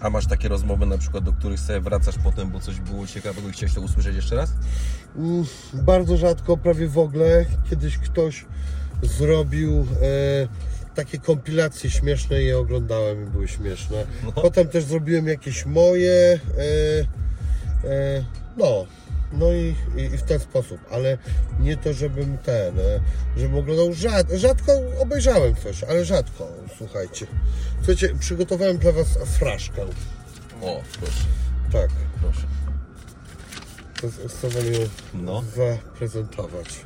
A 0.00 0.10
masz 0.10 0.26
takie 0.26 0.48
rozmowy 0.48 0.86
na 0.86 0.98
przykład, 0.98 1.24
do 1.24 1.32
których 1.32 1.60
sobie 1.60 1.80
wracasz 1.80 2.14
potem, 2.24 2.50
bo 2.50 2.60
coś 2.60 2.80
było 2.80 3.06
ciekawego 3.06 3.48
i 3.48 3.52
chciałeś 3.52 3.74
to 3.74 3.80
usłyszeć 3.80 4.16
jeszcze 4.16 4.36
raz? 4.36 4.52
Mm, 5.16 5.44
Bardzo 5.74 6.16
rzadko, 6.16 6.56
prawie 6.56 6.88
w 6.88 6.98
ogóle. 6.98 7.44
Kiedyś 7.70 7.98
ktoś 7.98 8.44
zrobił 9.02 9.86
e, 10.02 10.48
takie 10.94 11.18
kompilacje 11.18 11.90
śmieszne 11.90 12.42
i 12.42 12.46
je 12.46 12.58
oglądałem 12.58 13.22
i 13.26 13.30
były 13.30 13.48
śmieszne. 13.48 14.06
No. 14.24 14.32
Potem 14.32 14.68
też 14.68 14.84
zrobiłem 14.84 15.26
jakieś 15.26 15.66
moje. 15.66 16.40
E, 16.58 17.88
e, 17.88 18.24
no. 18.56 18.86
No 19.32 19.52
i, 19.52 19.74
i, 19.96 20.00
i 20.00 20.08
w 20.18 20.22
ten 20.22 20.40
sposób, 20.40 20.80
ale 20.90 21.18
nie 21.60 21.76
to, 21.76 21.92
żebym 21.92 22.38
ten, 22.38 22.78
e, 22.80 23.00
żebym 23.36 23.56
oglądał 23.58 23.92
rzad, 23.94 24.26
rzadko 24.30 24.72
obejrzałem 25.00 25.54
coś, 25.56 25.84
ale 25.84 26.04
rzadko, 26.04 26.48
słuchajcie. 26.78 27.26
Słuchajcie, 27.76 28.14
przygotowałem 28.20 28.78
dla 28.78 28.92
Was 28.92 29.08
fraszkę. 29.38 29.82
O, 30.62 30.82
proszę, 31.00 31.22
Tak, 31.72 31.90
proszę. 32.20 32.42
to 34.00 34.28
chcę 34.28 34.48
Wam 34.48 34.72
ją 34.72 34.78
No. 35.14 35.42
zaprezentować. 35.56 36.84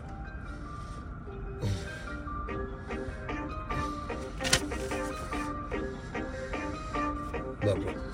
Dobra. 7.65 8.12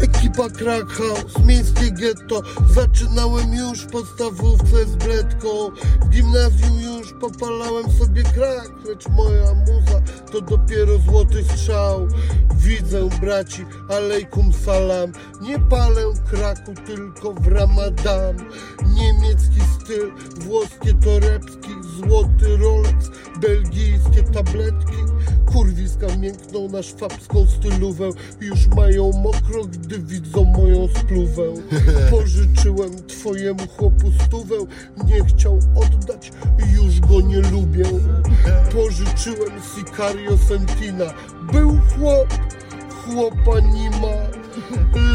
Ekipa 0.00 0.48
Crack 0.50 0.88
House, 0.92 1.44
miejskie 1.44 1.90
getto 1.90 2.42
Zaczynałem 2.74 3.54
już 3.54 3.80
w 3.80 3.90
podstawówce 3.90 4.84
z 4.86 4.96
bredką. 4.96 5.48
W 6.00 6.08
gimnazjum 6.08 6.80
już 6.80 7.12
popalałem 7.20 7.92
sobie 7.98 8.22
krak 8.22 8.70
Lecz 8.88 9.08
moja 9.08 9.54
muza 9.54 10.00
to 10.32 10.40
dopiero 10.40 10.98
złoty 10.98 11.44
strzał. 11.44 12.08
Widzę 12.56 13.08
braci, 13.20 13.64
alejkum 13.88 14.52
salam. 14.52 15.12
Nie 15.40 15.58
palę 15.58 16.02
kraku, 16.30 16.74
tylko 16.86 17.32
w 17.32 17.46
ramadan 17.46 18.36
Niemiecki 18.94 19.60
styl, 19.80 20.12
włoskie 20.36 20.94
torebki 20.94 21.70
Złoty 21.96 22.56
Rolex, 22.56 23.10
belgijskie 23.40 24.22
tabletki. 24.22 24.96
Kurwiska 25.52 26.06
miękną 26.16 26.68
na 26.68 26.82
szwabską 26.82 27.46
stylówę 27.46 28.10
Już 28.40 28.66
mają 28.66 29.12
mokro, 29.12 29.64
gdy 29.64 29.87
widzą 29.98 30.44
moją 30.44 30.88
spluwę 30.88 31.42
Pożyczyłem 32.10 33.06
twojemu 33.06 33.68
chłopu 33.76 34.12
stówę. 34.24 34.54
Nie 35.04 35.24
chciał 35.24 35.58
oddać, 35.74 36.32
już 36.74 37.00
go 37.00 37.20
nie 37.20 37.40
lubię. 37.40 37.84
Pożyczyłem 38.72 39.52
Sicario 39.74 40.38
Sentina. 40.48 41.14
Był 41.52 41.70
chłop, 41.70 42.28
chłopa 43.04 43.60
nie 43.60 43.90
ma. 43.90 44.38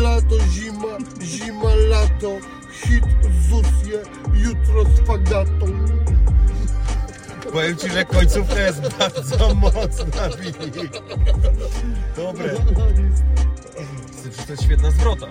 Lato, 0.01 0.39
zima, 0.39 0.97
zima, 1.21 1.75
lato. 1.89 2.37
Hit 2.71 3.03
Zusje, 3.49 3.99
jutro 4.33 4.83
z 4.83 5.07
fagatą 5.07 5.67
Powiem 7.53 7.77
Ci, 7.77 7.89
że 7.89 8.05
końcówka 8.05 8.59
jest 8.59 8.81
bardzo 8.97 9.55
mocna, 9.55 10.29
Wini. 10.39 10.89
Dobre. 13.73 14.45
To 14.45 14.51
jest 14.51 14.63
świetna 14.63 14.91
zwrota. 14.91 15.27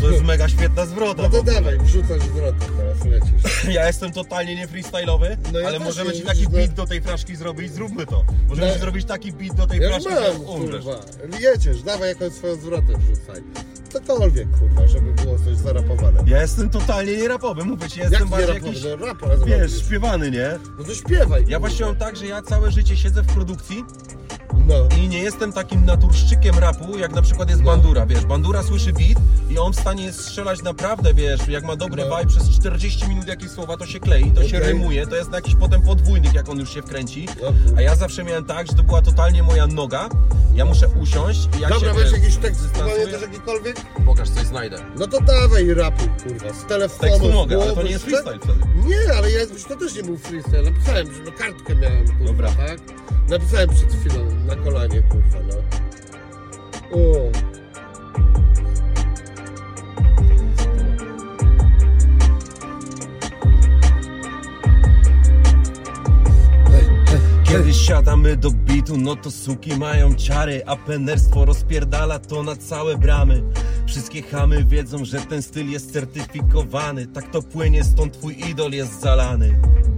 To 0.00 0.10
jest 0.10 0.24
mega 0.24 0.48
świetna 0.48 0.86
zwrota. 0.86 1.22
No 1.22 1.28
to 1.30 1.38
ogóle. 1.38 1.54
dawaj, 1.54 1.78
wrzucasz 1.78 2.22
zwrotę 2.22 2.66
teraz, 2.76 3.04
lecisz 3.04 3.64
Ja 3.74 3.86
jestem 3.86 4.12
totalnie 4.12 4.56
nie 4.56 4.68
freestyle'owy, 4.68 5.36
No 5.52 5.58
ja 5.58 5.68
ale 5.68 5.78
też 5.78 5.86
możemy 5.86 6.10
nie, 6.10 6.16
ci 6.16 6.22
taki 6.22 6.38
widzisz, 6.40 6.52
no. 6.52 6.58
beat 6.58 6.74
do 6.74 6.86
tej 6.86 7.00
fraszki 7.00 7.36
zrobić, 7.36 7.72
zróbmy 7.72 8.06
to. 8.06 8.24
Możemy 8.48 8.66
No. 8.68 8.74
ci 8.74 8.80
zrobić 8.80 9.04
taki 9.06 9.32
beat 9.32 9.54
do 9.56 9.66
tej 9.66 9.80
Ja 9.80 9.94
już 9.96 10.04
fraszki, 10.04 10.22
mam, 10.24 10.32
że 10.32 10.52
umrzesz. 10.52 10.84
kurwa. 10.84 11.00
Jedziesz, 11.40 11.82
dawaj 11.82 12.08
jakąś 12.08 12.32
swoją 12.32 12.56
zwrotę 12.56 12.98
wrzucaj. 12.98 13.42
Cokolwiek, 13.92 14.48
kurwa, 14.58 14.88
żeby 14.88 15.12
było 15.12 15.38
coś 15.38 15.56
zarapowane. 15.56 16.20
Ja 16.26 16.40
jestem 16.42 16.70
totalnie 16.70 17.16
nie 17.16 17.28
rapowy, 17.28 17.64
mówię 17.64 17.88
ci, 17.88 18.00
ja 18.00 18.04
jestem 18.04 18.20
Jak 18.30 18.40
nie 18.40 18.46
bardziej 18.46 18.64
jakiś, 18.68 18.84
no 19.00 19.06
rap 19.06 19.18
wiesz, 19.46 19.60
robisz. 19.60 19.80
śpiewany, 19.86 20.30
nie? 20.30 20.58
No 20.78 20.84
to 20.84 20.94
śpiewaj. 20.94 21.40
Ja 21.40 21.46
kurwa. 21.46 21.58
właśnie 21.58 21.86
mam 21.86 21.96
tak, 21.96 22.16
że 22.16 22.26
ja 22.26 22.42
całe 22.42 22.70
życie 22.72 22.96
siedzę 22.96 23.22
w 23.22 23.26
produkcji 23.26 23.84
No. 24.66 24.74
i 24.98 25.08
nie 25.08 25.18
jestem 25.22 25.52
takim 25.52 25.84
naturszczykiem 25.84 26.58
rapu, 26.58 26.98
jak 26.98 27.12
na 27.14 27.22
przykład 27.22 27.50
jest 27.50 27.59
Bandura, 27.64 28.06
wiesz, 28.06 28.24
Bandura 28.26 28.62
słyszy 28.62 28.92
beat 28.92 29.18
i 29.50 29.58
on 29.58 29.72
w 29.72 29.76
stanie 29.80 30.04
jest 30.04 30.20
strzelać 30.20 30.62
naprawdę, 30.62 31.14
wiesz, 31.14 31.48
jak 31.48 31.64
ma 31.64 31.76
dobry 31.76 32.02
No. 32.08 32.16
vibe, 32.18 32.28
przez 32.30 32.50
40 32.50 33.08
minut 33.08 33.26
jakieś 33.28 33.50
słowa, 33.50 33.76
to 33.76 33.86
się 33.86 34.00
klei, 34.00 34.30
to 34.32 34.48
się 34.48 34.56
Okej. 34.56 34.68
rymuje, 34.68 35.06
to 35.06 35.16
jest 35.16 35.30
na 35.30 35.36
jakiś 35.36 35.54
potem 35.54 35.82
podwójnik, 35.82 36.34
jak 36.34 36.48
on 36.48 36.58
już 36.58 36.74
się 36.74 36.82
wkręci, 36.82 37.28
a 37.76 37.80
ja 37.82 37.96
zawsze 37.96 38.24
miałem 38.24 38.44
tak, 38.44 38.66
że 38.66 38.72
to 38.72 38.82
była 38.82 39.02
totalnie 39.02 39.42
moja 39.42 39.66
noga, 39.66 40.08
ja 40.54 40.64
muszę 40.64 40.88
usiąść 40.88 41.48
i 41.58 41.60
jak 41.60 41.70
Dobra, 41.72 41.88
się, 41.88 41.94
masz 41.94 42.02
wiesz, 42.04 42.12
jakiś 42.22 42.36
tekst 42.36 42.70
pamiętasz 42.70 43.22
jakikolwiek? 43.22 43.76
Pokaż, 44.06 44.30
coś 44.30 44.46
znajdę. 44.46 44.76
No 44.98 45.06
to 45.06 45.20
dawaj 45.20 45.74
rapuj, 45.74 46.08
kurwa, 46.22 46.54
z 46.54 46.66
telefonu. 46.66 47.10
Tekstu 47.12 47.32
mogę, 47.32 47.62
ale 47.62 47.72
to 47.72 47.82
nie 47.82 47.90
jest 47.90 48.04
freestyle 48.04 48.38
wtedy. 48.38 48.58
Nie, 48.86 49.16
ale 49.18 49.30
ja, 49.30 49.40
to 49.68 49.76
też 49.76 49.94
nie 49.94 50.02
był 50.02 50.18
freestyle. 50.18 50.62
Napisałem, 50.62 51.06
że 51.14 51.20
no 51.24 51.32
kartkę 51.38 51.74
miałem, 51.74 52.06
kurwa, 52.06 52.24
Dobra. 52.24 52.48
tak? 52.52 52.78
Napisałem 53.28 53.68
przed 53.70 53.92
chwilą 53.92 54.24
na 54.46 54.56
kolanie, 54.56 55.02
kurwa, 55.02 55.38
no. 55.48 55.54
Kiedy 67.44 67.74
siadamy 67.74 68.36
do 68.36 68.50
bitu, 68.50 68.96
no 68.96 69.16
to 69.16 69.30
suki 69.30 69.76
mają 69.76 70.14
ciary 70.14 70.62
A 70.66 70.76
penerstwo 70.76 71.44
rozpierdala 71.44 72.18
to 72.18 72.42
na 72.42 72.56
całe 72.56 72.98
bramy. 72.98 73.42
Wszystkie 73.86 74.22
chamy 74.22 74.64
wiedzą, 74.64 75.04
że 75.04 75.20
ten 75.20 75.42
styl 75.42 75.70
jest 75.70 75.92
certyfikowany. 75.92 77.06
Tak 77.06 77.30
to 77.30 77.42
płynie, 77.42 77.84
stąd 77.84 78.12
twój 78.12 78.36
idol 78.50 78.72
jest 78.72 79.00
zalany. 79.00 79.46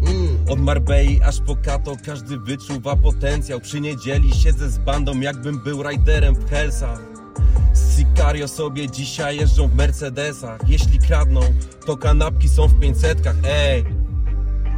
Mm. 0.07 0.22
Od 0.49 0.61
Marbei 0.61 1.21
aż 1.23 1.41
po 1.41 1.57
Kato 1.57 1.97
każdy 2.05 2.39
wyczuwa 2.39 2.97
potencjał. 2.97 3.61
Przy 3.61 3.81
niedzieli 3.81 4.35
siedzę 4.35 4.71
z 4.71 4.79
bandą 4.79 5.21
jakbym 5.21 5.59
był 5.59 5.83
riderem 5.83 6.35
w 6.35 6.51
Hellsach 6.51 7.13
Sicario 7.97 8.49
sobie 8.49 8.91
dzisiaj 8.91 9.37
jeżdżą 9.37 9.69
w 9.69 9.75
Mercedesach. 9.75 10.61
Jeśli 10.69 10.99
kradną, 10.99 11.41
to 11.87 11.97
kanapki 11.97 12.49
są 12.49 12.69
w 12.69 12.81
500 12.81 13.19
Ej! 13.45 14.02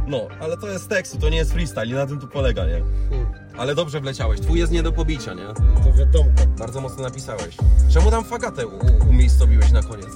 No, 0.07 0.27
ale 0.39 0.57
to 0.57 0.67
jest 0.67 0.89
tekstu, 0.89 1.17
to 1.17 1.29
nie 1.29 1.37
jest 1.37 1.51
freestyle, 1.53 1.87
nie 1.87 1.93
na 1.93 2.07
tym 2.07 2.19
tu 2.19 2.27
polega, 2.27 2.65
nie? 2.65 2.81
Hmm. 3.09 3.27
Ale 3.57 3.75
dobrze 3.75 3.99
wleciałeś, 4.01 4.39
twój 4.39 4.59
jest 4.59 4.71
nie 4.71 4.83
do 4.83 4.91
pobicia, 4.91 5.33
nie? 5.33 5.43
To 5.83 5.93
wiadomo. 5.97 6.29
Bardzo 6.59 6.81
mocno 6.81 7.03
napisałeś. 7.03 7.57
Czemu 7.93 8.11
tam 8.11 8.23
fagatę 8.25 8.67
u- 8.67 9.09
umiejscowiłeś 9.09 9.71
na 9.71 9.83
koniec? 9.83 10.07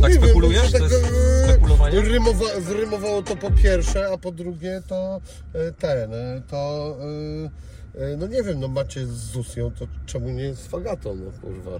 Tak 0.00 0.02
Nie 0.02 0.08
wiem, 0.18 0.22
spekulujesz? 0.22 0.72
bo 0.72 0.78
To 0.78 0.88
się 0.88 0.94
jest 0.94 1.04
tak, 1.04 1.12
e, 1.14 1.48
spekulowanie? 1.48 2.00
Rymowa, 2.00 2.44
zrymowało 2.60 3.22
to 3.22 3.36
po 3.36 3.50
pierwsze, 3.50 4.08
a 4.12 4.18
po 4.18 4.32
drugie 4.32 4.82
to 4.88 5.20
e, 5.54 5.72
ten, 5.72 6.14
e, 6.14 6.42
to 6.50 6.96
e, 7.96 8.00
e, 8.12 8.16
no 8.16 8.26
nie 8.26 8.42
wiem, 8.42 8.60
no 8.60 8.68
macie 8.68 9.06
z 9.06 9.10
Zusią, 9.10 9.70
to 9.78 9.86
czemu 10.06 10.30
nie 10.30 10.54
z 10.54 10.66
Fagatą, 10.66 11.14
no 11.14 11.30
kurwa. 11.40 11.70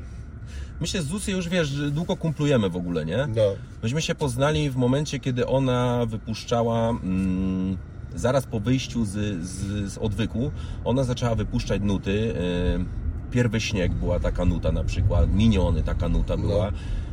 My 0.81 0.87
się 0.87 1.03
z 1.03 1.07
Zusy 1.07 1.33
już, 1.33 1.49
wiesz, 1.49 1.69
że 1.69 1.91
długo 1.91 2.17
kumplujemy 2.17 2.71
w 2.71 2.77
ogóle, 2.77 3.05
nie? 3.05 3.17
No. 3.17 3.43
Myśmy 3.83 4.03
się 4.03 4.15
poznali 4.15 4.71
w 4.71 4.77
momencie, 4.77 5.21
kiedy 5.21 5.47
ona 5.47 6.07
wypuszczała... 6.07 6.91
Mm, 6.91 7.77
zaraz 8.15 8.47
po 8.47 8.61
wyjściu 8.61 9.05
z, 9.05 9.11
z, 9.45 9.93
z 9.93 9.99
odwyku, 9.99 10.51
ona 10.85 11.05
zaczęła 11.05 11.35
wypuszczać 11.35 11.83
nuty. 11.83 12.35
Yy, 12.79 12.85
Pierwy 13.31 13.61
śnieg 13.61 13.93
była 13.93 14.21
taka 14.21 14.45
nuta 14.45 14.73
na 14.73 14.85
przykład, 14.85 15.35
Miniony 15.35 15.83
taka 15.83 16.09
nuta 16.09 16.37
była. 16.37 16.73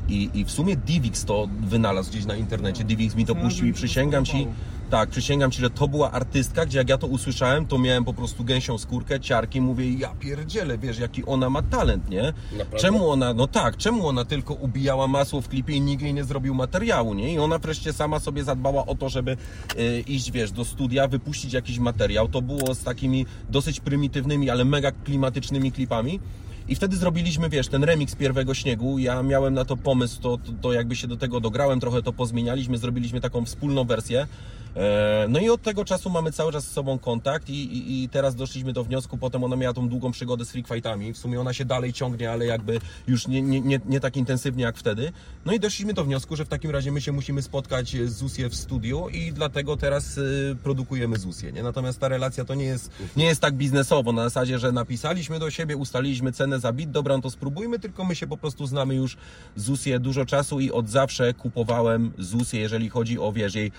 I, 0.10 0.30
I 0.34 0.46
w 0.46 0.52
sumie 0.52 0.76
Divix 0.76 1.26
to 1.26 1.48
wynalazł 1.62 2.10
gdzieś 2.12 2.26
na 2.26 2.36
internecie. 2.36 2.84
Divix 2.84 3.16
mi 3.16 3.26
to 3.26 3.36
puścił 3.36 3.68
i 3.68 3.74
przysięgam 3.74 4.26
ci, 4.26 4.48
tak, 4.92 5.10
przysięgam 5.10 5.52
ci, 5.52 5.62
że 5.62 5.70
to 5.70 5.88
była 5.88 6.12
artystka, 6.12 6.66
gdzie 6.66 6.78
jak 6.78 6.90
ja 6.90 6.98
to 6.98 7.08
usłyszałem, 7.08 7.66
to 7.66 7.78
miałem 7.78 8.06
po 8.06 8.14
prostu 8.14 8.44
gęsią 8.44 8.78
skórkę, 8.78 9.20
ciarki, 9.20 9.62
mówię, 9.62 9.94
ja 9.94 10.10
pierdzielę, 10.20 10.78
wiesz, 10.78 11.00
jaki 11.00 11.26
ona 11.26 11.50
ma 11.50 11.62
talent, 11.62 12.10
nie? 12.10 12.34
Naprawdę? 12.52 12.78
Czemu 12.78 13.10
ona, 13.10 13.34
no 13.34 13.48
tak, 13.48 13.78
czemu 13.78 14.08
ona 14.08 14.26
tylko 14.26 14.54
ubijała 14.54 15.08
masło 15.08 15.42
w 15.42 15.48
klipie 15.48 15.74
i 15.74 15.82
nikt 15.82 16.04
jej 16.04 16.14
nie 16.14 16.24
zrobił 16.24 16.54
materiału, 16.54 17.14
nie? 17.14 17.34
I 17.34 17.40
ona 17.40 17.60
wreszcie 17.60 17.94
sama 17.94 18.20
sobie 18.20 18.44
zadbała 18.44 18.86
o 18.86 18.96
to, 18.96 19.10
żeby 19.10 19.38
y, 19.80 20.04
iść, 20.08 20.32
wiesz, 20.32 20.52
do 20.52 20.66
studia, 20.66 21.08
wypuścić 21.08 21.54
jakiś 21.54 21.80
materiał. 21.80 22.28
To 22.28 22.42
było 22.42 22.76
z 22.76 22.84
takimi 22.84 23.26
dosyć 23.50 23.80
prymitywnymi, 23.80 24.50
ale 24.50 24.66
mega 24.66 24.92
klimatycznymi 24.92 25.72
klipami. 25.72 26.20
I 26.68 26.76
wtedy 26.76 26.98
zrobiliśmy, 26.98 27.50
wiesz, 27.50 27.68
ten 27.68 27.84
remix 27.84 28.16
Pierwego 28.16 28.54
Śniegu. 28.54 29.00
Ja 29.00 29.24
miałem 29.24 29.54
na 29.54 29.66
to 29.66 29.78
pomysł, 29.78 30.22
to, 30.22 30.38
to, 30.38 30.52
to 30.62 30.74
jakby 30.74 30.96
się 30.96 31.08
do 31.08 31.18
tego 31.18 31.40
dograłem, 31.40 31.80
trochę 31.80 32.02
to 32.02 32.14
pozmienialiśmy, 32.14 32.78
zrobiliśmy 32.78 33.22
taką 33.22 33.46
wspólną 33.46 33.84
wersję. 33.84 34.28
E, 34.76 35.26
No 35.30 35.40
i 35.40 35.50
od 35.50 35.62
tego 35.62 35.86
czasu 35.86 36.10
mamy 36.10 36.32
cały 36.32 36.52
czas 36.52 36.68
z 36.68 36.72
sobą 36.72 37.00
kontakt 37.00 37.50
i, 37.50 37.54
i, 37.54 38.04
i 38.04 38.10
teraz 38.10 38.36
doszliśmy 38.36 38.74
do 38.74 38.84
wniosku, 38.84 39.18
potem 39.18 39.44
ona 39.44 39.56
miała 39.56 39.74
tą 39.74 39.90
długą 39.90 40.12
przygodę 40.12 40.46
z 40.46 40.52
freak 40.52 40.68
fightami, 40.68 41.14
w 41.14 41.18
sumie 41.18 41.42
ona 41.42 41.54
się 41.54 41.66
dalej 41.66 41.94
ciągnie, 41.94 42.32
ale 42.32 42.46
jakby 42.46 42.80
już 43.08 43.28
nie, 43.28 43.42
nie, 43.42 43.62
nie, 43.62 43.80
nie 43.86 44.00
tak 44.00 44.18
intensywnie 44.18 44.64
jak 44.64 44.78
wtedy. 44.78 45.12
No 45.46 45.54
i 45.54 45.60
doszliśmy 45.60 45.94
do 45.94 46.04
wniosku, 46.04 46.36
że 46.36 46.46
w 46.46 46.48
takim 46.48 46.72
razie 46.72 46.92
my 46.92 47.02
się 47.02 47.12
musimy 47.12 47.42
spotkać 47.42 47.96
z 48.06 48.14
Zusie 48.14 48.50
w 48.50 48.56
studiu 48.56 49.10
i 49.10 49.34
dlatego 49.34 49.78
teraz 49.78 50.18
y, 50.18 50.58
produkujemy 50.64 51.18
Zusję, 51.18 51.52
nie? 51.52 51.64
Natomiast 51.64 52.00
ta 52.00 52.08
relacja 52.08 52.46
to 52.46 52.56
nie 52.56 52.66
jest, 52.66 52.92
nie 53.18 53.26
jest 53.26 53.42
tak 53.42 53.54
biznesowo, 53.54 54.12
na 54.12 54.24
zasadzie, 54.24 54.60
że 54.60 54.72
napisaliśmy 54.72 55.40
do 55.40 55.52
siebie, 55.52 55.78
ustaliliśmy 55.78 56.32
cenę 56.32 56.60
za 56.60 56.74
bit, 56.74 56.92
dobra, 56.92 57.16
no 57.16 57.22
to 57.22 57.30
spróbujmy, 57.30 57.80
tylko 57.80 58.06
my 58.06 58.16
się 58.16 58.28
po 58.28 58.38
prostu 58.38 58.68
znamy 58.68 58.96
już 58.96 59.18
Zusję 59.56 60.00
dużo 60.00 60.26
czasu 60.26 60.60
i 60.60 60.72
od 60.72 60.90
zawsze 60.90 61.34
kupowałem 61.34 62.12
Zusję, 62.18 62.60
jeżeli 62.60 62.90
chodzi 62.90 63.20
o, 63.20 63.32
wiesz, 63.32 63.56
jej 63.56 63.72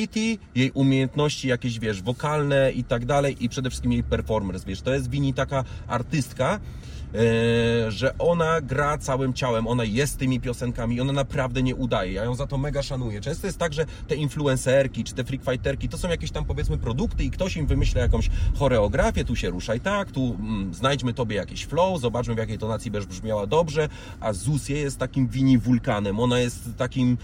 personality, 0.00 0.38
jej 0.54 0.70
umiejętności 0.70 1.48
jakieś, 1.48 1.78
wiesz, 1.78 2.02
wokalne 2.02 2.72
i 2.72 2.84
tak 2.84 3.04
dalej 3.04 3.44
i 3.44 3.48
przede 3.48 3.70
wszystkim 3.70 3.92
jej 3.92 4.02
performance, 4.02 4.66
wiesz, 4.66 4.80
to 4.80 4.94
jest 4.94 5.10
Wini 5.10 5.34
taka 5.34 5.64
artystka, 5.88 6.60
e, 7.14 7.90
że 7.90 8.18
ona 8.18 8.60
gra 8.60 8.98
całym 8.98 9.32
ciałem, 9.32 9.66
ona 9.66 9.84
jest 9.84 10.18
tymi 10.18 10.40
piosenkami, 10.40 11.00
ona 11.00 11.12
naprawdę 11.12 11.62
nie 11.62 11.74
udaje. 11.74 12.12
Ja 12.12 12.24
ją 12.24 12.34
za 12.34 12.46
to 12.46 12.58
mega 12.58 12.82
szanuję. 12.82 13.20
Często 13.20 13.46
jest 13.46 13.58
tak, 13.58 13.72
że 13.72 13.86
te 14.08 14.14
influencerki 14.14 15.04
czy 15.04 15.14
te 15.14 15.24
freakfighterki 15.24 15.88
to 15.88 15.98
są 15.98 16.08
jakieś 16.08 16.30
tam 16.30 16.44
powiedzmy 16.44 16.78
produkty 16.78 17.24
i 17.24 17.30
ktoś 17.30 17.56
im 17.56 17.66
wymyśla 17.66 18.00
jakąś 18.00 18.30
choreografię, 18.54 19.24
tu 19.24 19.36
się 19.36 19.50
ruszaj 19.50 19.80
tak, 19.80 20.10
tu 20.10 20.36
mm, 20.40 20.74
znajdźmy 20.74 21.14
tobie 21.14 21.36
jakiś 21.36 21.64
flow, 21.64 22.00
zobaczmy 22.00 22.34
w 22.34 22.38
jakiej 22.38 22.58
tonacji 22.58 22.90
będziesz 22.90 23.10
brzmiała 23.10 23.46
dobrze, 23.46 23.88
a 24.20 24.32
Zusie 24.32 24.74
jest 24.74 24.98
takim 24.98 25.28
wini 25.28 25.58
wulkanem, 25.58 26.20
ona 26.20 26.40
jest 26.40 26.68
takim 26.76 27.16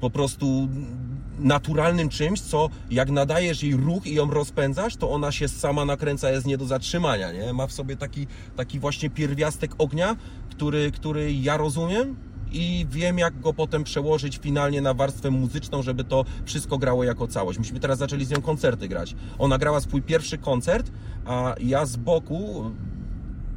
po 0.00 0.10
prostu 0.10 0.68
naturalnym 1.38 2.08
czymś, 2.08 2.40
co 2.40 2.68
jak 2.90 3.10
nadajesz 3.10 3.62
jej 3.62 3.76
ruch 3.76 4.06
i 4.06 4.14
ją 4.14 4.30
rozpędzasz, 4.30 4.96
to 4.96 5.10
ona 5.10 5.32
się 5.32 5.48
sama 5.48 5.84
nakręca, 5.84 6.30
jest 6.30 6.46
nie 6.46 6.58
do 6.58 6.66
zatrzymania, 6.66 7.32
nie? 7.32 7.52
Ma 7.52 7.66
w 7.66 7.72
sobie 7.72 7.96
taki, 7.96 8.26
taki 8.56 8.80
właśnie 8.80 9.10
pierwiastek 9.10 9.74
ognia, 9.78 10.16
który, 10.50 10.90
który 10.90 11.32
ja 11.32 11.56
rozumiem 11.56 12.16
i 12.52 12.86
wiem, 12.90 13.18
jak 13.18 13.40
go 13.40 13.52
potem 13.52 13.84
przełożyć 13.84 14.38
finalnie 14.38 14.80
na 14.80 14.94
warstwę 14.94 15.30
muzyczną, 15.30 15.82
żeby 15.82 16.04
to 16.04 16.24
wszystko 16.44 16.78
grało 16.78 17.04
jako 17.04 17.26
całość. 17.26 17.58
Myśmy 17.58 17.80
teraz 17.80 17.98
zaczęli 17.98 18.24
z 18.24 18.30
nią 18.30 18.42
koncerty 18.42 18.88
grać. 18.88 19.14
Ona 19.38 19.58
grała 19.58 19.80
swój 19.80 20.02
pierwszy 20.02 20.38
koncert, 20.38 20.90
a 21.24 21.54
ja 21.60 21.86
z 21.86 21.96
boku, 21.96 22.70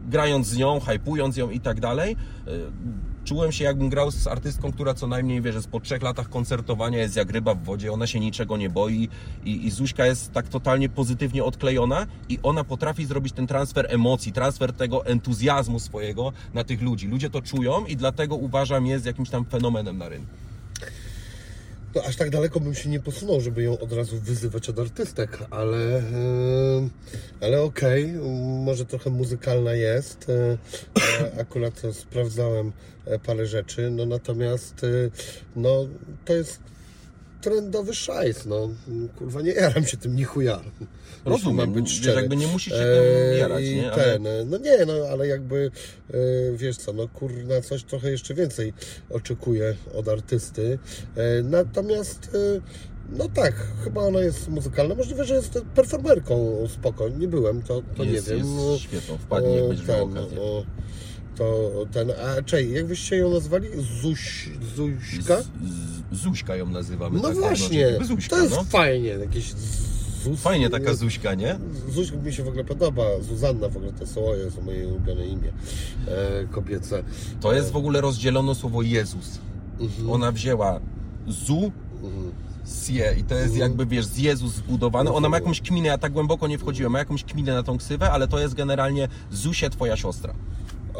grając 0.09 0.47
z 0.47 0.57
nią, 0.57 0.79
hypując 0.79 1.37
ją 1.37 1.49
i 1.49 1.59
tak 1.59 1.79
dalej, 1.79 2.15
czułem 3.33 3.51
się 3.51 3.63
jakbym 3.63 3.89
grał 3.89 4.11
z 4.11 4.27
artystką, 4.27 4.71
która 4.71 4.93
co 4.93 5.07
najmniej, 5.07 5.41
wiesz, 5.41 5.55
jest 5.55 5.67
po 5.67 5.79
trzech 5.79 6.01
latach 6.01 6.29
koncertowania, 6.29 6.97
jest 6.97 7.15
jak 7.15 7.31
ryba 7.31 7.55
w 7.55 7.63
wodzie, 7.63 7.91
ona 7.91 8.07
się 8.07 8.19
niczego 8.19 8.57
nie 8.57 8.69
boi 8.69 9.09
i, 9.45 9.67
i 9.67 9.71
Zuśka 9.71 10.05
jest 10.05 10.31
tak 10.31 10.47
totalnie 10.47 10.89
pozytywnie 10.89 11.43
odklejona 11.43 12.07
i 12.29 12.39
ona 12.43 12.63
potrafi 12.63 13.05
zrobić 13.05 13.33
ten 13.33 13.47
transfer 13.47 13.85
emocji, 13.89 14.33
transfer 14.33 14.73
tego 14.73 15.05
entuzjazmu 15.05 15.79
swojego 15.79 16.31
na 16.53 16.63
tych 16.63 16.81
ludzi. 16.81 17.07
Ludzie 17.07 17.29
to 17.29 17.41
czują 17.41 17.85
i 17.85 17.95
dlatego 17.95 18.35
uważam 18.35 18.85
jest 18.85 19.05
jakimś 19.05 19.29
tam 19.29 19.45
fenomenem 19.45 19.97
na 19.97 20.09
rynku. 20.09 20.42
No, 21.95 22.01
aż 22.03 22.15
tak 22.15 22.29
daleko 22.29 22.59
bym 22.59 22.75
się 22.75 22.89
nie 22.89 22.99
posunął, 22.99 23.41
żeby 23.41 23.63
ją 23.63 23.79
od 23.79 23.93
razu 23.93 24.17
wyzywać 24.17 24.69
od 24.69 24.79
artystek, 24.79 25.37
ale, 25.51 25.97
e, 25.97 26.01
ale 27.41 27.61
okej, 27.61 28.13
może 28.63 28.85
trochę 28.85 29.09
muzykalna 29.09 29.73
jest. 29.73 30.27
E, 30.29 31.41
Akurat 31.41 31.81
sprawdzałem 31.91 32.71
e, 33.05 33.19
parę 33.19 33.45
rzeczy, 33.45 33.89
no 33.91 34.05
natomiast 34.05 34.85
no, 35.55 35.87
to 36.25 36.33
jest 36.33 36.59
trendowy 37.43 37.93
szajs, 37.93 38.45
no. 38.45 38.69
Kurwa, 39.17 39.41
nie 39.41 39.51
jaram 39.51 39.85
się 39.85 39.97
tym 39.97 40.15
ni 40.15 40.23
chuja. 40.23 40.59
jeśli 40.65 40.87
Rozumiem, 41.25 41.57
mam 41.57 41.73
być 41.73 41.85
wiesz, 41.89 41.97
szczery. 41.99 42.21
jakby 42.21 42.35
nie 42.35 42.47
musisz 42.47 42.73
się 42.73 42.79
E, 42.79 43.01
tym 43.31 43.39
jarać, 43.39 43.63
i 43.63 43.75
nie? 43.75 43.91
Ale- 43.91 44.03
Ten, 44.03 44.27
e, 44.27 44.45
no 44.45 44.57
nie, 44.57 44.85
no 44.85 44.93
ale 45.11 45.27
jakby 45.27 45.71
e, 46.09 46.13
wiesz 46.57 46.77
co, 46.77 46.93
no 46.93 47.07
kurna, 47.07 47.61
coś 47.61 47.83
trochę 47.83 48.11
jeszcze 48.11 48.33
więcej 48.33 48.73
oczekuję 49.09 49.75
od 49.93 50.07
artysty. 50.07 50.79
E, 51.15 51.43
natomiast 51.43 52.29
e, 52.35 52.61
no 53.17 53.29
tak, 53.33 53.53
chyba 53.83 54.01
ona 54.01 54.19
jest 54.19 54.47
muzykalna. 54.49 54.95
Możliwe, 54.95 55.25
że 55.25 55.35
jest 55.35 55.59
performerką 55.75 56.57
spoko. 56.73 57.09
Nie 57.09 57.27
byłem, 57.27 57.61
to, 57.61 57.81
to 57.97 58.03
jest, 58.03 58.27
nie 58.29 58.35
wiem. 58.35 58.47
jest 58.71 58.83
świetną, 58.83 59.17
wpadnij 59.17 59.55
jak 59.55 59.63
E, 59.63 59.67
będziesz 59.67 59.87
miał 59.87 60.03
okazję. 60.05 60.41
o, 60.41 60.65
to 61.35 61.71
ten, 61.91 62.11
a 62.11 62.41
czej, 62.41 62.71
jak 62.71 62.87
byście 62.87 63.15
ją 63.15 63.29
nazwali? 63.29 63.67
Zuś, 64.01 64.49
Zuśka? 64.75 65.41
Z, 65.41 65.45
z, 66.11 66.21
Zuśka 66.21 66.55
ją 66.55 66.69
nazywamy. 66.69 67.19
No 67.21 67.29
tak, 67.29 67.37
właśnie, 67.37 67.79
jakby 67.79 68.05
Zuśka, 68.05 68.35
to 68.35 68.41
jest 68.41 68.55
no. 68.55 68.63
fajnie, 68.63 69.09
jakieś 69.09 69.53
Zus... 70.23 70.39
Fajnie 70.41 70.69
taka 70.69 70.93
Zuśka, 70.93 71.33
nie? 71.33 71.57
Zuśka 71.89 72.17
mi 72.17 72.33
się 72.33 72.43
w 72.43 72.47
ogóle 72.47 72.63
podoba, 72.63 73.03
Zuzanna 73.21 73.69
w 73.69 73.77
ogóle 73.77 73.93
to 73.93 74.07
są, 74.07 74.25
o 74.25 74.35
Jezu, 74.35 74.61
moje 74.61 74.87
ulubione 74.87 75.27
imię 75.27 75.51
e, 76.07 76.45
kobiece. 76.51 77.03
To 77.41 77.53
jest 77.53 77.71
w 77.71 77.75
ogóle 77.75 78.01
rozdzielono 78.01 78.55
słowo 78.55 78.81
Jezus. 78.81 79.39
Mhm. 79.79 80.09
Ona 80.09 80.31
wzięła 80.31 80.79
zu, 81.27 81.71
sie 82.65 83.15
i 83.19 83.23
to 83.23 83.35
jest 83.35 83.55
jakby, 83.55 83.85
wiesz, 83.85 84.05
z 84.05 84.17
Jezus 84.17 84.53
zbudowane. 84.53 85.11
Ona 85.11 85.29
ma 85.29 85.37
jakąś 85.37 85.61
kminę, 85.61 85.87
ja 85.87 85.97
tak 85.97 86.11
głęboko 86.11 86.47
nie 86.47 86.57
wchodziłem, 86.57 86.91
ma 86.91 86.99
jakąś 86.99 87.23
kminę 87.23 87.53
na 87.53 87.63
tą 87.63 87.77
ksywę, 87.77 88.11
ale 88.11 88.27
to 88.27 88.39
jest 88.39 88.53
generalnie 88.53 89.07
Zusie, 89.31 89.69
twoja 89.69 89.97
siostra. 89.97 90.33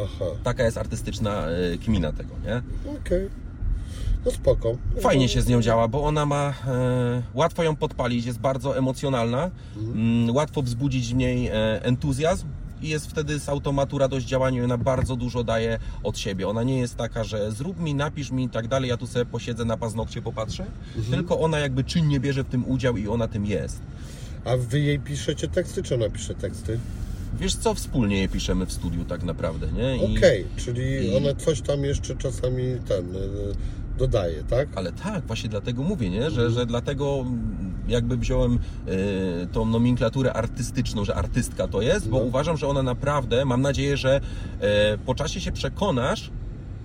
Aha, 0.02 0.24
Taka 0.44 0.64
jest 0.64 0.78
artystyczna 0.78 1.46
e, 1.46 1.78
kmina 1.78 2.12
tego, 2.12 2.34
nie? 2.46 2.62
okej. 3.00 3.28
No 4.24 4.30
spoko. 4.30 4.76
Fajnie 5.00 5.28
się 5.28 5.42
z 5.42 5.48
nią 5.48 5.62
działa, 5.62 5.88
bo 5.88 6.04
ona 6.04 6.26
ma, 6.26 6.54
e, 6.66 7.22
łatwo 7.34 7.62
ją 7.62 7.76
podpalić, 7.76 8.26
jest 8.26 8.38
bardzo 8.38 8.78
emocjonalna, 8.78 9.50
mm, 9.76 10.34
łatwo 10.36 10.62
wzbudzić 10.62 11.12
w 11.12 11.14
niej 11.16 11.46
e, 11.48 11.52
entuzjazm 11.84 12.46
i 12.82 12.88
jest 12.88 13.06
wtedy 13.10 13.40
z 13.40 13.48
automatu 13.48 13.98
radość 13.98 14.26
działania 14.26 14.60
i 14.60 14.64
ona 14.64 14.78
bardzo 14.78 15.16
dużo 15.16 15.44
daje 15.44 15.78
od 16.02 16.18
siebie. 16.18 16.48
Ona 16.48 16.62
nie 16.62 16.78
jest 16.78 16.96
taka, 16.96 17.24
że 17.24 17.52
zrób 17.52 17.80
mi, 17.80 17.94
napisz 17.94 18.30
mi 18.30 18.44
i 18.44 18.48
tak 18.48 18.68
dalej, 18.68 18.90
ja 18.90 18.96
tu 18.96 19.06
sobie 19.06 19.24
posiedzę 19.26 19.64
na 19.64 19.76
paznokcie, 19.76 20.22
popatrzę, 20.22 20.64
tylko 21.10 21.40
ona 21.40 21.58
jakby 21.58 21.84
czynnie 21.84 22.20
bierze 22.20 22.44
w 22.44 22.48
tym 22.48 22.68
udział 22.68 22.96
i 22.96 23.08
ona 23.08 23.28
tym 23.28 23.46
jest. 23.46 23.80
A 24.44 24.56
wy 24.56 24.80
jej 24.80 24.98
piszecie 24.98 25.48
teksty, 25.48 25.82
czy 25.82 25.94
ona 25.94 26.08
pisze 26.10 26.34
teksty? 26.34 26.78
Wiesz 27.40 27.54
co, 27.56 27.74
wspólnie 27.74 28.18
je 28.20 28.28
piszemy 28.28 28.66
w 28.66 28.72
studiu 28.72 29.04
tak 29.04 29.22
naprawdę, 29.22 29.66
nie? 29.72 30.18
Okej, 30.18 30.44
czyli 30.56 30.82
i- 31.12 31.16
ona 31.16 31.34
coś 31.34 31.60
tam 31.60 31.84
jeszcze 31.84 32.16
czasami 32.16 32.62
ten 32.88 33.16
e, 33.16 33.18
dodaje, 33.98 34.42
tak? 34.44 34.68
Ale 34.74 34.92
tak, 34.92 35.26
właśnie 35.26 35.48
dlatego 35.50 35.82
mówię, 35.82 36.10
nie? 36.10 36.30
Że, 36.30 36.50
że 36.50 36.66
dlatego 36.66 37.24
jakby 37.88 38.16
wziąłem 38.16 38.58
e, 39.42 39.46
tą 39.46 39.64
nomenklaturę 39.64 40.32
artystyczną, 40.32 41.04
że 41.04 41.14
artystka 41.14 41.68
to 41.68 41.82
jest, 41.82 42.08
bo 42.08 42.18
No. 42.18 42.24
uważam, 42.24 42.56
że 42.56 42.68
ona 42.68 42.82
naprawdę, 42.82 43.44
mam 43.44 43.62
nadzieję, 43.62 43.96
że 43.96 44.20
e, 44.60 44.98
po 44.98 45.14
czasie 45.14 45.40
się 45.40 45.52
przekonasz 45.52 46.30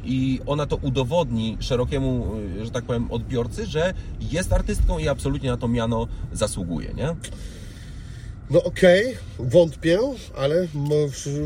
i 0.03 0.39
ona 0.45 0.65
to 0.65 0.75
udowodni 0.75 1.57
szerokiemu, 1.59 2.27
że 2.63 2.71
tak 2.71 2.83
powiem, 2.85 3.11
odbiorcy, 3.11 3.65
że 3.65 3.93
jest 4.31 4.53
artystką 4.53 4.97
i 4.99 5.07
absolutnie 5.07 5.49
na 5.49 5.57
to 5.57 5.67
miano 5.67 6.07
zasługuje, 6.33 6.93
nie? 6.93 7.15
No 8.49 8.63
okej, 8.63 9.17
wątpię, 9.39 9.99
ale 10.35 10.67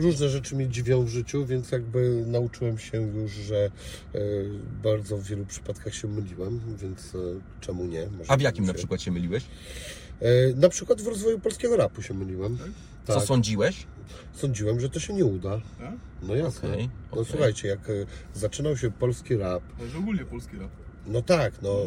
różne 0.02 0.30
rzeczy 0.30 0.56
mnie 0.56 0.68
dziwią 0.68 1.04
w 1.06 1.08
życiu, 1.10 1.46
więc 1.46 1.72
jakby 1.72 2.24
nauczyłem 2.28 2.78
się 2.78 3.02
już, 3.02 3.32
że 3.32 3.72
e, 4.16 4.20
bardzo 4.84 5.18
w 5.18 5.24
wielu 5.24 5.46
przypadkach 5.46 5.96
się 5.96 6.08
myliłem, 6.08 6.60
więc 6.78 7.16
e, 7.16 7.18
czemu 7.62 7.86
nie? 7.86 8.08
Może 8.18 8.32
A 8.32 8.38
w 8.38 8.42
jakim 8.42 8.64
się- 8.64 8.68
na 8.68 8.74
przykład 8.74 9.02
się 9.02 9.12
myliłeś? 9.12 9.44
E, 10.22 10.54
na 10.56 10.70
przykład 10.70 11.02
w 11.02 11.08
rozwoju 11.08 11.40
polskiego 11.40 11.78
rapu 11.78 12.02
się 12.02 12.14
myliłem. 12.14 12.58
Co 13.08 13.14
Tak. 13.16 13.24
sądziłeś? 13.24 13.88
Sądziłem, 14.34 14.80
że 14.80 14.90
to 14.90 15.00
się 15.00 15.14
nie 15.14 15.26
uda. 15.26 15.62
Tak? 15.80 15.94
No 16.24 16.36
jasne. 16.36 16.70
Okej, 16.74 16.90
No 17.16 17.26
słuchajcie, 17.26 17.68
jak 17.68 17.80
zaczynał 18.34 18.78
się 18.78 18.92
polski 18.92 19.38
rap, 19.38 19.64
To 19.78 19.84
jest 19.84 19.96
ogólnie 19.96 20.26
polski 20.26 20.58
rap. 20.58 20.72
no 21.08 21.22
tak, 21.22 21.54
no 21.62 21.78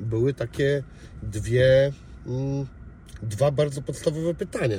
były 0.00 0.34
takie 0.34 0.82
dwie, 1.22 1.92
mm, 2.26 2.66
dwa 3.22 3.50
bardzo 3.50 3.82
podstawowe 3.82 4.34
pytania. 4.34 4.76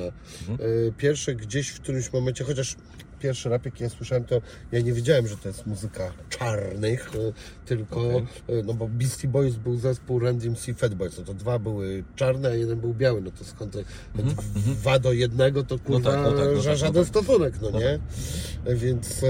Mhm. 0.49 0.69
E, 0.87 0.91
Pierwsze 0.91 1.35
gdzieś 1.35 1.69
w 1.69 1.81
którymś 1.81 2.13
momencie, 2.13 2.43
chociaż 2.43 2.75
pierwszy 3.19 3.49
rap, 3.49 3.65
jaki 3.65 3.83
ja 3.83 3.89
słyszałem, 3.89 4.23
to 4.23 4.41
ja 4.71 4.79
nie 4.79 4.93
wiedziałem, 4.93 5.27
że 5.27 5.37
to 5.37 5.47
jest 5.47 5.67
muzyka 5.67 6.13
czarnych, 6.29 7.11
e, 7.15 7.33
tylko, 7.65 8.07
Okej. 8.07 8.25
e, 8.47 8.63
no 8.63 8.73
bo 8.73 8.87
Beastie 8.87 9.27
Boys 9.27 9.55
był 9.55 9.77
zespół 9.77 10.19
Run 10.19 10.37
DMC 10.37 10.73
Fat 10.77 10.95
Boys, 10.95 11.17
no 11.17 11.23
to 11.23 11.33
dwa 11.33 11.59
były 11.59 12.03
czarne, 12.15 12.49
a 12.49 12.53
jeden 12.53 12.79
był 12.79 12.93
biały, 12.93 13.21
no 13.21 13.31
to 13.31 13.43
skąd 13.43 13.73
te 13.73 13.83
dwa 14.55 14.99
do 14.99 15.13
jednego, 15.13 15.63
to 15.63 15.79
kurwa 15.79 16.11
tak, 16.11 16.19
no 16.19 16.31
tak, 16.31 16.39
no 16.39 16.45
tak, 16.45 16.55
no 16.55 16.75
żaden 16.75 17.03
tak. 17.03 17.07
stosunek, 17.07 17.53
no 17.61 17.79
nie? 17.79 17.99
E, 18.65 18.75
Więc... 18.75 19.21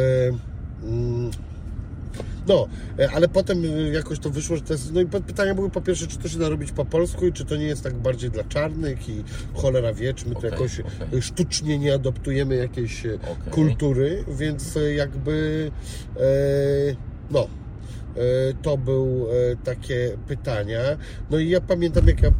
Mm, 0.83 1.31
no, 2.47 2.67
e, 2.99 3.11
ale 3.11 3.27
potem 3.27 3.65
e, 3.65 3.67
jakoś 3.89 4.19
to 4.19 4.29
wyszło, 4.29 4.55
że 4.55 4.61
to 4.61 4.73
jest. 4.73 4.93
No 4.93 5.01
i 5.01 5.05
pytania 5.05 5.55
były 5.55 5.69
po 5.69 5.81
pierwsze, 5.81 6.07
czy 6.07 6.17
to 6.17 6.27
się 6.27 6.39
da 6.39 6.49
robić 6.49 6.71
po 6.71 6.85
polsku 6.85 7.27
i 7.27 7.33
czy 7.33 7.45
to 7.45 7.55
nie 7.55 7.65
jest 7.65 7.83
tak 7.83 7.93
bardziej 7.93 8.29
dla 8.29 8.43
czarnych 8.43 9.09
i 9.09 9.23
cholera 9.53 9.93
wie, 9.93 10.13
czy 10.13 10.27
my 10.27 10.31
to 10.31 10.39
Okej, 10.39 10.51
jakoś 10.51 10.79
e, 10.79 11.21
sztucznie 11.21 11.79
nie 11.79 11.93
adoptujemy 11.93 12.55
jakiejś 12.55 13.05
Okej. 13.05 13.51
kultury, 13.51 14.23
więc 14.27 14.79
jakby 14.95 15.71
no. 17.31 17.47
to 18.61 18.77
był 18.77 19.27
e, 19.51 19.55
takie 19.55 20.17
pytania. 20.27 20.79
No 21.31 21.37
i 21.37 21.49
ja 21.49 21.61
pamiętam, 21.61 22.07
jak 22.07 22.21
ja 22.21 22.31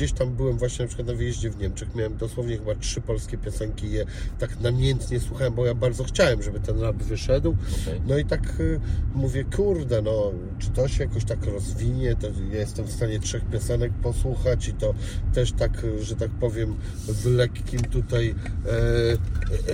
gdzieś 0.00 0.12
tam 0.12 0.30
byłem 0.30 0.58
właśnie 0.58 0.84
na 0.84 0.86
przykład 0.86 1.08
na 1.08 1.14
wyjeździe 1.14 1.50
w 1.50 1.58
Niemczech, 1.58 1.94
miałem 1.94 2.16
dosłownie 2.16 2.58
chyba 2.58 2.74
trzy 2.74 3.00
polskie 3.00 3.38
piosenki 3.38 3.86
i 3.86 3.92
je 3.92 4.06
tak 4.38 4.60
namiętnie 4.60 5.20
słuchałem, 5.20 5.54
bo 5.54 5.66
ja 5.66 5.74
bardzo 5.74 6.04
chciałem, 6.04 6.42
żeby 6.42 6.60
ten 6.60 6.80
rap 6.80 6.96
wyszedł. 6.96 7.56
Okej. 7.82 8.00
No 8.06 8.18
i 8.18 8.24
tak 8.24 8.60
y, 8.60 8.80
mówię, 9.14 9.44
kurde, 9.56 10.02
no, 10.02 10.32
czy 10.58 10.70
to 10.70 10.88
się 10.88 11.04
jakoś 11.04 11.24
tak 11.24 11.46
rozwinie, 11.46 12.16
to 12.16 12.26
ja 12.52 12.58
jestem 12.58 12.84
w 12.84 12.92
stanie 12.92 13.20
trzech 13.20 13.44
piosenek 13.44 13.92
posłuchać 13.92 14.68
i 14.68 14.72
to 14.72 14.94
też 15.34 15.52
tak, 15.52 15.84
y, 15.84 16.04
że 16.04 16.16
tak 16.16 16.30
powiem, 16.30 16.76
z 17.08 17.24
lekkim 17.24 17.80
tutaj 17.80 18.34
e, 18.66 18.72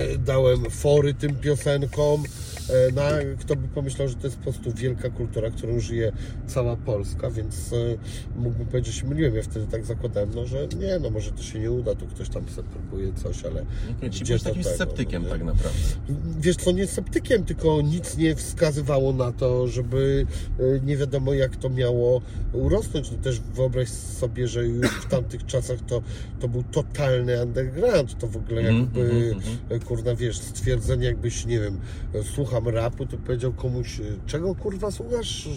e, 0.01 0.17
dałem 0.17 0.69
fory 0.69 1.13
tym 1.13 1.35
piosenkom. 1.35 2.23
No, 2.95 3.01
kto 3.39 3.55
by 3.55 3.67
pomyślał, 3.67 4.07
że 4.07 4.15
to 4.15 4.27
jest 4.27 4.37
po 4.37 4.43
prostu 4.43 4.71
wielka 4.71 5.09
kultura, 5.09 5.49
którą 5.49 5.79
żyje 5.79 6.11
cała 6.47 6.75
Polska, 6.75 7.31
więc 7.31 7.73
e, 7.73 7.75
mógłbym 8.35 8.67
powiedzieć, 8.67 8.93
że 8.93 9.01
się 9.01 9.07
myliłem. 9.07 9.35
Ja 9.35 9.43
wtedy 9.43 9.67
tak 9.71 9.85
zakładałem, 9.85 10.29
no, 10.35 10.45
że 10.45 10.67
nie, 10.79 10.99
no 10.99 11.09
może 11.09 11.31
to 11.31 11.43
się 11.43 11.59
nie 11.59 11.71
uda, 11.71 11.95
tu 11.95 12.05
ktoś 12.05 12.29
tam 12.29 12.43
próbuje 12.71 13.13
coś, 13.13 13.45
ale 13.45 13.65
gdzie 14.01 14.25
byłeś 14.25 14.43
takim 14.43 14.63
tego, 14.63 14.75
sceptykiem 14.75 15.23
no 15.23 15.29
tak 15.29 15.43
naprawdę. 15.43 15.79
Wiesz 16.39 16.55
co, 16.55 16.71
nie 16.71 16.87
sceptykiem, 16.87 17.43
tylko 17.43 17.81
nic 17.81 18.17
nie 18.17 18.35
wskazywało 18.35 19.13
na 19.13 19.31
to, 19.31 19.67
żeby 19.67 20.25
e, 20.59 20.79
nie 20.85 20.97
wiadomo 20.97 21.33
jak 21.33 21.55
to 21.55 21.69
miało 21.69 22.21
urosnąć. 22.53 23.11
No 23.11 23.17
też 23.17 23.39
wyobraź 23.39 23.89
sobie, 23.89 24.47
że 24.47 24.65
już 24.65 24.87
w 24.87 25.05
tamtych 25.05 25.45
czasach 25.45 25.79
to, 25.87 26.01
to 26.39 26.47
był 26.47 26.63
totalny 26.63 27.43
underground. 27.43 28.19
To 28.19 28.27
w 28.27 28.37
ogóle 28.37 28.61
Mhm, 28.61 28.79
jakby, 28.79 29.01
mhm, 29.01 29.33
mhm. 29.33 29.57
e, 29.69 29.79
kurna, 29.79 30.15
wiesz, 30.15 30.37
stwierdzenie 30.37 31.05
jakbyś, 31.05 31.45
nie 31.45 31.59
wiem, 31.59 31.79
e, 32.13 32.23
słucham 32.57 32.75
rapu, 32.75 33.05
to 33.05 33.17
powiedział 33.17 33.53
komuś, 33.53 33.99
e, 33.99 34.03
czego 34.25 34.55
kurwa 34.55 34.91
słuchasz? 34.91 35.49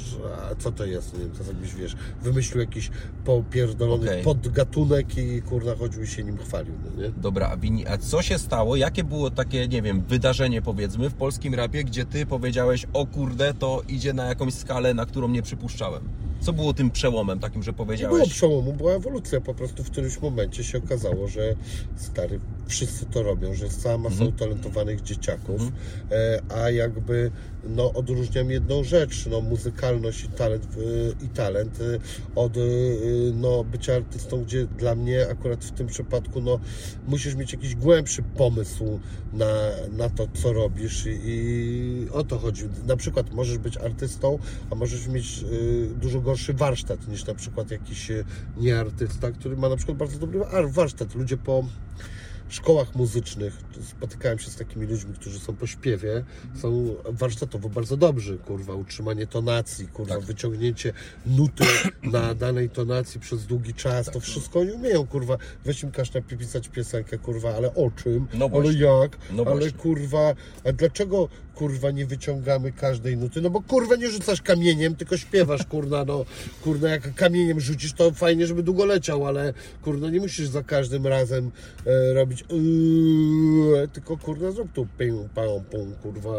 A 0.50 0.54
co 0.54 0.72
to 0.72 0.84
jest? 0.84 1.12
Nie 1.12 1.18
wiem, 1.18 1.30
to 1.30 1.44
jakbyś, 1.44 1.74
wiesz, 1.74 1.96
wymyślił 2.22 2.60
jakiś 2.60 2.90
popierdolony 3.24 4.06
Okej. 4.10 4.24
podgatunek 4.24 5.18
i 5.18 5.42
kurna 5.42 5.74
chodził 5.74 6.06
się 6.06 6.24
nim 6.24 6.36
chwalił, 6.36 6.74
no 6.84 7.02
nie? 7.02 7.10
Dobra, 7.10 7.48
a 7.48 7.56
Wini, 7.56 7.86
a 7.86 7.98
co 7.98 8.22
się 8.22 8.38
stało? 8.38 8.76
Jakie 8.76 9.04
było 9.04 9.30
takie, 9.30 9.68
nie 9.68 9.82
wiem, 9.82 10.02
wydarzenie 10.08 10.62
powiedzmy 10.62 11.10
w 11.10 11.14
polskim 11.14 11.54
rapie, 11.54 11.84
gdzie 11.84 12.04
ty 12.04 12.26
powiedziałeś, 12.26 12.86
o 12.92 13.06
kurde, 13.06 13.54
to 13.54 13.82
idzie 13.88 14.12
na 14.12 14.24
jakąś 14.24 14.54
skalę, 14.54 14.94
na 14.94 15.06
którą 15.06 15.28
nie 15.28 15.42
przypuszczałem? 15.42 16.02
Co 16.40 16.52
było 16.52 16.74
tym 16.74 16.90
przełomem 16.90 17.38
takim, 17.40 17.62
że 17.62 17.70
Nie 17.70 17.74
było 17.74 17.86
powiedziałeś, 17.86 18.28
przełomu, 18.30 18.72
była 18.72 18.92
ewolucja. 18.92 19.40
Po 19.40 19.54
prostu 19.54 19.84
w 19.84 19.90
którymś 19.90 20.20
momencie 20.20 20.64
się 20.64 20.78
okazało, 20.78 21.28
że 21.28 21.54
stary, 21.96 22.40
wszyscy 22.66 23.06
to 23.06 23.22
robią, 23.22 23.54
że 23.54 23.64
jest 23.64 23.82
cała 23.82 23.98
masa 23.98 24.12
Mhm. 24.14 24.30
utalentowanych 24.30 25.02
dzieciaków, 25.02 25.62
e, 26.10 26.42
a 26.62 26.70
jakby 26.70 27.30
no, 27.68 27.92
odróżniam 27.92 28.50
jedną 28.50 28.84
rzecz, 28.84 29.26
no, 29.26 29.40
muzykalność 29.40 30.24
i 30.24 30.28
talent, 30.28 30.66
i 31.22 31.28
talent 31.28 31.78
e, 31.80 31.98
od 32.34 32.56
e, 32.56 32.60
no, 33.34 33.64
bycia 33.64 33.94
artystą, 33.94 34.44
gdzie 34.44 34.66
dla 34.66 34.94
mnie 34.94 35.28
akurat 35.30 35.64
w 35.64 35.70
tym 35.70 35.86
przypadku 35.86 36.40
no, 36.40 36.60
musisz 37.08 37.34
mieć 37.34 37.52
jakiś 37.52 37.74
głębszy 37.74 38.22
pomysł 38.22 39.00
na, 39.32 39.54
na 39.92 40.08
to, 40.08 40.28
co 40.42 40.52
robisz 40.52 41.06
i, 41.06 41.20
i 41.24 42.10
o 42.12 42.24
to 42.24 42.38
chodzi. 42.38 42.64
Na 42.86 42.96
przykład 42.96 43.32
możesz 43.34 43.58
być 43.58 43.76
artystą, 43.76 44.38
a 44.70 44.74
możesz 44.74 45.06
mieć 45.06 45.44
y, 45.52 45.88
dużo 46.00 46.20
gorszy 46.20 46.54
warsztat 46.54 47.08
niż 47.08 47.26
na 47.26 47.34
przykład 47.34 47.70
jakiś 47.70 48.10
y, 48.10 48.24
nieartysta, 48.56 49.30
który 49.30 49.56
ma 49.56 49.68
na 49.68 49.76
przykład 49.76 49.98
bardzo 49.98 50.18
dobry 50.18 50.44
ar- 50.44 50.70
warsztat. 50.70 51.14
Ludzie 51.14 51.36
po 51.36 51.64
szkołach 52.54 52.94
muzycznych, 52.94 53.56
spotykałem 53.82 54.38
się 54.38 54.50
z 54.50 54.56
takimi 54.56 54.86
ludźmi, 54.86 55.14
którzy 55.14 55.38
są 55.40 55.56
po 55.56 55.66
śpiewie, 55.66 56.24
są 56.54 56.94
warsztatowo 57.04 57.68
bardzo 57.68 57.96
dobrzy, 57.96 58.38
kurwa, 58.38 58.74
utrzymanie 58.74 59.26
tonacji, 59.26 59.88
kurwa, 59.88 60.14
Tak. 60.14 60.24
wyciągnięcie 60.24 60.92
nuty 61.26 61.64
na 62.02 62.34
danej 62.34 62.70
tonacji 62.70 63.20
przez 63.20 63.46
długi 63.46 63.74
czas, 63.74 64.06
Tak, 64.06 64.14
to 64.14 64.20
wszystko 64.20 64.60
oni 64.60 64.72
umieją, 64.72 65.06
kurwa, 65.06 65.36
weź 65.64 65.82
im 65.82 65.90
każ 65.90 66.12
napisać 66.12 66.68
piosenkę, 66.68 67.18
kurwa, 67.18 67.54
ale 67.54 67.74
o 67.74 67.90
czym, 67.90 68.26
No 68.34 68.50
ale 68.54 68.72
jak, 68.72 69.18
No 69.32 69.44
ale 69.46 69.70
kurwa, 69.72 70.34
a 70.64 70.72
dlaczego 70.72 71.28
kurwa 71.60 71.90
nie 71.90 72.06
wyciągamy 72.06 72.72
każdej 72.72 73.16
nuty? 73.16 73.40
No 73.40 73.50
bo 73.50 73.62
kurwa 73.62 73.96
nie 73.96 74.10
rzucasz 74.10 74.42
kamieniem, 74.42 74.96
tylko 74.96 75.16
śpiewasz, 75.16 75.64
kurna, 75.64 76.04
no 76.04 76.24
kurna 76.64 76.88
jak 76.88 77.14
kamieniem 77.14 77.60
rzucisz, 77.60 77.92
to 77.92 78.10
fajnie, 78.10 78.46
żeby 78.46 78.62
długo 78.62 78.84
leciał, 78.84 79.26
ale 79.26 79.54
kurna 79.82 80.10
nie 80.10 80.20
musisz 80.20 80.48
za 80.48 80.62
każdym 80.62 81.06
razem 81.06 81.50
e, 81.86 82.14
robić 82.14 82.44
yy, 82.50 83.88
tylko 83.88 84.16
kurna 84.16 84.50
zrób 84.50 84.72
tu 84.72 84.86
pę, 84.98 85.28
pę, 85.34 85.62
pą, 85.70 85.92
kurwa, 86.02 86.30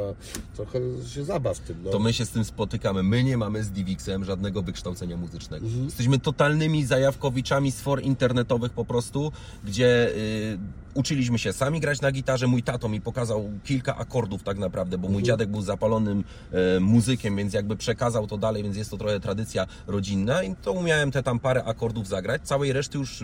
trochę 0.56 0.80
się 1.14 1.24
zabaw 1.24 1.60
tym, 1.60 1.84
no. 1.84 1.92
to 1.92 2.00
my 2.00 2.14
się 2.14 2.26
z 2.26 2.30
tym 2.30 2.44
spotykamy. 2.44 3.04
My 3.04 3.24
nie 3.24 3.38
mamy 3.38 3.64
z 3.64 3.70
Divixem 3.70 4.26
żadnego 4.26 4.62
wykształcenia 4.62 5.18
muzycznego. 5.18 5.66
Mhm. 5.66 5.86
Jesteśmy 5.86 6.20
totalnymi 6.20 6.86
zajawkowiczami 6.86 7.72
z 7.72 7.82
for 7.82 8.02
internetowych 8.02 8.72
po 8.72 8.86
prostu, 8.86 9.32
gdzie 9.64 10.10
y, 10.16 10.58
uczyliśmy 10.94 11.40
się 11.40 11.54
sami 11.54 11.80
grać 11.80 12.02
na 12.02 12.12
gitarze. 12.12 12.48
Mój 12.48 12.64
tato 12.64 12.90
mi 12.90 13.02
pokazał 13.02 13.50
kilka 13.64 13.96
akordów 13.98 14.44
tak 14.44 14.58
naprawdę, 14.58 14.98
bo 14.98 15.02
Mhm. 15.02 15.14
mój 15.14 15.24
dziadek 15.24 15.50
był 15.50 15.62
zapalonym 15.62 16.24
e, 16.52 16.80
muzykiem, 16.80 17.36
więc 17.38 17.54
jakby 17.54 17.76
przekazał 17.78 18.28
to 18.28 18.38
dalej, 18.38 18.64
więc 18.64 18.78
jest 18.78 18.92
to 18.92 18.98
trochę 18.98 19.20
tradycja 19.20 19.68
rodzinna 19.88 20.44
i 20.44 20.56
to 20.56 20.72
umiałem 20.72 21.12
te 21.12 21.24
tam 21.24 21.40
parę 21.40 21.64
akordów 21.64 22.08
zagrać. 22.08 22.42
Całej 22.44 22.74
reszty 22.74 22.98
już 22.98 23.24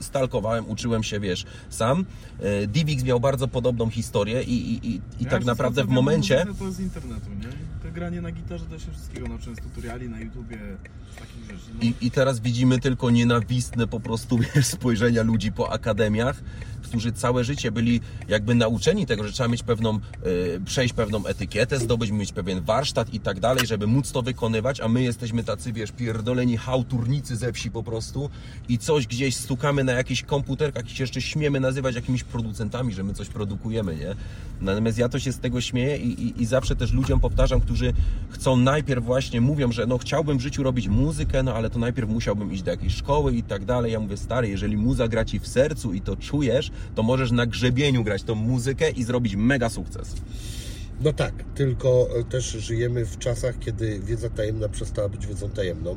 stalkowałem, 0.00 0.70
uczyłem 0.70 1.02
się, 1.02 1.20
wiesz, 1.20 1.44
sam. 1.70 2.04
E, 2.40 2.66
Divix 2.66 3.04
miał 3.04 3.20
bardzo 3.20 3.48
podobną 3.48 3.90
historię 3.90 4.42
i, 4.42 4.72
i, 4.72 4.88
i, 4.88 5.00
i 5.20 5.26
tak 5.26 5.44
naprawdę 5.44 5.84
w 5.84 5.88
momencie... 5.88 6.46
To 6.58 6.72
z 6.72 6.80
internetu, 6.80 7.30
nie? 7.30 7.48
Granie 7.96 8.20
na 8.20 8.32
gitarze 8.32 8.64
to 8.64 8.78
się 8.78 8.90
wszystkiego 8.90 9.28
nauczyłem 9.28 9.56
z 9.56 9.60
tutoriali 9.60 10.08
na 10.08 10.20
YouTubie, 10.20 10.58
takich 11.18 11.44
rzeczy. 11.44 11.70
No. 11.74 11.82
I, 11.82 11.94
I 12.00 12.10
teraz 12.10 12.40
widzimy 12.40 12.78
tylko 12.80 13.10
nienawistne 13.10 13.86
po 13.86 14.00
prostu 14.00 14.38
wiesz, 14.54 14.66
spojrzenia 14.66 15.22
ludzi 15.22 15.52
po 15.52 15.72
akademiach, 15.72 16.42
którzy 16.82 17.12
całe 17.12 17.44
życie 17.44 17.72
byli 17.72 18.00
jakby 18.28 18.54
nauczeni 18.54 19.06
tego, 19.06 19.24
że 19.24 19.32
trzeba 19.32 19.48
mieć 19.48 19.62
pewną, 19.62 19.94
e, 19.94 20.00
przejść 20.64 20.94
pewną 20.94 21.26
etykietę, 21.26 21.78
zdobyć, 21.78 22.10
mieć 22.10 22.32
pewien 22.32 22.60
warsztat 22.60 23.14
i 23.14 23.20
tak 23.20 23.40
dalej, 23.40 23.66
żeby 23.66 23.86
móc 23.86 24.12
to 24.12 24.22
wykonywać, 24.22 24.80
a 24.80 24.88
my 24.88 25.02
jesteśmy 25.02 25.44
tacy, 25.44 25.72
wiesz, 25.72 25.92
pierdoleni 25.92 26.56
hałturnicy 26.56 27.36
ze 27.36 27.52
wsi 27.52 27.70
po 27.70 27.82
prostu 27.82 28.30
i 28.68 28.78
coś 28.78 29.06
gdzieś 29.06 29.36
stukamy 29.36 29.84
na 29.84 29.92
jakichś 29.92 30.22
komputerkach 30.22 30.90
i 30.90 30.96
się 30.96 31.02
jeszcze 31.02 31.20
śmiemy 31.20 31.60
nazywać 31.60 31.94
jakimiś 31.94 32.24
producentami, 32.24 32.94
że 32.94 33.04
my 33.04 33.14
coś 33.14 33.28
produkujemy, 33.28 33.96
nie? 33.96 34.14
Natomiast 34.60 34.98
ja 34.98 35.08
to 35.08 35.18
się 35.18 35.32
z 35.32 35.38
tego 35.38 35.60
śmieję 35.60 35.96
i, 35.96 36.26
i, 36.26 36.42
i 36.42 36.46
zawsze 36.46 36.76
też 36.76 36.92
ludziom 36.92 37.20
powtarzam, 37.20 37.60
którzy 37.60 37.85
chcą 38.30 38.56
najpierw 38.56 39.04
właśnie, 39.04 39.40
mówią, 39.40 39.72
że 39.72 39.86
no 39.86 39.98
chciałbym 39.98 40.38
w 40.38 40.40
życiu 40.40 40.62
robić 40.62 40.88
muzykę, 40.88 41.42
no 41.42 41.54
ale 41.54 41.70
to 41.70 41.78
najpierw 41.78 42.08
musiałbym 42.08 42.52
iść 42.52 42.62
do 42.62 42.70
jakiejś 42.70 42.94
szkoły 42.94 43.34
i 43.34 43.42
tak 43.42 43.64
dalej. 43.64 43.92
Ja 43.92 44.00
mówię, 44.00 44.16
stary, 44.16 44.48
jeżeli 44.48 44.76
muza 44.76 45.08
gra 45.08 45.24
Ci 45.24 45.40
w 45.40 45.48
sercu 45.48 45.92
i 45.92 46.00
to 46.00 46.16
czujesz, 46.16 46.70
to 46.94 47.02
możesz 47.02 47.30
na 47.30 47.46
grzebieniu 47.46 48.04
grać 48.04 48.22
tą 48.22 48.34
muzykę 48.34 48.90
i 48.90 49.04
zrobić 49.04 49.36
mega 49.36 49.68
sukces. 49.68 50.14
No 51.00 51.12
tak, 51.12 51.34
tylko 51.54 52.08
e, 52.18 52.24
też 52.24 52.44
żyjemy 52.50 53.06
w 53.06 53.18
czasach, 53.18 53.58
kiedy 53.58 54.00
wiedza 54.00 54.30
tajemna 54.30 54.68
przestała 54.68 55.08
być 55.08 55.26
wiedzą 55.26 55.50
tajemną. 55.50 55.96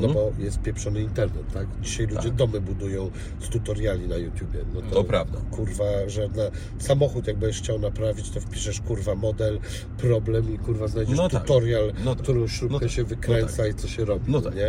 No 0.00 0.08
bo 0.08 0.32
jest 0.38 0.60
pieprzony 0.60 1.00
internet, 1.02 1.52
tak? 1.54 1.66
Dzisiaj 1.82 2.06
ludzie 2.06 2.22
Tak. 2.28 2.34
domy 2.34 2.60
budują 2.60 3.10
z 3.40 3.48
tutoriali 3.48 4.08
na 4.08 4.16
YouTubie. 4.16 4.58
No 4.74 4.80
to, 4.82 4.86
To 4.94 5.04
prawda. 5.04 5.38
Kurwa, 5.50 5.84
żadna 6.06 6.42
samochód 6.78 7.26
jak 7.26 7.36
będziesz 7.36 7.62
chciał 7.62 7.78
naprawić, 7.78 8.30
to 8.30 8.40
wpiszesz 8.40 8.80
kurwa 8.80 9.14
model, 9.14 9.58
problem 9.98 10.54
i 10.54 10.58
kurwa 10.58 10.88
znajdziesz 10.88 11.16
No 11.16 11.28
tak. 11.28 11.42
tutorial, 11.42 11.92
No 12.04 12.14
tak. 12.14 12.22
którą 12.24 12.46
śrubkę 12.46 12.74
No 12.74 12.80
tak. 12.80 12.90
się 12.90 13.04
wykręca 13.04 13.66
i 13.66 13.74
co 13.74 13.88
się 13.88 14.04
robi, 14.04 14.24
No 14.32 14.38
no 14.38 14.44
tak. 14.44 14.54
nie? 14.54 14.60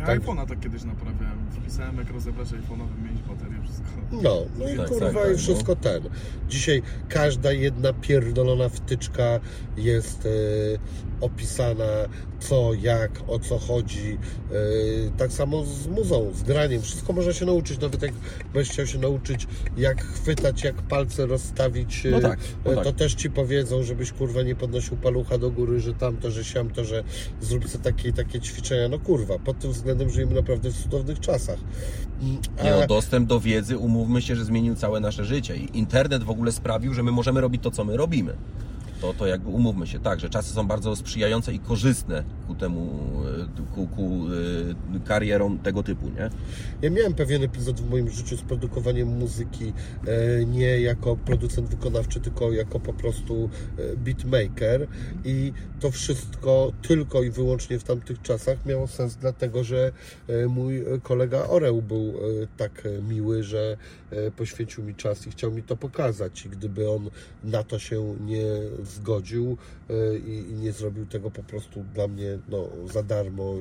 Ja 0.00 0.06
tak. 0.06 0.20
iPhone'a 0.20 0.46
tak 0.46 0.60
kiedyś 0.60 0.84
naprawiałem. 0.84 1.38
Wpisałem 1.62 1.96
jak 1.96 2.10
rozebrać 2.10 2.48
iPhone'a, 2.48 2.86
wymienić 2.96 3.22
baterię. 3.22 3.58
No, 4.12 4.42
no 4.58 4.68
i 4.68 4.76
Tak, 4.76 4.88
kurwa 4.88 5.06
tak, 5.06 5.22
tak, 5.22 5.34
i 5.34 5.38
wszystko 5.38 5.76
ten. 5.76 6.02
Dzisiaj 6.48 6.82
każda 7.08 7.52
jedna 7.52 7.92
pierdolona 7.92 8.68
wtyczka 8.68 9.40
jest 9.76 10.26
e, 10.26 10.28
opisana 11.20 11.84
co, 12.40 12.74
jak, 12.74 13.10
o 13.28 13.38
co 13.38 13.58
chodzi. 13.58 14.18
E, 14.50 14.56
tak 15.18 15.32
samo 15.32 15.64
z 15.64 15.86
muzą, 15.86 16.32
z 16.34 16.42
graniem. 16.42 16.82
Wszystko 16.82 17.12
można 17.12 17.32
się 17.32 17.46
nauczyć, 17.46 17.80
nawet 17.80 18.02
jak 18.02 18.12
będziesz 18.54 18.72
chciał 18.72 18.86
się 18.86 18.98
nauczyć 18.98 19.46
jak 19.76 20.04
chwytać, 20.04 20.64
jak 20.64 20.74
palce 20.74 21.26
rozstawić, 21.26 22.06
e, 22.06 22.10
No 22.10 22.20
tak, 22.20 22.38
no 22.64 22.72
e, 22.72 22.74
tak. 22.74 22.84
to 22.84 22.92
też 22.92 23.14
Ci 23.14 23.30
powiedzą, 23.30 23.82
żebyś 23.82 24.12
kurwa 24.12 24.42
nie 24.42 24.54
podnosił 24.54 24.96
palucha 24.96 25.38
do 25.38 25.50
góry, 25.50 25.80
że 25.80 25.94
tamto, 25.94 26.30
że 26.30 26.44
siamto, 26.44 26.84
że 26.84 27.04
zrób 27.40 27.68
sobie 27.68 27.84
takie 27.84 28.08
i 28.08 28.12
takie 28.12 28.40
ćwiczenia. 28.40 28.88
No 28.88 28.98
kurwa, 28.98 29.38
pod 29.38 29.58
tym 29.58 29.72
względem 29.72 30.10
żyjemy 30.10 30.34
naprawdę 30.34 30.70
w 30.70 30.82
cudownych 30.82 31.20
czasach. 31.20 31.58
Mm, 32.22 32.36
Nie, 32.64 32.70
no, 32.70 32.86
dostęp 32.86 33.28
do 33.28 33.40
wiedzy, 33.40 33.71
umówmy 33.78 34.22
się, 34.22 34.36
że 34.36 34.44
zmienił 34.44 34.74
całe 34.74 35.00
nasze 35.00 35.24
życie 35.24 35.56
i 35.56 35.78
internet 35.78 36.24
w 36.24 36.30
ogóle 36.30 36.52
sprawił, 36.52 36.94
że 36.94 37.02
my 37.02 37.12
możemy 37.12 37.40
robić 37.40 37.62
to, 37.62 37.70
co 37.70 37.84
my 37.84 37.96
robimy. 37.96 38.36
To, 39.02 39.14
to 39.14 39.26
jakby 39.26 39.50
umówmy 39.50 39.86
się, 39.86 40.00
tak, 40.00 40.20
że 40.20 40.30
czasy 40.30 40.52
są 40.54 40.66
bardzo 40.66 40.96
sprzyjające 40.96 41.52
i 41.52 41.58
korzystne 41.58 42.24
ku 42.46 42.54
temu, 42.54 43.10
e, 43.58 43.74
ku, 43.74 43.86
ku 43.86 44.26
e, 44.96 45.00
karierom 45.08 45.58
tego 45.58 45.82
typu, 45.82 46.08
nie? 46.08 46.30
Ja 46.82 46.90
miałem 46.90 47.14
pewien 47.14 47.42
epizod 47.42 47.80
w 47.80 47.90
moim 47.90 48.10
życiu 48.10 48.36
z 48.36 48.42
produkowaniem 48.42 49.08
muzyki 49.08 49.72
e, 50.06 50.44
nie 50.44 50.80
jako 50.80 51.16
producent 51.16 51.68
wykonawczy, 51.68 52.20
tylko 52.20 52.52
jako 52.52 52.80
po 52.80 52.92
prostu 52.92 53.50
beatmaker 53.96 54.86
i 55.24 55.52
to 55.80 55.90
wszystko 55.90 56.72
tylko 56.82 57.22
i 57.22 57.30
wyłącznie 57.30 57.78
w 57.78 57.84
tamtych 57.84 58.22
czasach 58.22 58.66
miało 58.66 58.86
sens 58.86 59.16
dlatego, 59.16 59.64
że 59.64 59.92
mój 60.48 60.84
kolega 61.02 61.46
Oreł 61.48 61.82
był 61.82 62.14
tak 62.56 62.88
miły, 63.08 63.42
że 63.42 63.76
poświęcił 64.36 64.84
mi 64.84 64.94
czas 64.94 65.26
i 65.26 65.30
chciał 65.30 65.52
mi 65.52 65.62
to 65.62 65.76
pokazać 65.76 66.46
i 66.46 66.48
gdyby 66.48 66.90
on 66.90 67.10
na 67.44 67.62
to 67.62 67.78
się 67.78 68.16
nie 68.20 68.44
zgodził 68.84 69.56
e, 69.90 70.18
i, 70.18 70.54
nie 70.54 70.72
zrobił 70.72 71.06
tego 71.06 71.30
po 71.30 71.42
prostu 71.42 71.84
dla 71.94 72.08
mnie 72.08 72.38
no, 72.48 72.68
za 72.92 73.02
darmo 73.02 73.54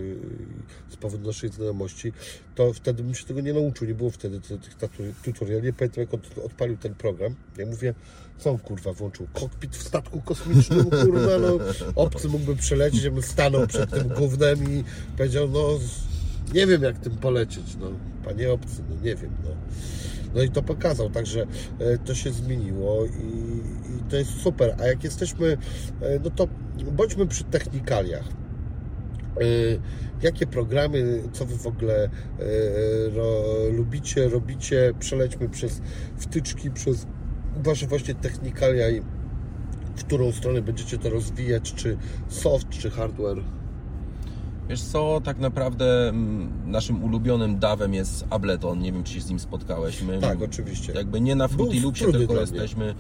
z 0.90 0.96
powodu 0.98 1.28
naszej 1.28 1.50
znajomości, 1.50 2.14
to 2.56 2.74
wtedy 2.74 3.04
bym 3.04 3.16
się 3.16 3.26
tego 3.26 3.42
nie 3.42 3.54
nauczył. 3.54 3.88
Nie 3.88 3.94
było 3.94 4.10
wtedy 4.10 4.42
ty- 4.42 4.58
tych 4.58 4.76
tutoriali. 5.24 5.64
Nie 5.64 5.74
pamiętam, 5.74 6.02
jak 6.02 6.14
on 6.14 6.20
odpalił 6.46 6.78
ten 6.78 6.96
program. 6.96 7.36
Ja 7.58 7.66
mówię, 7.66 7.94
co 8.38 8.50
on 8.52 8.58
kurwa 8.58 8.94
włączył? 8.94 9.28
Kokpit 9.34 9.76
w 9.76 9.84
statku 9.84 10.22
kosmicznym, 10.22 10.86
kurwa, 10.90 11.38
no 11.40 11.58
obcy 11.96 12.28
mógłby 12.28 12.56
przelecieć, 12.56 13.04
ja 13.04 13.12
bym 13.12 13.24
stanął 13.24 13.68
przed 13.68 13.90
tym 13.90 14.08
gównem 14.08 14.72
i 14.72 14.84
powiedział, 15.18 15.50
no 15.50 15.80
nie 16.54 16.68
wiem 16.68 16.84
jak 16.84 17.00
tym 17.00 17.18
polecieć, 17.18 17.78
no 17.80 17.92
panie 18.26 18.52
obcy, 18.52 18.84
no 18.90 18.96
nie 18.96 19.16
wiem, 19.16 19.32
no. 19.44 19.50
No 20.36 20.44
i 20.44 20.50
to 20.50 20.64
pokazał, 20.64 21.10
także 21.10 21.46
e, 21.80 21.98
to 21.98 22.16
się 22.16 22.32
zmieniło 22.32 23.06
i, 23.06 23.10
i 23.98 24.10
to 24.10 24.16
jest 24.16 24.42
super. 24.42 24.76
A 24.80 24.88
jak 24.88 25.04
jesteśmy, 25.04 25.58
e, 26.02 26.20
no 26.24 26.30
to 26.30 26.48
bądźmy 26.92 27.28
przy 27.28 27.44
technikaliach. 27.44 28.28
E, 29.38 29.44
Jakie 30.22 30.48
programy, 30.48 31.24
co 31.34 31.46
Wy 31.46 31.58
w 31.58 31.68
ogóle 31.68 32.10
ro, 33.14 33.44
lubicie, 33.72 34.30
robicie? 34.30 34.94
Przelećmy 35.00 35.50
przez 35.50 35.82
wtyczki, 36.18 36.72
przez 36.72 37.08
Wasze 37.64 37.88
właśnie 37.88 38.16
technikalia 38.16 38.90
i 38.90 39.02
w 39.96 40.04
którą 40.04 40.32
stronę 40.32 40.62
będziecie 40.62 40.98
to 40.98 41.10
rozwijać, 41.10 41.74
czy 41.74 41.98
soft, 42.28 42.70
czy 42.70 42.90
hardware? 42.90 43.44
Wiesz 44.72 44.82
co, 44.82 45.22
tak 45.24 45.38
naprawdę 45.40 46.10
mm, 46.10 46.50
naszym 46.72 47.04
ulubionym 47.04 47.60
dawem 47.60 47.94
jest 47.94 48.26
Ableton. 48.30 48.80
Nie 48.80 48.92
wiem, 48.92 49.04
czy 49.04 49.14
się 49.14 49.22
z 49.22 49.30
nim 49.30 49.40
spotkałeś. 49.40 50.02
My 50.02 50.20
Tak, 50.20 50.42
oczywiście. 50.42 50.94
jakby 50.94 51.22
nie 51.22 51.36
na 51.36 51.48
Fruity 51.48 51.82
Loopsie, 51.82 52.06
tylko 52.12 52.40
jesteśmy... 52.42 52.96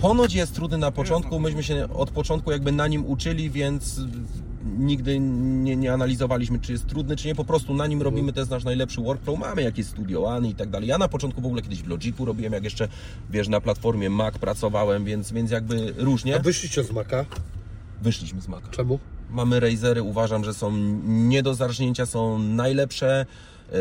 Ponoć 0.00 0.34
jest 0.34 0.54
trudny 0.54 0.78
na 0.78 0.90
początku, 0.90 1.40
myśmy 1.40 1.62
się 1.62 1.88
od 1.94 2.10
początku 2.10 2.52
jakby 2.52 2.72
na 2.72 2.86
nim 2.86 3.06
uczyli, 3.06 3.50
więc 3.50 4.00
nigdy 4.78 5.18
nie, 5.20 5.76
nie 5.76 5.92
analizowaliśmy, 5.92 6.58
czy 6.58 6.72
jest 6.72 6.86
trudny, 6.86 7.16
czy 7.16 7.28
nie. 7.28 7.34
Po 7.34 7.44
prostu 7.44 7.74
na 7.74 7.86
nim 7.86 7.98
Mhm. 7.98 8.14
robimy, 8.14 8.32
to 8.32 8.40
jest 8.40 8.50
nasz 8.50 8.64
najlepszy 8.64 9.00
workflow. 9.00 9.38
Mamy 9.38 9.62
jakieś 9.62 9.86
Studio 9.86 10.24
One 10.24 10.48
i 10.48 10.54
tak 10.54 10.70
dalej. 10.70 10.88
Ja 10.88 10.98
na 10.98 11.08
początku 11.08 11.40
w 11.40 11.46
ogóle 11.46 11.62
kiedyś 11.62 11.82
w 11.82 11.88
Logiku 11.88 12.24
robiłem, 12.24 12.52
jak 12.52 12.64
jeszcze, 12.64 12.88
wiesz, 13.30 13.48
na 13.48 13.60
platformie 13.60 14.10
Mac 14.10 14.38
pracowałem, 14.38 15.04
więc, 15.04 15.32
więc 15.32 15.50
jakby 15.50 15.94
różnie. 15.96 16.36
A 16.36 16.38
wyszliście 16.38 16.84
z 16.84 16.92
Maca? 16.92 17.24
Wyszliśmy 18.02 18.40
z 18.40 18.48
Maca. 18.48 18.68
Czemu? 18.70 18.98
Mamy 19.32 19.60
Razery, 19.60 20.02
uważam, 20.02 20.44
że 20.44 20.54
są 20.54 20.72
nie 21.04 21.42
do 21.42 21.54
zarżnięcia, 21.54 22.06
są 22.06 22.38
najlepsze 22.38 23.26
e, 23.72 23.76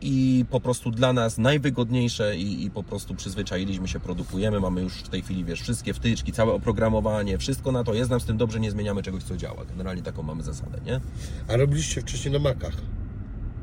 i 0.00 0.44
po 0.50 0.60
prostu 0.60 0.90
dla 0.90 1.12
nas 1.12 1.38
najwygodniejsze 1.38 2.36
i, 2.36 2.64
i 2.64 2.70
po 2.70 2.82
prostu 2.82 3.14
przyzwyczailiśmy 3.14 3.88
się, 3.88 4.00
produkujemy, 4.00 4.60
mamy 4.60 4.82
już 4.82 4.92
w 4.94 5.08
tej 5.08 5.22
chwili, 5.22 5.44
wiesz, 5.44 5.60
wszystkie 5.60 5.94
wtyczki, 5.94 6.32
całe 6.32 6.52
oprogramowanie, 6.52 7.38
wszystko 7.38 7.72
na 7.72 7.84
to 7.84 7.94
jest 7.94 8.10
nam 8.10 8.20
z 8.20 8.24
tym 8.24 8.36
dobrze, 8.36 8.60
nie 8.60 8.70
zmieniamy 8.70 9.02
czegoś, 9.02 9.22
co 9.22 9.36
działa. 9.36 9.64
Generalnie 9.64 10.02
taką 10.02 10.22
mamy 10.22 10.42
zasadę, 10.42 10.78
nie? 10.86 11.00
A 11.48 11.56
robiliście 11.56 12.00
wcześniej 12.00 12.32
na 12.32 12.38
Macach. 12.38 12.74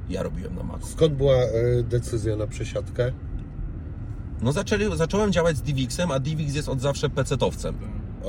Ja 0.09 0.23
robiłem 0.23 0.55
na 0.55 0.63
Macu. 0.63 0.87
Skąd 0.87 1.13
była 1.13 1.35
e, 1.35 1.83
decyzja 1.83 2.35
na 2.35 2.47
przesiadkę? 2.47 3.11
No 4.41 4.51
zaczęli, 4.51 4.97
zacząłem 4.97 5.31
działać 5.31 5.57
z 5.57 5.61
DivXem, 5.61 6.11
a 6.11 6.19
DivX 6.19 6.55
jest 6.55 6.69
od 6.69 6.81
zawsze 6.81 7.09
PC-towcem. 7.09 7.73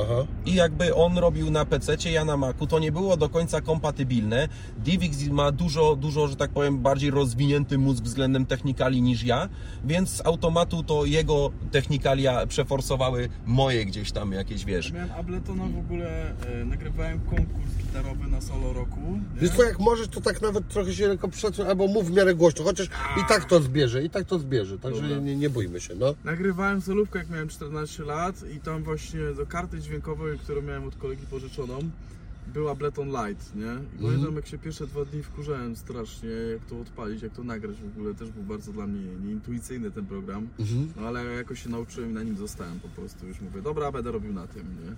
Aha. 0.02 0.26
I 0.46 0.54
jakby 0.54 0.94
on 0.94 1.18
robił 1.18 1.50
na 1.50 1.64
PC, 1.64 1.96
ja 2.10 2.24
na 2.24 2.36
Macu, 2.36 2.66
to 2.66 2.78
nie 2.78 2.92
było 2.92 3.16
do 3.16 3.28
końca 3.28 3.60
kompatybilne. 3.60 4.48
DivX 4.78 5.28
ma 5.30 5.52
dużo, 5.52 5.96
dużo, 5.96 6.28
że 6.28 6.36
tak 6.36 6.50
powiem, 6.50 6.78
bardziej 6.78 7.10
rozwinięty 7.10 7.78
mózg 7.78 8.04
względem 8.04 8.46
technikali 8.46 9.02
niż 9.02 9.22
ja, 9.22 9.48
więc 9.84 10.10
z 10.10 10.26
automatu 10.26 10.82
to 10.82 11.04
jego 11.04 11.50
technikalia 11.70 12.46
przeforsowały 12.46 13.28
moje 13.46 13.86
gdzieś 13.86 14.12
tam 14.12 14.32
jakieś, 14.32 14.64
wiesz. 14.64 14.88
Ja 14.88 14.94
miałem 14.94 15.12
Abletona 15.12 15.64
w 15.64 15.78
ogóle, 15.78 16.34
e, 16.60 16.64
nagrywałem 16.64 17.20
konkurs 17.20 17.70
gitarowy 17.86 18.26
na 18.30 18.40
solo 18.40 18.72
roku. 18.72 19.00
nie? 19.34 19.40
Wiesz 19.40 19.50
co, 19.50 19.62
jak 19.64 19.78
możesz, 19.78 20.08
to 20.08 20.20
tak 20.20 20.42
nawet 20.42 20.68
trochę 20.68 20.94
się 20.94 21.08
lekko 21.08 21.28
przesuń, 21.28 21.66
albo 21.66 21.86
mów 21.86 22.06
w 22.06 22.12
miarę 22.12 22.34
głośno, 22.34 22.64
chociaż 22.64 22.86
i 23.20 23.24
tak 23.28 23.44
to 23.44 23.60
zbierze, 23.60 24.04
i 24.04 24.10
tak 24.10 24.24
to 24.24 24.38
zbierze, 24.38 24.78
także 24.78 25.02
Dobra. 25.02 25.18
nie, 25.18 25.36
nie 25.36 25.50
bójmy 25.50 25.80
się, 25.80 25.94
no. 25.94 26.14
Nagrywałem 26.24 26.80
solówkę 26.80 27.18
jak 27.18 27.30
miałem 27.30 27.48
14 27.48 28.02
lat 28.04 28.36
i 28.56 28.60
tam 28.60 28.82
właśnie 28.82 29.20
do 29.36 29.46
karty 29.46 29.80
dźwiękowej, 29.86 30.38
którą 30.38 30.62
miałem 30.62 30.84
od 30.84 30.96
kolegi 30.96 31.26
pożyczoną, 31.26 31.78
był 32.54 32.68
Ableton 32.68 33.08
Light, 33.08 33.54
nie? 33.54 33.76
I 33.98 34.02
pamiętam 34.02 34.36
jak 34.36 34.46
się 34.46 34.58
pierwsze 34.58 34.86
dwa 34.86 35.04
dni 35.04 35.22
wkurzałem 35.22 35.76
strasznie, 35.76 36.28
jak 36.28 36.64
to 36.64 36.80
odpalić, 36.80 37.22
jak 37.22 37.32
to 37.32 37.44
nagrać 37.44 37.76
w 37.76 37.98
ogóle, 37.98 38.14
też 38.14 38.30
był 38.30 38.42
bardzo 38.42 38.72
dla 38.72 38.86
mnie 38.86 39.00
nieintuicyjny 39.24 39.90
ten 39.90 40.06
program. 40.06 40.48
No 40.96 41.06
ale 41.08 41.24
jakoś 41.24 41.62
się 41.62 41.68
nauczyłem 41.68 42.10
i 42.10 42.14
na 42.14 42.22
nim 42.22 42.36
zostałem 42.36 42.80
po 42.80 42.88
prostu, 42.88 43.26
już 43.26 43.40
mówię, 43.40 43.62
dobra, 43.62 43.92
będę 43.92 44.12
robił 44.12 44.32
na 44.32 44.46
tym, 44.46 44.62
nie? 44.84 44.92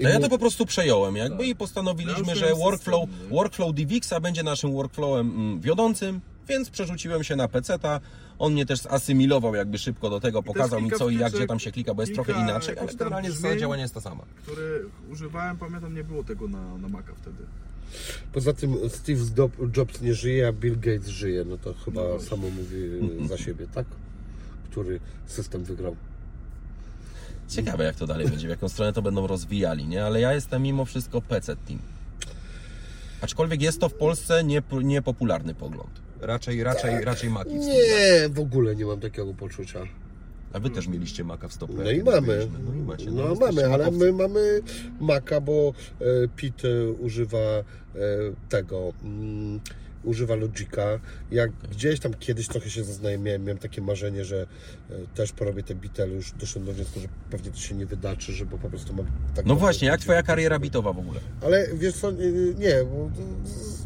No 0.00 0.08
ja 0.08 0.20
to 0.20 0.28
po 0.28 0.38
prostu 0.38 0.66
przejąłem 0.66 1.16
jakby 1.16 1.38
Tak. 1.38 1.46
i 1.46 1.48
Ja 1.48 1.54
postanowiliśmy, 1.54 2.30
już 2.30 2.38
że 2.38 2.54
workflow, 2.54 3.10
system, 3.10 3.28
workflow 3.28 3.74
DivXa 3.74 4.20
będzie 4.20 4.42
naszym 4.42 4.72
workflowem 4.72 5.30
mm, 5.30 5.60
wiodącym, 5.60 6.20
więc 6.48 6.70
przerzuciłem 6.70 7.24
się 7.24 7.36
na 7.36 7.48
PC-ta. 7.48 8.00
On 8.38 8.52
mnie 8.52 8.66
też 8.66 8.80
zasymilował 8.80 9.54
jakby 9.54 9.78
szybko 9.78 10.10
do 10.10 10.20
tego, 10.20 10.42
pokazał 10.42 10.80
mi 10.80 10.90
co 10.90 11.08
i 11.08 11.18
jak, 11.18 11.32
gdzie 11.32 11.46
tam 11.46 11.58
się 11.58 11.72
klika, 11.72 11.94
bo 11.94 12.02
jest 12.02 12.14
trochę 12.14 12.32
inaczej, 12.32 12.78
ale 12.78 12.94
generalnie 12.94 13.30
zasada 13.32 13.56
działania 13.56 13.82
jest 13.82 13.94
ta 13.94 14.00
sama. 14.00 14.22
Które 14.42 14.62
używałem, 15.10 15.56
pamiętam, 15.56 15.94
nie 15.94 16.04
było 16.04 16.24
tego 16.24 16.48
na, 16.48 16.78
na 16.78 16.88
Maca 16.88 17.12
wtedy. 17.22 17.44
Poza 18.32 18.52
tym 18.52 18.76
Steve 18.88 19.20
Jobs 19.76 20.00
nie 20.00 20.14
żyje, 20.14 20.48
a 20.48 20.52
Bill 20.52 20.74
Gates 20.80 21.06
żyje, 21.08 21.44
no 21.44 21.58
to 21.58 21.74
chyba 21.84 22.00
No 22.02 22.20
samo 22.20 22.50
mówi 22.50 22.78
za 23.28 23.38
siebie, 23.38 23.66
tak? 23.74 23.86
Który 24.70 25.00
system 25.26 25.64
wygrał. 25.64 25.96
Ciekawe 27.48 27.84
jak 27.84 27.96
to 27.96 28.06
dalej 28.06 28.28
będzie, 28.28 28.46
w 28.46 28.50
jaką 28.50 28.68
stronę 28.68 28.92
to 28.92 29.02
będą 29.02 29.26
rozwijali, 29.26 29.88
nie? 29.88 30.04
Ale 30.04 30.20
ja 30.20 30.32
jestem 30.32 30.62
mimo 30.62 30.84
wszystko 30.84 31.22
PC 31.22 31.56
Team. 31.56 31.78
Aczkolwiek 33.20 33.62
jest 33.62 33.80
to 33.80 33.88
w 33.88 33.94
Polsce 33.94 34.44
niep- 34.44 34.84
niepopularny 34.84 35.54
pogląd. 35.54 35.90
Raczej, 36.22 36.62
raczej, 36.62 37.04
raczej 37.04 37.30
Maki. 37.30 37.54
Nie, 37.54 38.28
w 38.30 38.40
ogóle 38.40 38.76
nie 38.76 38.84
mam 38.84 39.00
takiego 39.00 39.34
poczucia. 39.34 39.80
A 40.52 40.60
wy 40.60 40.70
też 40.70 40.88
mieliście 40.88 41.24
Maka 41.24 41.48
w 41.48 41.52
stopę. 41.52 41.72
No 41.84 41.90
i 41.90 42.02
mamy. 42.02 42.26
byliśmy. 42.26 42.58
No 42.66 42.74
i 42.74 42.82
macie. 42.82 43.10
No 43.10 43.28
jesteście 43.30 43.46
mamy, 43.46 43.74
ale 43.74 43.84
makowcy. 43.84 44.04
my 44.04 44.12
mamy 44.12 44.60
Maca, 45.00 45.40
bo 45.40 45.74
e, 46.00 46.04
Pete 46.28 46.68
e, 46.68 46.90
używa 46.90 47.38
e, 47.38 47.62
tego, 48.48 48.92
mm, 49.04 49.60
używa 50.04 50.34
Logica. 50.34 51.00
Jak 51.30 51.52
gdzieś 51.52 52.00
tam 52.00 52.14
kiedyś 52.14 52.48
trochę 52.48 52.70
się 52.70 52.84
zaznajomiłem, 52.84 53.44
miałem 53.44 53.58
takie 53.58 53.82
marzenie, 53.82 54.24
że 54.24 54.46
e, 54.90 54.94
też 55.14 55.32
porobię 55.32 55.62
te 55.62 55.74
bity, 55.74 56.02
ale 56.02 56.12
już 56.12 56.32
doszedłem 56.32 56.66
do 56.66 56.72
wniosku, 56.72 57.00
że 57.00 57.08
pewnie 57.30 57.50
to 57.50 57.56
się 57.56 57.74
nie 57.74 57.86
wydarzy, 57.86 58.32
że 58.32 58.46
bo 58.46 58.58
po 58.58 58.70
prostu 58.70 58.94
mam 58.94 59.06
tak... 59.34 59.46
No 59.46 59.56
właśnie, 59.56 59.88
jak 59.88 60.00
twoja 60.00 60.22
kariera 60.22 60.58
bitowa 60.58 60.92
w 60.92 60.98
ogóle? 60.98 61.20
Ale 61.42 61.68
wiesz 61.74 61.94
co, 61.94 62.10
nie, 62.58 62.74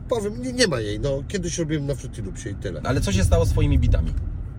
powiem, 0.08 0.42
nie, 0.42 0.52
nie 0.52 0.66
ma 0.66 0.80
jej. 0.80 1.00
No, 1.00 1.22
kiedyś 1.28 1.58
robiłem 1.58 1.86
na 1.86 1.94
Fruity 1.94 2.22
Loopsie 2.22 2.50
i 2.50 2.54
tyle. 2.54 2.80
Ale 2.84 3.00
co 3.00 3.12
się 3.12 3.24
stało 3.24 3.44
z 3.44 3.50
twoimi 3.50 3.78
bitami? 3.78 4.12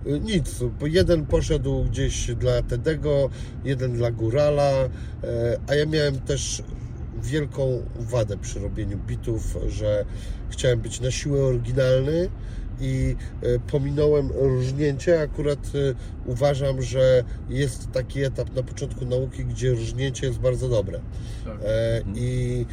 Y, 0.06 0.20
Nic, 0.20 0.60
bo 0.80 0.86
jeden 0.86 1.26
poszedł 1.26 1.84
gdzieś 1.84 2.34
dla 2.34 2.62
Tedego, 2.62 3.30
jeden 3.64 3.92
dla 3.92 4.10
Górala, 4.10 4.70
e, 4.72 4.88
a 5.68 5.74
ja 5.74 5.86
miałem 5.86 6.20
też 6.20 6.62
wielką 7.22 7.82
wadę 7.96 8.36
przy 8.36 8.60
robieniu 8.60 8.98
bitów, 8.98 9.56
że 9.68 10.04
chciałem 10.50 10.80
być 10.80 11.00
na 11.00 11.10
siłę 11.10 11.44
oryginalny 11.44 12.28
i 12.80 13.16
e, 13.42 13.58
pominąłem 13.58 14.30
różnięcie. 14.34 15.20
Akurat 15.20 15.58
e, 15.58 15.94
uważam, 16.26 16.82
że 16.82 17.24
jest 17.48 17.92
taki 17.92 18.22
etap 18.22 18.54
na 18.56 18.62
początku 18.62 19.04
nauki, 19.04 19.44
gdzie 19.44 19.70
różnięcie 19.70 20.26
jest 20.26 20.38
bardzo 20.38 20.68
dobre. 20.68 21.00
Tak. 21.44 21.58
E, 21.64 22.02
I 22.14 22.66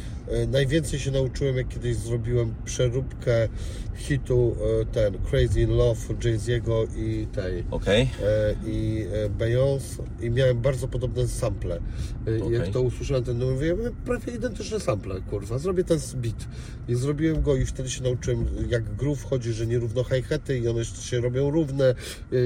najwięcej 0.48 0.98
się 0.98 1.10
nauczyłem, 1.10 1.56
jak 1.56 1.68
kiedyś 1.68 1.96
zrobiłem 1.96 2.54
przeróbkę 2.64 3.48
hitu 3.96 4.56
e, 4.80 4.84
ten 4.84 5.18
Crazy 5.30 5.60
in 5.60 5.70
Love 5.70 6.00
Jay-Z'ego 6.24 6.86
i 6.96 7.26
tej 7.26 7.64
Okej. 7.70 8.02
e, 8.02 8.54
i 8.66 9.06
e, 9.12 9.30
Beyoncé 9.30 10.02
i 10.20 10.30
miałem 10.30 10.60
bardzo 10.60 10.88
podobne 10.88 11.28
sample. 11.28 11.74
E, 11.74 12.44
Okej. 12.44 12.52
Jak 12.52 12.68
to 12.68 12.82
usłyszałem, 12.82 13.24
ten 13.24 13.50
mówię, 13.50 13.76
prawie 14.04 14.32
identyczne 14.32 14.80
sample, 14.80 15.20
kurwa, 15.20 15.58
zrobię 15.58 15.84
ten 15.84 15.98
beat. 16.14 16.48
I 16.88 16.94
zrobiłem 16.94 17.42
go 17.42 17.56
i 17.56 17.66
wtedy 17.66 17.90
się 17.90 18.02
nauczyłem, 18.02 18.46
jak 18.68 18.96
groove 18.96 19.22
chodzi, 19.22 19.52
że 19.52 19.66
nierówno 19.66 19.86
równo 19.86 20.16
hi-haty 20.16 20.58
i 20.58 20.68
one 20.68 20.84
się 20.84 21.20
robią 21.20 21.50
równe 21.50 21.94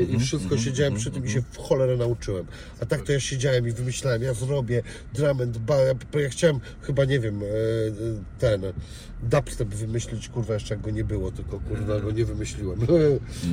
i 0.08 0.18
wszystko 0.18 0.58
siedziałem 0.58 0.94
przy 0.94 1.10
tym 1.10 1.26
i 1.26 1.30
się 1.30 1.42
w 1.50 1.58
cholerę 1.58 1.96
nauczyłem. 1.96 2.46
A 2.80 2.86
tak 2.86 3.02
to 3.02 3.12
ja 3.12 3.20
siedziałem 3.20 3.68
i 3.68 3.72
wymyślałem, 3.72 4.22
ja 4.22 4.34
zrobię 4.34 4.82
drum 5.14 5.40
and 5.40 5.58
ba, 5.58 5.76
ja, 6.20 6.28
chciałem 6.28 6.60
chyba, 6.82 7.04
nie 7.04 7.20
wiem, 7.20 7.42
e, 7.42 7.46
e, 7.46 7.69
ten 8.38 8.62
dubstep 9.22 9.68
wymyślić, 9.68 10.28
kurwa, 10.28 10.54
jeszcze 10.54 10.74
jak 10.74 10.83
go 10.83 10.90
nie 10.90 11.04
było, 11.04 11.30
tylko 11.33 11.61
kurwa 11.61 12.00
go 12.00 12.11
nie 12.11 12.24
wymyśliłem. 12.24 12.78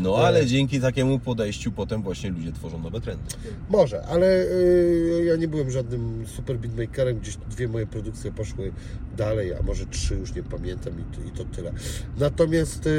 No 0.01 0.15
ale 0.15 0.45
dzięki 0.45 0.81
takiemu 0.81 1.19
podejściu 1.19 1.71
potem 1.71 2.01
właśnie 2.03 2.29
ludzie 2.29 2.51
tworzą 2.51 2.79
nowe 2.79 3.01
trendy. 3.01 3.23
Może, 3.69 4.05
ale 4.05 4.43
y, 4.43 5.23
ja 5.27 5.35
nie 5.35 5.47
byłem 5.47 5.71
żadnym 5.71 6.27
super 6.35 6.57
beatmakerem, 6.59 7.19
gdzieś 7.19 7.37
dwie 7.49 7.67
moje 7.67 7.87
produkcje 7.87 8.31
poszły 8.31 8.71
dalej, 9.17 9.53
a 9.53 9.61
może 9.61 9.85
trzy, 9.85 10.15
już 10.15 10.35
nie 10.35 10.43
pamiętam 10.43 10.93
i, 11.27 11.31
to- 11.37 11.45
tyle. 11.45 11.71
Natomiast 12.17 12.89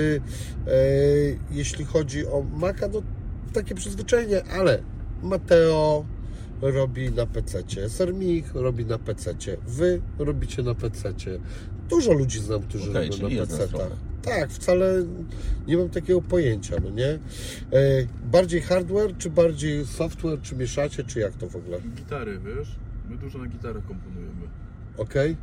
jeśli 1.50 1.84
chodzi 1.84 2.26
o 2.26 2.44
Maka, 2.52 2.88
no 2.88 3.02
takie 3.52 3.74
przyzwyczajenie, 3.74 4.44
ale 4.44 4.82
Mateo 5.22 6.04
robi 6.60 7.10
na 7.12 7.26
PC-cie, 7.26 7.88
Sermich 7.88 8.54
robi 8.54 8.84
na 8.84 8.98
PC-cie, 8.98 9.56
Wy 9.66 10.00
robicie 10.18 10.62
na 10.62 10.74
PC-cie. 10.74 11.38
Dużo 11.90 12.12
ludzi 12.12 12.40
znam, 12.40 12.62
którzy 12.62 12.90
Okej, 12.90 13.10
robią 13.10 13.28
na 13.40 13.46
PC-tach. 13.46 13.68
trochę. 13.68 13.90
Tak, 14.22 14.50
wcale 14.50 15.04
nie 15.66 15.76
mam 15.76 15.88
takiego 15.88 16.22
pojęcia, 16.22 16.76
no 16.84 16.90
nie? 16.90 17.08
E, 17.08 17.18
bardziej 18.32 18.60
hardware, 18.60 19.16
czy 19.18 19.30
bardziej 19.30 19.86
software, 19.86 20.40
czy 20.42 20.56
mieszacie, 20.56 21.04
czy 21.04 21.20
jak 21.20 21.32
to 21.32 21.48
w 21.48 21.56
ogóle? 21.56 21.80
Gitary, 21.96 22.38
wiesz? 22.38 22.76
My 23.10 23.16
dużo 23.16 23.38
na 23.38 23.46
gitarach 23.46 23.86
komponujemy. 23.86 24.46
Okej? 24.96 25.36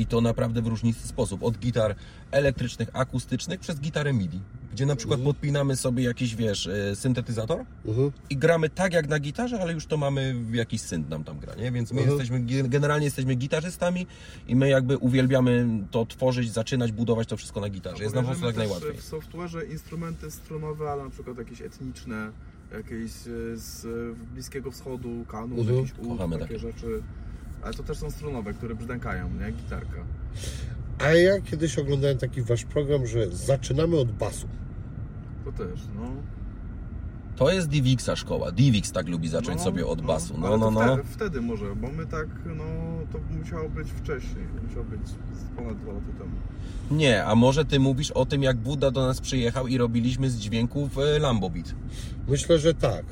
I 0.00 0.06
to 0.06 0.20
naprawdę 0.20 0.62
w 0.62 0.66
różnisty 0.66 1.08
sposób. 1.08 1.42
Od 1.42 1.58
gitar 1.58 1.94
elektrycznych, 2.30 2.88
akustycznych 2.92 3.60
przez 3.60 3.80
gitarę 3.80 4.12
MIDI. 4.12 4.40
Gdzie 4.72 4.86
na 4.86 4.96
przykład 4.96 5.20
podpinamy 5.20 5.76
sobie 5.76 6.04
jakiś, 6.04 6.36
wiesz, 6.36 6.66
e, 6.66 6.96
syntetyzator 6.96 7.64
Mhm. 7.86 8.12
i 8.30 8.36
gramy 8.36 8.68
tak 8.70 8.92
jak 8.92 9.08
na 9.08 9.18
gitarze, 9.18 9.60
ale 9.60 9.72
już 9.72 9.86
to 9.86 9.96
mamy 9.96 10.34
w 10.34 10.54
jakiś 10.54 10.80
synt 10.80 11.08
nam 11.10 11.24
tam 11.24 11.38
gra, 11.38 11.54
nie? 11.54 11.72
Więc 11.72 11.92
my 11.92 12.00
Mhm. 12.00 12.18
jesteśmy, 12.18 12.46
ge- 12.46 12.68
generalnie 12.68 13.04
jesteśmy 13.04 13.34
gitarzystami 13.34 14.06
i 14.48 14.56
my 14.56 14.68
jakby 14.68 14.98
uwielbiamy 14.98 15.66
to 15.90 16.06
tworzyć, 16.06 16.52
zaczynać, 16.52 16.92
budować 16.92 17.28
to 17.28 17.36
wszystko 17.36 17.60
na 17.60 17.68
gitarze. 17.68 18.02
Jest 18.02 18.14
nam 18.14 18.24
po 18.24 18.30
prostu 18.30 18.46
tak 18.46 18.56
najłatwiej. 18.56 18.92
też 18.94 19.00
W 19.04 19.10
software'ze 19.10 19.70
instrumenty 19.70 20.30
stronowe, 20.30 20.90
ale 20.90 21.04
na 21.04 21.10
przykład 21.10 21.38
jakieś 21.38 21.60
etniczne, 21.62 22.30
jakieś 22.72 23.10
e, 23.12 23.56
z 23.56 23.84
e, 23.84 24.34
Bliskiego 24.34 24.70
Wschodu, 24.70 25.24
kanun, 25.28 25.58
Mhm. 25.58 25.76
jakiś 25.78 25.92
ud, 25.98 26.18
takie 26.18 26.38
takie. 26.38 26.58
rzeczy. 26.58 27.02
Ale 27.62 27.74
to 27.74 27.82
też 27.82 27.98
są 27.98 28.10
stronowe, 28.10 28.54
które 28.54 28.74
brzdękają, 28.74 29.30
nie? 29.30 29.52
Gitarka. 29.52 30.04
A 30.98 31.08
ja 31.08 31.40
kiedyś 31.40 31.78
oglądałem 31.78 32.18
taki 32.18 32.42
wasz 32.42 32.64
program, 32.64 33.06
że 33.06 33.30
zaczynamy 33.30 33.96
od 33.96 34.12
basu. 34.12 34.48
To 35.44 35.52
też, 35.52 35.80
no. 35.94 36.02
To 37.36 37.50
jest 37.50 37.68
Divixa 37.68 38.16
szkoła. 38.16 38.52
Divix 38.52 38.92
tak 38.92 39.08
lubi 39.08 39.28
zacząć 39.28 39.58
no, 39.58 39.64
sobie 39.64 39.86
od 39.86 40.02
basu. 40.02 40.34
No, 40.38 40.46
ale 40.46 40.58
no, 40.58 40.64
to 40.64 40.70
no. 40.70 40.96
Wtedy, 40.96 41.08
wtedy 41.08 41.40
może, 41.40 41.76
bo 41.76 41.88
my 41.90 42.06
tak, 42.06 42.26
no, 42.46 42.64
to 43.12 43.18
musiało 43.38 43.68
być 43.68 43.88
wcześniej. 43.88 44.44
Musiało 44.68 44.84
być 44.84 45.08
z 45.08 45.56
ponad 45.56 45.78
dwa 45.78 45.92
lata 45.92 46.06
temu. 46.18 46.30
Nie, 46.90 47.24
a 47.24 47.34
może 47.34 47.64
ty 47.64 47.80
mówisz 47.80 48.10
o 48.10 48.26
tym, 48.26 48.42
jak 48.42 48.56
Buddha 48.56 48.90
do 48.90 49.06
nas 49.06 49.20
przyjechał 49.20 49.66
i 49.66 49.78
robiliśmy 49.78 50.30
z 50.30 50.38
dźwięków 50.38 50.98
e, 50.98 51.18
Lambo 51.18 51.50
Beat. 51.50 51.74
Myślę, 52.28 52.58
że 52.58 52.74
tak. 52.74 53.04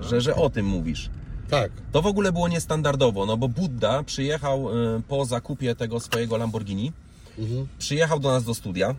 Że, 0.00 0.20
że 0.20 0.34
o 0.34 0.50
tym 0.50 0.66
mówisz. 0.66 1.10
Tak. 1.50 1.70
To 1.92 2.02
w 2.02 2.06
ogóle 2.06 2.32
było 2.32 2.48
niestandardowo, 2.48 3.26
no 3.26 3.36
bo 3.36 3.48
Buddha 3.48 4.02
przyjechał 4.02 4.68
e, 4.96 5.00
po 5.08 5.24
zakupie 5.24 5.74
tego 5.74 6.00
swojego 6.00 6.36
Lamborghini, 6.36 6.92
Mhm. 7.38 7.66
przyjechał 7.78 8.20
do 8.20 8.30
nas 8.30 8.44
do 8.44 8.54
studia 8.54 8.94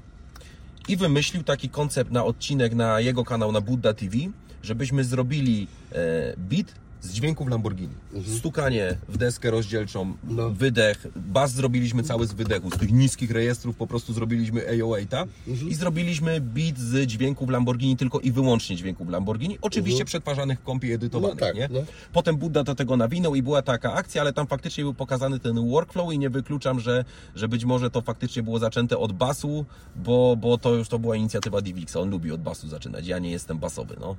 i 0.88 0.97
wymyślił 0.97 1.43
taki 1.43 1.69
koncept 1.69 2.12
na 2.12 2.23
odcinek 2.25 2.75
na 2.75 2.99
jego 2.99 3.23
kanał 3.23 3.51
na 3.51 3.62
Buddha 3.62 3.93
TV, 3.93 4.17
żebyśmy 4.63 5.03
zrobili 5.03 5.67
e, 5.91 5.97
beat 6.38 6.67
z 7.08 7.13
dźwięków 7.13 7.48
Lamborghini. 7.50 7.93
Stukanie 8.38 8.98
w 9.10 9.17
deskę 9.17 9.52
rozdzielczą, 9.52 10.13
No. 10.24 10.50
wydech, 10.50 11.08
bas 11.15 11.52
zrobiliśmy 11.54 12.04
cały 12.04 12.28
z 12.28 12.34
wydechu, 12.34 12.72
z 12.72 12.78
tych 12.78 12.91
niskich 12.91 13.32
rejestrów 13.32 13.76
po 13.76 13.88
prostu 13.88 14.13
zrobiliśmy 14.13 14.62
AO8 14.62 15.28
i 15.70 15.76
zrobiliśmy 15.76 16.41
beat 16.41 16.78
z 16.78 17.06
dźwięków 17.08 17.50
Lamborghini 17.50 17.98
tylko 17.98 18.20
i 18.20 18.32
wyłącznie 18.32 18.76
dźwięków 18.76 19.10
Lamborghini, 19.10 19.58
oczywiście 19.62 20.06
przetwarzanych 20.06 20.60
w 20.60 20.63
kompie 20.63 20.93
edytowanych, 20.93 21.36
No 21.39 21.48
tak, 21.48 21.56
nie? 21.56 21.70
no. 21.72 21.80
Potem 22.13 22.38
Buddha 22.38 22.63
do 22.63 22.76
tego 22.76 22.98
nawinął 22.98 23.36
i 23.36 23.41
była 23.43 23.62
taka 23.62 23.93
akcja, 23.93 24.22
ale 24.22 24.34
tam 24.34 24.48
faktycznie 24.48 24.84
był 24.84 24.93
pokazany 24.93 25.39
ten 25.39 25.70
workflow 25.70 26.13
i 26.13 26.20
nie 26.20 26.30
wykluczam, 26.30 26.80
że, 26.80 27.06
że 27.36 27.48
być 27.48 27.65
może 27.65 27.89
to 27.89 28.02
faktycznie 28.02 28.43
było 28.43 28.60
zaczęte 28.60 28.98
od 28.98 29.13
basu, 29.13 29.65
bo, 29.96 30.36
bo 30.36 30.58
to 30.58 30.76
już 30.76 30.89
to 30.89 31.00
była 31.00 31.15
inicjatywa 31.15 31.62
Divixa. 31.62 31.96
On 32.00 32.10
lubi 32.10 32.32
od 32.32 32.41
basu 32.41 32.67
zaczynać. 32.67 33.08
Ja 33.08 33.20
nie 33.20 33.32
jestem 33.32 33.58
basowy, 33.60 33.96
no. 34.00 34.15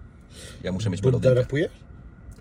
Ja 0.62 0.72
muszę 0.72 0.90
mieć 0.90 1.02
melodykę. 1.02 1.34
rapuje? 1.34 1.68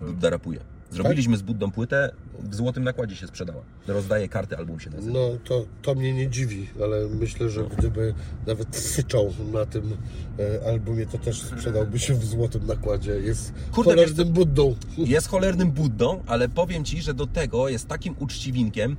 Buddha 0.02 0.30
rapuje. 0.30 0.60
Zrobiliśmy 0.92 1.38
z 1.38 1.42
Buddą 1.42 1.72
płytę, 1.72 2.12
w 2.40 2.56
złotym 2.56 2.84
nakładzie 2.84 3.16
się 3.16 3.28
sprzedała. 3.28 3.62
Rozdaje 3.88 4.30
karty, 4.30 4.58
album 4.58 4.80
się 4.80 4.90
nazywa. 4.90 5.20
No 5.20 5.30
to, 5.44 5.66
to 5.82 5.96
mnie 5.96 6.14
nie 6.14 6.30
dziwi, 6.30 6.68
ale 6.84 7.08
myślę, 7.08 7.50
że 7.50 7.64
gdyby 7.78 8.14
nawet 8.48 8.76
syczał 8.76 9.34
na 9.54 9.66
tym 9.66 9.98
e, 10.40 10.68
albumie, 10.70 11.06
to 11.06 11.18
też 11.18 11.42
sprzedałby 11.42 12.00
się 12.00 12.14
w 12.14 12.26
złotym 12.26 12.68
nakładzie. 12.68 13.12
Jest 13.12 13.54
Kurde, 13.72 13.96
wiesz 13.96 14.00
cholernym 14.00 14.34
Buddą. 14.34 14.76
Jest 14.98 15.28
cholernym 15.28 15.72
Buddą, 15.72 16.24
ale 16.28 16.50
powiem 16.50 16.86
Ci, 16.86 17.02
że 17.02 17.14
do 17.14 17.28
tego 17.28 17.70
jest 17.70 17.88
takim 17.88 18.16
uczciwinkiem. 18.20 18.98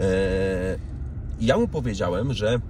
E, 0.00 0.78
ja 1.40 1.58
mu 1.58 1.68
powiedziałem, 1.68 2.34
że 2.34 2.60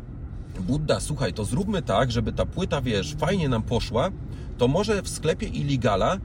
Budda, 0.60 1.00
słuchaj, 1.00 1.32
to 1.32 1.44
zróbmy 1.44 1.82
tak, 1.82 2.12
żeby 2.12 2.32
ta 2.32 2.46
płyta, 2.46 2.80
wiesz, 2.80 3.14
fajnie 3.14 3.48
nam 3.48 3.62
poszła, 3.62 4.10
to 4.58 4.68
może 4.68 5.02
w 5.02 5.08
sklepie 5.08 5.46
Illegala 5.46 6.18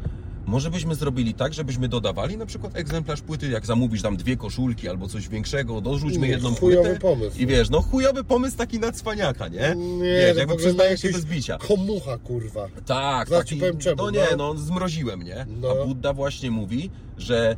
może 0.46 0.72
byśmy 0.72 0.96
zrobili 0.96 1.34
tak, 1.34 1.54
żebyśmy 1.54 1.88
dodawali 1.88 2.38
na 2.38 2.46
przykład 2.46 2.76
egzemplarz 2.76 3.22
płyty, 3.22 3.50
jak 3.50 3.66
zamówisz 3.66 4.02
tam 4.02 4.18
dwie 4.18 4.38
koszulki 4.38 4.90
albo 4.90 5.08
coś 5.08 5.30
większego, 5.30 5.82
dorzućmy 5.82 6.28
Nie, 6.28 6.34
jedną 6.34 6.56
chujowy 6.56 6.84
płytę. 6.84 7.00
pomysł. 7.00 7.38
I 7.40 7.48
wiesz, 7.48 7.70
no 7.70 7.82
chujowy 7.82 8.24
pomysł 8.24 8.58
taki 8.58 8.80
na 8.80 8.92
cwaniaka, 8.92 9.48
nie? 9.48 9.76
Nie, 9.76 10.04
wiesz, 10.04 10.34
to 10.34 10.40
jakby 10.40 10.56
przyznaje 10.56 10.92
na 10.92 10.98
się 10.98 11.10
bez 11.12 11.26
bicia. 11.26 11.58
Komucha, 11.58 12.18
kurwa. 12.18 12.68
Tak, 12.86 13.30
Zaraz 13.30 13.44
taki, 13.44 13.56
ci 13.56 13.60
powiem 13.60 13.78
czemu, 13.78 14.04
no 14.04 14.10
nie, 14.12 14.28
no. 14.38 14.54
no 14.54 14.60
zmroziłem, 14.60 15.24
nie? 15.24 15.46
No. 15.62 15.68
A 15.82 15.86
Budda 15.86 16.14
właśnie 16.14 16.52
mówi, 16.52 16.90
że 17.18 17.56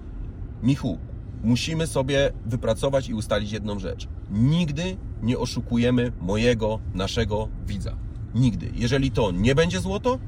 Michu, 0.63 0.97
musimy 1.43 1.87
sobie 1.87 2.31
wypracować 2.45 3.09
i 3.09 3.13
ustalić 3.13 3.51
jedną 3.51 3.79
rzecz. 3.79 4.07
Nigdy 4.31 4.97
nie 5.21 5.37
oszukujemy 5.39 6.11
mojego, 6.21 6.79
naszego 6.93 7.47
widza. 7.67 7.95
Nigdy. 8.35 8.71
Jeżeli 8.75 9.11
to 9.11 9.31
nie 9.31 9.55
będzie 9.55 9.79
złoto, 9.79 10.19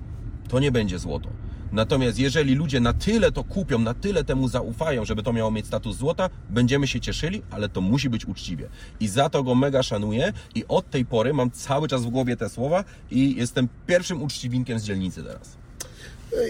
to 0.50 0.60
nie 0.60 0.72
będzie 0.72 1.00
złoto. 1.00 1.30
Natomiast 1.76 2.20
jeżeli 2.20 2.56
ludzie 2.56 2.80
na 2.80 2.94
tyle 2.94 3.32
to 3.32 3.44
kupią, 3.44 3.80
na 3.80 3.94
tyle 3.94 4.24
temu 4.24 4.48
zaufają, 4.48 5.06
żeby 5.06 5.24
to 5.24 5.34
miało 5.34 5.52
mieć 5.52 5.68
status 5.68 5.98
złota, 5.98 6.30
będziemy 6.50 6.88
się 6.88 7.00
cieszyli, 7.00 7.42
ale 7.52 7.70
to 7.70 7.82
musi 7.82 8.10
być 8.10 8.26
uczciwie. 8.26 8.70
I 9.00 9.08
za 9.08 9.30
to 9.30 9.44
go 9.44 9.56
mega 9.56 9.84
szanuję 9.84 10.34
i 10.56 10.66
od 10.68 10.90
tej 10.90 11.06
pory 11.06 11.34
mam 11.34 11.52
cały 11.52 11.88
czas 11.88 12.04
w 12.04 12.10
głowie 12.10 12.38
te 12.38 12.50
słowa 12.50 12.84
i 13.12 13.36
jestem 13.36 13.68
pierwszym 13.88 14.24
uczciwinkiem 14.24 14.80
z 14.80 14.84
dzielnicy 14.84 15.24
teraz. 15.24 15.58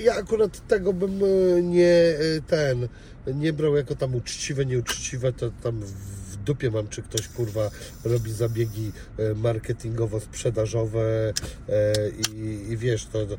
Ja 0.03 0.13
akurat 0.15 0.67
tego 0.67 0.93
bym 0.93 1.21
e, 1.23 1.61
nie 1.61 1.87
e, 1.87 2.41
ten 2.47 2.87
nie 3.33 3.53
brał 3.53 3.75
jako 3.75 3.95
tam 3.95 4.15
uczciwe, 4.15 4.65
nieuczciwe, 4.65 5.33
to 5.33 5.51
tam 5.63 5.81
dupie 6.45 6.71
mam, 6.71 6.87
czy 6.87 7.01
ktoś 7.01 7.27
kurwa 7.27 7.71
robi 8.05 8.31
zabiegi 8.31 8.91
e, 9.17 9.35
marketingowo-sprzedażowe 9.35 10.99
e, 10.99 11.33
i, 12.35 12.71
i 12.71 12.77
wiesz, 12.77 13.05
to, 13.05 13.25
to 13.25 13.33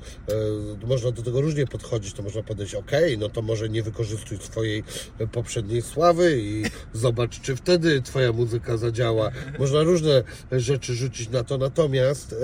e, 0.84 0.86
można 0.86 1.10
do 1.10 1.22
tego 1.22 1.40
różnie 1.40 1.66
podchodzić, 1.66 2.12
to 2.12 2.22
można 2.22 2.42
podejść, 2.42 2.74
ok, 2.74 2.92
no 3.18 3.28
to 3.28 3.42
może 3.42 3.68
nie 3.68 3.82
wykorzystuj 3.82 4.38
swojej 4.38 4.84
poprzedniej 5.32 5.82
sławy 5.82 6.38
i 6.40 6.64
zobacz, 6.92 7.40
czy 7.40 7.56
wtedy 7.56 8.02
twoja 8.02 8.32
muzyka 8.32 8.76
zadziała. 8.76 9.30
Można 9.58 9.82
różne 9.82 10.22
rzeczy 10.52 10.94
rzucić 10.94 11.28
na 11.28 11.44
to, 11.44 11.58
natomiast 11.58 12.34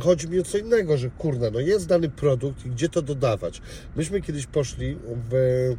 chodzi 0.00 0.28
mi 0.28 0.40
o 0.40 0.42
co 0.42 0.58
innego, 0.58 0.96
że 0.96 1.10
kurna, 1.10 1.50
no 1.50 1.60
jest 1.60 1.86
dany 1.86 2.08
produkt 2.08 2.66
i 2.66 2.70
gdzie 2.70 2.88
to 2.88 3.02
dodawać. 3.02 3.62
Myśmy 3.96 4.22
kiedyś 4.22 4.46
poszli 4.46 4.96
w, 5.30 5.76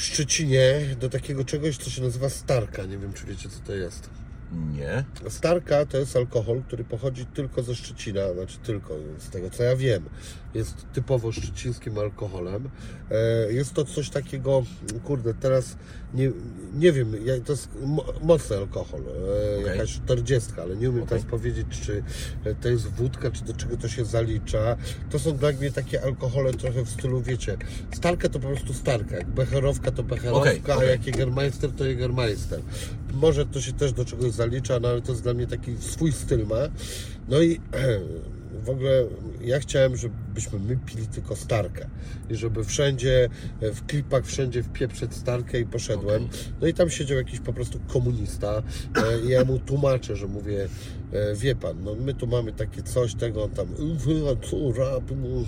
w 0.00 0.04
Szczecinie 0.04 0.80
do 1.00 1.08
takiego 1.08 1.44
czegoś, 1.44 1.76
co 1.76 1.90
się 1.90 2.02
nazywa 2.02 2.28
Starka. 2.28 2.84
Nie 2.84 2.98
wiem, 2.98 3.12
czy 3.12 3.26
wiecie, 3.26 3.48
co 3.48 3.60
to 3.66 3.74
jest. 3.74 4.10
Nie. 4.52 5.04
Starka 5.28 5.86
to 5.86 5.98
jest 5.98 6.16
alkohol, 6.16 6.62
który 6.66 6.84
pochodzi 6.84 7.26
tylko 7.26 7.62
ze 7.62 7.74
Szczecina, 7.74 8.32
znaczy 8.34 8.58
tylko, 8.58 8.96
z 9.18 9.30
tego 9.30 9.50
co 9.50 9.62
ja 9.62 9.76
wiem, 9.76 10.04
jest 10.54 10.86
typowo 10.92 11.32
szczecińskim 11.32 11.98
alkoholem. 11.98 12.68
E, 13.10 13.52
Jest 13.52 13.72
to 13.74 13.84
coś 13.84 14.10
takiego, 14.10 14.62
kurde, 15.04 15.34
teraz 15.34 15.76
nie, 16.14 16.32
nie 16.74 16.92
wiem, 16.92 17.14
to 17.44 17.52
jest 17.52 17.68
mo- 17.86 18.04
mocny 18.22 18.56
alkohol, 18.56 19.00
e, 19.00 19.58
Okej. 19.60 19.72
jakaś 19.76 19.94
40, 19.94 20.50
ale 20.60 20.76
nie 20.76 20.90
umiem 20.90 21.02
Okej. 21.02 21.08
teraz 21.18 21.24
powiedzieć, 21.30 21.66
czy 21.82 22.02
to 22.60 22.68
jest 22.68 22.86
wódka, 22.88 23.30
czy 23.30 23.44
do 23.44 23.54
czego 23.54 23.76
to 23.76 23.88
się 23.88 24.04
zalicza. 24.04 24.76
To 25.10 25.18
są 25.18 25.36
dla 25.36 25.52
mnie 25.52 25.70
takie 25.70 26.04
alkohole 26.04 26.52
trochę 26.52 26.82
w 26.84 26.90
stylu, 26.90 27.22
wiecie, 27.22 27.56
Starka 27.94 28.28
to 28.28 28.40
po 28.40 28.48
prostu 28.48 28.74
Starka, 28.74 29.16
jak 29.16 29.28
Becherowka 29.28 29.90
to 29.90 30.02
Becherowka, 30.02 30.50
Okej, 30.50 30.62
a 30.78 30.84
jak 30.84 31.06
Jägermeister 31.06 31.70
to 31.72 31.84
Jägermeister. 31.84 32.60
może 33.12 33.46
to 33.46 33.60
się 33.60 33.72
też 33.72 33.92
do 33.92 34.04
czegoś 34.04 34.32
zalicza, 34.32 34.80
no 34.80 34.88
ale 34.88 35.02
to 35.02 35.12
jest 35.12 35.22
dla 35.22 35.34
mnie 35.34 35.46
taki 35.46 35.76
swój 35.80 36.12
styl 36.12 36.46
ma. 36.46 36.56
No 37.28 37.40
i 37.42 37.60
w 38.64 38.70
ogóle 38.70 39.04
ja 39.40 39.60
chciałem, 39.60 39.96
żebyśmy 39.96 40.58
my 40.58 40.76
pili 40.86 41.06
tylko 41.06 41.36
Starkę 41.36 41.86
i 42.30 42.36
żeby 42.36 42.64
wszędzie, 42.64 43.28
e, 43.60 43.72
w 43.72 43.86
klipach 43.86 44.26
wszędzie 44.26 44.62
wpieprzeć 44.62 45.14
Starkę 45.14 45.60
i 45.60 45.66
poszedłem. 45.66 46.28
No 46.60 46.66
i 46.66 46.74
tam 46.74 46.90
siedział 46.90 47.18
jakiś 47.18 47.40
po 47.40 47.52
prostu 47.52 47.80
komunista 47.88 48.62
e, 48.96 49.20
i 49.26 49.28
ja 49.28 49.44
mu 49.44 49.58
tłumaczę, 49.58 50.16
że 50.16 50.26
mówię, 50.26 50.68
e, 51.12 51.34
wie 51.34 51.54
pan, 51.54 51.84
no 51.84 51.94
my 51.94 52.14
tu 52.14 52.26
mamy 52.26 52.52
takie 52.52 52.82
coś, 52.82 53.14
tego 53.14 53.44
on 53.44 53.50
tam, 53.50 53.68
a 54.32 54.46
co, 54.46 54.72
rap, 54.72 55.04
no, 55.22 55.44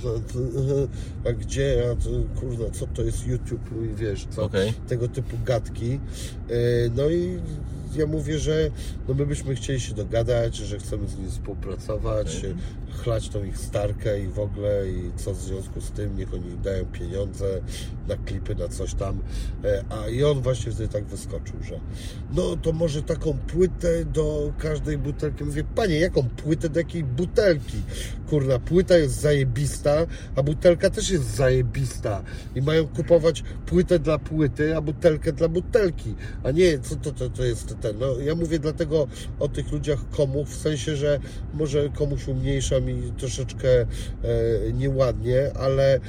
a 1.30 1.32
gdzie, 1.32 1.82
a 1.92 2.02
co, 2.02 2.10
kurde, 2.40 2.70
co 2.70 2.86
to 2.86 3.02
jest 3.02 3.26
YouTube 3.26 3.70
i 3.92 3.94
wiesz, 3.94 4.26
co, 4.30 4.44
Okej. 4.44 4.72
tego 4.88 5.08
typu 5.08 5.36
gadki. 5.44 6.00
No 6.96 7.10
i 7.10 7.38
ja 7.96 8.06
mówię, 8.06 8.38
że 8.38 8.70
no 9.08 9.14
my 9.14 9.26
byśmy 9.26 9.54
chcieli 9.54 9.80
się 9.80 9.94
dogadać, 9.94 10.56
że 10.56 10.78
chcemy 10.78 11.08
z 11.08 11.18
nim 11.18 11.30
współpracować, 11.30 12.38
Okej. 12.38 12.54
Chlać 12.92 13.28
tą 13.28 13.44
ich 13.44 13.58
starkę 13.58 14.20
i 14.20 14.28
w 14.28 14.38
ogóle 14.38 14.88
i 14.88 15.12
co 15.16 15.34
w 15.34 15.40
związku 15.40 15.80
z 15.80 15.90
tym, 15.90 16.16
niech 16.16 16.34
oni 16.34 16.58
dają 16.64 16.84
pieniądze 16.84 17.60
na 18.08 18.16
klipy, 18.16 18.54
na 18.54 18.68
coś 18.68 18.94
tam. 18.94 19.18
E, 19.64 19.84
A 19.88 20.08
i 20.08 20.24
on 20.24 20.40
właśnie 20.40 20.72
wtedy 20.72 20.88
tak 20.88 21.04
wyskoczył, 21.04 21.56
że 21.62 21.80
no 22.34 22.56
to 22.56 22.72
może 22.72 23.02
taką 23.02 23.38
płytę 23.38 24.04
do 24.04 24.52
każdej 24.58 24.98
butelki. 24.98 25.44
Mówię, 25.44 25.64
panie, 25.74 25.98
jaką 25.98 26.28
płytę 26.28 26.68
do 26.68 26.80
jakiej 26.80 27.04
butelki? 27.04 27.82
Kurna, 28.28 28.58
płyta 28.58 28.98
jest 28.98 29.20
zajebista, 29.20 30.06
a 30.36 30.42
butelka 30.42 30.90
też 30.90 31.10
jest 31.10 31.36
zajebista. 31.36 32.22
I 32.54 32.62
mają 32.62 32.88
kupować 32.88 33.44
płytę 33.66 33.98
dla 33.98 34.18
płyty, 34.18 34.76
a 34.76 34.80
butelkę 34.80 35.32
dla 35.32 35.48
butelki. 35.48 36.14
A 36.44 36.50
nie, 36.50 36.78
co 36.78 36.96
to, 36.96 37.12
to, 37.12 37.30
to 37.30 37.44
jest 37.44 37.76
ten. 37.80 37.98
No, 37.98 38.18
ja 38.18 38.34
mówię 38.34 38.58
dlatego 38.58 39.08
o 39.38 39.48
tych 39.48 39.72
ludziach 39.72 40.10
komuch, 40.10 40.48
w 40.48 40.56
sensie, 40.56 40.96
że 40.96 41.18
może 41.54 41.88
komuś 41.88 42.28
umniejszam 42.28 42.81
i 42.88 43.12
troszeczkę 43.16 43.68
e, 43.80 43.86
nieładnie, 44.72 45.50
ale 45.54 45.94
e, 45.94 46.00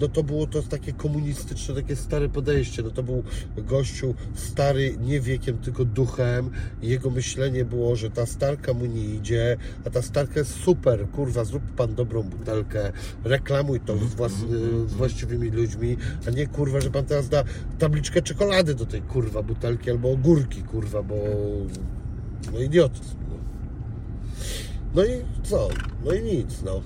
no 0.00 0.08
to 0.08 0.22
było 0.22 0.46
to 0.46 0.62
takie 0.62 0.92
komunistyczne, 0.92 1.74
takie 1.74 1.96
stare 1.96 2.28
podejście. 2.28 2.82
No 2.82 2.90
to 2.90 3.02
był 3.02 3.22
gościu 3.56 4.14
stary 4.34 4.96
nie 5.00 5.20
wiekiem, 5.20 5.58
tylko 5.58 5.84
duchem. 5.84 6.50
Jego 6.82 7.10
myślenie 7.10 7.64
było, 7.64 7.96
że 7.96 8.10
ta 8.10 8.26
starka 8.26 8.74
mu 8.74 8.86
nie 8.86 9.04
idzie, 9.04 9.56
a 9.84 9.90
ta 9.90 10.02
starka 10.02 10.40
jest 10.40 10.54
super, 10.54 11.08
kurwa, 11.10 11.44
zrób 11.44 11.62
pan 11.76 11.94
dobrą 11.94 12.22
butelkę, 12.22 12.92
reklamuj 13.24 13.80
to 13.80 13.96
z, 13.96 14.14
włas, 14.14 14.32
z 14.86 14.92
właściwymi 14.92 15.50
ludźmi, 15.50 15.96
a 16.26 16.30
nie 16.30 16.46
kurwa, 16.46 16.80
że 16.80 16.90
pan 16.90 17.04
teraz 17.04 17.28
da 17.28 17.44
tabliczkę 17.78 18.22
czekolady 18.22 18.74
do 18.74 18.86
tej 18.86 19.02
kurwa 19.02 19.42
butelki 19.42 19.90
albo 19.90 20.10
ogórki, 20.10 20.62
kurwa, 20.62 21.02
bo 21.02 21.14
no 22.52 22.60
idiotyzm. 22.60 23.21
No. 24.94 25.04
i 25.04 25.08
co? 25.42 25.68
No 26.04 26.12
i 26.12 26.22
nic, 26.22 26.62
no. 26.62 26.80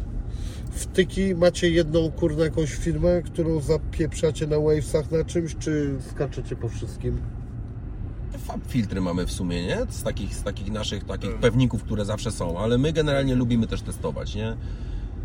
Wtyki 0.71 1.35
macie 1.35 1.71
jedną 1.71 2.11
kurna 2.11 2.45
jakąś 2.45 2.75
firmę, 2.75 3.23
którą 3.23 3.61
zapieprzacie 3.61 4.47
na 4.47 4.57
wavesach 4.61 5.11
na 5.11 5.25
czymś, 5.25 5.57
czy 5.57 5.99
skaczecie 6.11 6.57
po 6.57 6.69
wszystkim? 6.69 7.19
Fab 8.38 8.61
filtry 8.69 9.01
mamy 9.01 9.27
w 9.27 9.33
sumie, 9.33 9.66
nie? 9.66 9.79
Z 9.90 10.03
takich, 10.03 10.35
z 10.35 10.42
takich 10.42 10.73
naszych 10.73 11.05
takich 11.05 11.31
Tak. 11.31 11.40
pewników, 11.40 11.83
które 11.85 12.05
zawsze 12.05 12.33
są, 12.33 12.59
ale 12.59 12.79
my 12.79 12.92
generalnie 12.92 13.35
lubimy 13.35 13.66
też 13.66 13.83
testować, 13.83 14.35
nie? 14.35 14.57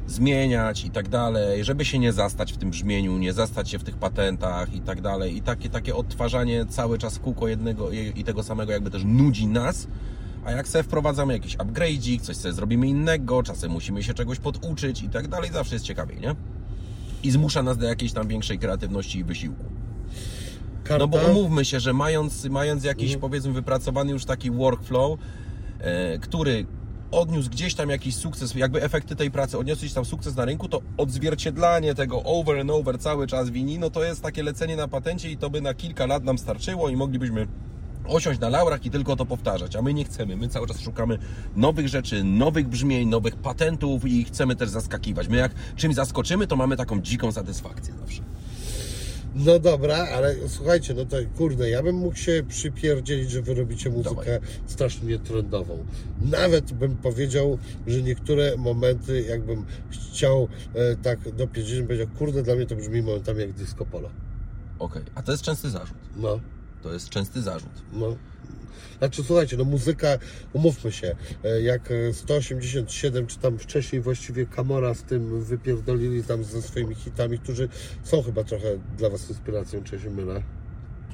Zmieniać 0.07 0.85
i 0.85 0.89
tak 0.89 1.09
dalej, 1.09 1.63
żeby 1.63 1.85
się 1.85 1.99
nie 1.99 2.13
zastać 2.13 2.53
w 2.53 2.57
tym 2.57 2.69
brzmieniu, 2.69 3.17
nie 3.17 3.33
zastać 3.33 3.69
się 3.69 3.79
w 3.79 3.83
tych 3.83 3.97
patentach 3.97 4.73
i 4.73 4.81
tak 4.81 5.01
dalej. 5.01 5.37
I 5.37 5.41
takie, 5.41 5.69
takie 5.69 5.95
odtwarzanie 5.95 6.65
cały 6.65 6.97
czas 6.97 7.19
kółko 7.19 7.47
jednego 7.47 7.91
i 7.91 8.23
tego 8.23 8.43
samego 8.43 8.71
jakby 8.71 8.91
też 8.91 9.03
nudzi 9.05 9.47
nas. 9.47 9.87
A 10.45 10.51
jak 10.51 10.67
sobie 10.67 10.83
wprowadzamy 10.83 11.33
jakiś 11.33 11.57
upgrade'ik, 11.57 12.21
coś 12.21 12.37
sobie 12.37 12.53
zrobimy 12.53 12.87
innego, 12.87 13.43
czasem 13.43 13.71
musimy 13.71 14.03
się 14.03 14.13
czegoś 14.13 14.39
poduczyć 14.39 15.03
i 15.03 15.09
tak 15.09 15.27
dalej, 15.27 15.51
zawsze 15.53 15.75
jest 15.75 15.85
ciekawiej, 15.85 16.19
nie? 16.19 16.35
I 17.23 17.31
zmusza 17.31 17.63
nas 17.63 17.77
do 17.77 17.85
jakiejś 17.85 18.13
tam 18.13 18.27
większej 18.27 18.59
kreatywności 18.59 19.19
i 19.19 19.23
wysiłku. 19.23 19.63
Karta? 20.83 20.97
No 20.97 21.07
bo 21.07 21.17
umówmy 21.17 21.65
się, 21.65 21.79
że 21.79 21.93
mając, 21.93 22.45
mając 22.45 22.83
jakiś 22.83 23.05
Mhm. 23.05 23.21
powiedzmy 23.21 23.53
wypracowany 23.53 24.11
już 24.11 24.25
taki 24.25 24.51
workflow, 24.51 25.19
e, 25.79 26.19
który 26.19 26.65
odniósł 27.11 27.49
gdzieś 27.49 27.75
tam 27.75 27.89
jakiś 27.89 28.15
sukces, 28.15 28.55
jakby 28.55 28.83
efekty 28.83 29.15
tej 29.15 29.31
pracy 29.31 29.57
odniosły 29.57 29.89
tam 29.89 30.05
sukces 30.05 30.35
na 30.35 30.45
rynku, 30.45 30.69
to 30.69 30.81
odzwierciedlanie 30.97 31.95
tego 31.95 32.23
over 32.23 32.59
and 32.59 32.71
over 32.71 32.99
cały 32.99 33.27
czas 33.27 33.49
wini, 33.49 33.79
no 33.79 33.89
to 33.89 34.03
jest 34.03 34.21
takie 34.21 34.43
lecenie 34.43 34.75
na 34.75 34.87
patencie 34.87 35.31
i 35.31 35.37
to 35.37 35.49
by 35.49 35.61
na 35.61 35.73
kilka 35.73 36.05
lat 36.05 36.23
nam 36.23 36.37
starczyło 36.37 36.89
i 36.89 36.95
moglibyśmy 36.95 37.47
osiąść 38.07 38.39
na 38.39 38.49
laurach 38.49 38.85
i 38.85 38.89
tylko 38.89 39.15
to 39.15 39.25
powtarzać, 39.25 39.75
a 39.75 39.81
my 39.81 39.93
nie 39.93 40.05
chcemy. 40.05 40.37
My 40.37 40.47
cały 40.47 40.67
czas 40.67 40.79
szukamy 40.79 41.17
nowych 41.55 41.87
rzeczy, 41.87 42.23
nowych 42.23 42.67
brzmień, 42.67 43.09
nowych 43.09 43.35
patentów 43.35 44.05
i 44.05 44.23
chcemy 44.23 44.55
też 44.55 44.69
zaskakiwać. 44.69 45.27
My 45.27 45.37
jak 45.37 45.51
czymś 45.75 45.95
zaskoczymy, 45.95 46.47
to 46.47 46.55
mamy 46.55 46.77
taką 46.77 47.01
dziką 47.01 47.31
satysfakcję 47.31 47.93
zawsze. 47.99 48.21
No 49.35 49.59
dobra, 49.59 50.07
ale 50.15 50.35
słuchajcie, 50.47 50.93
no 50.93 51.05
to 51.05 51.17
kurde, 51.37 51.69
ja 51.69 51.83
bym 51.83 51.95
mógł 51.95 52.15
się 52.15 52.43
przypierdzielić, 52.47 53.31
że 53.31 53.41
wy 53.41 53.53
robicie 53.53 53.89
muzykę 53.89 54.39
strasznie 54.65 55.19
trendową. 55.19 55.85
Nawet 56.21 56.73
bym 56.73 56.97
powiedział, 56.97 57.57
że 57.87 58.01
niektóre 58.01 58.57
momenty, 58.57 59.21
jakbym 59.21 59.65
chciał 59.89 60.47
e, 60.73 60.95
tak 60.95 61.35
dopierdzieć, 61.35 61.77
bym 61.77 61.87
powiedział, 61.87 62.07
kurde, 62.17 62.43
dla 62.43 62.55
mnie 62.55 62.65
to 62.65 62.75
brzmi 62.75 63.01
momentami 63.01 63.39
jak 63.39 63.51
disco 63.51 63.85
polo. 63.85 64.09
Okej, 64.79 65.01
a 65.15 65.21
to 65.21 65.31
jest 65.31 65.43
częsty 65.43 65.69
zarzut. 65.69 65.97
No, 66.15 66.39
To 66.83 66.93
jest 66.93 67.09
częsty 67.09 67.41
zarzut. 67.41 67.69
no. 67.93 68.15
Znaczy, 68.97 69.23
słuchajcie, 69.23 69.57
no 69.57 69.63
muzyka, 69.63 70.07
umówmy 70.53 70.91
się, 70.91 71.15
e, 71.43 71.61
jak 71.61 71.91
e, 71.91 72.13
187, 72.13 73.27
czy 73.27 73.39
tam 73.39 73.57
wcześniej 73.57 74.01
właściwie 74.01 74.45
Kamora 74.45 74.93
z 74.93 75.03
tym 75.03 75.43
wypierdolili 75.43 76.23
tam 76.23 76.43
ze 76.43 76.61
swoimi 76.61 76.95
hitami, 76.95 77.39
którzy 77.39 77.69
są 78.03 78.23
chyba 78.23 78.43
trochę 78.43 78.77
dla 78.97 79.09
Was 79.09 79.29
inspiracją, 79.29 79.83
czy 79.83 79.99
się 79.99 80.09
mylę? 80.09 80.43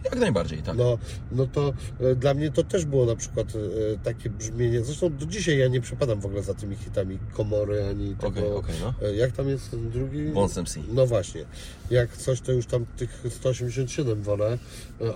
Jak 0.03 0.15
najbardziej, 0.19 0.61
tak. 0.61 0.77
No, 0.77 0.97
no 1.31 1.47
to 1.47 1.73
e, 1.99 2.15
dla 2.15 2.33
mnie 2.33 2.51
to 2.51 2.63
też 2.63 2.85
było 2.85 3.05
na 3.05 3.15
przykład 3.15 3.47
e, 3.55 3.97
takie 4.03 4.29
brzmienie. 4.29 4.83
Zresztą 4.83 5.17
do 5.17 5.25
dzisiaj 5.25 5.57
ja 5.57 5.67
nie 5.67 5.81
przepadam 5.81 6.19
w 6.21 6.25
ogóle 6.25 6.43
za 6.43 6.53
tymi 6.53 6.75
hitami 6.75 7.19
Komory 7.33 7.85
ani 7.89 8.15
tego. 8.15 8.27
Okej, 8.27 8.43
okej, 8.51 8.75
no. 8.81 9.07
e, 9.07 9.15
Jak 9.15 9.31
tam 9.31 9.49
jest 9.49 9.71
ten 9.71 9.89
drugi? 9.91 10.31
Wons 10.31 10.57
MC. 10.57 10.77
No 10.93 11.07
właśnie. 11.07 11.45
Jak 11.91 12.17
coś, 12.17 12.41
to 12.41 12.51
już 12.51 12.65
tam 12.65 12.85
tych 12.97 13.23
187 13.29 14.21
wolę. 14.21 14.57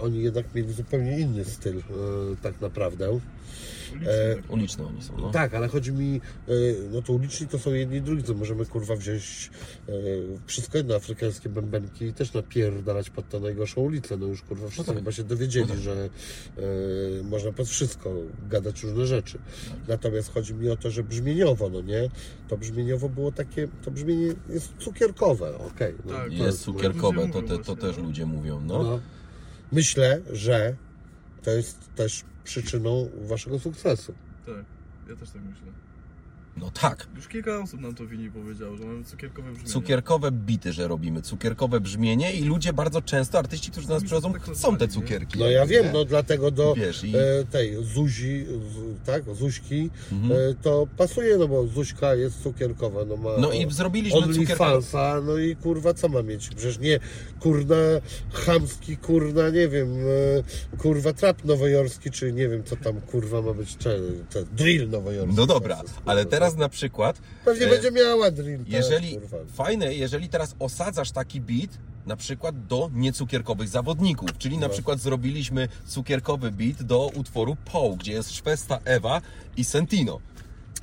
Oni 0.02 0.24
jednak 0.24 0.56
mieli 0.56 0.74
zupełnie 0.74 1.20
inny 1.20 1.46
styl, 1.46 1.82
tak 2.42 2.62
naprawdę. 2.62 3.20
Uliczny, 3.92 4.36
tak. 4.42 4.52
Uliczne 4.52 4.86
oni 4.86 5.02
są, 5.02 5.18
no. 5.18 5.32
Tak, 5.32 5.54
ale 5.54 5.68
chodzi 5.68 5.92
mi, 5.92 6.22
e, 6.48 6.52
no 6.92 7.02
to 7.02 7.14
uliczni 7.14 7.48
to 7.48 7.60
są 7.60 7.74
jedni 7.74 7.98
i 7.98 8.02
drudzy, 8.02 8.24
to 8.24 8.34
możemy 8.34 8.66
kurwa 8.66 8.96
wziąć 8.96 9.50
e, 9.90 9.92
wszystko 10.46 10.78
jedno 10.78 10.96
afrykańskie 10.96 11.50
bębenki 11.50 12.06
i 12.06 12.14
też 12.14 12.34
napierdalać 12.34 13.10
pod 13.10 13.30
tę 13.30 13.40
najgorszą 13.40 13.82
ulicę, 13.82 14.18
no 14.18 14.26
już 14.28 14.42
kurwa 14.42 14.68
wszyscy 14.70 14.88
tak. 14.88 14.98
chyba 14.98 15.12
się 15.12 15.24
dowiedzieli, 15.24 15.66
No 15.68 15.74
tak. 15.74 15.84
że 15.84 16.10
e, 16.58 17.24
można 17.24 17.52
pod 17.52 17.68
wszystko 17.68 18.14
gadać 18.50 18.84
różne 18.84 19.06
rzeczy. 19.08 19.38
Tak. 19.70 19.78
Natomiast 19.88 20.34
chodzi 20.34 20.54
mi 20.54 20.70
o 20.70 20.78
to, 20.78 20.92
że 20.92 21.04
brzmieniowo, 21.04 21.70
no 21.70 21.82
nie, 21.82 22.10
to 22.48 22.58
brzmieniowo 22.58 23.10
było 23.10 23.32
takie, 23.32 23.68
to 23.86 23.92
brzmienie 23.92 24.34
jest 24.50 24.74
cukierkowe, 24.80 25.58
okej. 25.58 25.94
no, 26.06 26.14
Tak, 26.14 26.28
to 26.28 26.34
Jest 26.34 26.68
Ludzie 26.68 26.80
cukierkowe, 26.80 27.30
to, 27.30 27.42
te, 27.42 27.58
to 27.64 27.76
też 27.76 27.98
no. 27.98 28.04
ludzie 28.04 28.26
mówią, 28.26 28.62
no. 28.66 28.84
no. 28.84 29.00
Myślę, 29.72 30.22
że 30.32 30.76
to 31.44 31.52
jest 31.52 31.96
też 31.96 32.24
przyczyną 32.44 33.10
waszego 33.22 33.60
sukcesu. 33.60 34.14
Tak, 34.46 34.66
ja 35.10 35.16
też 35.16 35.30
tak 35.30 35.42
myślę. 35.42 35.68
No 36.62 36.72
tak. 36.72 37.08
Już 37.16 37.28
kilka 37.28 37.60
osób 37.60 37.82
nam 37.82 37.96
to 37.96 38.08
wini 38.08 38.32
powiedziało, 38.32 38.78
że 38.78 38.84
mamy 38.86 39.04
cukierkowe 39.04 39.50
brzmienie. 39.52 39.70
Cukierkowe 39.70 40.32
bity, 40.32 40.74
że 40.74 40.88
robimy, 40.88 41.22
cukierkowe 41.22 41.80
brzmienie 41.80 42.34
i 42.34 42.44
ludzie 42.44 42.74
bardzo 42.74 43.02
często, 43.02 43.40
artyści, 43.40 43.72
którzy 43.72 43.88
do 43.88 43.94
nas 43.94 44.04
przychodzą, 44.04 44.34
tak 44.34 44.42
chcą 44.44 44.78
te 44.78 44.88
cukierki. 44.88 45.40
No 45.40 45.50
ja 45.50 45.66
wiem, 45.66 45.86
no 45.94 46.06
dlatego 46.06 46.52
do 46.52 46.74
Wiesz, 46.76 47.04
i- 47.04 47.16
e, 47.16 47.22
tej 47.52 47.84
Zuzi, 47.84 48.46
z, 48.46 49.06
tak, 49.06 49.24
Zuśki, 49.36 49.90
Mhm. 50.12 50.32
e, 50.32 50.54
to 50.62 50.88
pasuje, 50.98 51.38
no 51.38 51.48
bo 51.48 51.68
Zuśka 51.68 52.16
jest 52.16 52.44
cukierkowa, 52.44 53.06
no 53.06 53.18
ma 53.18 53.30
No 53.38 53.52
i 53.52 53.72
zrobiliśmy 53.72 54.34
cukierkowe... 54.34 55.22
No 55.26 55.38
i 55.38 55.56
kurwa 55.56 55.94
co 55.94 56.10
ma 56.10 56.22
mieć? 56.24 56.48
Przecież 56.50 56.80
nie 56.80 57.00
kurna 57.40 57.76
chamski, 58.32 58.98
kurna, 58.98 59.50
nie 59.50 59.68
wiem, 59.68 59.90
e, 60.74 60.78
kurwa 60.78 61.14
trap 61.14 61.46
nowojorski, 61.46 62.12
czy 62.12 62.34
nie 62.34 62.48
wiem 62.50 62.64
co 62.64 62.76
tam 62.76 63.02
kurwa 63.02 63.42
ma 63.42 63.54
być, 63.54 63.78
czy, 63.78 64.02
drill 64.52 64.90
nowojorski. 64.90 65.36
No 65.38 65.46
dobra, 65.46 65.76
teraz 65.76 65.96
ale 66.06 66.24
kurwa. 66.24 66.38
Teraz 66.52 66.58
na 66.60 66.70
przykład... 66.70 67.20
Pewnie 67.46 67.66
e, 67.66 67.70
będzie 67.70 67.92
miała 67.92 68.32
drill 68.32 68.60
Jeżeli, 68.68 69.14
kurwa. 69.18 69.38
fajne, 69.54 69.94
jeżeli 69.94 70.30
teraz 70.30 70.56
osadzasz 70.60 71.12
taki 71.12 71.42
beat, 71.42 71.70
na 72.06 72.16
przykład 72.16 72.66
do 72.68 72.90
niecukierkowych 72.94 73.68
zawodników, 73.68 74.38
czyli 74.38 74.58
na 74.58 74.68
No. 74.68 74.74
przykład 74.74 75.00
zrobiliśmy 75.00 75.68
cukierkowy 75.88 76.52
beat 76.52 76.84
do 76.84 77.08
utworu 77.16 77.58
Poł, 77.72 77.96
gdzie 77.96 78.12
jest 78.14 78.32
Szwesta 78.36 78.80
Ewa 78.86 79.22
i 79.58 79.64
Sentino. 79.64 80.20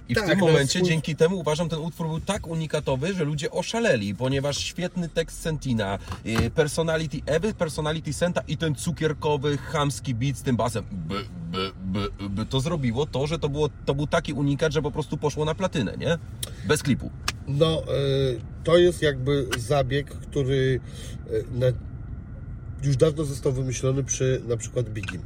I 0.09 0.15
Tak, 0.15 0.25
w 0.25 0.29
tym 0.29 0.39
na 0.39 0.47
momencie 0.47 0.83
dzięki 0.83 1.17
temu 1.17 1.39
uważam, 1.39 1.69
ten 1.69 1.79
utwór 1.79 2.07
był 2.07 2.21
tak 2.21 2.47
unikatowy, 2.47 3.15
że 3.15 3.25
ludzie 3.25 3.51
oszaleli, 3.51 4.15
ponieważ 4.15 4.59
świetny 4.59 5.09
tekst 5.09 5.41
Sentina, 5.41 5.99
y, 6.27 6.51
personality 6.51 7.19
Ewy, 7.27 7.55
personality 7.55 8.13
Senta 8.13 8.43
i 8.49 8.57
ten 8.57 8.75
cukierkowy, 8.75 9.59
chamski 9.59 10.15
beat 10.15 10.37
z 10.37 10.43
tym 10.43 10.57
basem, 10.57 10.85
by, 10.93 11.25
by, 11.53 11.73
by, 11.85 12.29
by, 12.29 12.47
to 12.47 12.61
zrobiło 12.61 13.07
to, 13.07 13.27
że 13.27 13.39
to, 13.39 13.49
było, 13.49 13.69
to 13.85 13.95
był 13.95 14.07
taki 14.07 14.33
unikat, 14.33 14.73
że 14.73 14.83
po 14.83 14.91
prostu 14.91 15.17
poszło 15.17 15.45
na 15.45 15.55
platynę, 15.55 15.97
nie? 15.99 16.19
Bez 16.67 16.83
klipu. 16.83 17.11
No, 17.49 17.83
y, 17.83 18.41
to 18.65 18.79
jest 18.79 19.03
jakby 19.03 19.49
zabieg, 19.59 20.07
który 20.07 20.81
na, 21.53 21.67
już 22.83 22.97
dawno 22.97 23.25
został 23.25 23.53
wymyślony 23.53 24.05
przy 24.05 24.43
na 24.49 24.57
przykład 24.57 24.89
Bigim. 24.89 25.23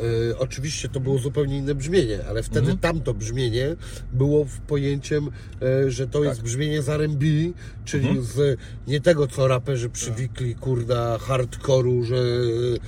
Y, 0.00 0.38
oczywiście 0.38 0.88
to 0.88 1.00
było 1.00 1.18
zupełnie 1.18 1.58
inne 1.58 1.74
brzmienie, 1.74 2.18
ale 2.28 2.42
wtedy 2.42 2.58
Mhm. 2.60 2.78
tamto 2.78 3.14
brzmienie 3.14 3.76
było 4.12 4.44
w 4.44 4.58
pojęciem, 4.60 5.30
y, 5.86 5.90
że 5.90 6.06
to 6.08 6.24
jest 6.24 6.42
brzmienie 6.42 6.82
z 6.82 6.88
R&B, 6.88 7.26
czyli 7.84 8.08
Mhm. 8.08 8.26
z 8.26 8.58
nie 8.86 9.00
tego, 9.00 9.26
co 9.26 9.48
raperzy 9.48 9.88
przywikli, 9.90 10.54
kurda, 10.54 11.18
hardkoru, 11.18 12.02
że 12.04 12.16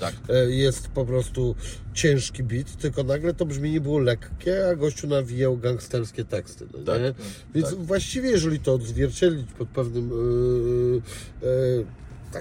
Tak. 0.00 0.14
y, 0.48 0.54
jest 0.54 0.88
po 0.88 1.04
prostu 1.04 1.54
ciężki 1.94 2.42
beat, 2.42 2.76
tylko 2.76 3.04
nagle 3.04 3.34
to 3.34 3.46
brzmienie 3.46 3.80
było 3.80 3.98
lekkie, 3.98 4.68
a 4.68 4.76
gościu 4.76 5.06
nawijał 5.06 5.56
gangsterskie 5.58 6.24
teksty. 6.24 6.66
No 6.72 6.78
Tak, 6.84 7.02
tak, 7.02 7.14
Więc 7.54 7.70
tak. 7.70 7.78
właściwie, 7.78 8.30
jeżeli 8.30 8.60
to 8.60 8.74
odzwierciedlić 8.74 9.52
pod 9.52 9.68
pewnym 9.68 10.10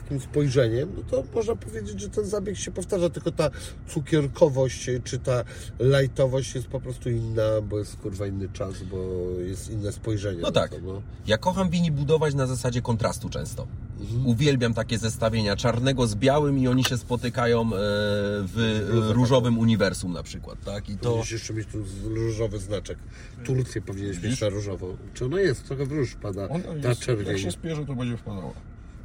takim 0.01 0.19
spojrzeniem, 0.19 0.89
no 0.97 1.03
to 1.03 1.23
można 1.35 1.55
powiedzieć, 1.55 2.01
że 2.01 2.09
ten 2.09 2.25
zabieg 2.25 2.57
się 2.57 2.71
powtarza, 2.71 3.09
tylko 3.09 3.31
ta 3.31 3.49
cukierkowość 3.87 4.87
yy, 4.87 5.01
czy 5.03 5.19
ta 5.19 5.43
lajtowość 5.79 6.55
jest 6.55 6.67
po 6.67 6.79
prostu 6.79 7.09
inna, 7.09 7.61
bo 7.69 7.79
jest 7.79 7.95
kurwa 7.95 8.27
inny 8.27 8.49
czas, 8.49 8.83
bo 8.83 8.97
jest 9.39 9.69
inne 9.69 9.91
spojrzenie. 9.91 10.41
No 10.41 10.51
tak. 10.51 10.71
To, 10.71 10.77
no. 10.83 11.01
Ja 11.27 11.37
kocham 11.37 11.69
wini 11.69 11.91
budować 11.91 12.33
na 12.33 12.47
zasadzie 12.47 12.81
kontrastu 12.81 13.29
często. 13.29 13.67
Mhm. 13.99 14.27
Uwielbiam 14.27 14.73
takie 14.73 14.97
zestawienia 14.97 15.55
czarnego 15.55 16.07
z 16.07 16.15
białym 16.15 16.59
i 16.59 16.67
oni 16.67 16.83
się 16.83 16.97
spotykają 16.97 17.61
e, 17.61 17.67
w 17.73 19.09
e, 19.09 19.13
różowym 19.13 19.59
uniwersum 19.59 20.13
na 20.13 20.23
przykład, 20.23 20.57
tak? 20.65 20.89
I 20.89 20.97
to... 20.97 21.03
Powinieneś 21.03 21.31
jeszcze 21.31 21.53
mieć 21.53 21.67
tu 21.67 21.77
różowy 22.03 22.59
znaczek. 22.59 22.97
Turcję 23.45 23.81
powinieneś 23.81 24.21
mieć 24.21 24.41
na 24.41 24.49
różowo. 24.49 24.97
Czy 25.13 25.25
ona 25.25 25.39
jest? 25.39 25.63
Trochę 25.67 25.85
w 25.85 25.91
róż 25.91 26.15
pada. 26.21 26.49
Ona 26.49 26.63
Ta 26.63 26.73
jest, 26.73 26.85
jak 26.85 26.97
czerwień. 26.97 27.39
się 27.39 27.51
spierze, 27.51 27.85
to 27.85 27.95
będzie 27.95 28.17
wpadała. 28.17 28.53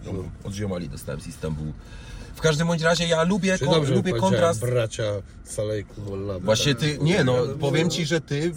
No, 0.05 0.13
od 0.45 0.53
ziomali 0.55 0.89
dostałem 0.89 1.21
z 1.21 1.27
Istanbulu. 1.27 1.73
W 2.35 2.41
każdym 2.43 2.67
bądź 2.67 2.83
razie 2.83 3.07
ja 3.07 3.23
lubię, 3.23 3.59
Czy 3.59 3.65
dobrze 3.65 3.95
lubię 3.95 4.13
kontrast. 4.13 4.61
bracia 4.61 5.05
Salejku. 5.45 5.95
Właśnie 6.41 6.75
ty, 6.75 6.99
nie 7.01 7.25
no, 7.25 7.37
powiem 7.61 7.91
ci, 7.91 8.07
że 8.07 8.21
ty, 8.21 8.53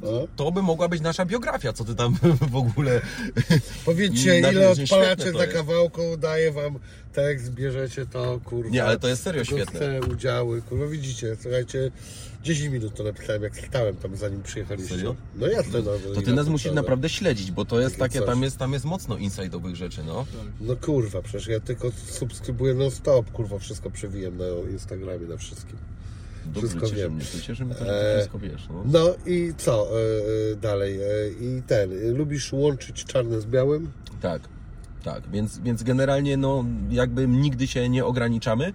to. 0.00 0.12
No. 0.12 0.26
to 0.36 0.52
by 0.52 0.62
mogła 0.62 0.88
być 0.88 1.00
nasza 1.00 1.24
biografia, 1.24 1.72
co 1.72 1.84
ty 1.84 1.94
tam 1.94 2.16
w 2.52 2.56
ogóle... 2.56 3.00
Powiedzcie, 3.84 4.40
Na 4.40 4.50
ile 4.52 4.70
odpalacie 4.70 4.86
świetne 4.86 5.32
to 5.32 5.38
za 5.38 5.44
jest. 5.44 5.56
kawałką, 5.56 6.16
daję 6.16 6.52
wam 6.52 6.78
tekst, 7.12 7.50
bierzecie 7.50 8.06
to, 8.06 8.40
kurwa. 8.44 8.70
Nie, 8.70 8.84
ale 8.84 8.98
to 8.98 9.08
jest 9.08 9.22
serio 9.22 9.44
świetne. 9.44 9.80
Chcę 9.80 10.00
udziały, 10.00 10.62
kurwa, 10.62 10.86
widzicie, 10.86 11.36
słuchajcie, 11.42 11.90
10 12.42 12.72
minut 12.72 12.94
to 12.94 13.04
napisałem, 13.04 13.42
jak 13.42 13.56
stałem 13.56 13.96
tam, 13.96 14.16
zanim 14.16 14.42
przyjechaliście. 14.42 14.94
Serio? 14.94 15.16
No 15.36 15.46
jasne, 15.46 15.82
no. 15.82 15.90
To 16.14 16.22
ty 16.22 16.32
nas 16.32 16.48
musisz 16.48 16.72
naprawdę 16.72 17.08
śledzić, 17.08 17.50
bo 17.50 17.64
to 17.64 17.80
jest 17.80 17.96
Takie 17.98 18.18
coś. 18.18 18.28
tam 18.28 18.42
jest, 18.42 18.56
tam 18.58 18.72
jest 18.72 18.84
mocno 18.84 19.16
inside'owych 19.16 19.74
rzeczy, 19.74 20.00
no. 20.06 20.26
No 20.60 20.76
kurwa, 20.76 21.22
przecież 21.22 21.46
ja 21.46 21.60
tylko 21.60 21.90
subskrybuję 22.06 22.74
non 22.74 22.90
stop, 22.90 23.30
kurwa, 23.30 23.58
wszystko 23.58 23.90
przewijam 23.90 24.36
na 24.38 24.44
Instagramie, 24.70 25.26
na 25.26 25.36
wszystkim. 25.36 25.76
Dobrze, 26.46 26.60
Wszystko 26.60 26.86
cieszy 26.86 26.96
wiem. 27.02 27.12
mnie, 27.12 27.24
to 27.24 27.40
cieszy 27.40 27.64
mnie 27.64 27.74
to, 27.74 27.84
że 27.84 27.90
ty 27.90 28.16
wszystko 28.16 28.38
wiesz, 28.38 28.68
no. 28.68 28.82
No 28.86 29.14
i 29.26 29.52
co 29.56 29.88
e, 29.90 30.52
e, 30.52 30.56
dalej? 30.56 30.94
E, 31.02 31.06
I 31.40 31.62
ten, 31.66 31.92
e, 31.92 32.10
lubisz 32.12 32.52
łączyć 32.52 33.04
czarne 33.04 33.40
z 33.40 33.46
białym? 33.46 33.90
Tak, 34.20 34.42
tak, 35.04 35.22
więc, 35.30 35.58
więc 35.58 35.82
generalnie 35.82 36.36
no 36.36 36.64
jakby 36.90 37.28
nigdy 37.28 37.66
się 37.66 37.88
nie 37.88 38.04
ograniczamy, 38.04 38.72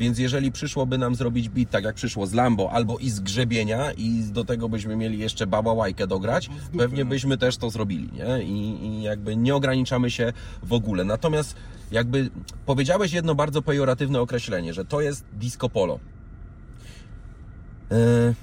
więc 0.00 0.18
jeżeli 0.18 0.52
przyszłoby 0.52 0.98
nam 0.98 1.14
zrobić 1.14 1.48
beat 1.48 1.70
tak 1.70 1.84
jak 1.84 1.94
przyszło 1.94 2.26
z 2.26 2.32
Lambo 2.32 2.72
albo 2.72 2.98
i 2.98 3.10
z 3.10 3.20
grzebienia 3.20 3.92
i 3.92 4.22
do 4.32 4.44
tego 4.44 4.68
byśmy 4.68 4.96
mieli 4.96 5.18
jeszcze 5.18 5.46
babałajkę 5.46 6.06
dograć, 6.06 6.50
pewnie 6.78 7.04
byśmy 7.04 7.38
też 7.38 7.56
to 7.56 7.70
zrobili, 7.70 8.10
nie? 8.12 8.42
I, 8.42 8.86
I 8.86 9.02
jakby 9.02 9.36
nie 9.36 9.54
ograniczamy 9.54 10.10
się 10.10 10.32
w 10.62 10.72
ogóle. 10.72 11.04
Natomiast 11.04 11.56
jakby 11.90 12.30
powiedziałeś 12.66 13.12
jedno 13.12 13.34
bardzo 13.34 13.62
pejoratywne 13.62 14.20
określenie, 14.20 14.74
że 14.74 14.84
to 14.84 15.00
jest 15.00 15.24
disco 15.32 15.68
polo. 15.68 15.98
Yy, 17.90 18.34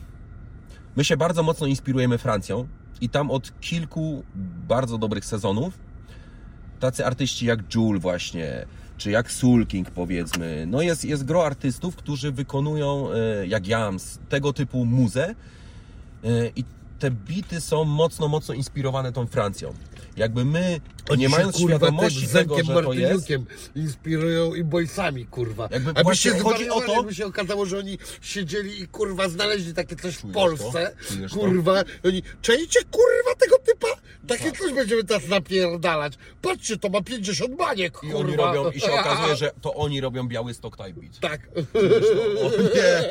My 0.96 1.04
się 1.04 1.18
bardzo 1.18 1.44
mocno 1.44 1.68
inspirujemy 1.68 2.18
Francją 2.18 2.68
i 3.02 3.10
tam 3.10 3.32
od 3.32 3.60
kilku 3.60 4.24
bardzo 4.68 4.98
dobrych 4.98 5.26
sezonów 5.26 5.88
tacy 6.80 7.06
artyści 7.06 7.46
jak 7.46 7.76
Jul 7.76 8.00
właśnie, 8.00 8.66
czy 8.98 9.12
jak 9.12 9.32
Soul 9.32 9.66
King 9.66 9.92
powiedzmy. 9.92 10.66
No 10.68 10.82
jest, 10.82 11.06
jest 11.06 11.26
gro 11.26 11.46
artystów, 11.46 11.96
którzy 11.96 12.32
wykonują, 12.32 13.10
e, 13.12 13.48
jak 13.48 13.68
Jams, 13.68 14.20
tego 14.30 14.54
typu 14.54 14.86
muzę 14.86 15.36
e, 16.24 16.48
i 16.56 16.64
te 17.00 17.12
bity 17.12 17.62
są 17.62 17.84
mocno, 17.84 18.28
mocno 18.28 18.54
inspirowane 18.54 19.12
tą 19.12 19.28
Francją. 19.28 19.74
Jakby 20.18 20.46
my, 20.46 20.82
nie 21.18 21.24
się, 21.26 21.30
mając 21.30 21.56
kurwa, 21.58 21.78
świadomości 21.78 22.28
tego, 22.28 22.58
że 22.64 22.64
to 22.84 22.94
jest, 22.94 23.28
inspirują 23.76 24.54
i 24.56 24.64
boysami, 24.64 25.26
kurwa. 25.26 25.64
Jakby 25.72 25.88
Jakby 25.88 26.04
właśnie 26.04 26.32
się 26.32 26.40
chodzi 26.40 26.70
o 26.70 26.82
to- 26.82 26.94
Jakby 26.94 27.16
się 27.16 27.26
okazało, 27.26 27.66
że 27.66 27.78
oni 27.78 27.98
siedzieli 28.22 28.82
i 28.82 28.88
kurwa 28.88 29.30
znaleźli 29.30 29.74
takie 29.74 29.96
coś 29.96 30.16
w 30.16 30.32
Polsce. 30.32 30.92
to? 31.10 31.28
To? 31.30 31.36
kurwa. 31.36 31.82
I 31.82 32.08
oni, 32.08 32.24
czajcie 32.42 32.80
kurwa 32.92 33.36
tego 33.40 33.58
typa? 33.60 33.88
Takie 34.28 34.52
Tak. 34.52 34.60
coś 34.60 34.74
będziemy 34.74 35.04
teraz 35.04 35.28
napierdalać. 35.28 36.14
Patrzcie, 36.42 36.78
to 36.78 36.90
ma 36.90 37.02
50 37.02 37.56
baniek, 37.56 37.94
i 38.04 38.10
kurwa. 38.10 38.18
oni 38.20 38.36
robią, 38.36 38.72
i 38.72 38.80
się 38.80 38.92
okazuje, 39.00 39.36
że 39.36 39.52
to 39.62 39.74
oni 39.74 40.02
robią 40.02 40.28
biały 40.28 40.54
type 40.78 40.94
beat. 40.94 41.20
Tak. 41.20 41.42
O 42.42 42.50
nie! 42.62 43.04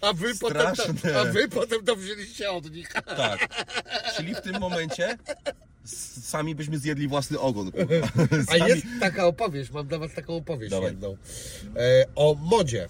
A 0.00 0.12
wy, 0.12 0.32
potem 0.40 0.74
Straszne. 0.74 0.94
to, 1.12 1.20
a 1.20 1.24
wy 1.24 1.48
potem 1.48 1.84
to 1.84 1.96
wzięliście 1.96 2.50
od 2.50 2.70
nich. 2.70 2.88
Tak. 2.92 3.48
Czyli 4.16 4.34
w 4.34 4.40
tym 4.40 4.60
momencie 4.60 5.18
sami 6.22 6.54
byśmy 6.54 6.78
zjedli 6.78 7.08
własny 7.08 7.38
ogon. 7.40 7.68
A 8.48 8.58
Sami- 8.58 8.68
jest 8.68 8.86
taka 9.00 9.26
opowieść, 9.26 9.70
mam 9.70 9.86
dla 9.86 9.98
was 9.98 10.14
taką 10.14 10.36
opowieść 10.36 10.70
Dawaj. 10.70 10.90
jedną. 10.90 11.16
E, 11.76 12.04
o 12.14 12.36
modzie. 12.40 12.88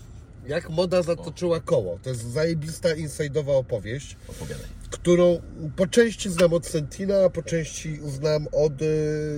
Jak 0.49 0.71
moda 0.71 1.03
zatoczyła 1.03 1.61
koło. 1.61 1.99
To 2.03 2.11
jest 2.11 2.23
zajebista, 2.33 2.89
inside'owa 2.89 3.51
opowieść, 3.51 4.17
Opowiadaj. 4.29 4.67
którą 4.91 5.41
po 5.77 5.87
części 5.87 6.31
znam 6.31 6.53
od 6.53 6.67
Sentina, 6.67 7.25
a 7.25 7.31
po 7.31 7.43
części 7.43 7.99
znam 8.05 8.47
od 8.53 8.83
e, 8.83 8.85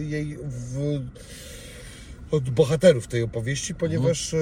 jej 0.02 0.38
w, 0.42 1.00
od 2.30 2.50
bohaterów 2.50 3.06
tej 3.06 3.22
opowieści, 3.22 3.74
ponieważ 3.74 4.34
e, 4.34 4.38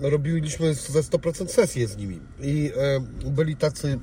robiliśmy 0.00 0.74
ze 0.74 1.00
100% 1.00 1.48
sesję 1.48 1.88
z 1.88 1.96
nimi. 1.96 2.20
I 2.42 2.70
e, 3.24 3.30
byli 3.30 3.56
tacy 3.56 3.98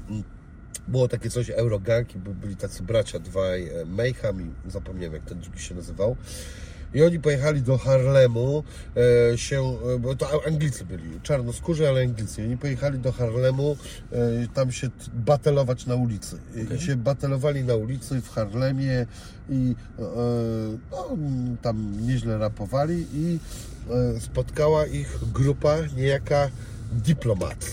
było 0.89 1.08
takie 1.08 1.30
coś 1.30 1.49
Eurogang 1.49 2.15
i 2.15 2.19
by- 2.19 2.34
byli 2.36 2.56
tacy 2.56 2.84
bracia 2.84 3.19
dwaj 3.19 3.67
e, 3.67 3.86
Mayhem 3.86 4.41
i 4.67 4.71
zapomniałem 4.71 5.13
jak 5.13 5.25
ten 5.25 5.39
drugi 5.39 5.60
się 5.60 5.75
nazywał. 5.75 6.15
I 6.93 7.04
oni 7.04 7.19
pojechali 7.19 7.62
do 7.62 7.78
Harlemu 7.78 8.63
e, 9.34 9.38
się, 9.38 9.78
e, 9.95 9.99
bo 9.99 10.15
to 10.15 10.41
Anglicy 10.47 10.86
byli, 10.86 11.21
czarnoskórzy, 11.23 11.89
ale 11.89 12.02
Anglicy. 12.02 12.43
Oni 12.43 12.58
pojechali 12.58 12.99
do 12.99 13.12
Harlemu 13.12 13.78
tam 14.54 14.71
się 14.71 14.89
batelować 15.13 15.86
na 15.86 15.95
ulicy. 15.95 16.38
I- 16.56 16.73
I 16.75 16.82
się 16.82 16.95
batelowali 16.95 17.63
na 17.63 17.75
ulicy 17.75 18.21
w 18.21 18.30
Harlemie 18.30 19.06
i 19.49 19.75
no, 20.91 21.08
tam 21.62 22.08
nieźle 22.08 22.38
rapowali 22.38 23.06
i 23.13 23.39
spotkała 24.19 24.86
ich 24.86 25.19
grupa 25.34 25.75
niejaka 25.97 26.49
Diplomat. 26.91 27.65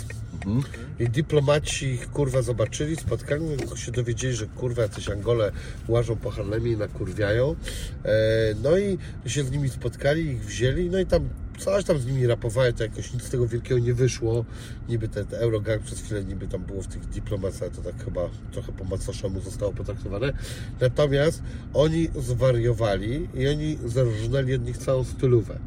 I 1.00 1.09
dyplomaci 1.09 1.87
ich 1.87 2.11
kurwa 2.11 2.42
zobaczyli, 2.42 2.96
spotkali, 2.96 3.44
no, 3.70 3.76
się 3.76 3.92
dowiedzieli, 3.92 4.35
że 4.35 4.46
kurwa 4.46 4.82
jacyś 4.82 5.09
Angole 5.09 5.52
łażą 5.88 6.16
po 6.16 6.30
Harlemie 6.30 6.72
i 6.72 6.76
nakurwiają. 6.76 7.56
E, 8.04 8.14
no 8.62 8.78
i 8.78 8.98
się 9.26 9.44
z 9.44 9.50
nimi 9.50 9.68
spotkali, 9.68 10.26
ich 10.26 10.44
wzięli, 10.44 10.90
no 10.90 10.98
i 10.98 11.06
tam 11.06 11.28
coś 11.59 11.85
tam 11.85 11.99
z 11.99 12.07
nimi 12.07 12.27
rapowali, 12.27 12.75
to 12.75 12.83
jakoś 12.83 13.12
nic 13.12 13.23
z 13.23 13.31
tego 13.31 13.47
wielkiego 13.49 13.81
nie 13.81 13.95
wyszło. 13.95 14.45
Niby 14.88 15.09
ten, 15.09 15.27
ten 15.27 15.40
Eurogang 15.40 15.83
przez 15.83 16.01
chwilę 16.01 16.25
niby 16.25 16.49
tam 16.49 16.62
było 16.62 16.83
w 16.83 16.87
tych 16.87 17.07
dyplomacjach, 17.07 17.71
to 17.71 17.83
tak 17.83 18.05
chyba 18.05 18.21
trochę 18.53 18.73
po 18.73 18.85
macoszemu 18.85 19.40
zostało 19.40 19.73
potraktowane. 19.73 20.33
Natomiast 20.81 21.42
oni 21.75 22.09
zwariowali 22.19 23.29
i 23.35 23.49
oni 23.49 23.79
zarżnęli 23.85 24.55
od 24.55 24.64
nich 24.64 24.79
całą 24.79 25.05
stylówę. 25.05 25.59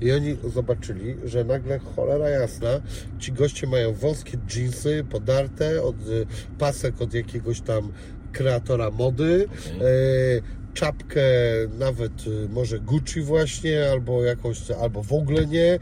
I 0.00 0.12
oni 0.12 0.36
zobaczyli, 0.54 1.16
że 1.24 1.44
nagle 1.44 1.78
cholera 1.78 2.28
jasna, 2.28 2.68
ci 3.18 3.32
goście 3.32 3.66
mają 3.66 3.92
wąskie 3.92 4.38
dżinsy, 4.46 5.04
podarte, 5.10 5.82
od 5.82 6.08
y, 6.08 6.26
pasek 6.58 7.02
od 7.02 7.14
jakiegoś 7.14 7.60
tam 7.60 7.92
kreatora 8.32 8.90
mody, 8.90 9.48
Okej. 9.76 9.80
Czapkę, 10.76 11.22
nawet 11.78 12.26
y, 12.26 12.48
może 12.48 12.80
Gucci 12.80 13.20
właśnie, 13.20 13.90
albo 13.90 14.24
jakąś, 14.24 14.70
albo 14.70 15.02
w 15.02 15.12
ogóle 15.12 15.46
nie, 15.46 15.72
e, 15.74 15.78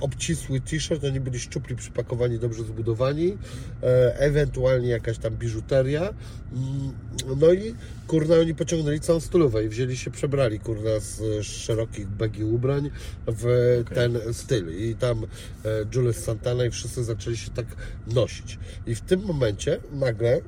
obcisły 0.00 0.60
t-shirt, 0.60 1.04
oni 1.04 1.20
byli 1.20 1.38
szczupli, 1.38 1.76
przypakowani, 1.76 2.38
dobrze 2.38 2.64
zbudowani, 2.64 3.38
e, 3.82 4.18
ewentualnie 4.18 4.88
jakaś 4.88 5.18
tam 5.18 5.36
biżuteria, 5.36 6.14
Mm, 6.52 6.92
no 7.40 7.52
i 7.52 7.74
kurna 8.06 8.34
oni 8.36 8.54
pociągnęli 8.54 9.00
całą 9.00 9.20
stylówę 9.20 9.64
i 9.64 9.68
wzięli 9.68 9.96
się, 9.96 10.10
przebrali 10.10 10.60
kurna 10.60 11.00
z, 11.00 11.42
szerokich 11.46 12.08
begi 12.08 12.44
ubrań 12.44 12.90
w 13.26 13.44
Okej. 13.80 13.94
ten 13.94 14.34
styl. 14.34 14.78
I 14.78 14.94
tam 14.94 15.24
e, 15.24 15.26
Julius 15.94 16.16
Santana 16.16 16.64
i 16.64 16.70
wszyscy 16.70 17.04
zaczęli 17.04 17.36
się 17.36 17.50
tak 17.50 17.66
nosić. 18.06 18.58
I 18.86 18.94
w 18.94 19.00
tym 19.00 19.20
momencie 19.20 19.80
nagle 19.92 20.40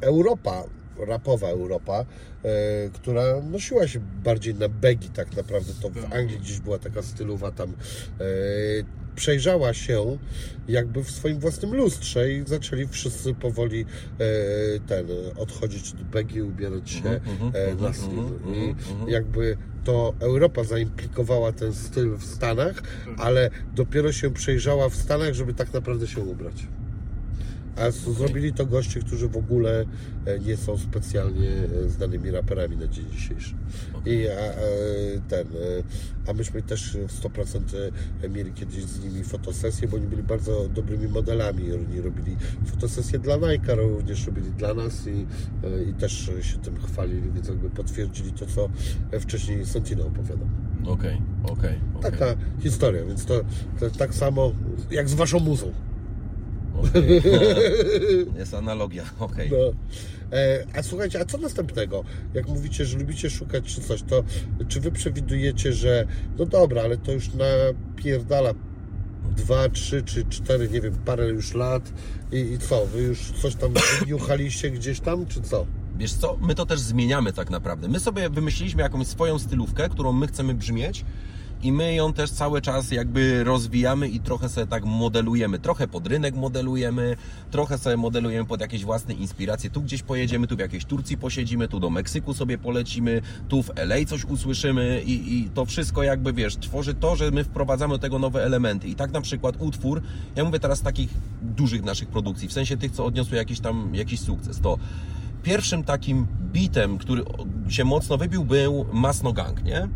Europa, 0.00 0.64
rapowa 0.98 1.48
Europa, 1.48 2.04
e, 2.44 2.90
która 2.92 3.40
nosiła 3.50 3.88
się 3.88 4.00
bardziej 4.24 4.54
na 4.54 4.68
begi 4.68 5.08
tak 5.08 5.36
naprawdę, 5.36 5.72
to 5.82 5.90
w 5.90 6.02
Tak. 6.02 6.14
Anglii 6.14 6.38
gdzieś 6.38 6.60
była 6.60 6.78
taka 6.78 7.02
stylowa 7.02 7.50
tam, 7.50 7.72
e, 8.20 8.24
przejrzała 9.16 9.74
się 9.74 10.18
jakby 10.68 11.04
w 11.04 11.10
swoim 11.10 11.38
własnym 11.38 11.74
lustrze 11.74 12.32
i 12.32 12.44
zaczęli 12.46 12.86
wszyscy 12.88 13.34
powoli 13.34 13.80
e, 13.84 14.24
ten, 14.86 15.06
odchodzić 15.36 15.92
od 15.92 16.02
begi, 16.02 16.42
ubierać 16.42 16.90
się 16.90 16.98
Mhm, 16.98 17.22
mhm, 17.30 17.52
e, 17.54 17.66
na 17.66 17.72
mhm, 17.88 17.94
styl. 17.94 18.18
mhm, 18.18 18.54
I 19.08 19.12
jakby 19.12 19.56
to 19.84 20.14
Europa 20.20 20.64
zaimplikowała 20.64 21.52
ten 21.52 21.72
styl 21.74 22.16
w 22.16 22.24
Stanach, 22.24 22.82
ale 23.18 23.50
dopiero 23.74 24.12
się 24.12 24.30
przejrzała 24.30 24.88
w 24.88 24.94
Stanach, 24.96 25.34
żeby 25.34 25.54
tak 25.54 25.72
naprawdę 25.72 26.06
się 26.06 26.20
ubrać. 26.20 26.54
A 27.76 27.90
zrobili 27.90 28.52
to 28.52 28.66
goście, 28.66 29.00
którzy 29.00 29.28
w 29.28 29.36
ogóle 29.36 29.84
e, 30.26 30.38
nie 30.38 30.56
są 30.56 30.78
specjalnie 30.78 31.50
e, 31.50 31.88
znanymi 31.88 32.30
raperami 32.30 32.76
na 32.76 32.86
dzień 32.86 33.04
dzisiejszy. 33.10 33.54
I 34.06 34.28
a, 34.28 34.32
a, 34.32 34.54
ten, 35.28 35.46
e, 35.46 36.30
a 36.30 36.32
myśmy 36.32 36.62
też 36.62 36.96
w 36.96 37.22
100% 37.22 37.60
mieli 38.30 38.52
kiedyś 38.52 38.84
z 38.84 39.04
nimi 39.04 39.24
fotosesję, 39.24 39.88
bo 39.88 39.96
oni 39.96 40.06
byli 40.06 40.22
bardzo 40.22 40.68
dobrymi 40.68 41.08
modelami. 41.08 41.72
Oni 41.72 42.00
robili 42.00 42.36
fotosesję 42.66 43.18
dla 43.18 43.36
Nike, 43.36 43.74
również 43.74 44.26
robili 44.26 44.50
dla 44.50 44.74
nas 44.74 45.06
i, 45.06 45.26
i 45.90 45.94
też 45.94 46.30
się 46.42 46.58
tym 46.58 46.76
chwalili, 46.80 47.30
więc 47.32 47.48
jakby 47.48 47.70
potwierdzili 47.70 48.32
to, 48.32 48.46
co 48.46 48.68
wcześniej 49.20 49.66
Santino 49.66 50.06
opowiadał. 50.06 50.48
Okej, 50.86 51.22
okej. 51.44 51.78
okej. 51.94 52.10
Taka 52.12 52.26
historia, 52.60 53.04
więc 53.04 53.24
to, 53.24 53.40
to 53.80 53.90
tak 53.90 54.14
samo 54.14 54.52
jak 54.90 55.08
z 55.08 55.14
waszą 55.14 55.40
muzą. 55.40 55.72
Okej. 56.78 57.22
Jest 58.38 58.54
analogia, 58.54 59.04
okej. 59.18 59.50
No. 59.50 59.72
E, 60.38 60.64
a 60.74 60.82
słuchajcie, 60.82 61.20
a 61.20 61.24
co 61.24 61.38
następnego? 61.38 62.04
Jak 62.34 62.48
mówicie, 62.48 62.84
że 62.84 62.98
lubicie 62.98 63.30
szukać 63.30 63.64
czy 63.64 63.80
coś, 63.80 64.02
to 64.02 64.24
czy 64.68 64.80
wy 64.80 64.92
przewidujecie, 64.92 65.72
że 65.72 66.06
no 66.38 66.46
dobra, 66.46 66.82
ale 66.82 66.96
to 66.96 67.12
już 67.12 67.30
napierdala 67.34 68.54
dwa, 69.36 69.68
trzy 69.68 70.02
czy 70.02 70.24
cztery, 70.24 70.68
nie 70.68 70.80
wiem, 70.80 70.94
parę 71.04 71.28
już 71.28 71.54
lat 71.54 71.92
i, 72.32 72.36
i 72.36 72.58
co? 72.58 72.86
Wy 72.86 73.02
już 73.02 73.32
coś 73.42 73.54
tam 73.54 73.74
wyniuchaliście 74.00 74.70
gdzieś 74.70 75.00
tam, 75.00 75.26
czy 75.26 75.40
co? 75.40 75.66
Wiesz 75.98 76.12
co, 76.12 76.36
my 76.40 76.54
to 76.54 76.66
też 76.66 76.80
zmieniamy 76.80 77.32
tak 77.32 77.50
naprawdę. 77.50 77.88
My 77.88 78.00
sobie 78.00 78.30
wymyśliliśmy 78.30 78.82
jakąś 78.82 79.06
swoją 79.06 79.38
stylówkę, 79.38 79.88
którą 79.88 80.12
my 80.12 80.26
chcemy 80.26 80.54
brzmieć 80.54 81.04
i 81.62 81.72
my 81.72 81.94
ją 81.94 82.12
też 82.12 82.30
cały 82.30 82.60
czas 82.60 82.90
jakby 82.90 83.44
rozwijamy 83.44 84.08
i 84.08 84.20
trochę 84.20 84.48
sobie 84.48 84.66
tak 84.66 84.84
modelujemy. 84.84 85.58
Trochę 85.58 85.88
pod 85.88 86.06
rynek 86.06 86.34
modelujemy, 86.34 87.16
trochę 87.50 87.78
sobie 87.78 87.96
modelujemy 87.96 88.48
pod 88.48 88.60
jakieś 88.60 88.84
własne 88.84 89.14
inspiracje. 89.14 89.70
Tu 89.70 89.82
gdzieś 89.82 90.02
pojedziemy, 90.02 90.46
tu 90.46 90.56
w 90.56 90.58
jakiejś 90.58 90.84
Turcji 90.84 91.16
posiedzimy, 91.16 91.68
tu 91.68 91.80
do 91.80 91.90
Meksyku 91.90 92.34
sobie 92.34 92.58
polecimy, 92.58 93.22
tu 93.48 93.62
w 93.62 93.70
LA 93.76 94.04
coś 94.06 94.24
usłyszymy 94.24 95.02
i, 95.06 95.38
i 95.38 95.50
to 95.50 95.64
wszystko 95.64 96.02
jakby, 96.02 96.32
wiesz, 96.32 96.56
tworzy 96.56 96.94
to, 96.94 97.16
że 97.16 97.30
my 97.30 97.44
wprowadzamy 97.44 97.94
do 97.94 97.98
tego 97.98 98.18
nowe 98.18 98.44
elementy. 98.44 98.88
I 98.88 98.94
tak 98.94 99.12
na 99.12 99.20
przykład 99.20 99.56
utwór, 99.58 100.02
ja 100.36 100.44
mówię 100.44 100.60
teraz 100.60 100.82
takich 100.82 101.10
dużych 101.42 101.82
naszych 101.82 102.08
produkcji, 102.08 102.48
w 102.48 102.52
sensie 102.52 102.76
tych, 102.76 102.92
co 102.92 103.04
odniosły 103.04 103.36
jakiś 103.36 103.60
tam, 103.60 103.94
jakiś 103.94 104.20
sukces, 104.20 104.60
to 104.60 104.78
pierwszym 105.42 105.84
takim 105.84 106.26
bitem, 106.52 106.98
który 106.98 107.24
się 107.68 107.84
mocno 107.84 108.18
wybił, 108.18 108.44
był 108.44 108.86
Masno 108.92 109.32
Gang, 109.32 109.64
nie? 109.64 109.88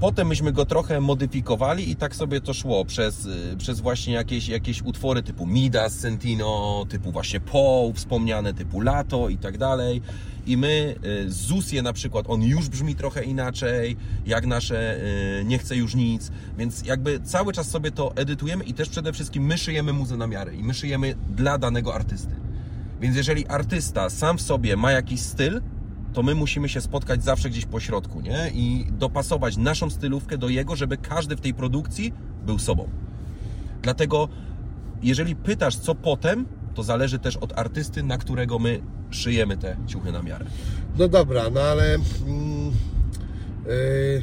Potem 0.00 0.28
myśmy 0.28 0.52
go 0.52 0.66
trochę 0.66 1.00
modyfikowali 1.00 1.90
i 1.90 1.96
tak 1.96 2.16
sobie 2.16 2.40
to 2.40 2.54
szło 2.54 2.84
przez, 2.84 3.26
y, 3.26 3.56
przez 3.58 3.80
właśnie 3.80 4.14
jakieś, 4.14 4.48
jakieś 4.48 4.82
utwory 4.82 5.22
typu 5.22 5.46
Midas, 5.46 5.98
Sentino, 5.98 6.84
typu 6.88 7.12
właśnie 7.12 7.40
Poe, 7.40 7.92
wspomniane 7.94 8.54
typu 8.54 8.80
Lato 8.80 9.28
i 9.28 9.38
tak 9.38 9.58
dalej. 9.58 10.02
I 10.46 10.56
my, 10.56 10.96
y, 11.26 11.32
Zusie 11.32 11.82
na 11.82 11.92
przykład, 11.92 12.26
on 12.28 12.42
już 12.42 12.68
brzmi 12.68 12.94
trochę 12.94 13.24
inaczej, 13.24 13.96
jak 14.26 14.46
nasze 14.46 14.96
y, 15.40 15.44
Nie 15.44 15.58
chcę 15.58 15.76
już 15.76 15.94
nic, 15.94 16.30
więc 16.58 16.86
jakby 16.86 17.20
cały 17.20 17.52
czas 17.52 17.70
sobie 17.70 17.90
to 17.90 18.16
edytujemy 18.16 18.64
i 18.64 18.74
też 18.74 18.88
przede 18.88 19.12
wszystkim 19.12 19.46
my 19.46 19.58
szyjemy 19.58 19.92
muzę 19.92 20.16
na 20.16 20.26
miarę 20.26 20.54
i 20.54 20.62
my 20.62 20.74
szyjemy 20.74 21.14
dla 21.36 21.58
danego 21.58 21.94
artysty. 21.94 22.34
Więc 23.00 23.16
jeżeli 23.16 23.46
artysta 23.46 24.10
sam 24.10 24.38
w 24.38 24.42
sobie 24.42 24.76
ma 24.76 24.92
jakiś 24.92 25.20
styl, 25.20 25.60
to 26.16 26.22
my 26.22 26.34
musimy 26.34 26.68
się 26.68 26.80
spotkać 26.80 27.24
zawsze 27.24 27.50
gdzieś 27.50 27.66
po 27.66 27.80
środku, 27.80 28.20
nie? 28.20 28.50
I 28.54 28.86
dopasować 28.90 29.56
naszą 29.56 29.90
stylówkę 29.90 30.38
do 30.38 30.48
jego, 30.48 30.76
żeby 30.76 30.96
każdy 30.96 31.36
w 31.36 31.40
tej 31.40 31.54
produkcji 31.54 32.12
był 32.46 32.58
sobą. 32.58 32.88
Dlatego, 33.82 34.28
jeżeli 35.02 35.36
pytasz, 35.36 35.76
co 35.76 35.94
potem, 35.94 36.46
to 36.74 36.82
zależy 36.82 37.18
też 37.18 37.36
od 37.36 37.58
artysty, 37.58 38.02
na 38.02 38.18
którego 38.18 38.58
my 38.58 38.80
szyjemy 39.10 39.56
te 39.56 39.76
ciuchy 39.86 40.12
na 40.12 40.22
miarę. 40.22 40.46
No 40.98 41.08
dobra, 41.08 41.50
no 41.50 41.60
ale. 41.60 41.94
Mm, 41.94 42.70
yy, 43.66 44.22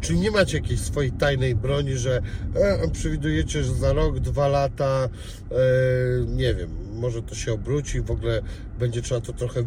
czyli 0.00 0.18
nie 0.18 0.30
macie 0.30 0.56
jakiejś 0.56 0.80
swojej 0.80 1.12
tajnej 1.12 1.54
broni, 1.54 1.96
że 1.96 2.20
e, 2.54 2.90
przewidujecie, 2.90 3.64
że 3.64 3.74
za 3.74 3.92
rok, 3.92 4.20
dwa 4.20 4.48
lata, 4.48 5.08
e, 5.50 5.56
nie 6.26 6.54
wiem, 6.54 6.70
może 7.00 7.22
to 7.22 7.34
się 7.34 7.52
obróci, 7.52 8.00
w 8.00 8.10
ogóle 8.10 8.42
będzie 8.78 9.02
trzeba 9.02 9.20
to 9.20 9.32
trochę 9.32 9.62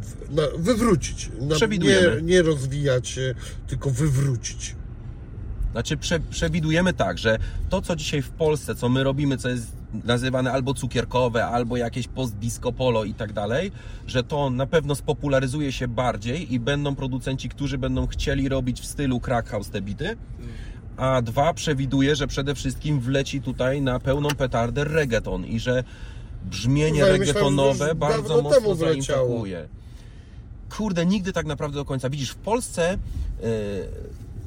wywrócić. 0.57 1.29
Przewidujemy. 1.55 2.15
Nie, 2.15 2.21
nie 2.21 2.41
rozwijać, 2.41 3.17
e, 3.17 3.35
tylko 3.67 3.89
wywrócić. 3.89 4.75
Znaczy 5.71 5.97
prze, 5.97 6.19
przewidujemy 6.19 6.93
tak, 6.93 7.17
że 7.17 7.39
to 7.69 7.81
co 7.81 7.95
dzisiaj 7.95 8.21
w 8.21 8.29
Polsce, 8.29 8.75
co 8.75 8.89
my 8.89 9.03
robimy, 9.03 9.37
co 9.37 9.49
jest 9.49 9.71
nazywane 10.03 10.51
albo 10.51 10.73
cukierkowe, 10.73 11.45
albo 11.45 11.77
jakieś 11.77 12.07
post-disco 12.07 12.71
polo 12.71 13.03
i 13.03 13.13
tak 13.13 13.33
dalej, 13.33 13.71
że 14.07 14.23
to 14.23 14.49
na 14.49 14.65
pewno 14.65 14.95
spopularyzuje 14.95 15.71
się 15.71 15.87
bardziej 15.87 16.53
i 16.53 16.59
będą 16.59 16.95
producenci, 16.95 17.49
którzy 17.49 17.77
będą 17.77 18.07
chcieli 18.07 18.49
robić 18.49 18.81
w 18.81 18.85
stylu 18.85 19.19
crack 19.19 19.49
house 19.49 19.69
te 19.69 19.81
bity. 19.81 20.17
A 20.97 21.21
dwa, 21.21 21.53
przewiduję, 21.53 22.15
że 22.15 22.27
przede 22.27 22.55
wszystkim 22.55 22.99
wleci 22.99 23.41
tutaj 23.41 23.81
na 23.81 23.99
pełną 23.99 24.29
petardę 24.29 24.83
reggaeton 24.83 25.45
i 25.45 25.59
że 25.59 25.83
brzmienie 26.45 27.01
No, 27.01 27.07
reggaetonowe 27.07 27.95
bardzo 27.95 28.41
mocno 28.41 28.75
zaimpakuje. 28.75 29.67
Kurde, 30.77 31.05
nigdy 31.05 31.33
tak 31.33 31.45
naprawdę 31.45 31.75
do 31.75 31.85
końca. 31.85 32.09
Widzisz, 32.09 32.29
w 32.29 32.35
Polsce 32.35 32.91
yy, 32.91 33.47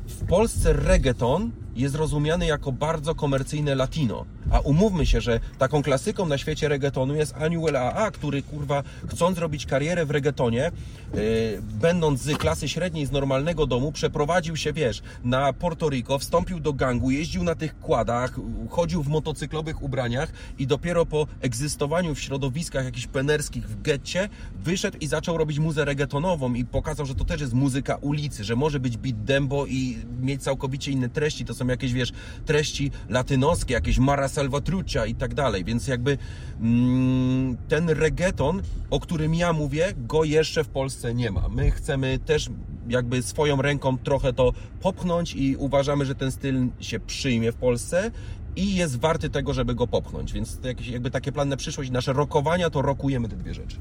w 0.07 0.27
Polsce 0.29 0.73
reggaeton 0.73 1.51
jest 1.77 1.95
rozumiany 1.95 2.47
jako 2.47 2.73
bardzo 2.73 3.15
komercyjne 3.15 3.75
latino. 3.75 4.25
A 4.51 4.61
umówmy 4.61 5.07
się, 5.07 5.21
że 5.21 5.41
taką 5.59 5.83
klasyką 5.83 6.27
na 6.27 6.39
świecie 6.39 6.69
reggaetonu 6.69 7.15
jest 7.15 7.35
Anuel 7.35 7.77
AA, 7.77 8.11
który 8.11 8.43
kurwa 8.43 8.83
chcąc 9.09 9.39
robić 9.39 9.67
karierę 9.67 10.07
w 10.07 10.11
reggaetonie, 10.11 10.71
yy, 11.15 11.21
będąc 11.63 12.21
z 12.23 12.39
klasy 12.39 12.69
średniej, 12.69 13.07
z 13.07 13.11
normalnego 13.11 13.67
domu, 13.67 13.93
przeprowadził 13.93 14.57
się, 14.57 14.73
wiesz, 14.73 15.03
na 15.25 15.53
Porto 15.53 15.89
Rico, 15.89 16.19
wstąpił 16.19 16.61
do 16.61 16.73
gangu, 16.73 17.11
jeździł 17.11 17.45
na 17.45 17.55
tych 17.55 17.79
kładach, 17.79 18.41
chodził 18.71 19.03
w 19.03 19.09
motocyklowych 19.09 19.83
ubraniach 19.83 20.33
i 20.59 20.67
dopiero 20.67 21.07
po 21.07 21.27
egzystowaniu 21.41 22.15
w 22.15 22.21
środowiskach 22.21 22.85
jakichś 22.85 23.07
penerskich 23.07 23.69
w 23.69 23.83
getcie 23.83 24.29
wyszedł 24.65 24.99
i 25.01 25.07
zaczął 25.07 25.39
robić 25.39 25.59
muzę 25.59 25.85
reggaetonową 25.85 26.55
i 26.55 26.65
pokazał, 26.65 27.07
że 27.07 27.15
to 27.15 27.25
też 27.25 27.41
jest 27.41 27.55
muzyka 27.55 27.97
ulicy, 27.97 28.45
że 28.45 28.57
może 28.57 28.81
być 28.81 28.97
beat 28.97 29.25
dembo 29.25 29.67
i 29.67 29.99
mieć 30.21 30.43
całkowicie 30.43 30.93
inne 30.93 31.09
treści. 31.09 31.45
To 31.45 31.55
są 31.55 31.66
jakieś, 31.69 31.93
wiesz, 31.93 32.13
treści 32.47 32.91
latynoskie, 33.09 33.75
jakieś 33.75 33.99
Mara 33.99 34.29
Salvatrucha 34.29 35.07
i 35.07 35.15
tak 35.15 35.35
dalej. 35.35 35.65
Więc 35.65 35.89
jakby 35.89 36.19
mm, 36.61 37.57
ten 37.69 37.91
reggaeton, 37.91 38.63
o 38.91 39.01
którym 39.01 39.35
ja 39.35 39.53
mówię, 39.53 39.95
go 39.97 40.25
jeszcze 40.25 40.65
w 40.65 40.69
Polsce 40.69 41.15
nie 41.15 41.31
ma. 41.31 41.49
My 41.49 41.71
chcemy 41.71 42.19
też 42.19 42.51
jakby 42.89 43.23
swoją 43.23 43.63
ręką 43.63 43.99
trochę 43.99 44.33
to 44.33 44.53
popchnąć 44.81 45.35
i 45.35 45.57
uważamy, 45.57 46.07
że 46.07 46.15
ten 46.15 46.33
styl 46.33 46.67
się 46.81 47.01
przyjmie 47.01 47.53
w 47.53 47.57
Polsce 47.57 48.11
i 48.57 48.75
jest 48.75 49.01
warty 49.01 49.31
tego, 49.31 49.55
żeby 49.55 49.75
go 49.75 49.87
popchnąć. 49.87 50.33
Więc 50.33 50.59
jakieś, 50.65 50.89
jakby 50.89 51.11
takie 51.11 51.33
plany 51.33 51.51
na 51.51 51.57
przyszłość, 51.57 51.91
nasze 51.91 52.13
rokowania, 52.13 52.71
to 52.71 52.83
rokujemy 52.83 53.29
te 53.29 53.37
dwie 53.37 53.55
rzeczy. 53.55 53.77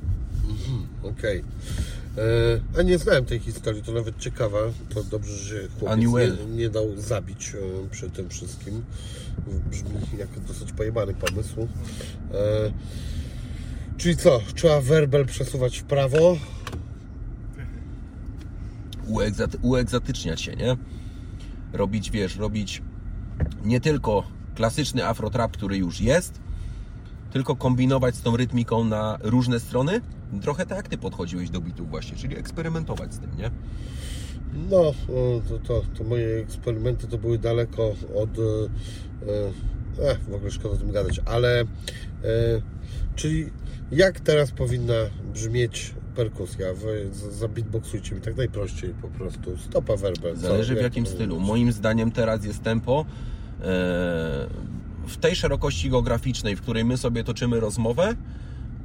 Okej. 1.04 1.40
E, 1.40 1.44
A 2.80 2.82
nie 2.82 2.98
znałem 2.98 3.26
tej 3.26 3.40
historii, 3.40 3.84
to 3.84 3.92
nawet 3.92 4.18
ciekawa. 4.18 4.60
To 4.90 5.04
dobrze, 5.04 5.34
że 5.36 5.62
się 5.62 5.68
chłopiec 5.80 6.34
nie, 6.50 6.56
nie 6.56 6.70
dał 6.70 6.98
zabić 6.98 7.50
e, 7.50 7.90
przy 7.92 8.10
tym 8.10 8.30
wszystkim. 8.30 8.84
Brzmi 9.72 9.90
jak 10.18 10.40
dosyć 10.48 10.72
pojebany 10.72 11.14
pomysł. 11.14 11.68
E, 12.34 12.72
Czyli 13.98 14.18
co? 14.18 14.42
Trzeba 14.56 14.82
werbel 14.82 15.26
przesuwać 15.26 15.80
w 15.80 15.84
prawo. 15.84 16.38
uegzat, 19.08 19.58
uegzatyczniać 19.62 20.42
się, 20.42 20.56
nie? 20.56 20.78
Robić, 21.74 22.12
wiesz, 22.12 22.36
robić 22.36 22.82
nie 23.64 23.82
tylko 23.82 24.24
klasyczny 24.56 25.08
afrotrap, 25.08 25.52
który 25.52 25.78
już 25.78 26.02
jest, 26.02 26.40
tylko 27.32 27.56
kombinować 27.56 28.16
z 28.16 28.22
tą 28.22 28.38
rytmiką 28.38 28.84
na 28.84 29.18
różne 29.22 29.60
strony. 29.60 30.02
Trochę 30.42 30.66
tak 30.66 30.78
jak 30.78 30.88
ty 30.88 30.98
podchodziłeś 30.98 31.50
do 31.50 31.62
bitów 31.62 31.90
właśnie, 31.90 32.18
czyli 32.18 32.38
eksperymentować 32.38 33.14
z 33.14 33.20
tym, 33.20 33.30
nie? 33.38 33.52
No, 34.70 34.94
to, 35.50 35.60
to, 35.60 35.82
to 35.98 36.04
moje 36.04 36.38
eksperymenty 36.38 37.08
to 37.08 37.18
były 37.18 37.38
daleko 37.38 37.96
od. 38.16 38.30
E, 38.40 40.04
e, 40.10 40.18
w 40.30 40.34
ogóle 40.34 40.52
szkoda 40.52 40.76
o 40.76 40.78
tym 40.78 40.92
gadać, 40.92 41.22
ale. 41.26 41.62
E, 41.62 41.66
czyli 43.16 43.50
jak 43.92 44.20
teraz 44.20 44.52
powinna 44.52 44.94
brzmieć 45.34 45.94
perkusja? 46.16 46.68
Zabitboxujcie 47.32 48.16
mi 48.16 48.22
tak 48.22 48.38
najprościej 48.38 48.94
po 49.02 49.08
prostu. 49.08 49.58
Stopa 49.58 49.96
werbel. 49.96 50.36
co? 50.36 50.42
Zależy 50.42 50.74
w 50.74 50.78
Jak 50.78 50.84
jakim 50.84 51.06
stylu. 51.06 51.40
Moim 51.40 51.72
zdaniem 51.72 52.12
teraz 52.12 52.46
jest 52.46 52.64
tempo 52.64 53.06
e, 53.62 53.64
w 55.08 55.18
tej 55.22 55.36
szerokości 55.36 55.90
geograficznej, 55.90 56.56
w 56.56 56.62
której 56.62 56.86
my 56.86 56.98
sobie 56.98 57.24
toczymy 57.24 57.60
rozmowę, 57.60 58.16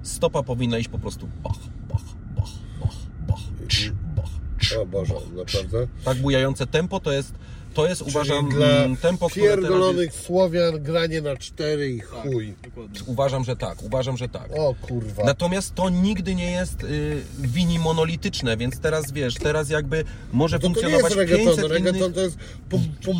stopa 0.03 0.43
powinna 0.43 0.79
iść 0.79 0.89
po 0.89 0.99
prostu 0.99 1.29
bach, 1.43 1.53
bach, 1.89 2.03
bach, 2.37 2.51
bach, 2.81 2.93
bach, 3.29 3.41
cz, 3.69 3.91
bach, 4.17 4.25
cz, 4.61 4.73
O 4.77 4.87
Boże, 4.87 5.15
bach, 5.15 5.23
naprawdę. 5.37 5.87
Tak 6.05 6.19
bujające 6.19 6.67
tempo 6.67 7.01
to 7.01 7.13
jest, 7.13 7.33
to 7.75 7.89
jest 7.89 8.03
uważam 8.03 8.45
Czyli 8.47 8.59
dla 8.59 8.67
mm, 8.67 8.97
tempo, 8.97 9.29
które 9.31 9.47
teraz 9.47 9.61
pierdolonych 9.61 10.13
jest, 10.13 10.27
Słowian 10.27 10.83
granie 10.83 11.23
na 11.23 11.37
cztery 11.37 11.91
i 11.91 12.01
Tak, 12.01 12.09
chuj. 12.09 12.55
dokładnie. 12.65 13.01
Uważam, 13.07 13.45
że 13.45 13.57
tak, 13.57 13.83
uważam, 13.83 14.17
że 14.17 14.29
tak. 14.29 14.51
O 14.59 14.75
kurwa. 14.81 15.25
Natomiast 15.25 15.75
to 15.75 15.89
nigdy 15.91 16.35
nie 16.35 16.51
jest 16.51 16.85
y, 16.85 17.23
wini 17.39 17.79
monolityczne, 17.79 18.57
więc 18.57 18.79
teraz 18.81 19.13
wiesz, 19.13 19.35
teraz 19.35 19.71
jakby 19.71 20.05
może 20.33 20.59
to, 20.59 20.63
to 20.63 20.69
nie 20.69 20.75
funkcjonować 20.75 21.05
jest 21.05 21.17
reggaeton. 21.17 21.47
500 21.57 21.71
Reggaeton 21.71 22.01
innych... 22.03 22.15
to 22.15 22.21
jest 22.21 22.37
pum 22.69 22.83
pum 23.05 23.19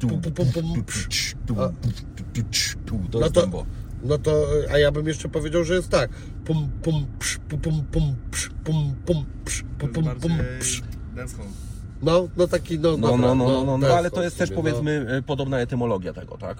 pum 0.00 0.20
pum 0.32 0.52
pum 0.52 0.84
pum. 1.46 1.58
A- 1.58 1.68
To 2.86 3.18
No 3.18 3.20
jest 3.20 3.34
to, 3.34 3.40
tempo. 3.40 3.66
No 4.02 4.18
to, 4.18 4.46
a 4.72 4.78
ja 4.78 4.92
bym 4.92 5.06
jeszcze 5.06 5.28
powiedział, 5.28 5.64
że 5.64 5.74
jest 5.74 5.88
tak. 5.88 6.10
Pum, 6.44 6.70
pum, 6.82 7.06
psz, 7.18 7.38
pum, 7.48 7.60
pum, 7.60 7.84
pum, 7.92 8.16
psz, 8.30 8.50
pum, 8.64 8.94
pum, 9.06 9.24
psz, 9.44 9.64
pum, 9.78 9.90
pum, 9.90 10.04
pum, 10.20 10.38
psz. 10.58 10.82
dancehall. 11.16 11.46
No, 12.02 12.28
no 12.36 12.46
taki, 12.48 12.78
no, 12.78 12.90
No, 12.96 13.08
dobra, 13.08 13.26
no, 13.26 13.34
no, 13.34 13.44
no, 13.44 13.64
no, 13.64 13.78
no, 13.78 13.86
ten 13.86 13.96
ale 13.96 14.10
to 14.10 14.22
jest 14.22 14.38
też 14.38 14.48
sumie, 14.48 14.62
powiedzmy 14.62 15.16
y, 15.18 15.22
podobna 15.22 15.60
etymologia 15.60 16.12
tego, 16.12 16.36
tak? 16.38 16.58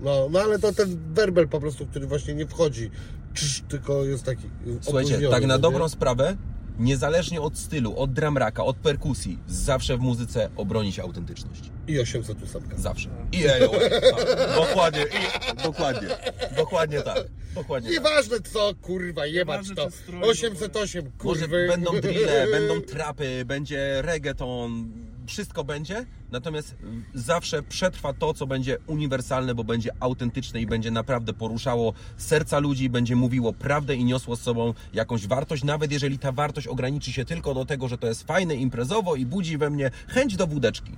No, 0.00 0.28
no, 0.30 0.40
ale 0.40 0.58
to 0.58 0.72
ten 0.72 0.98
werbel 1.14 1.48
po 1.48 1.60
prostu, 1.60 1.86
który 1.86 2.06
właśnie 2.06 2.34
nie 2.34 2.46
wchodzi, 2.46 2.90
Cz, 3.34 3.60
tylko 3.68 4.04
jest 4.04 4.24
taki 4.24 4.50
Słuchajcie, 4.80 5.14
opóźniony, 5.14 5.34
tak 5.34 5.42
na 5.42 5.54
no 5.54 5.58
dobrą 5.58 5.84
nie? 5.84 5.88
sprawę, 5.88 6.36
niezależnie 6.78 7.40
od 7.40 7.58
stylu, 7.58 7.98
od 7.98 8.12
dramraka, 8.12 8.64
od 8.64 8.76
perkusji, 8.76 9.38
zawsze 9.48 9.96
w 9.96 10.00
muzyce 10.00 10.50
obroni 10.56 10.92
się 10.92 11.02
autentyczność. 11.02 11.70
I 11.88 12.00
808. 12.00 12.62
Zawsze. 12.76 13.08
I 13.32 13.46
ejo, 13.46 13.68
tak. 13.68 14.26
Dokładnie, 14.56 15.02
i, 15.02 15.62
dokładnie, 15.62 16.08
dokładnie 16.56 17.00
tak. 17.00 17.24
Dokładnie 17.54 17.88
tak. 17.90 17.98
Nieważne 17.98 18.40
co, 18.40 18.72
kurwa, 18.82 19.26
jebać 19.26 19.68
Nieważne, 19.68 19.74
to. 19.84 19.90
strój, 19.90 20.22
808, 20.22 21.12
Może 21.24 21.40
kurwy. 21.40 21.66
będą 21.68 22.00
drille, 22.00 22.46
będą 22.58 22.80
trapy, 22.80 23.44
będzie 23.46 24.02
reggaeton, 24.02 24.92
wszystko 25.26 25.64
będzie, 25.64 26.06
natomiast 26.30 26.74
zawsze 27.14 27.62
przetrwa 27.62 28.12
to, 28.12 28.34
co 28.34 28.46
będzie 28.46 28.78
uniwersalne, 28.86 29.54
bo 29.54 29.64
będzie 29.64 29.90
autentyczne 30.00 30.60
i 30.60 30.66
będzie 30.66 30.90
naprawdę 30.90 31.32
poruszało 31.32 31.92
serca 32.16 32.58
ludzi, 32.58 32.90
będzie 32.90 33.16
mówiło 33.16 33.52
prawdę 33.52 33.94
i 33.96 34.04
niosło 34.04 34.36
z 34.36 34.40
sobą 34.40 34.74
jakąś 34.92 35.26
wartość, 35.26 35.64
nawet 35.64 35.92
jeżeli 35.92 36.18
ta 36.18 36.32
wartość 36.32 36.66
ograniczy 36.66 37.12
się 37.12 37.24
tylko 37.24 37.54
do 37.54 37.64
tego, 37.64 37.88
że 37.88 37.98
to 37.98 38.06
jest 38.06 38.22
fajne 38.22 38.54
imprezowo 38.54 39.16
i 39.16 39.26
budzi 39.26 39.58
we 39.58 39.70
mnie 39.70 39.90
chęć 40.08 40.36
do 40.36 40.46
wódeczki. 40.46 40.92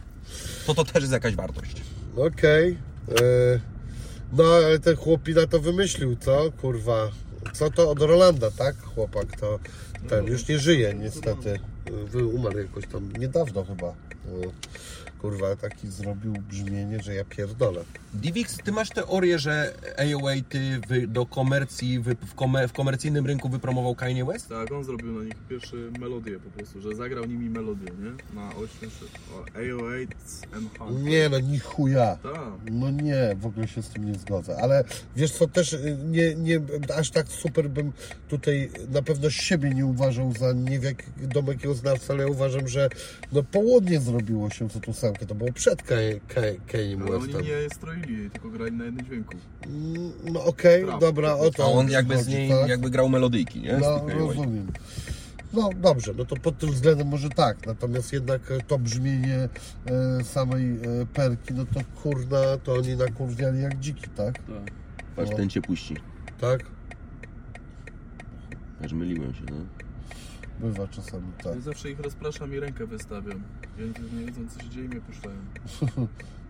To 0.66 0.74
to 0.74 0.84
też 0.84 1.02
jest 1.02 1.12
jakaś 1.12 1.34
wartość. 1.34 1.82
Okej. 2.16 2.78
e, 3.08 3.60
No, 4.32 4.44
ale 4.44 4.78
ten 4.78 4.96
chłopina 4.96 5.46
to 5.46 5.60
wymyślił, 5.60 6.16
co? 6.16 6.52
Kurwa. 6.60 7.08
Co 7.52 7.70
to 7.70 7.90
od 7.90 8.00
Rolanda, 8.00 8.50
tak? 8.50 8.76
Chłopak 8.82 9.40
to 9.40 9.58
ten 10.08 10.24
już 10.26 10.48
nie 10.48 10.58
żyje 10.58 10.94
niestety. 10.94 11.58
Wy- 11.90 12.26
Umarł 12.26 12.58
jakoś 12.58 12.86
tam 12.86 13.12
niedawno 13.18 13.64
chyba. 13.64 13.94
Kurwa, 15.20 15.56
taki 15.56 15.88
zrobił 15.88 16.32
brzmienie, 16.32 17.02
że 17.02 17.14
ja 17.14 17.24
pierdolę. 17.24 17.84
Divix, 18.14 18.56
ty 18.64 18.72
masz 18.72 18.90
teorię, 18.90 19.38
że 19.38 19.74
AOA 19.98 20.32
ty 20.48 20.80
wy, 20.88 21.06
do 21.06 21.26
komercji, 21.26 22.00
wy, 22.00 22.16
w, 22.26 22.34
komer, 22.34 22.68
w 22.68 22.72
komercyjnym 22.72 23.26
rynku 23.26 23.48
wypromował 23.48 23.94
Kanye 23.94 24.24
West? 24.24 24.48
Tak, 24.48 24.72
on 24.72 24.84
zrobił 24.84 25.12
na 25.12 25.24
nich 25.24 25.34
pierwsze 25.48 25.76
melodię 26.00 26.38
po 26.38 26.50
prostu, 26.50 26.80
że 26.80 26.94
zagrał 26.94 27.24
nimi 27.24 27.50
melodię, 27.50 27.86
nie? 28.02 28.40
Na 28.40 28.48
800, 28.48 29.08
o, 29.34 29.58
AO8 29.58 30.06
Enhanced. 30.56 31.04
Nie 31.04 31.28
no, 31.28 31.40
ni 31.40 31.58
chuja. 31.58 32.16
Tak. 32.22 32.36
No 32.70 32.90
nie, 32.90 33.36
w 33.40 33.46
ogóle 33.46 33.68
się 33.68 33.82
z 33.82 33.88
tym 33.88 34.12
nie 34.12 34.18
zgodzę. 34.18 34.56
Ale 34.62 34.84
wiesz 35.16 35.32
co, 35.32 35.48
też 35.48 35.72
y, 35.72 35.98
nie, 36.04 36.34
nie, 36.34 36.60
aż 36.98 37.10
tak 37.10 37.28
super 37.28 37.70
bym 37.70 37.92
tutaj 38.28 38.70
na 38.92 39.02
pewno 39.02 39.30
siebie 39.30 39.70
nie 39.70 39.86
uważał 39.86 40.32
za 40.32 40.52
nie 40.52 40.80
wiadomo 41.16 41.52
jakiego 41.52 41.74
znawcę, 41.74 42.12
ale 42.12 42.22
ja 42.22 42.30
uważam, 42.30 42.68
że 42.68 42.88
no 43.32 43.42
południe 43.42 44.00
zrobiło 44.00 44.50
się 44.50 44.68
co 44.68 44.80
tu 44.80 44.92
samkę. 45.06 45.26
To 45.26 45.34
było 45.34 45.52
przed 45.52 45.82
Kanye 45.82 46.20
Kanye 46.72 46.96
Ale 47.06 47.16
oni 47.16 47.26
Westem. 47.26 47.42
nie 47.42 47.70
stroili, 47.74 48.30
tylko 48.30 48.48
grali 48.50 48.72
na 48.72 48.84
jednym 48.84 49.06
dźwięku. 49.06 49.34
Mm, 49.66 50.12
No 50.32 50.44
okej, 50.44 50.84
Prawda. 50.84 51.06
dobra, 51.06 51.34
o 51.34 51.50
to 51.50 51.64
A 51.64 51.66
on 51.66 51.90
jakby 51.90 52.22
z 52.22 52.28
niej 52.28 52.48
tak? 52.50 52.68
jakby 52.68 52.90
grał 52.90 53.08
melodyjki, 53.08 53.60
nie? 53.60 53.78
No, 53.78 54.06
rozumiem. 54.18 54.66
No 55.52 55.70
dobrze, 55.76 56.12
no 56.18 56.24
to 56.24 56.36
pod 56.36 56.58
tym 56.58 56.70
względem 56.72 57.08
może 57.08 57.28
tak, 57.28 57.66
natomiast 57.66 58.12
jednak 58.12 58.50
e, 58.50 58.60
to 58.60 58.78
brzmienie 58.78 59.48
e, 60.20 60.24
samej 60.24 60.70
e, 60.72 61.06
perki, 61.14 61.54
no 61.54 61.64
to 61.66 61.80
kurna, 62.02 62.56
to 62.64 62.72
oni 62.74 62.96
nakurwiali 62.96 63.62
jak 63.62 63.78
dziki, 63.80 64.04
tak? 64.16 64.34
Tak. 64.38 64.46
Patrz, 65.16 65.36
ten 65.36 65.48
cię 65.50 65.62
puści. 65.62 65.96
Tak? 66.40 66.64
Aż 68.84 68.92
myliłem 68.92 69.34
się, 69.34 69.42
no. 69.50 69.56
Bywa 70.60 70.88
czasami 70.88 71.26
tak. 71.44 71.54
Ja 71.54 71.60
zawsze 71.60 71.90
ich 71.90 72.00
rozpraszam 72.00 72.54
i 72.54 72.60
rękę 72.60 72.86
wystawiam. 72.86 73.42
Wtedy 73.74 74.16
nie 74.16 74.24
wiedzą 74.26 74.40
co 74.54 74.62
się 74.62 74.68
dzieje 74.70 74.86
i 74.86 74.88
mnie 74.88 75.00
puszczają. 75.00 75.36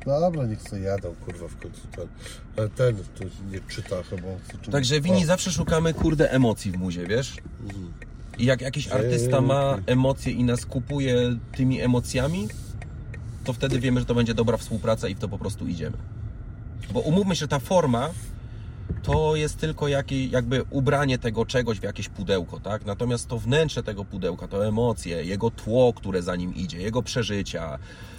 Dobra, 0.07 0.47
niech 0.47 0.63
sobie 0.63 0.83
jadą, 0.83 1.15
kurwa, 1.25 1.49
w 1.49 1.57
końcu 1.57 1.81
ten. 1.97 2.09
Ale 2.57 2.69
ten 2.69 2.97
tu 2.97 3.25
nie 3.53 3.61
czyta 3.69 4.03
chyba. 4.03 4.23
co 4.53 4.59
czym- 4.59 4.73
Także 4.73 5.01
Wini 5.01 5.23
O, 5.23 5.27
zawsze 5.27 5.51
szukamy, 5.53 5.95
kurde, 5.95 6.31
emocji 6.31 6.73
w 6.73 6.77
muzie, 6.77 7.07
wiesz? 7.07 7.37
I 8.39 8.45
jak 8.45 8.61
jakiś 8.61 8.89
artysta 8.89 9.41
ma 9.41 9.79
emocje 9.87 10.33
i 10.33 10.45
nas 10.45 10.67
kupuje 10.67 11.37
tymi 11.57 11.81
emocjami, 11.81 12.49
to 13.45 13.53
wtedy 13.53 13.81
wiemy, 13.81 14.01
że 14.01 14.07
to 14.07 14.15
będzie 14.15 14.35
dobra 14.35 14.57
współpraca 14.57 15.09
i 15.09 15.15
w 15.15 15.19
to 15.19 15.29
po 15.29 15.39
prostu 15.39 15.67
idziemy. 15.67 15.97
Bo 16.93 17.01
umówmy 17.01 17.37
się, 17.37 17.49
ta 17.49 17.59
forma 17.59 18.11
to 19.03 19.37
jest 19.37 19.57
tylko 19.57 19.89
jakie, 19.89 20.27
jakby 20.27 20.65
ubranie 20.71 21.19
tego 21.19 21.47
czegoś 21.47 21.81
w 21.81 21.83
jakieś 21.83 22.09
pudełko, 22.09 22.61
tak? 22.61 22.85
Natomiast 22.85 23.29
to 23.29 23.39
wnętrze 23.39 23.83
tego 23.83 24.05
pudełka, 24.05 24.49
to 24.49 24.67
emocje, 24.67 25.25
jego 25.25 25.51
tło, 25.51 25.93
które 25.93 26.23
za 26.23 26.37
nim 26.37 26.55
idzie, 26.55 26.79
jego 26.79 27.03
przeżycia, 27.03 27.79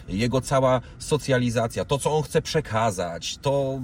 jego 0.09 0.41
cała 0.41 0.81
socjalizacja, 0.99 1.85
to 1.85 1.97
co 1.97 2.11
on 2.17 2.23
chce 2.23 2.41
przekazać, 2.41 3.37
to 3.41 3.81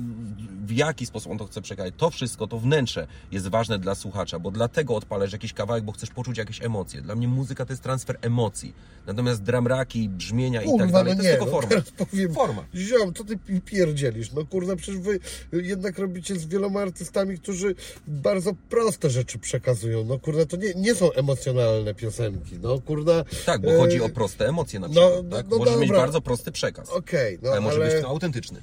w 0.66 0.72
jaki 0.72 1.06
sposób 1.06 1.32
on 1.32 1.38
to 1.38 1.46
chce 1.46 1.62
przekazać, 1.62 1.94
to 1.98 2.10
wszystko, 2.10 2.48
to 2.48 2.60
wnętrze 2.60 3.08
jest 3.32 3.48
ważne 3.48 3.80
dla 3.80 3.96
słuchacza, 3.96 4.40
bo 4.40 4.52
dlatego 4.52 4.96
odpalasz 4.96 5.34
jakiś 5.34 5.54
kawałek, 5.54 5.84
bo 5.84 5.92
chcesz 5.92 6.10
poczuć 6.10 6.38
jakieś 6.38 6.62
emocje. 6.62 7.02
Dla 7.02 7.16
mnie 7.16 7.28
muzyka 7.28 7.66
to 7.66 7.74
jest 7.74 7.84
transfer 7.84 8.18
emocji. 8.22 8.74
Natomiast 9.08 9.44
dramraki, 9.44 10.10
brzmienia 10.10 10.62
i 10.62 10.78
tak 10.78 10.92
dalej, 10.92 11.14
no 11.14 11.18
to 11.18 11.24
nie, 11.24 11.30
jest 11.30 11.40
tylko 11.40 11.46
no 11.46 11.52
forma. 11.52 11.70
teraz 11.70 11.92
powiem, 11.92 12.34
Forma. 12.34 12.66
ziom, 12.76 13.14
co 13.14 13.24
ty 13.24 13.38
pi- 13.38 13.62
pierdzielisz? 13.62 14.32
No 14.32 14.46
kurwa, 14.46 14.76
przecież 14.76 14.98
wy 15.02 15.20
jednak 15.52 16.00
robicie 16.00 16.36
z 16.36 16.46
wieloma 16.46 16.80
artystami, 16.82 17.38
którzy 17.40 17.76
bardzo 18.08 18.52
proste 18.70 19.10
rzeczy 19.10 19.40
przekazują. 19.40 20.06
No 20.06 20.20
kurwa, 20.20 20.46
to 20.46 20.58
nie, 20.58 20.74
nie 20.76 20.96
są 20.96 21.12
emocjonalne 21.12 21.94
piosenki, 21.94 22.60
no 22.62 22.80
kurwa. 22.80 23.24
Tak, 23.46 23.62
bo 23.62 23.72
e, 23.74 23.78
chodzi 23.78 24.02
o 24.02 24.10
proste 24.10 24.48
emocje 24.48 24.80
na 24.80 24.88
no, 24.88 24.94
przykład. 24.94 25.26
no, 25.30 25.38
tak? 25.38 25.46
no 25.50 25.58
Możesz 25.58 25.76
mieć 25.78 25.90
dobra. 25.90 26.02
Bardzo 26.14 26.22
prosty 26.22 26.52
przekaz, 26.52 26.90
Okej, 26.90 27.40
no 27.42 27.50
ale 27.52 27.62
może 27.62 27.76
ale... 27.82 27.94
być 27.94 28.02
to 28.04 28.08
autentyczny. 28.10 28.62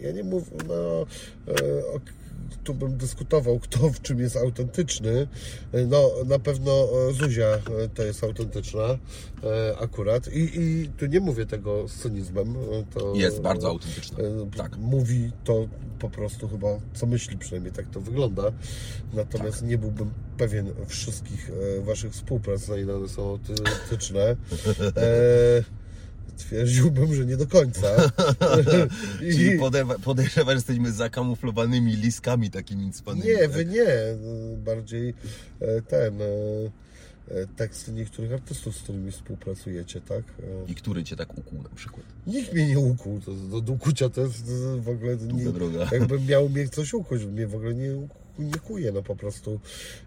Ja 0.00 0.12
nie 0.12 0.24
mówię, 0.24 0.50
no, 0.68 1.06
e, 1.48 2.00
tu 2.64 2.74
bym 2.74 2.96
dyskutował, 2.96 3.58
kto 3.58 3.90
w 3.90 4.00
czym 4.00 4.20
jest 4.20 4.36
autentyczny. 4.36 5.26
E, 5.72 5.86
No, 5.86 6.10
na 6.26 6.38
pewno 6.38 6.88
e, 7.10 7.12
Zuzia 7.12 7.46
to 7.94 8.02
jest 8.02 8.24
autentyczna 8.24 8.98
akurat. 9.80 10.28
I, 10.32 10.60
I 10.60 10.88
tu 10.98 11.06
nie 11.06 11.20
mówię 11.20 11.46
tego 11.46 11.88
z 11.88 11.94
cynizmem. 11.94 12.54
To, 12.94 13.14
Jest 13.14 13.40
bardzo 13.40 13.68
autentyczna. 13.68 14.18
Tak. 14.56 14.76
Mówi 14.76 15.30
to 15.44 15.68
po 15.98 16.10
prostu 16.10 16.48
chyba, 16.48 16.68
co 16.94 17.06
myśli 17.06 17.38
przynajmniej, 17.38 17.72
tak 17.72 17.86
to 17.90 18.00
wygląda. 18.00 18.42
Natomiast 19.14 19.60
Tak. 19.60 19.68
nie 19.68 19.78
byłbym 19.78 20.10
pewien 20.38 20.72
wszystkich 20.86 21.50
Waszych 21.80 22.12
współprac, 22.12 22.68
na 22.68 22.76
ile 22.76 22.96
one 22.96 23.08
są 23.08 23.30
autentyczne. 23.30 24.36
E, 24.96 25.64
Twierdziłbym, 26.36 27.14
że 27.14 27.26
nie 27.26 27.36
do 27.36 27.46
końca. 27.46 27.88
Czyli 29.18 29.58
podewa- 29.58 29.98
podejrzewasz, 29.98 30.52
że 30.52 30.54
jesteśmy 30.54 30.92
zakamuflowanymi 30.92 31.96
liskami 31.96 32.50
takimi 32.50 32.92
cwanymi. 32.92 33.26
Nie, 33.26 33.38
tak? 33.38 33.50
wy 33.50 33.64
nie. 33.64 33.86
Bardziej 34.56 35.14
e, 35.60 35.82
ten. 35.82 36.22
e, 36.22 36.24
e, 37.30 37.46
teksty 37.56 37.92
niektórych 37.92 38.32
artystów, 38.32 38.76
z 38.76 38.82
którymi 38.82 39.12
współpracujecie, 39.12 40.00
tak? 40.00 40.22
I 40.68 40.74
który 40.74 41.04
cię 41.04 41.16
tak 41.16 41.38
ukuł 41.38 41.62
na 41.62 41.68
przykład? 41.68 42.06
Nikt 42.26 42.52
mnie 42.52 42.66
nie 42.66 42.78
ukuł, 42.78 43.20
to, 43.20 43.32
to, 43.50 43.60
do 43.60 43.72
ukucia 43.72 44.08
to 44.08 44.20
jest 44.20 44.44
w 44.80 44.88
ogóle 44.88 45.16
nie, 45.16 45.44
droga. 45.44 45.88
jakby 45.92 46.20
miał 46.20 46.48
mnie 46.48 46.68
coś 46.68 46.94
ukuć, 46.94 47.24
mnie 47.24 47.46
w 47.46 47.54
ogóle 47.54 47.74
nie, 47.74 47.90
nie 48.38 48.54
kuje, 48.54 48.92
no 48.92 49.02
po 49.02 49.16
prostu 49.16 49.60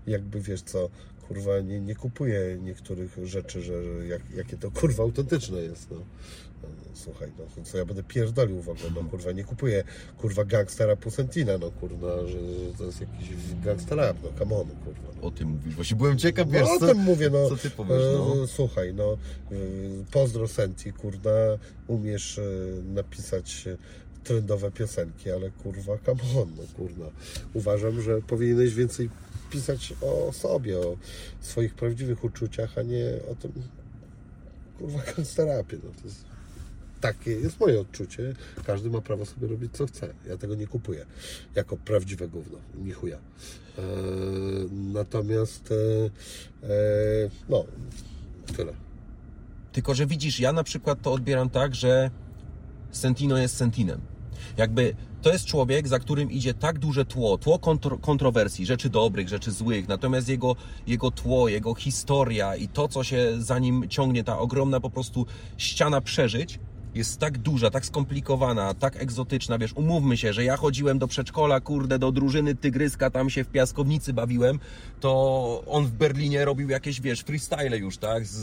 jakby 0.07 0.41
wiesz 0.41 0.61
co, 0.61 0.89
kurwa 1.27 1.59
nie, 1.59 1.81
nie 1.81 1.95
kupuję 1.95 2.57
niektórych 2.61 3.17
rzeczy, 3.23 3.61
że 3.61 3.83
że 3.83 4.07
jak, 4.07 4.21
jakie 4.35 4.57
to 4.57 4.71
kurwa 4.71 5.03
autentyczne 5.03 5.59
jest, 5.61 5.91
no. 5.91 5.97
No, 6.63 6.69
Słuchaj, 6.93 7.31
no 7.57 7.63
co 7.63 7.77
ja 7.77 7.85
będę 7.85 8.03
pierdolił 8.03 8.61
w 8.61 8.69
ogóle, 8.69 8.89
no 8.95 9.03
kurwa, 9.03 9.31
nie 9.31 9.43
kupuję 9.43 9.83
kurwa 10.17 10.45
gangstera 10.45 10.95
Pusentina, 10.95 11.57
no 11.57 11.71
kurwa, 11.71 12.27
że, 12.27 12.39
że 12.39 12.73
to 12.77 12.83
jest 12.83 13.01
jakiś 13.01 13.27
gangster 13.63 13.97
rap, 13.97 14.17
no 14.23 14.29
come 14.39 14.55
on, 14.55 14.67
kurwa. 14.67 15.07
No. 15.21 15.27
O 15.27 15.31
tym 15.31 15.49
mówisz. 15.49 15.75
Właśnie 15.75 15.97
byłem 15.97 16.17
ciekaw, 16.17 16.47
No, 16.47 16.53
wiesz, 16.53 16.69
o 16.69 16.79
co, 16.79 16.87
tym 16.87 16.97
mówię, 16.97 17.29
no. 17.29 17.49
co 17.49 17.57
ty 17.57 17.69
powiesz, 17.69 18.03
no. 18.13 18.43
E, 18.43 18.47
Słuchaj, 18.47 18.93
no, 18.93 19.13
e, 19.51 19.55
pozdro 20.11 20.47
Senti, 20.47 20.93
kurda, 20.93 21.29
umiesz 21.87 22.37
e, 22.39 22.41
napisać 22.83 23.65
trendowe 24.25 24.71
piosenki, 24.71 25.31
ale 25.31 25.51
kurwa, 25.51 25.97
come 26.05 26.21
on, 26.41 26.49
no 26.57 26.63
kurwa. 26.75 27.05
Uważam, 27.53 28.01
że 28.01 28.21
powinieneś 28.21 28.73
więcej 28.73 29.09
pisać 29.49 29.93
o 30.01 30.33
sobie, 30.33 30.79
o 30.79 30.97
swoich 31.41 31.73
prawdziwych 31.73 32.23
uczuciach, 32.23 32.77
a 32.77 32.81
nie 32.81 33.05
o 33.31 33.35
tym, 33.35 33.51
kurwa, 34.77 34.99
gangsterapie, 35.15 35.77
no 35.83 35.91
to 36.01 36.07
jest... 36.07 36.25
Takie 37.01 37.31
jest 37.31 37.59
moje 37.59 37.79
odczucie. 37.79 38.35
Każdy 38.65 38.89
ma 38.89 39.01
prawo 39.01 39.25
sobie 39.25 39.47
robić 39.47 39.71
co 39.73 39.87
chce. 39.87 40.13
Ja 40.27 40.37
tego 40.37 40.55
nie 40.55 40.67
kupuję 40.67 41.05
jako 41.55 41.77
prawdziwe 41.77 42.27
gówno. 42.27 42.57
Ni 42.75 42.91
chuja. 42.91 43.17
E, 43.17 43.81
natomiast 44.71 45.69
e, 45.71 46.05
e, 46.67 46.69
no, 47.49 47.65
tyle. 48.57 48.73
Tylko, 49.71 49.95
że 49.95 50.05
widzisz, 50.05 50.39
ja 50.39 50.53
na 50.53 50.63
przykład 50.63 51.01
to 51.01 51.13
odbieram 51.13 51.49
tak, 51.49 51.75
że 51.75 52.11
Sentino 52.91 53.37
jest 53.37 53.57
Sentinem. 53.57 54.01
Jakby 54.57 54.95
to 55.21 55.31
jest 55.33 55.45
człowiek, 55.45 55.87
za 55.87 55.99
którym 55.99 56.31
idzie 56.31 56.53
tak 56.53 56.79
duże 56.79 57.05
tło, 57.05 57.37
tło 57.37 57.59
kontro, 57.59 57.97
kontrowersji, 57.97 58.65
rzeczy 58.65 58.89
dobrych, 58.89 59.29
rzeczy 59.29 59.51
złych, 59.51 59.87
natomiast 59.87 60.29
jego, 60.29 60.55
jego 60.87 61.11
tło, 61.11 61.49
jego 61.49 61.75
historia 61.75 62.55
i 62.55 62.67
to, 62.67 62.87
co 62.87 63.03
się 63.03 63.33
za 63.37 63.59
nim 63.59 63.89
ciągnie, 63.89 64.23
ta 64.23 64.39
ogromna 64.39 64.79
po 64.79 64.89
prostu 64.89 65.25
ściana 65.57 66.01
przeżyć, 66.01 66.59
jest 66.95 67.19
tak 67.19 67.37
duża, 67.37 67.71
tak 67.71 67.85
skomplikowana, 67.85 68.73
tak 68.73 68.95
egzotyczna, 69.01 69.57
wiesz, 69.57 69.73
umówmy 69.73 70.17
się, 70.17 70.33
że 70.33 70.43
ja 70.43 70.57
chodziłem 70.57 70.99
do 70.99 71.07
przedszkola, 71.07 71.59
kurde, 71.59 71.99
do 71.99 72.11
drużyny 72.11 72.55
Tygryska, 72.55 73.09
tam 73.09 73.29
się 73.29 73.43
w 73.43 73.47
piaskownicy 73.47 74.13
bawiłem, 74.13 74.59
to 74.99 75.63
on 75.67 75.85
w 75.85 75.91
Berlinie 75.91 76.45
robił 76.45 76.69
jakieś, 76.69 77.01
wiesz, 77.01 77.19
freestyle 77.21 77.77
już, 77.77 77.97
tak, 77.97 78.25
z, 78.25 78.33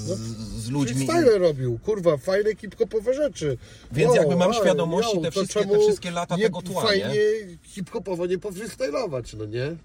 z 0.65 0.71
ludźmi. 0.71 1.07
Freestyle 1.07 1.39
robił, 1.39 1.79
kurwa, 1.79 2.17
fajne 2.17 2.55
hip-hopowe 2.57 3.15
rzeczy. 3.15 3.59
Więc 3.93 4.15
jakby 4.15 4.37
mam 4.37 4.51
ale, 4.51 4.61
świadomości 4.61 5.21
te 5.21 5.31
to 5.31 5.31
wszystkie- 5.31 5.67
te 5.67 5.79
wszystkie 5.79 6.11
lata 6.11 6.37
nie, 6.37 6.43
tego 6.43 6.63
tła, 6.63 6.83
Fajnie 6.83 7.15
hip-hopowo 7.63 8.27
nie 8.27 8.39
pofreestylować, 8.39 9.35
no 9.35 9.45
nie? 9.47 9.77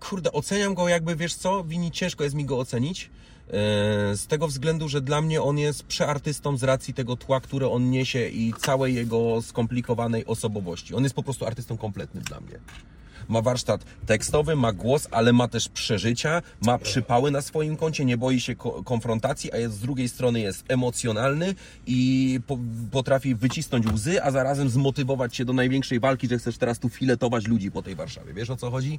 kurde, 0.00 0.32
oceniam 0.32 0.74
go 0.74 0.88
jakby, 0.88 1.16
wiesz 1.16 1.34
co, 1.34 1.64
wini 1.64 1.90
ciężko 1.90 2.24
jest 2.24 2.36
mi 2.36 2.44
go 2.44 2.58
ocenić. 2.58 3.10
E, 3.48 4.16
Z 4.16 4.26
tego 4.26 4.48
względu, 4.48 4.88
że 4.88 5.00
dla 5.00 5.20
mnie 5.20 5.42
on 5.42 5.58
jest 5.58 5.82
przeartystą 5.82 6.56
z 6.56 6.62
racji 6.62 6.94
tego 6.94 7.16
tła, 7.16 7.40
które 7.40 7.68
on 7.70 7.90
niesie 7.90 8.28
i 8.28 8.54
całej 8.60 8.94
jego 8.94 9.42
skomplikowanej 9.42 10.26
osobowości. 10.26 10.94
On 10.94 11.02
jest 11.02 11.14
po 11.14 11.22
prostu 11.22 11.46
artystą 11.46 11.76
kompletnym 11.76 12.24
dla 12.24 12.40
mnie. 12.40 12.58
Ma 13.28 13.42
warsztat 13.42 13.84
tekstowy, 14.06 14.56
ma 14.56 14.72
głos, 14.72 15.08
ale 15.10 15.32
ma 15.32 15.48
też 15.48 15.68
przeżycia, 15.68 16.42
ma 16.66 16.78
przypały 16.78 17.30
na 17.30 17.42
swoim 17.42 17.76
koncie, 17.76 18.04
nie 18.04 18.16
boi 18.16 18.40
się 18.40 18.54
ko- 18.56 18.82
konfrontacji, 18.84 19.52
a 19.52 19.56
jest 19.56 19.74
z 19.74 19.80
drugiej 19.80 20.08
strony 20.08 20.40
jest 20.40 20.64
emocjonalny 20.68 21.54
i 21.86 22.40
po, 22.46 22.58
potrafi 22.90 23.34
wycisnąć 23.34 23.86
łzy, 23.86 24.22
a 24.22 24.30
zarazem 24.30 24.68
zmotywować 24.68 25.36
się 25.36 25.44
do 25.44 25.52
największej 25.52 26.00
walki, 26.00 26.28
że 26.28 26.38
chcesz 26.38 26.58
teraz 26.58 26.78
tu 26.78 26.88
filetować 26.88 27.46
ludzi 27.46 27.70
po 27.70 27.82
tej 27.82 27.94
Warszawie. 27.94 28.34
Wiesz 28.34 28.50
o 28.50 28.56
co 28.56 28.70
chodzi? 28.70 28.98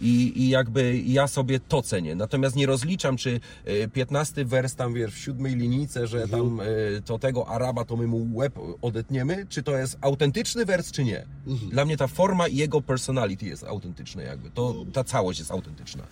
I, 0.00 0.42
i 0.42 0.48
jakby 0.48 0.98
ja 0.98 1.28
sobie 1.28 1.60
to 1.60 1.82
cenię. 1.82 2.14
Natomiast 2.14 2.56
nie 2.56 2.66
rozliczam, 2.66 3.16
czy 3.16 3.40
y, 3.68 3.88
15 3.92 4.44
wers 4.44 4.74
tam, 4.74 4.94
wiesz, 4.94 5.14
w 5.14 5.18
siódmej 5.18 5.56
linijce, 5.56 6.06
że 6.06 6.28
tam 6.28 6.60
y, 6.60 7.02
to 7.04 7.18
tego 7.18 7.48
Araba 7.48 7.84
to 7.84 7.96
my 7.96 8.06
mu 8.06 8.36
łeb 8.36 8.58
odetniemy, 8.82 9.46
czy 9.48 9.62
to 9.62 9.78
jest 9.78 9.98
autentyczny 10.00 10.64
wers, 10.64 10.92
czy 10.92 11.04
nie. 11.04 11.26
Dla 11.70 11.84
mnie 11.84 11.96
ta 11.96 12.06
forma 12.06 12.48
i 12.48 12.56
jego 12.56 12.80
personality 12.80 13.46
jest 13.46 13.64
autentyczne 13.64 14.22
jakby. 14.22 14.50
To, 14.50 14.84
ta 14.92 15.04
całość 15.04 15.38
jest 15.38 15.50
autentyczna. 15.50 16.06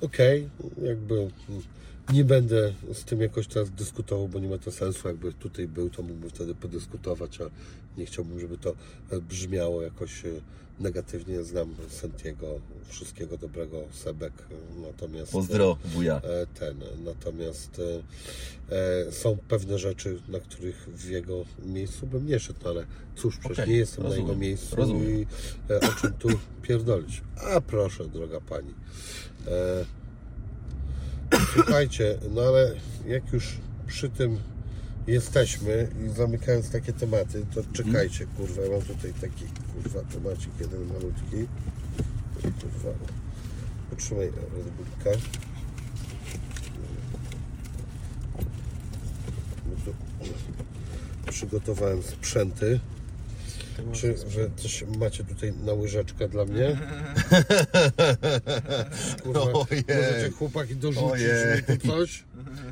Okej, 0.00 0.48
jakby 0.82 1.14
mm, 1.14 1.62
nie 2.12 2.24
będę 2.24 2.72
z 2.92 3.04
tym 3.04 3.20
jakoś 3.20 3.46
teraz 3.46 3.70
dyskutował, 3.70 4.28
bo 4.28 4.38
nie 4.38 4.48
ma 4.48 4.58
to 4.58 4.70
sensu. 4.70 5.08
Jakby 5.08 5.32
tutaj 5.32 5.68
był, 5.68 5.90
to 5.90 6.02
mógłbym 6.02 6.30
wtedy 6.30 6.54
podyskutować, 6.54 7.40
a 7.40 7.44
nie 7.98 8.06
chciałbym, 8.06 8.40
żeby 8.40 8.58
to 8.58 8.74
e, 9.10 9.20
brzmiało 9.20 9.82
jakoś 9.82 10.24
e, 10.24 10.28
negatywnie. 10.80 11.42
Znam 11.42 11.74
Sentiego, 11.88 12.46
wszystkiego 12.88 13.38
dobrego, 13.38 13.82
Sebek, 13.92 14.32
e, 14.50 14.80
natomiast... 14.86 15.32
Pozdro, 15.32 15.76
wuja. 15.84 16.16
e, 16.16 16.46
ten. 16.46 16.76
Natomiast 17.04 17.80
e, 18.70 19.12
są 19.12 19.36
pewne 19.48 19.78
rzeczy, 19.78 20.18
na 20.28 20.40
których 20.40 20.88
w 20.94 21.08
jego 21.08 21.44
miejscu 21.66 22.06
bym 22.06 22.26
nie 22.26 22.38
szedł, 22.38 22.58
no 22.64 22.70
ale 22.70 22.86
cóż, 23.16 23.38
przecież 23.38 23.58
Okej, 23.58 23.70
nie 23.72 23.78
jestem 23.78 24.04
na 24.04 24.08
rozumiem, 24.10 24.28
jego 24.28 24.40
miejscu 24.40 24.76
rozumiem. 24.76 25.20
i 25.20 25.26
e, 25.70 25.80
o 25.80 25.92
czym 26.00 26.12
tu 26.12 26.28
pierdolić. 26.62 27.22
A 27.36 27.60
proszę, 27.60 28.04
droga 28.08 28.40
pani. 28.40 28.74
E, 29.46 29.84
słuchajcie, 31.54 32.18
no 32.34 32.42
ale 32.42 32.74
jak 33.06 33.32
już 33.32 33.56
przy 33.86 34.08
tym 34.08 34.38
jesteśmy 35.08 35.88
i 36.06 36.08
zamykając 36.16 36.70
takie 36.70 36.92
tematy, 36.92 37.46
to 37.54 37.62
czekajcie, 37.72 38.26
kurwa, 38.26 38.62
ja 38.62 38.70
mam 38.70 38.82
tutaj 38.82 39.12
taki, 39.20 39.44
kurwa, 39.74 40.00
temacik 40.00 40.52
jeden 40.60 40.86
malutki. 40.86 41.48
Kurwa, 42.42 42.90
Potrzymaj 43.90 44.26
Red 44.26 45.14
Bo 49.66 49.76
tu 49.84 49.94
Przygotowałem 51.30 52.02
sprzęty. 52.02 52.80
Czy 53.92 54.14
wy 54.14 54.50
coś 54.56 54.84
macie 54.98 55.24
tutaj 55.24 55.52
na 55.64 55.72
łyżeczkę 55.72 56.28
dla 56.28 56.44
mnie? 56.44 56.68
Kurwa, 59.22 59.40
Ojej. 59.40 59.84
możecie 59.88 60.30
chłopaki 60.38 60.76
dorzucić 60.76 61.10
Ojej. 61.12 61.62
mi 61.70 61.78
tu 61.78 61.86
coś? 61.88 62.24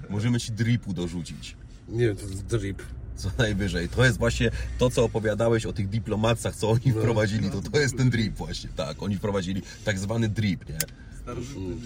Możemy 0.09 0.41
ci 0.41 0.53
dripu 0.53 0.93
dorzucić. 0.93 1.57
Nie, 1.89 2.15
to 2.15 2.23
jest 2.27 2.47
drip. 2.47 2.83
Co 3.17 3.31
najwyżej. 3.39 3.89
To 3.89 4.05
jest 4.05 4.19
właśnie 4.19 4.51
to, 4.79 4.91
co 4.91 5.05
opowiadałeś 5.05 5.67
o 5.67 5.73
tych 5.73 5.89
dyplomacach, 5.89 6.57
co 6.57 6.71
oni 6.71 6.93
wprowadzili. 6.93 7.51
To, 7.51 7.63
to 7.73 7.81
jest 7.81 7.97
ten 7.97 8.11
drip 8.11 8.35
właśnie. 8.35 8.71
Tak, 8.77 9.03
oni 9.03 9.17
wprowadzili 9.17 9.63
tak 9.85 9.99
zwany 9.99 10.29
drip, 10.29 10.69
nie? 10.69 10.79
Starożytny 11.23 11.77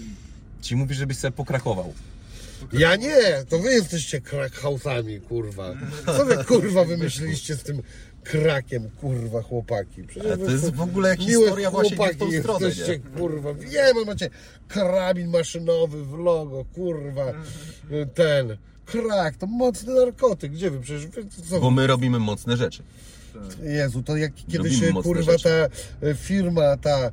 Ci 0.61 0.75
mówisz, 0.75 0.97
żebyś 0.97 1.17
sobie 1.17 1.31
pokrakował. 1.31 1.93
Ja 2.73 2.95
nie, 2.95 3.45
to 3.49 3.59
wy 3.59 3.73
jesteście 3.73 4.21
crackhausami, 4.21 5.21
kurwa. 5.21 5.73
Co 6.05 6.25
wy 6.25 6.43
kurwa 6.43 6.85
wymyśliliście 6.85 7.55
z 7.55 7.63
tym 7.63 7.81
krakiem, 8.23 8.89
kurwa, 8.89 9.41
chłopaki? 9.41 10.03
Przecież 10.03 10.31
A 10.31 10.37
to 10.37 10.51
jest 10.51 10.75
w 10.75 10.81
ogóle 10.81 11.17
miłe 11.17 11.27
historia 11.45 11.71
właśnie 11.71 11.97
nie 11.97 12.13
w 12.13 12.17
tą 12.17 12.31
stronę, 12.31 12.65
jesteście, 12.65 12.91
nie? 12.91 13.19
kurwa. 13.19 13.53
Wiemy, 13.53 14.05
macie 14.05 14.29
karabin 14.67 15.27
maszynowy 15.27 16.05
w 16.05 16.13
logo, 16.13 16.65
kurwa. 16.65 17.25
Ten. 18.13 18.57
Krak, 18.91 19.35
to 19.35 19.47
mocny 19.47 19.93
narkotyk. 19.93 20.51
Gdzie 20.51 20.71
wy? 20.71 20.79
Przecież 20.79 21.07
wy 21.07 21.25
co? 21.49 21.59
Bo 21.59 21.71
my 21.71 21.87
robimy 21.87 22.19
mocne 22.19 22.57
rzeczy. 22.57 22.83
Jezu, 23.63 24.03
to 24.03 24.17
jak 24.17 24.33
kiedyś 24.35 24.81
Robimy 24.81 25.03
kurwa 25.03 25.33
ta 25.43 25.49
e, 25.49 25.69
firma, 26.15 26.77
ta 26.77 26.97
e, 26.99 27.11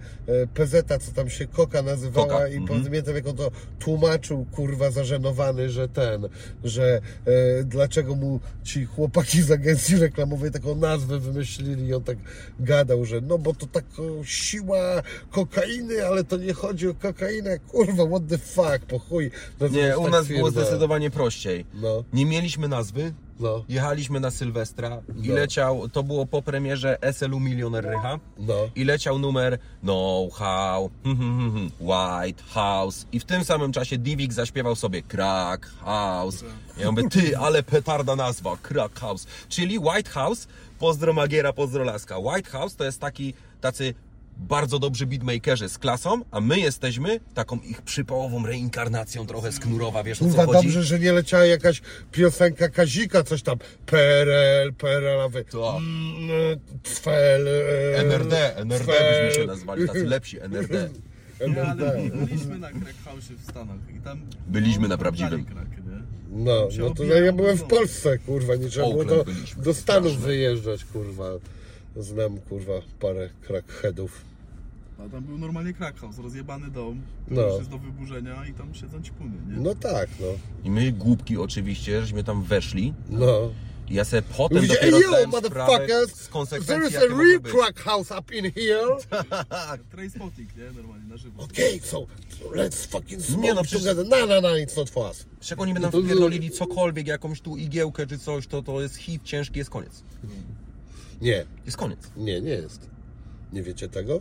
PZ, 0.54 1.04
co 1.04 1.12
tam 1.12 1.30
się 1.30 1.46
Koka 1.46 1.82
nazywała 1.82 2.26
Koka, 2.26 2.48
i 2.48 2.56
mhm. 2.56 2.84
pamiętam 2.84 3.14
jak 3.14 3.26
on 3.26 3.36
to 3.36 3.50
tłumaczył, 3.78 4.46
kurwa 4.52 4.90
zażenowany, 4.90 5.70
że 5.70 5.88
ten, 5.88 6.28
że 6.64 7.00
e, 7.24 7.64
dlaczego 7.64 8.14
mu 8.14 8.40
ci 8.64 8.84
chłopaki 8.84 9.42
z 9.42 9.50
agencji 9.50 9.96
reklamowej 9.96 10.50
taką 10.50 10.74
nazwę 10.74 11.18
wymyślili 11.18 11.86
i 11.86 11.94
on 11.94 12.04
tak 12.04 12.18
gadał, 12.60 13.04
że 13.04 13.20
no 13.20 13.38
bo 13.38 13.54
to 13.54 13.66
tak 13.66 13.84
o, 13.98 14.24
siła 14.24 15.02
kokainy, 15.30 16.06
ale 16.06 16.24
to 16.24 16.36
nie 16.36 16.52
chodzi 16.52 16.88
o 16.88 16.94
kokainę, 16.94 17.58
kurwa, 17.58 18.06
what 18.06 18.22
the 18.28 18.38
fuck, 18.38 18.86
po 18.88 18.98
chuj. 18.98 19.30
Nie, 19.70 19.98
u 19.98 20.02
tak 20.02 20.12
nas 20.12 20.26
było 20.26 20.50
firmę. 20.50 20.50
zdecydowanie 20.50 21.10
prościej. 21.10 21.64
No, 21.74 22.04
Nie 22.12 22.26
mieliśmy 22.26 22.68
nazwy, 22.68 23.12
no, 23.40 23.64
jechaliśmy 23.68 24.20
na 24.20 24.30
Sylwestra 24.30 25.02
i 25.22 25.28
No. 25.28 25.34
leciał, 25.34 25.88
to 25.88 26.02
było 26.02 26.26
po 26.26 26.42
premierze 26.42 26.98
SLU 27.12 27.40
Milioner 27.40 27.84
Rycha 27.84 28.18
no. 28.38 28.54
i 28.74 28.84
leciał 28.84 29.18
numer 29.18 29.58
No 29.82 30.28
How, 30.32 30.90
hmm, 31.04 31.18
hmm, 31.18 31.52
hmm, 31.52 31.70
White 31.80 32.42
House 32.48 33.06
i 33.12 33.20
w 33.20 33.24
tym 33.24 33.44
samym 33.44 33.72
czasie 33.72 33.98
Divik 33.98 34.32
zaśpiewał 34.32 34.76
sobie 34.76 35.02
Crack 35.02 35.66
House. 35.84 36.44
Ja 36.78 36.90
mówię, 36.90 37.08
ty, 37.08 37.38
ale 37.38 37.62
petarda 37.62 38.16
nazwa, 38.16 38.56
Crack 38.62 38.98
House. 39.00 39.26
Czyli 39.48 39.78
White 39.78 40.10
House, 40.10 40.48
pozdro 40.78 41.12
Magiera, 41.12 41.52
pozdro 41.52 41.84
Laska. 41.84 42.18
White 42.18 42.50
House 42.50 42.76
to 42.76 42.84
jest 42.84 43.00
taki, 43.00 43.34
tacy 43.60 43.94
bardzo 44.38 44.78
dobrzy 44.78 45.06
beatmakerzy 45.06 45.68
z 45.68 45.78
klasą, 45.78 46.20
a 46.30 46.40
my 46.40 46.60
jesteśmy 46.60 47.20
taką 47.34 47.60
ich 47.60 47.82
przypałową 47.82 48.46
reinkarnacją 48.46 49.26
trochę 49.26 49.52
z 49.52 49.58
Knurowa, 49.58 50.02
wiesz 50.02 50.22
o 50.22 50.30
co 50.30 50.46
chodzi? 50.46 50.52
dobrze, 50.52 50.82
że 50.82 50.98
nie 50.98 51.12
leciała 51.12 51.44
jakaś 51.44 51.82
piosenka 52.12 52.68
Kazika, 52.68 53.24
coś 53.24 53.42
tam. 53.42 53.58
PRL, 53.86 54.72
PRL-owy. 54.72 55.44
To. 55.44 55.76
Mm, 55.76 56.58
Cfel. 56.82 57.48
e, 57.48 57.98
NRD, 57.98 58.56
NRD 58.56 58.92
byśmy 58.92 59.42
się 59.42 59.46
nazwali, 59.46 59.86
tacy 59.86 60.04
lepsi, 60.04 60.40
NRD. 60.40 60.88
Nie, 61.48 61.62
ale 61.62 62.10
byliśmy 62.26 62.58
na 62.58 62.68
Crack 62.68 63.04
House 63.04 63.24
w 63.24 63.50
Stanach 63.50 63.76
i 63.96 64.00
tam... 64.00 64.20
Byliśmy 64.46 64.82
na 64.82 64.94
no, 64.94 64.98
prawdziwym. 64.98 65.44
Crack, 65.44 65.70
nie? 65.70 66.02
No, 66.30 66.68
no 66.78 66.94
to 66.94 67.04
ja 67.04 67.32
byłem 67.32 67.56
w. 67.56 67.62
Polsce, 67.62 68.18
kurwa, 68.18 68.56
nie 68.56 68.68
trzeba 68.68 68.86
było 68.86 69.00
Oakland 69.00 69.26
do, 69.26 69.32
byliśmy, 69.32 69.62
do 69.62 69.74
Stanów 69.74 70.18
wyjeżdżać, 70.18 70.84
kurwa. 70.84 71.24
Znam, 71.98 72.38
kurwa, 72.40 72.72
parę 73.00 73.30
crackheadów. 73.46 74.20
A 74.98 75.08
tam 75.08 75.24
był 75.24 75.38
normalnie 75.38 75.72
Crack 75.74 75.98
House, 76.00 76.18
rozjebany 76.18 76.70
dom, 76.70 77.00
No. 77.28 77.40
no. 77.42 77.48
już 77.48 77.58
jest 77.58 77.70
do 77.70 77.78
wyburzenia 77.78 78.46
i 78.46 78.52
tam 78.52 78.74
siedzą 78.74 79.02
ćpuny, 79.02 79.36
nie? 79.48 79.56
No 79.60 79.74
tak, 79.74 80.08
no. 80.20 80.26
I 80.64 80.70
my 80.70 80.92
głupki 80.92 81.36
oczywiście, 81.38 82.00
żeśmy 82.00 82.24
tam 82.24 82.42
weszli. 82.42 82.94
No. 83.10 83.50
I 83.88 83.94
ja 83.94 84.04
sobie 84.04 84.22
potem 84.36 84.56
Mówicie, 84.58 84.74
dopiero 84.74 84.98
yo, 85.00 85.26
motherfuckers, 85.28 86.14
z 86.14 86.18
there 86.18 86.32
konsekwencji, 86.32 86.96
is 86.96 87.02
a 87.02 87.06
real 87.06 87.40
crack 87.40 87.80
house 87.80 88.10
up 88.20 88.34
in 88.34 88.52
here. 88.52 88.96
Trainspotting, 89.92 90.56
nie? 90.56 90.70
Normalnie 90.82 91.08
na 91.08 91.16
żywo. 91.16 91.42
Okay, 91.42 91.80
so 91.82 92.06
let's 92.54 92.86
fucking 92.88 93.22
smoke 93.22 93.42
Nie, 93.42 93.54
no 93.54 93.62
przecież- 93.62 93.82
together. 93.84 94.06
No, 94.08 94.26
no, 94.26 94.40
no, 94.40 94.48
it's 94.48 94.76
not 94.76 94.90
for 94.90 95.06
us. 95.10 95.26
Jak 95.50 95.60
oni 95.60 95.74
będą 95.74 95.90
wpierdolili 95.90 96.50
cokolwiek, 96.50 97.06
jakąś 97.06 97.40
tu 97.40 97.56
igiełkę 97.56 98.06
czy 98.06 98.18
coś, 98.18 98.46
to 98.46 98.62
to 98.62 98.80
jest 98.80 98.96
hit 98.96 99.22
ciężki, 99.24 99.58
jest 99.58 99.70
koniec. 99.70 100.02
Nie, 101.20 101.46
Jest 101.64 101.76
koniec. 101.76 102.10
nie, 102.16 102.40
nie 102.40 102.50
jest. 102.50 102.90
Nie 103.52 103.62
wiecie 103.62 103.88
tego? 103.88 104.20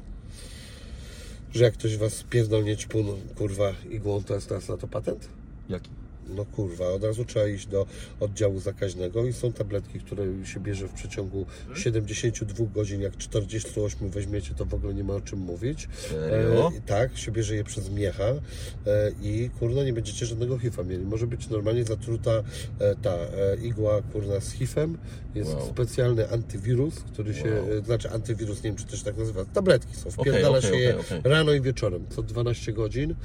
Że 1.54 1.64
jak 1.64 1.74
ktoś 1.74 1.98
was 1.98 2.24
pierdolnie 2.24 2.78
ćpun, 2.78 3.06
kurwa, 3.36 3.74
igłą, 3.90 4.24
to 4.24 4.34
jest 4.36 4.48
teraz 4.50 4.70
na 4.70 4.78
to 4.78 4.88
patent? 4.88 5.30
Jaki? 5.70 5.90
No 6.36 6.46
kurwa, 6.46 6.88
od 6.88 7.04
razu 7.04 7.26
trzeba 7.26 7.48
iść 7.48 7.68
do 7.68 7.86
oddziału 8.20 8.60
zakaźnego 8.60 9.26
i 9.26 9.34
są 9.34 9.54
tabletki, 9.54 10.00
które 10.00 10.26
się 10.46 10.60
bierze 10.60 10.88
w 10.88 10.94
przeciągu 10.94 11.46
72 11.76 12.66
godzin. 12.76 13.02
Jak 13.02 13.18
48 13.18 14.10
weźmiecie, 14.10 14.54
to 14.58 14.66
w 14.66 14.74
ogóle 14.74 14.94
nie 14.94 15.04
ma 15.04 15.14
o 15.14 15.22
czym 15.22 15.40
mówić. 15.40 15.88
Serio? 16.10 16.72
E, 16.78 16.82
tak, 16.82 17.18
się 17.18 17.32
bierze 17.32 17.56
je 17.56 17.64
przez 17.64 17.90
miecha 17.90 18.24
e, 18.24 19.12
i 19.22 19.50
kurna 19.60 19.84
nie 19.84 19.94
będziecie 19.94 20.26
żadnego 20.26 20.58
HIV-a 20.58 20.84
mieli. 20.84 21.06
Może 21.06 21.28
być 21.28 21.50
normalnie 21.50 21.84
zatruta 21.84 22.32
e, 22.32 22.96
ta 22.96 23.14
e, 23.14 23.56
igła 23.64 24.02
kurna 24.02 24.40
z 24.40 24.52
HIV-em. 24.52 24.98
Jest 25.36 25.54
Wow. 25.54 25.70
specjalny 25.70 26.30
antywirus, 26.30 26.96
który 27.00 27.34
się, 27.34 27.62
Wow. 27.62 27.78
e, 27.80 27.82
znaczy 27.86 28.10
antywirus, 28.12 28.58
nie 28.64 28.70
wiem 28.70 28.76
czy 28.76 28.86
też 28.86 29.04
tak 29.04 29.18
nazywa, 29.18 29.46
tabletki 29.46 29.96
są. 29.96 30.12
Wpierdala 30.12 30.58
okej, 30.58 30.70
się 30.72 30.78
je 30.78 31.00
okej. 31.00 31.22
rano 31.24 31.54
i 31.54 31.62
wieczorem, 31.62 32.06
co 32.10 32.24
12 32.24 32.74
godzin. 32.74 33.16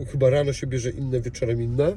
E, 0.00 0.04
chyba 0.06 0.30
rano 0.30 0.52
się 0.52 0.66
bierze 0.66 0.90
inne, 0.90 1.20
wieczorem 1.20 1.62
inne. 1.62 1.96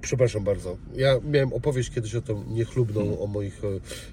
Przepraszam 0.00 0.44
bardzo. 0.44 0.76
Ja 0.94 1.20
miałem 1.24 1.52
opowieść 1.52 1.90
kiedyś 1.90 2.14
o 2.14 2.22
tym 2.22 2.44
niechlubną, 2.48 3.00
Hmm. 3.00 3.20
o 3.20 3.26
moich 3.26 3.60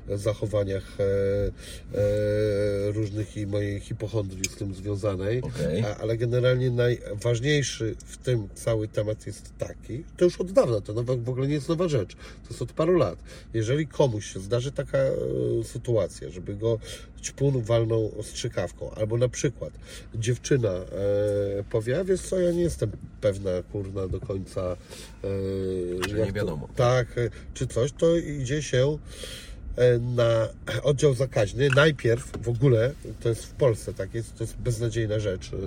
e, 0.10 0.18
zachowaniach 0.18 0.98
e, 1.00 1.04
e, 1.04 2.92
różnych 2.92 3.38
i 3.38 3.48
mojej 3.48 3.80
hipochondrii 3.80 4.46
z 4.46 4.56
tym 4.56 4.74
związanej. 4.74 5.42
Okej. 5.42 5.84
A, 5.84 5.98
ale 5.98 6.18
generalnie 6.18 6.72
najważniejszy 6.72 7.96
w 8.06 8.18
tym 8.18 8.48
cały 8.54 8.88
temat 8.88 9.28
jest 9.28 9.58
taki, 9.58 10.04
to 10.18 10.26
już 10.26 10.42
od 10.42 10.52
dawna, 10.52 10.82
to 10.82 10.94
nowa, 10.94 11.16
w 11.16 11.30
ogóle 11.30 11.48
nie 11.48 11.54
jest 11.54 11.70
nowa 11.70 11.88
rzecz, 11.88 12.16
to 12.16 12.50
jest 12.50 12.62
od 12.62 12.74
paru 12.74 12.94
lat. 12.98 13.20
Jeżeli 13.54 13.88
komuś 13.88 14.34
się 14.34 14.40
zdarzy 14.40 14.72
taka 14.72 14.98
e, 14.98 15.14
sytuacja, 15.64 16.30
żeby 16.30 16.56
go 16.56 16.80
ćpun 17.22 17.62
walnął 17.62 18.12
ostrzykawką, 18.20 18.92
albo 18.92 19.18
na 19.18 19.30
przykład 19.30 19.74
dziewczyna 20.16 20.70
e, 20.70 21.64
powie, 21.70 22.00
a 22.00 22.04
wiesz 22.04 22.22
co, 22.22 22.40
ja 22.40 22.52
nie 22.52 22.62
jestem 22.62 22.92
pewna, 23.22 23.52
kurna, 23.72 24.08
do 24.08 24.20
końca 24.20 24.62
e, 24.62 25.28
Że 26.10 26.26
nie 26.26 26.32
wiadomo. 26.32 26.68
To, 26.68 26.74
tak, 26.74 27.18
e, 27.18 27.30
czy 27.54 27.68
coś, 27.68 27.92
to 27.92 28.18
idzie 28.18 28.62
się 28.62 28.98
na 30.16 30.48
oddział 30.84 31.14
zakaźny. 31.14 31.70
Najpierw 31.76 32.32
w 32.44 32.50
ogóle, 32.50 32.92
to 33.20 33.30
jest 33.30 33.46
w 33.46 33.52
Polsce, 33.52 33.94
tak 33.94 34.14
jest, 34.14 34.38
to 34.38 34.44
jest 34.44 34.58
beznadziejna 34.58 35.20
rzecz. 35.20 35.52
E, 35.54 35.58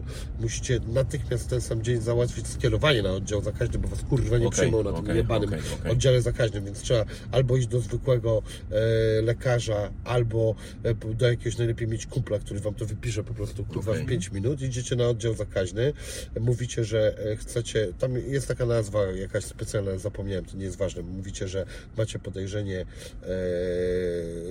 Musicie 0.40 0.80
natychmiast 0.88 1.48
ten 1.50 1.60
sam 1.60 1.82
dzień 1.82 2.00
załatwić 2.00 2.46
skierowanie 2.46 3.02
na 3.02 3.12
oddział 3.12 3.42
zakaźny, 3.42 3.78
bo 3.78 3.88
was 3.88 4.02
kurwa 4.02 4.38
nie 4.38 4.46
Okej, 4.46 4.58
przyjmą 4.58 4.82
na 4.82 4.92
tym 4.92 5.00
okej, 5.00 5.16
jebanym 5.16 5.48
okej, 5.48 5.60
okej. 5.80 5.92
oddziale 5.92 6.22
zakaźnym, 6.22 6.64
więc 6.64 6.80
trzeba 6.80 7.04
albo 7.32 7.56
iść 7.56 7.66
do 7.66 7.80
zwykłego 7.80 8.42
e, 8.70 9.22
lekarza, 9.22 9.90
albo 10.04 10.54
e, 10.82 10.94
do 11.14 11.28
jakiegoś 11.30 11.58
najlepiej 11.58 11.88
mieć 11.88 12.06
kumpla, 12.06 12.38
który 12.38 12.60
wam 12.60 12.74
to 12.74 12.86
wypisze 12.86 13.24
po 13.24 13.34
prostu 13.34 13.64
kurwa 13.64 13.92
w 13.92 14.06
5 14.06 14.32
minut. 14.32 14.62
Idziecie 14.62 14.96
na 14.96 15.08
oddział 15.08 15.34
zakaźny, 15.34 15.92
e, 16.34 16.40
mówicie, 16.40 16.84
że 16.84 17.18
e, 17.32 17.36
chcecie, 17.36 17.92
tam 17.98 18.18
jest 18.18 18.48
taka 18.48 18.66
nazwa 18.66 19.02
jakaś 19.02 19.44
specjalna, 19.44 19.98
zapomniałem, 19.98 20.44
to 20.44 20.56
nie 20.56 20.64
jest 20.64 20.76
ważne. 20.76 21.02
Mówicie, 21.02 21.48
że 21.48 21.66
macie 21.96 22.18
podejrzenie 22.18 22.80
e, 22.80 23.26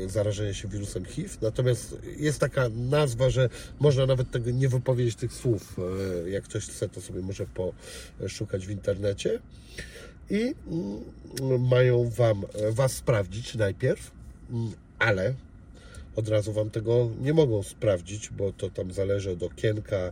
zarażenia 0.08 0.54
się 0.54 0.68
wirusem 0.68 1.06
HIV, 1.06 1.30
natomiast 1.42 1.96
jest 2.18 2.40
taka 2.40 2.70
nazwa, 2.70 3.30
że 3.30 3.50
można 3.80 4.06
nawet 4.06 4.32
tego 4.32 4.52
nie 4.52 4.70
wypowiedzieć 4.70 5.16
tych 5.16 5.34
słów. 5.34 5.80
E, 6.26 6.30
jak 6.30 6.44
ktoś 6.44 6.66
chce, 6.66 6.90
to 6.90 7.02
sobie 7.02 7.22
może 7.22 7.46
poszukać 8.20 8.68
w 8.68 8.72
internecie 8.72 9.40
i 10.30 10.56
mm, 11.42 11.68
mają 11.68 12.10
wam, 12.10 12.44
was 12.70 12.94
sprawdzić 12.94 13.56
najpierw, 13.56 14.12
mm, 14.52 14.72
ale 15.00 15.34
od 16.16 16.30
razu 16.30 16.54
wam 16.54 16.70
tego 16.70 17.10
nie 17.22 17.34
mogą 17.34 17.64
sprawdzić, 17.64 18.30
bo 18.30 18.54
to 18.54 18.70
tam 18.70 18.92
zależy 18.92 19.32
od 19.32 19.44
okienka 19.44 20.12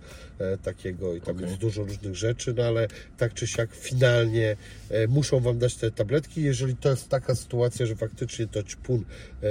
takiego 0.64 1.16
i 1.16 1.22
tam 1.22 1.36
Okej. 1.36 1.48
jest 1.48 1.60
dużo 1.62 1.84
różnych 1.84 2.16
rzeczy, 2.16 2.54
no 2.58 2.64
ale 2.64 2.88
tak 3.18 3.34
czy 3.34 3.48
siak 3.48 3.74
finalnie 3.74 4.58
e, 4.90 5.08
muszą 5.08 5.40
wam 5.40 5.58
dać 5.60 5.76
te 5.76 5.92
tabletki. 5.92 6.42
Jeżeli 6.44 6.76
to 6.76 6.90
jest 6.90 7.10
taka 7.10 7.36
sytuacja, 7.36 7.86
że 7.86 7.96
faktycznie 7.96 8.48
to 8.48 8.64
ćpun 8.64 9.06
e, 9.44 9.48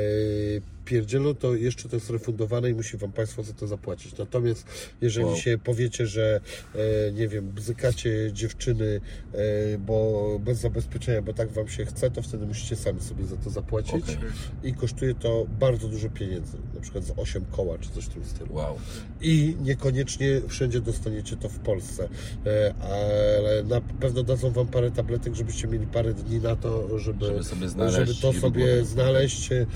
pierdzielą, 0.85 1.35
to 1.35 1.55
jeszcze 1.55 1.89
to 1.89 1.97
jest 1.97 2.11
refundowane 2.11 2.71
i 2.71 2.75
musi 2.75 2.97
wam 2.97 3.13
państwo 3.13 3.43
za 3.43 3.53
to 3.53 3.67
zapłacić. 3.67 4.19
Natomiast 4.19 4.67
jeżeli 5.01 5.27
Wow. 5.27 5.37
się 5.37 5.59
powiecie, 5.59 6.07
że 6.07 6.41
e, 6.75 7.13
nie 7.13 7.29
wiem, 7.29 7.49
bzykacie 7.49 8.33
dziewczyny, 8.33 9.01
e, 9.33 9.79
bo 9.79 10.39
bez 10.45 10.59
zabezpieczenia, 10.59 11.23
bo 11.23 11.33
tak 11.33 11.53
wam 11.53 11.69
się 11.69 11.85
chce, 11.87 12.11
to 12.11 12.23
wtedy 12.23 12.47
musicie 12.47 12.77
sami 12.77 13.01
sobie 13.01 13.25
za 13.25 13.37
to 13.37 13.51
zapłacić 13.51 13.95
Okej. 13.95 14.17
i 14.63 14.75
kosztuje 14.75 15.15
to 15.15 15.47
bardzo 15.61 15.89
dużo 15.89 16.11
pieniędzy, 16.11 16.57
na 16.75 16.81
przykład 16.81 17.05
za 17.05 17.17
8 17.17 17.45
koła 17.45 17.79
czy 17.79 17.91
coś 17.91 18.05
w 18.05 18.09
tym 18.09 18.25
stylu. 18.25 18.55
Wow. 18.55 18.79
I 19.21 19.57
niekoniecznie 19.61 20.41
wszędzie 20.49 20.76
dostaniecie 20.81 21.37
to 21.37 21.49
w 21.49 21.59
Polsce, 21.59 22.09
E, 22.47 22.75
ale 22.81 23.63
na 23.65 23.81
pewno 23.81 24.23
dadzą 24.23 24.51
wam 24.51 24.67
parę 24.67 24.91
tabletek, 24.91 25.35
żebyście 25.35 25.69
mieli 25.69 25.87
parę 25.87 26.15
dni 26.15 26.41
na 26.41 26.57
to, 26.57 26.99
żeby, 26.99 27.27
Żeby 27.27 27.45
sobie 27.45 27.69
znaleźć 27.69 27.97
żeby 27.97 28.15
to 28.15 28.33
sobie 28.33 28.85
znaleźć 28.85 29.53
e, 29.53 29.67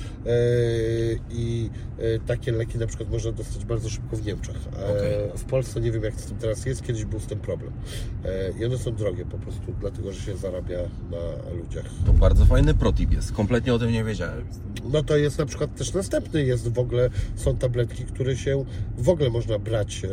i 1.31 1.71
e, 1.99 2.19
takie 2.19 2.53
leki 2.53 2.79
na 2.79 2.87
przykład 2.87 3.11
można 3.11 3.33
dostać 3.33 3.65
bardzo 3.65 3.89
szybko 3.89 4.17
w 4.17 4.27
Niemczech. 4.27 4.57
E, 4.79 4.91
Okej. 4.91 5.39
W 5.39 5.45
Polsce 5.45 5.81
nie 5.81 5.93
wiem 5.93 6.03
jak 6.03 6.15
z 6.15 6.27
tym 6.27 6.37
teraz 6.37 6.67
jest, 6.67 6.83
kiedyś 6.83 7.05
był 7.05 7.21
z 7.21 7.27
tym 7.27 7.39
problem. 7.39 7.73
E, 8.25 8.53
I 8.61 8.65
one 8.65 8.79
są 8.79 8.95
drogie 8.95 9.25
po 9.25 9.39
prostu, 9.39 9.75
dlatego 9.81 10.13
że 10.13 10.21
się 10.21 10.37
zarabia 10.37 10.79
na 11.11 11.53
ludziach. 11.55 11.87
To 12.07 12.13
bardzo 12.13 12.45
fajny 12.45 12.75
protip 12.75 13.13
jest. 13.13 13.33
Kompletnie 13.33 13.75
o 13.75 13.79
tym 13.79 13.93
nie 13.93 14.05
wiedziałem. 14.05 14.45
No 14.93 15.03
to 15.03 15.17
jest 15.17 15.39
na 15.39 15.47
przykład 15.47 15.77
też 15.77 15.95
następny 15.95 16.45
jest 16.45 16.69
w 16.69 16.79
ogóle, 16.79 17.11
są 17.37 17.57
tabletki, 17.57 18.05
które 18.05 18.37
się 18.37 18.65
w 18.99 19.09
ogóle 19.09 19.31
można 19.31 19.59
brać 19.59 20.05
e, 20.05 20.09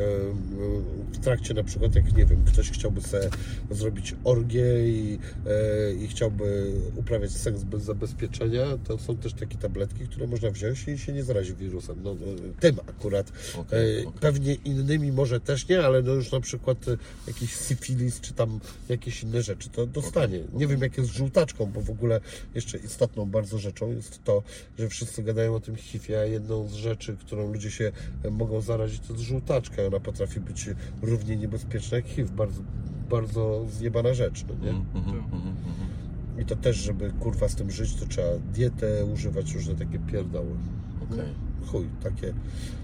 w 1.11 1.19
trakcie 1.19 1.53
na 1.53 1.63
przykład, 1.63 1.95
jak 1.95 2.17
nie 2.17 2.25
wiem, 2.25 2.43
ktoś 2.45 2.71
chciałby 2.71 3.01
sobie 3.01 3.29
zrobić 3.71 4.15
orgię 4.23 4.89
i, 4.89 5.19
e, 5.45 5.93
i 5.93 6.07
chciałby 6.07 6.71
uprawiać 6.95 7.31
seks 7.31 7.63
bez 7.63 7.83
zabezpieczenia, 7.83 8.65
to 8.83 8.97
są 8.97 9.17
też 9.17 9.33
takie 9.33 9.57
tabletki, 9.57 10.07
które 10.07 10.27
można 10.27 10.51
wziąć 10.51 10.87
i 10.87 10.97
się 10.97 11.13
nie 11.13 11.23
zarazi 11.23 11.53
wirusem. 11.55 11.97
No, 12.03 12.13
no, 12.13 12.25
tym 12.59 12.75
akurat. 12.87 13.31
Okej, 13.57 13.77
E, 13.77 14.07
okej. 14.07 14.19
Pewnie 14.21 14.53
innymi 14.53 15.11
może 15.11 15.39
też 15.39 15.67
nie, 15.67 15.85
ale 15.85 16.01
no 16.01 16.13
już 16.13 16.31
na 16.31 16.39
przykład 16.39 16.87
e, 16.87 16.97
jakiś 17.27 17.55
syfilis 17.55 18.21
czy 18.21 18.33
tam 18.33 18.59
jakieś 18.89 19.23
inne 19.23 19.41
rzeczy 19.41 19.69
to 19.69 19.85
dostanie. 19.85 20.43
Nie 20.53 20.67
wiem 20.67 20.81
jak 20.81 20.97
jest 20.97 21.09
z 21.09 21.13
żółtaczką, 21.13 21.65
bo 21.65 21.81
w 21.81 21.89
ogóle 21.89 22.21
jeszcze 22.55 22.77
istotną 22.77 23.25
bardzo 23.25 23.57
rzeczą 23.57 23.91
jest 23.91 24.23
to, 24.23 24.43
że 24.79 24.89
wszyscy 24.89 25.23
gadają 25.23 25.55
o 25.55 25.59
tym 25.59 25.75
HIV-ie, 25.75 26.19
a 26.19 26.25
jedną 26.25 26.67
z 26.67 26.73
rzeczy, 26.73 27.17
którą 27.19 27.53
ludzie 27.53 27.71
się 27.71 27.91
e, 28.23 28.29
mogą 28.29 28.61
zarazić 28.61 29.01
to 29.07 29.13
jest 29.13 29.25
żółtaczka. 29.25 29.83
Ona 29.83 29.99
potrafi 29.99 30.39
być 30.39 30.66
równie 31.01 31.35
niebezpieczna 31.35 31.97
jak 31.97 32.05
HIV. 32.05 32.31
Bardzo, 32.35 32.61
bardzo 33.09 33.65
zjebana 33.71 34.13
rzecz, 34.13 34.45
no 34.49 34.65
nie? 34.65 34.69
Mhm, 34.69 34.95
mhm, 34.95 35.21
mhm. 35.31 35.57
I 36.39 36.45
to 36.45 36.55
też, 36.55 36.77
żeby 36.77 37.11
kurwa 37.19 37.49
z 37.49 37.55
tym 37.55 37.71
żyć, 37.71 37.95
to 37.95 38.05
trzeba 38.05 38.27
dietę 38.53 39.05
używać, 39.05 39.53
różne 39.53 39.75
takie 39.75 39.99
pierdoły. 39.99 40.51
Okej. 41.03 41.47
chuj, 41.67 41.87
takie 42.03 42.33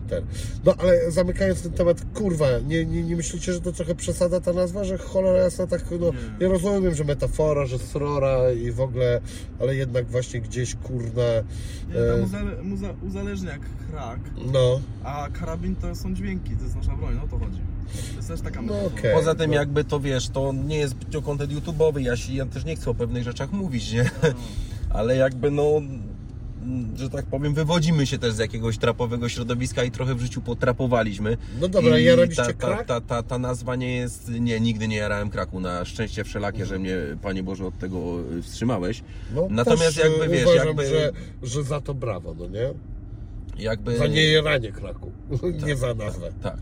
ten. 0.10 0.24
No 0.66 0.76
ale 0.78 1.12
zamykając 1.12 1.62
ten 1.62 1.72
temat, 1.72 2.06
kurwa, 2.14 2.46
nie, 2.68 2.86
nie, 2.86 3.04
nie 3.04 3.16
myślicie, 3.16 3.54
że 3.54 3.62
to 3.62 3.72
trochę 3.72 3.96
przesada 3.96 4.40
ta 4.40 4.54
nazwa, 4.54 4.84
że 4.84 4.98
cholera 4.98 5.40
jasna 5.40 5.68
tak, 5.68 5.86
no, 5.92 6.12
Nie. 6.12 6.14
ja 6.40 6.48
rozumiem, 6.50 6.96
że 6.96 7.04
metafora, 7.04 7.66
że 7.66 7.80
srora 7.80 8.52
i 8.52 8.72
w 8.72 8.82
ogóle, 8.82 9.22
ale 9.60 9.76
jednak 9.76 10.06
właśnie 10.06 10.42
gdzieś, 10.42 10.76
kurna, 10.76 11.24
Nie, 11.90 12.00
e, 12.00 12.24
uzale, 12.24 12.64
muza, 12.64 12.94
uzależnia 13.08 13.52
jak 13.52 13.62
crack, 13.62 14.22
no, 14.54 14.82
a 15.04 15.30
karabin 15.34 15.76
to 15.76 15.96
są 15.96 16.14
dźwięki, 16.14 16.56
to 16.56 16.64
jest 16.64 16.76
nasza 16.76 16.96
broń, 16.96 17.20
o 17.24 17.28
to 17.28 17.40
chodzi. 17.40 17.60
To 18.12 18.16
jest 18.16 18.28
też 18.28 18.42
taka 18.42 18.62
No 18.62 18.86
okej. 18.86 19.14
Poza 19.14 19.36
tym 19.36 19.50
no. 19.50 19.56
jakby 19.56 19.84
to 19.84 20.00
wiesz, 20.00 20.30
to 20.30 20.54
nie 20.54 20.78
jest 20.78 20.94
zbytnio 20.94 21.22
content 21.22 21.52
YouTube'owy, 21.52 22.00
ja, 22.00 22.18
się, 22.18 22.34
ja 22.34 22.46
też 22.46 22.66
nie 22.66 22.76
chcę 22.76 22.90
o 22.92 22.94
pewnych 22.96 23.24
rzeczach 23.24 23.52
mówić, 23.52 23.92
nie? 23.92 24.12
Ale 24.90 25.16
jakby 25.18 25.52
no, 25.52 25.82
że 26.96 27.10
tak 27.10 27.26
powiem, 27.26 27.54
wywodzimy 27.54 28.08
się 28.08 28.18
też 28.18 28.34
z 28.34 28.38
jakiegoś 28.38 28.78
trapowego 28.78 29.30
środowiska 29.30 29.84
i 29.84 29.92
trochę 29.92 30.16
w 30.16 30.22
życiu 30.22 30.42
potrapowaliśmy. 30.42 31.38
No 31.62 31.68
dobra, 31.68 32.00
I 32.00 32.04
jaraliście 32.04 32.44
ta, 32.44 32.54
ta, 32.54 32.68
crack? 32.68 32.86
ta, 32.88 33.02
ta, 33.02 33.24
ta 33.24 33.38
nazwa 33.38 33.76
nie 33.76 33.96
jest, 33.96 34.30
nie, 34.30 34.60
nigdy 34.60 34.88
nie 34.88 34.96
jarałem 34.96 35.30
kraku, 35.30 35.60
na 35.60 35.86
szczęście 35.86 36.24
wszelakie, 36.24 36.66
że 36.66 36.80
mnie, 36.80 36.96
Panie 37.22 37.44
Boże, 37.44 37.66
od 37.66 37.78
tego 37.78 37.98
y, 38.40 38.42
wstrzymałeś. 38.42 39.04
no 39.36 39.48
Natomiast 39.50 39.84
też, 39.86 39.98
jakby, 39.98 40.24
e, 40.26 40.30
wiesz, 40.30 40.46
uważam, 40.46 40.68
jakby- 40.68 40.88
że, 40.88 41.12
że 41.44 41.64
za 41.64 41.82
to 41.82 41.94
brawo, 41.94 42.36
no 42.40 42.48
nie? 42.48 42.70
Jakby... 43.64 43.98
Za 43.98 44.08
niejeranie 44.08 44.72
kraku, 44.72 45.12
nie 45.68 45.76
za 45.76 45.94
nazwę. 45.94 46.32
Tak. 46.44 46.58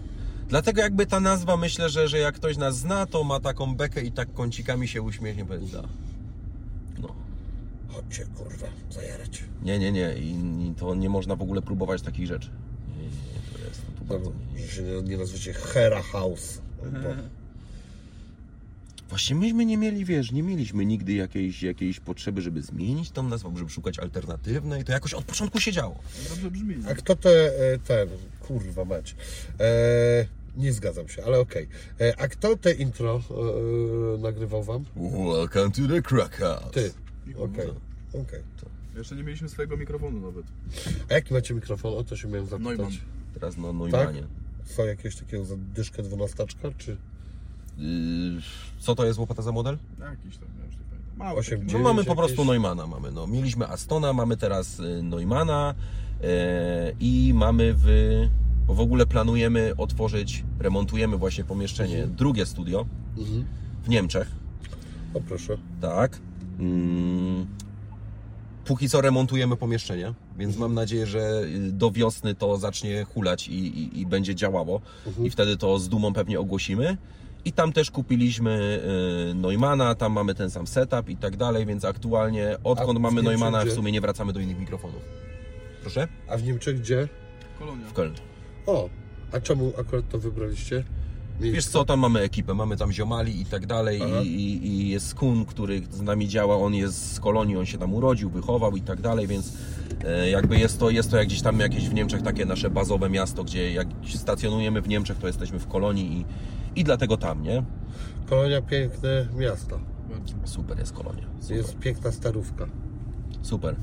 Dlatego 0.51 0.81
jakby 0.81 1.05
ta 1.05 1.19
nazwa, 1.19 1.57
myślę, 1.57 1.89
że, 1.89 2.07
że 2.07 2.17
jak 2.17 2.35
ktoś 2.35 2.57
nas 2.57 2.77
zna, 2.77 3.05
to 3.05 3.23
ma 3.23 3.39
taką 3.39 3.75
bekę 3.75 4.01
i 4.01 4.11
tak 4.11 4.33
kącikami 4.33 4.87
się 4.87 5.01
uśmiechnie, 5.01 5.45
da. 5.45 5.83
No. 7.01 7.15
Chodźcie, 7.87 8.25
kurwa, 8.37 8.67
zajarać. 8.89 9.43
Nie, 9.63 9.79
nie, 9.79 9.91
nie. 9.91 10.15
I, 10.17 10.29
I 10.67 10.73
to 10.75 10.95
nie 10.95 11.09
można 11.09 11.35
w 11.35 11.41
ogóle 11.41 11.61
próbować 11.61 12.01
takich 12.01 12.27
rzeczy. 12.27 12.49
Nie, 12.97 13.03
nie, 13.03 13.09
nie. 13.09 13.53
To 13.53 13.65
jest 13.65 13.81
to 13.99 14.05
bardzo 14.05 14.31
nie. 15.01 15.09
Nie, 15.09 15.17
nazwiecie 15.17 15.53
Hera 15.53 16.01
House. 16.01 16.61
Bo, 16.83 17.09
Właśnie 19.09 19.35
myśmy 19.35 19.65
nie 19.65 19.77
mieli, 19.77 20.05
wiesz, 20.05 20.31
nie 20.31 20.43
mieliśmy 20.43 20.85
nigdy 20.85 21.13
jakiejś, 21.13 21.63
jakiejś 21.63 21.99
potrzeby, 21.99 22.41
żeby 22.41 22.61
zmienić 22.61 23.11
tą 23.11 23.23
nazwę, 23.23 23.51
żeby 23.57 23.69
szukać 23.69 23.99
alternatywnej. 23.99 24.83
To 24.83 24.91
jakoś 24.91 25.13
od 25.13 25.25
początku 25.25 25.59
się 25.59 25.71
działo. 25.71 25.99
Dobrze 26.29 26.51
brzmi. 26.51 26.75
a 26.89 26.95
kto 26.95 27.15
te, 27.15 27.29
e, 27.29 27.77
ten, 27.77 28.09
kurwa 28.47 28.85
mać, 28.85 29.15
e, 29.59 30.25
nie 30.57 30.73
zgadzam 30.73 31.07
się, 31.07 31.23
ale 31.25 31.39
okej. 31.39 31.67
E, 32.01 32.19
A 32.19 32.27
kto 32.27 32.57
te 32.57 32.71
intro 32.73 33.21
e, 33.31 33.33
e, 34.15 34.17
nagrywał 34.17 34.63
wam? 34.63 34.85
Welcome 34.95 35.71
to 35.71 35.93
the 35.93 36.01
Crack 36.01 36.35
House. 36.37 36.71
Ty. 36.71 36.91
Okej, 37.37 37.67
okej. 38.13 38.39
Jeszcze 38.97 39.15
nie 39.15 39.23
mieliśmy 39.23 39.49
swojego 39.49 39.77
mikrofonu 39.77 40.19
nawet. 40.19 40.45
A 41.09 41.13
jaki 41.13 41.33
macie 41.33 41.53
mikrofon? 41.53 41.93
O 41.93 42.03
to 42.03 42.15
się 42.15 42.27
miałem 42.27 42.47
zapytać. 42.47 42.77
Neumann. 42.77 42.97
Teraz 43.33 43.57
na 43.57 43.73
Neumanie. 43.73 44.23
Są 44.65 44.85
jakiegoś 44.85 45.15
takiego 45.15 45.45
za 45.45 45.55
dyszkę 45.57 46.03
dwunastaczka, 46.03 46.69
czy 46.77 46.97
Yy, 47.77 48.41
co 48.79 48.95
to 48.95 49.05
jest 49.05 49.19
łopata 49.19 49.41
za 49.41 49.51
model? 49.51 49.77
Jakiś 49.99 50.37
tam, 50.37 50.49
ja 50.59 50.65
już 50.65 50.75
nie 50.75 50.81
pamiętam. 50.89 51.17
Mały 51.17 51.39
Osiem, 51.39 51.59
taki. 51.59 51.65
No 51.65 51.69
Dziewięć 51.71 51.83
mamy 51.83 52.03
po 52.03 52.11
jakieś? 52.11 52.17
prostu 52.35 52.45
Neumana 52.51 52.87
mamy. 52.87 53.11
No. 53.11 53.27
Mieliśmy 53.27 53.67
Astona, 53.67 54.13
mamy 54.13 54.37
teraz 54.37 54.79
y, 54.79 55.03
Neumana 55.03 55.75
e, 56.23 56.91
i 56.99 57.31
mamy 57.35 57.73
w... 57.77 57.85
Bo 58.67 58.73
w 58.73 58.79
ogóle 58.79 59.05
planujemy 59.05 59.73
otworzyć, 59.77 60.43
remontujemy 60.59 61.17
właśnie 61.17 61.43
pomieszczenie, 61.43 62.07
drugie 62.07 62.45
studio 62.45 62.85
Mhm. 63.17 63.45
w 63.83 63.89
Niemczech. 63.89 64.31
O 65.13 65.21
proszę. 65.21 65.57
Tak. 65.81 66.19
Mm. 66.59 67.47
Póki 68.65 68.89
co 68.89 69.01
remontujemy 69.01 69.55
pomieszczenie, 69.55 70.13
więc 70.37 70.57
mam 70.57 70.73
nadzieję, 70.73 71.05
że 71.05 71.41
y, 71.43 71.71
do 71.71 71.91
wiosny 71.91 72.35
to 72.35 72.57
zacznie 72.57 73.03
hulać 73.03 73.47
i, 73.47 73.53
i, 73.53 73.99
i 73.99 74.05
będzie 74.05 74.35
działało. 74.35 74.81
I 75.23 75.29
wtedy 75.29 75.57
to 75.57 75.79
z 75.79 75.89
dumą 75.89 76.13
pewnie 76.13 76.39
ogłosimy. 76.39 76.97
I 77.45 77.51
tam 77.53 77.73
też 77.73 77.91
kupiliśmy 77.91 78.81
y, 79.31 79.35
Neumana, 79.35 79.95
tam 79.95 80.11
mamy 80.13 80.35
ten 80.35 80.49
sam 80.49 80.67
setup 80.67 81.09
i 81.09 81.17
tak 81.17 81.37
dalej, 81.37 81.65
więc 81.65 81.85
aktualnie 81.85 82.57
odkąd 82.63 82.99
w 82.99 83.01
mamy 83.01 83.15
Niemczech 83.21 83.39
Neumana 83.39 83.65
w 83.65 83.71
sumie 83.71 83.91
nie 83.91 84.01
wracamy 84.01 84.33
do 84.33 84.39
innych 84.39 84.59
mikrofonów. 84.59 85.01
Proszę? 85.81 86.07
A 86.29 86.37
w 86.37 86.43
Niemczech 86.43 86.79
gdzie? 86.79 87.07
Kolonia. 87.59 87.87
W 87.87 87.93
Köln. 87.93 88.13
O, 88.71 88.89
a 89.31 89.39
czemu 89.39 89.73
akurat 89.79 90.09
to 90.09 90.19
wybraliście? 90.19 90.75
Miejsce? 91.39 91.55
Wiesz 91.55 91.67
co, 91.67 91.85
tam 91.85 91.99
mamy 91.99 92.19
ekipę, 92.19 92.53
mamy 92.53 92.77
tam 92.77 92.91
ziomali 92.91 93.41
i 93.41 93.45
tak 93.45 93.65
dalej 93.65 94.01
i, 94.23 94.27
i, 94.27 94.67
i 94.67 94.89
jest 94.89 95.15
Kun, 95.15 95.45
który 95.45 95.81
z 95.91 96.01
nami 96.01 96.27
działa, 96.27 96.55
on 96.57 96.73
jest 96.73 97.13
z 97.13 97.19
Kolonii, 97.19 97.57
on 97.57 97.65
się 97.65 97.77
tam 97.77 97.93
urodził, 97.93 98.29
wychował 98.29 98.75
i 98.75 98.81
tak 98.81 99.01
dalej, 99.01 99.27
więc 99.27 99.53
e, 100.05 100.29
jakby 100.29 100.57
jest 100.57 100.79
to, 100.79 100.89
jest 100.89 101.11
to 101.11 101.17
jak 101.17 101.27
gdzieś 101.27 101.41
tam 101.41 101.59
jakieś 101.59 101.89
w 101.89 101.93
Niemczech 101.93 102.21
takie 102.21 102.45
nasze 102.45 102.69
bazowe 102.69 103.09
miasto, 103.09 103.43
gdzie 103.43 103.73
jak 103.73 103.87
stacjonujemy 104.15 104.81
w 104.81 104.87
Niemczech, 104.87 105.17
to 105.17 105.27
jesteśmy 105.27 105.59
w 105.59 105.67
Kolonii 105.67 106.17
i, 106.17 106.25
i 106.79 106.83
dlatego 106.83 107.17
tam, 107.17 107.43
nie? 107.43 107.63
Kolonia 108.29 108.61
piękne 108.61 109.27
miasto. 109.37 109.79
Super 110.45 110.79
jest 110.79 110.93
Kolonia. 110.93 111.27
Super. 111.39 111.57
Jest 111.57 111.77
piękna 111.77 112.11
starówka. 112.11 112.67
Super. 113.41 113.75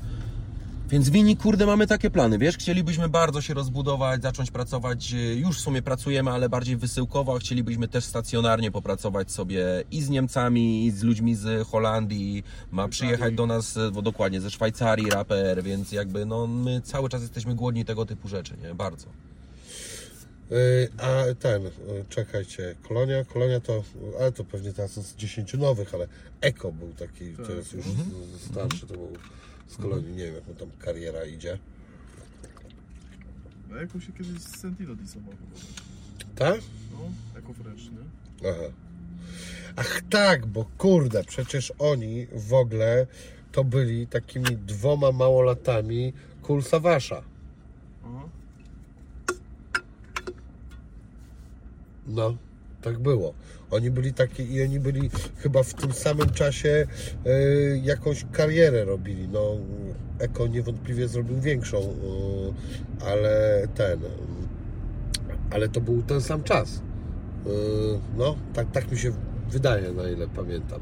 Więc 0.89 1.09
Wini, 1.09 1.37
kurde, 1.37 1.65
mamy 1.65 1.87
takie 1.87 2.09
plany, 2.09 2.37
wiesz? 2.37 2.57
Chcielibyśmy 2.57 3.09
bardzo 3.09 3.41
się 3.41 3.53
rozbudować, 3.53 4.21
zacząć 4.21 4.51
pracować, 4.51 5.13
y, 5.13 5.17
już 5.17 5.57
w 5.57 5.61
sumie 5.61 5.81
pracujemy, 5.81 6.31
ale 6.31 6.49
bardziej 6.49 6.77
wysyłkowo, 6.77 7.39
chcielibyśmy 7.39 7.87
też 7.87 8.05
stacjonarnie 8.05 8.71
popracować 8.71 9.31
sobie 9.31 9.83
i 9.91 10.01
z 10.01 10.09
Niemcami, 10.09 10.85
i 10.85 10.91
z 10.91 11.03
ludźmi 11.03 11.35
z 11.35 11.67
Holandii. 11.67 12.43
Ma 12.71 12.87
przyjechać 12.87 13.33
do 13.35 13.45
nas, 13.45 13.77
y, 13.77 13.91
bo 13.91 14.01
dokładnie, 14.01 14.41
ze 14.41 14.49
Szwajcarii 14.49 15.09
raper, 15.09 15.63
więc 15.63 15.91
jakby, 15.91 16.25
no, 16.25 16.47
my 16.47 16.81
cały 16.81 17.09
czas 17.09 17.21
jesteśmy 17.21 17.55
głodni 17.55 17.85
tego 17.85 18.05
typu 18.05 18.27
rzeczy, 18.27 18.53
nie? 18.63 18.75
Bardzo. 18.75 19.07
Yy, 20.49 20.57
a 20.97 21.23
ten, 21.39 21.63
yy, 21.63 21.71
czekajcie, 22.09 22.75
Kolonia, 22.87 23.25
Kolonia 23.25 23.59
to, 23.59 23.83
ale 24.19 24.31
to 24.31 24.43
pewnie 24.43 24.73
teraz 24.73 24.91
z 24.91 25.15
10 25.15 25.53
nowych, 25.53 25.93
ale 25.93 26.07
Eko 26.41 26.71
był 26.71 26.93
taki, 26.93 27.33
to 27.33 27.43
Tak. 27.47 27.55
jest 27.55 27.73
już 27.73 27.85
yy, 27.85 27.93
starszy, 28.51 28.87
to 28.87 28.93
był 28.93 29.13
z 29.69 29.77
Kolonii, 29.77 30.11
nie 30.11 30.25
wiem 30.25 30.35
jak 30.35 30.47
mu 30.47 30.53
tam 30.53 30.71
kariera 30.79 31.25
idzie. 31.25 31.57
No 33.69 33.75
jakoś 33.75 34.05
się 34.05 34.11
kiedyś 34.11 34.41
z 34.41 34.59
Sentino 34.59 34.95
disował. 34.95 35.33
Tak? 36.35 36.61
No, 36.91 36.99
jako 37.35 37.53
fresh, 37.53 37.89
nie? 37.89 38.49
Aha. 38.49 38.73
Ach 39.75 40.01
tak, 40.09 40.45
bo 40.45 40.65
kurde, 40.77 41.23
przecież 41.23 41.73
oni 41.79 42.27
w 42.33 42.53
ogóle 42.53 43.07
to 43.51 43.63
byli 43.63 44.07
takimi 44.07 44.57
dwoma 44.57 45.11
małolatami 45.11 46.13
Kulsawasza. 46.41 47.23
Aha. 48.05 48.29
No, 52.07 52.37
tak 52.81 52.99
było. 52.99 53.33
Oni 53.71 53.91
byli 53.91 54.13
takie 54.13 54.43
i 54.43 54.63
oni 54.63 54.79
byli 54.79 55.09
chyba 55.37 55.63
w 55.63 55.73
tym 55.73 55.93
samym 55.93 56.29
czasie 56.29 56.87
e, 57.25 57.29
jakąś 57.77 58.25
karierę 58.31 58.85
robili. 58.85 59.27
No, 59.27 59.57
Eko 60.19 60.47
niewątpliwie 60.47 61.07
zrobił 61.07 61.39
większą, 61.39 61.77
e, 61.77 63.05
ale 63.05 63.67
ten, 63.75 64.03
e, 64.03 64.09
ale 65.51 65.69
to 65.69 65.81
był 65.81 66.01
ten 66.03 66.21
sam 66.21 66.43
czas. 66.43 66.81
E, 67.45 67.49
no, 68.17 68.35
tak, 68.53 68.71
tak 68.71 68.91
mi 68.91 68.97
się 68.97 69.11
wydaje, 69.51 69.91
na 69.91 70.09
ile 70.09 70.27
pamiętam. 70.27 70.79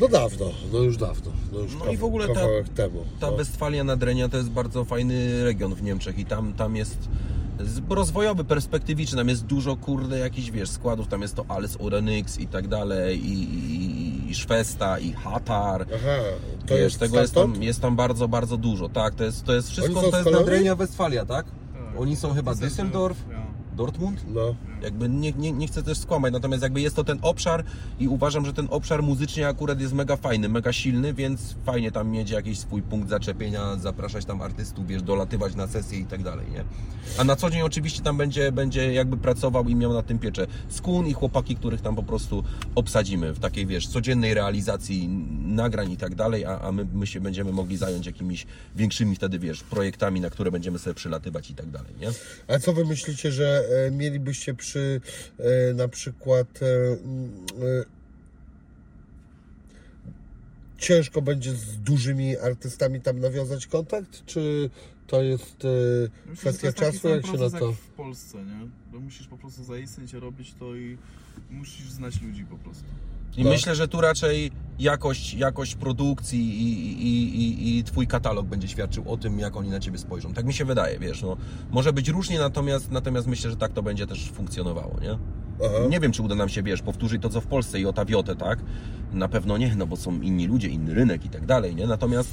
No 0.00 0.08
dawno, 0.08 0.46
no 0.72 0.78
już 0.78 0.96
dawno. 0.96 1.32
No, 1.52 1.58
już 1.58 1.76
No 1.76 1.92
i 1.92 1.96
w 1.96 2.04
ogóle 2.04 2.28
ta- 2.28 2.72
temu. 2.74 3.04
Ta 3.20 3.30
no. 3.30 3.36
Westfalia 3.36 3.84
Nadrenia 3.84 4.28
to 4.28 4.36
jest 4.36 4.50
bardzo 4.50 4.84
fajny 4.84 5.44
region 5.44 5.74
w 5.74 5.82
Niemczech 5.82 6.18
i 6.18 6.24
tam, 6.24 6.52
tam 6.52 6.76
jest 6.76 7.08
rozwojowy, 7.90 8.44
perspektywiczny, 8.44 9.18
tam 9.18 9.28
jest 9.28 9.44
dużo, 9.44 9.76
kurde, 9.76 10.18
jakichś, 10.18 10.50
wiesz, 10.50 10.70
składów, 10.70 11.08
tam 11.08 11.22
jest 11.22 11.34
to 11.34 11.44
Alles 11.48 11.76
oder 11.80 12.02
Nix 12.02 12.38
i 12.38 12.46
tak 12.46 12.68
dalej, 12.68 13.26
i, 13.26 13.42
i, 13.42 14.30
i 14.30 14.34
Szwesta, 14.34 14.98
i 14.98 15.12
Hatar, 15.12 15.86
Aha, 15.94 16.16
to 16.66 16.74
wiesz, 16.74 16.80
jest 16.80 16.98
tego 16.98 17.20
jest 17.20 17.34
tam, 17.34 17.62
jest 17.62 17.80
tam 17.80 17.96
bardzo, 17.96 18.28
bardzo 18.28 18.56
dużo, 18.56 18.88
tak, 18.88 19.14
to 19.14 19.24
jest, 19.24 19.44
to 19.44 19.54
jest 19.54 19.70
wszystko, 19.70 20.02
to 20.02 20.18
jest? 20.18 20.30
Nadrenia 20.30 20.76
Westfalia, 20.76 21.26
tak? 21.26 21.46
Tak. 21.46 22.00
Oni 22.00 22.16
są 22.16 22.34
chyba 22.34 22.52
Düsseldorf, 22.52 23.16
Ja. 23.30 23.46
Dortmund? 23.76 24.20
No, 24.34 24.54
Jakby 24.84 25.08
nie, 25.08 25.32
nie, 25.32 25.52
nie 25.52 25.66
chcę 25.66 25.82
też 25.82 25.98
skłamać, 25.98 26.32
natomiast 26.32 26.62
jakby 26.62 26.80
jest 26.80 26.96
to 26.96 27.04
ten 27.04 27.18
obszar 27.22 27.64
i 28.00 28.08
uważam, 28.08 28.46
że 28.46 28.52
ten 28.52 28.68
obszar 28.70 29.02
muzycznie 29.02 29.48
akurat 29.48 29.80
jest 29.80 29.92
mega 29.92 30.16
fajny, 30.16 30.48
mega 30.48 30.72
silny, 30.72 31.14
więc 31.14 31.54
fajnie 31.64 31.92
tam 31.92 32.10
mieć 32.10 32.30
jakiś 32.30 32.58
swój 32.58 32.82
punkt 32.82 33.08
zaczepienia, 33.08 33.76
zapraszać 33.76 34.24
tam 34.24 34.42
artystów, 34.42 34.86
wiesz, 34.86 35.02
dolatywać 35.02 35.54
na 35.54 35.66
sesje 35.66 35.98
i 35.98 36.04
tak 36.04 36.22
dalej, 36.22 36.46
nie? 36.52 36.64
A 37.18 37.24
na 37.24 37.36
co 37.36 37.50
dzień 37.50 37.62
oczywiście 37.62 38.02
tam 38.02 38.16
będzie, 38.16 38.52
będzie 38.52 38.92
jakby 38.92 39.16
pracował 39.16 39.68
i 39.68 39.74
miał 39.74 39.92
na 39.92 40.02
tym 40.02 40.18
pieczę 40.18 40.46
skun 40.68 41.06
i 41.06 41.12
chłopaki, 41.12 41.56
których 41.56 41.80
tam 41.80 41.96
po 41.96 42.02
prostu 42.02 42.44
obsadzimy 42.74 43.32
w 43.32 43.38
takiej, 43.38 43.66
wiesz, 43.66 43.86
codziennej 43.86 44.34
realizacji 44.34 45.08
nagrań 45.44 45.92
i 45.92 45.96
tak 45.96 46.14
dalej, 46.14 46.44
a, 46.44 46.60
a 46.60 46.72
my, 46.72 46.86
my 46.94 47.06
się 47.06 47.20
będziemy 47.20 47.52
mogli 47.52 47.76
zająć 47.76 48.06
jakimiś 48.06 48.46
większymi 48.76 49.16
wtedy, 49.16 49.38
wiesz, 49.38 49.62
projektami, 49.62 50.20
na 50.20 50.30
które 50.30 50.50
będziemy 50.50 50.78
sobie 50.78 50.94
przylatywać 50.94 51.50
i 51.50 51.54
tak 51.54 51.70
dalej, 51.70 51.94
nie? 52.00 52.08
A 52.48 52.58
co 52.58 52.72
wy 52.72 52.84
myślicie, 52.84 53.32
że 53.32 53.62
e, 53.86 53.90
mielibyście 53.90 54.54
przy 54.54 54.73
e, 54.78 55.74
na 55.74 55.88
przykład 55.88 56.60
e, 56.62 56.66
e, 56.66 57.84
ciężko 60.78 61.22
będzie 61.22 61.52
z 61.52 61.76
dużymi 61.78 62.36
artystami 62.36 63.00
tam 63.00 63.20
nawiązać 63.20 63.66
kontakt, 63.66 64.24
czy 64.26 64.70
to 65.06 65.22
jest 65.22 65.56
Myślę, 66.26 66.36
kwestia 66.36 66.60
to 66.60 66.66
jest 66.66 66.78
czasu, 66.78 67.08
jak 67.08 67.26
się 67.26 67.32
na 67.32 67.50
to... 67.50 67.66
jak 67.66 67.76
w 67.76 67.88
Polsce, 67.88 68.38
nie? 68.44 68.68
Bo 68.92 69.00
musisz 69.00 69.26
po 69.26 69.36
prostu 69.36 69.64
zaistnieć, 69.64 70.12
robić 70.12 70.54
to 70.58 70.76
i 70.76 70.98
musisz 71.50 71.90
znać 71.90 72.22
ludzi 72.22 72.44
po 72.44 72.56
prostu. 72.58 72.84
I 73.36 73.42
Tak. 73.42 73.52
myślę, 73.52 73.74
że 73.74 73.88
tu 73.88 74.00
raczej 74.00 74.50
jakość, 74.78 75.34
jakość 75.34 75.74
produkcji 75.74 76.40
i, 76.62 77.02
i, 77.02 77.36
i, 77.42 77.78
i 77.78 77.84
twój 77.84 78.06
katalog 78.06 78.46
będzie 78.46 78.68
świadczył 78.68 79.10
o 79.12 79.16
tym, 79.16 79.38
jak 79.38 79.56
oni 79.56 79.70
na 79.70 79.80
ciebie 79.80 79.98
spojrzą. 79.98 80.34
Tak 80.34 80.44
mi 80.46 80.54
się 80.54 80.64
wydaje, 80.64 80.98
wiesz, 80.98 81.22
no, 81.22 81.36
może 81.70 81.92
być 81.92 82.08
różnie, 82.08 82.38
natomiast, 82.38 82.90
natomiast 82.90 83.26
myślę, 83.26 83.50
że 83.50 83.56
tak 83.56 83.72
to 83.72 83.82
będzie 83.82 84.06
też 84.06 84.30
funkcjonowało, 84.30 85.00
nie? 85.02 85.18
Aha. 85.66 85.88
Nie 85.88 86.00
wiem, 86.00 86.12
czy 86.12 86.22
uda 86.22 86.34
nam 86.34 86.48
się, 86.48 86.62
wiesz, 86.62 86.82
powtórzyć 86.82 87.22
to, 87.22 87.28
co 87.28 87.40
w 87.40 87.46
Polsce 87.46 87.80
i 87.80 87.86
o 87.86 87.92
tawiotę, 87.92 88.36
tak? 88.36 88.58
Na 89.12 89.28
pewno 89.28 89.58
nie, 89.58 89.76
no 89.76 89.86
bo 89.86 89.96
są 89.96 90.20
inni 90.20 90.46
ludzie, 90.46 90.68
inny 90.68 90.94
rynek 90.94 91.24
i 91.24 91.28
tak 91.28 91.46
dalej, 91.46 91.74
nie? 91.74 91.86
Natomiast 91.86 92.30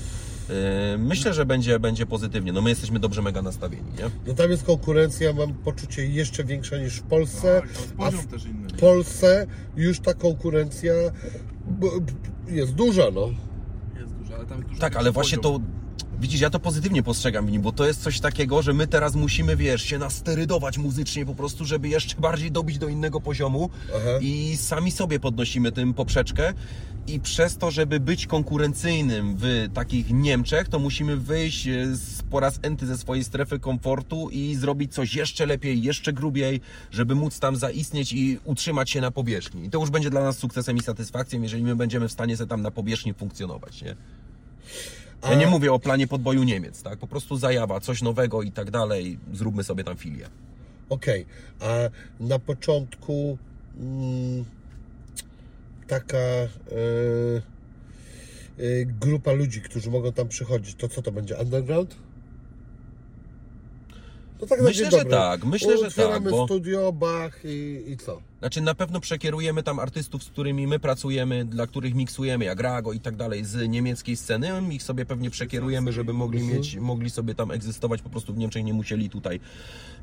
myślę, 0.98 1.34
że 1.34 1.46
będzie, 1.46 1.80
będzie 1.80 2.06
pozytywnie. 2.06 2.54
No 2.54 2.62
my 2.62 2.70
jesteśmy 2.70 3.00
dobrze 3.00 3.22
mega 3.22 3.42
nastawieni, 3.42 3.92
nie? 3.98 4.10
No 4.28 4.34
tam 4.34 4.52
jest 4.52 4.64
konkurencja, 4.64 5.34
mam 5.34 5.54
poczucie 5.54 6.06
jeszcze 6.06 6.44
większa 6.44 6.78
niż 6.78 6.98
w 6.98 7.04
Polsce. 7.04 7.62
Jest 7.70 7.94
a 7.98 8.12
w 8.12 8.26
też 8.28 8.46
inny. 8.46 8.70
W 8.70 8.80
Polsce 8.80 9.48
już 9.76 10.00
ta 10.00 10.14
konkurencja 10.14 10.94
jest 12.48 12.72
duża, 12.74 13.12
no. 13.14 13.30
Jest 14.00 14.14
dużo, 14.14 14.36
ale 14.36 14.46
tam 14.46 14.58
jest 14.58 14.70
dużo 14.70 14.82
Tak, 14.82 14.96
ale 14.96 15.12
właśnie 15.12 15.38
poziom. 15.38 15.62
to. 15.62 15.81
Widzisz, 16.22 16.42
ja 16.42 16.50
to 16.50 16.60
pozytywnie 16.60 17.04
postrzegam 17.04 17.48
w 17.48 17.52
nim, 17.52 17.62
bo 17.62 17.72
to 17.72 17.88
jest 17.88 18.04
coś 18.04 18.20
takiego, 18.20 18.62
że 18.62 18.74
my 18.74 18.88
teraz 18.88 19.16
musimy, 19.16 19.56
wiesz, 19.56 19.82
się 19.82 19.98
nasterydować 19.98 20.78
muzycznie 20.78 21.26
po 21.26 21.36
prostu, 21.36 21.66
żeby 21.66 21.90
jeszcze 21.90 22.16
bardziej 22.16 22.52
dobić 22.52 22.78
do 22.78 22.88
innego 22.88 23.22
poziomu 23.22 23.70
Aha. 23.96 24.10
i 24.22 24.58
sami 24.58 24.92
sobie 24.92 25.20
podnosimy 25.20 25.72
tym 25.72 25.94
poprzeczkę 25.94 26.54
i 27.08 27.20
przez 27.20 27.58
to, 27.58 27.72
żeby 27.72 28.00
być 28.00 28.28
konkurencyjnym 28.28 29.36
w 29.40 29.68
takich 29.74 30.10
Niemczech, 30.10 30.70
to 30.70 30.80
musimy 30.80 31.18
wyjść 31.18 31.68
e, 31.68 31.96
z, 31.96 32.24
po 32.24 32.40
raz 32.40 32.60
enty 32.62 32.88
ze 32.88 32.98
swojej 32.98 33.24
strefy 33.24 33.60
komfortu 33.60 34.30
i 34.30 34.56
zrobić 34.56 34.94
coś 34.94 35.16
jeszcze 35.16 35.46
lepiej, 35.46 35.82
jeszcze 35.82 36.14
grubiej, 36.14 36.62
żeby 36.92 37.16
móc 37.16 37.40
tam 37.40 37.56
zaistnieć 37.56 38.14
i 38.14 38.40
utrzymać 38.46 38.90
się 38.90 39.02
na 39.02 39.12
powierzchni. 39.12 39.66
I 39.66 39.70
to 39.70 39.80
już 39.80 39.90
będzie 39.90 40.10
dla 40.10 40.24
nas 40.24 40.38
sukcesem 40.38 40.78
i 40.78 40.82
satysfakcją, 40.82 41.42
jeżeli 41.42 41.64
my 41.64 41.76
będziemy 41.76 42.08
w 42.08 42.12
stanie 42.12 42.38
sobie 42.38 42.50
tam 42.50 42.62
na 42.62 42.72
powierzchni 42.72 43.14
funkcjonować, 43.14 43.82
nie? 43.82 43.96
Ja 45.30 45.36
nie 45.36 45.48
mówię 45.48 45.74
o 45.74 45.80
planie 45.80 46.08
podboju 46.08 46.44
Niemiec, 46.44 46.84
tak? 46.84 47.00
Po 47.00 47.08
prostu 47.08 47.38
zajawa, 47.38 47.80
coś 47.80 48.02
nowego 48.02 48.42
i 48.42 48.52
tak 48.52 48.72
dalej. 48.72 49.20
Zróbmy 49.34 49.64
sobie 49.64 49.84
tam 49.84 49.98
filię. 49.98 50.28
Okej, 50.90 51.26
a 51.60 51.68
na 52.20 52.40
początku 52.40 53.38
mm, 53.80 54.46
taka 55.88 56.18
e, 56.18 56.48
e, 58.58 58.86
grupa 58.86 59.32
ludzi, 59.32 59.62
którzy 59.62 59.92
mogą 59.92 60.12
tam 60.12 60.28
przychodzić, 60.28 60.76
to 60.76 60.88
co 60.90 61.02
to 61.02 61.12
będzie? 61.12 61.38
Underground? 61.38 61.96
No 64.42 64.48
tak 64.48 64.62
Myślę, 64.62 64.86
że 64.86 64.92
dobry. 64.92 65.10
tak, 65.12 65.46
myślę, 65.46 65.78
że 65.78 65.88
Otwieramy 65.88 66.30
tak, 66.30 66.32
bo- 66.32 66.46
studio, 66.46 66.92
Bach 66.94 67.40
i, 67.46 67.84
i 67.88 67.98
co? 67.98 68.22
Znaczy 68.42 68.62
na 68.62 68.76
pewno 68.76 69.00
przekierujemy 69.00 69.64
tam 69.64 69.80
artystów, 69.80 70.24
z 70.24 70.30
którymi 70.30 70.68
my 70.68 70.80
pracujemy, 70.80 71.46
dla 71.46 71.68
których 71.68 71.96
miksujemy, 71.96 72.46
jak 72.46 72.60
Rago 72.60 72.94
i 72.94 73.00
tak 73.00 73.16
dalej, 73.16 73.46
z 73.46 73.70
niemieckiej 73.70 74.18
sceny. 74.18 74.50
Ich 74.72 74.84
sobie 74.84 75.06
pewnie 75.06 75.30
przekierujemy, 75.30 75.94
żeby 75.94 76.14
mogli 76.14 76.44
mieć, 76.44 76.76
mogli 76.76 77.10
sobie 77.10 77.36
tam 77.36 77.52
egzystować, 77.52 78.02
po 78.02 78.10
prostu 78.10 78.34
w 78.34 78.38
Niemczech 78.38 78.64
nie 78.64 78.74
musieli 78.74 79.10
tutaj, 79.10 79.40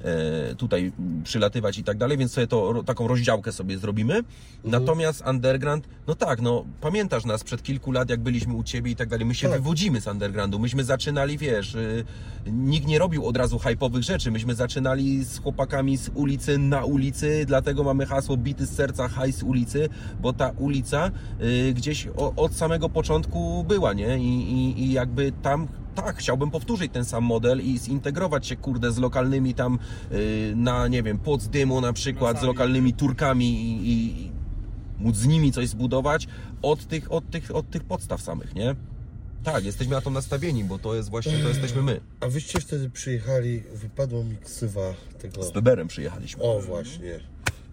e, 0.05 0.55
tutaj 0.55 0.93
przylatywać 1.25 1.79
i 1.79 1.85
tak 1.85 1.99
dalej, 1.99 2.19
więc 2.19 2.33
sobie 2.33 2.47
to, 2.47 2.83
taką 2.83 3.09
rozdziałkę 3.09 3.53
sobie 3.53 3.79
zrobimy. 3.79 4.21
Natomiast 4.65 5.23
underground, 5.31 5.89
no 6.07 6.15
tak, 6.15 6.41
no 6.41 6.65
pamiętasz 6.81 7.25
nas 7.25 7.45
przed 7.45 7.63
kilku 7.63 7.93
lat, 7.93 8.11
jak 8.11 8.21
byliśmy 8.21 8.55
u 8.55 8.63
Ciebie 8.65 8.91
i 8.91 8.97
tak 8.97 9.09
dalej, 9.09 9.27
my 9.27 9.35
się 9.35 9.49
Tak. 9.49 9.59
wywodzimy 9.59 10.01
z 10.01 10.07
undergroundu, 10.07 10.59
myśmy 10.59 10.85
zaczynali, 10.85 11.39
wiesz, 11.39 11.75
y, 11.75 12.05
nikt 12.47 12.87
nie 12.87 12.99
robił 12.99 13.27
od 13.27 13.37
razu 13.37 13.57
hype'owych 13.57 14.03
rzeczy, 14.03 14.31
myśmy 14.31 14.55
zaczynali 14.55 15.25
z 15.25 15.39
chłopakami 15.39 15.97
z 15.97 16.11
ulicy 16.15 16.59
na 16.59 16.85
ulicy, 16.85 17.45
dlatego 17.47 17.85
mamy 17.85 18.07
hasło 18.07 18.28
bity 18.37 18.67
z 18.67 18.71
serca 18.71 19.09
haj 19.09 19.33
z 19.33 19.43
ulicy, 19.43 19.89
bo 20.21 20.33
ta 20.33 20.51
ulica 20.51 21.11
y, 21.43 21.75
gdzieś 21.75 22.09
o, 22.17 22.33
od 22.37 22.55
samego 22.55 22.89
początku 22.89 23.65
była, 23.65 23.93
nie? 23.93 24.19
I, 24.19 24.53
i, 24.53 24.83
i 24.83 24.93
jakby 24.93 25.33
tam 25.43 25.69
tak, 25.95 26.17
chciałbym 26.17 26.51
powtórzyć 26.51 26.93
ten 26.93 27.05
sam 27.05 27.25
model 27.25 27.61
i 27.61 27.79
zintegrować 27.79 28.47
się, 28.47 28.57
kurde, 28.57 28.93
z 28.93 28.99
lokalnymi 28.99 29.55
tam 29.55 29.79
y, 30.13 30.53
na, 30.57 30.89
nie 30.89 31.03
wiem, 31.03 31.19
Potsdymu 31.19 31.81
na 31.81 31.93
przykład, 31.93 32.41
z 32.41 32.43
lokalnymi 32.43 32.93
Turkami 32.93 33.47
i, 33.47 33.91
i, 33.91 34.23
i 34.23 34.33
móc 34.99 35.17
z 35.17 35.27
nimi 35.27 35.53
coś 35.53 35.69
zbudować 35.69 36.29
od 36.63 36.87
tych, 36.87 37.13
od 37.13 37.31
tych, 37.31 37.55
od 37.55 37.71
tych 37.71 37.85
podstaw 37.85 38.23
samych, 38.23 38.55
nie? 38.55 38.77
Tak, 39.45 39.65
jesteśmy 39.65 39.95
na 39.95 40.01
to 40.01 40.11
nastawieni, 40.11 40.65
bo 40.65 40.79
to 40.79 40.95
jest 40.95 41.11
właśnie, 41.11 41.39
to 41.39 41.49
jesteśmy 41.49 41.83
my. 41.83 42.01
A 42.21 42.29
wyście 42.29 42.61
wtedy 42.61 42.91
przyjechali, 42.91 43.63
wypadła 43.75 44.25
mi 44.25 44.37
ksywa 44.37 44.95
tego... 45.19 45.43
Z 45.43 45.53
Weberem 45.53 45.89
przyjechaliśmy. 45.89 46.43
O 46.43 46.61
właśnie. 46.61 47.21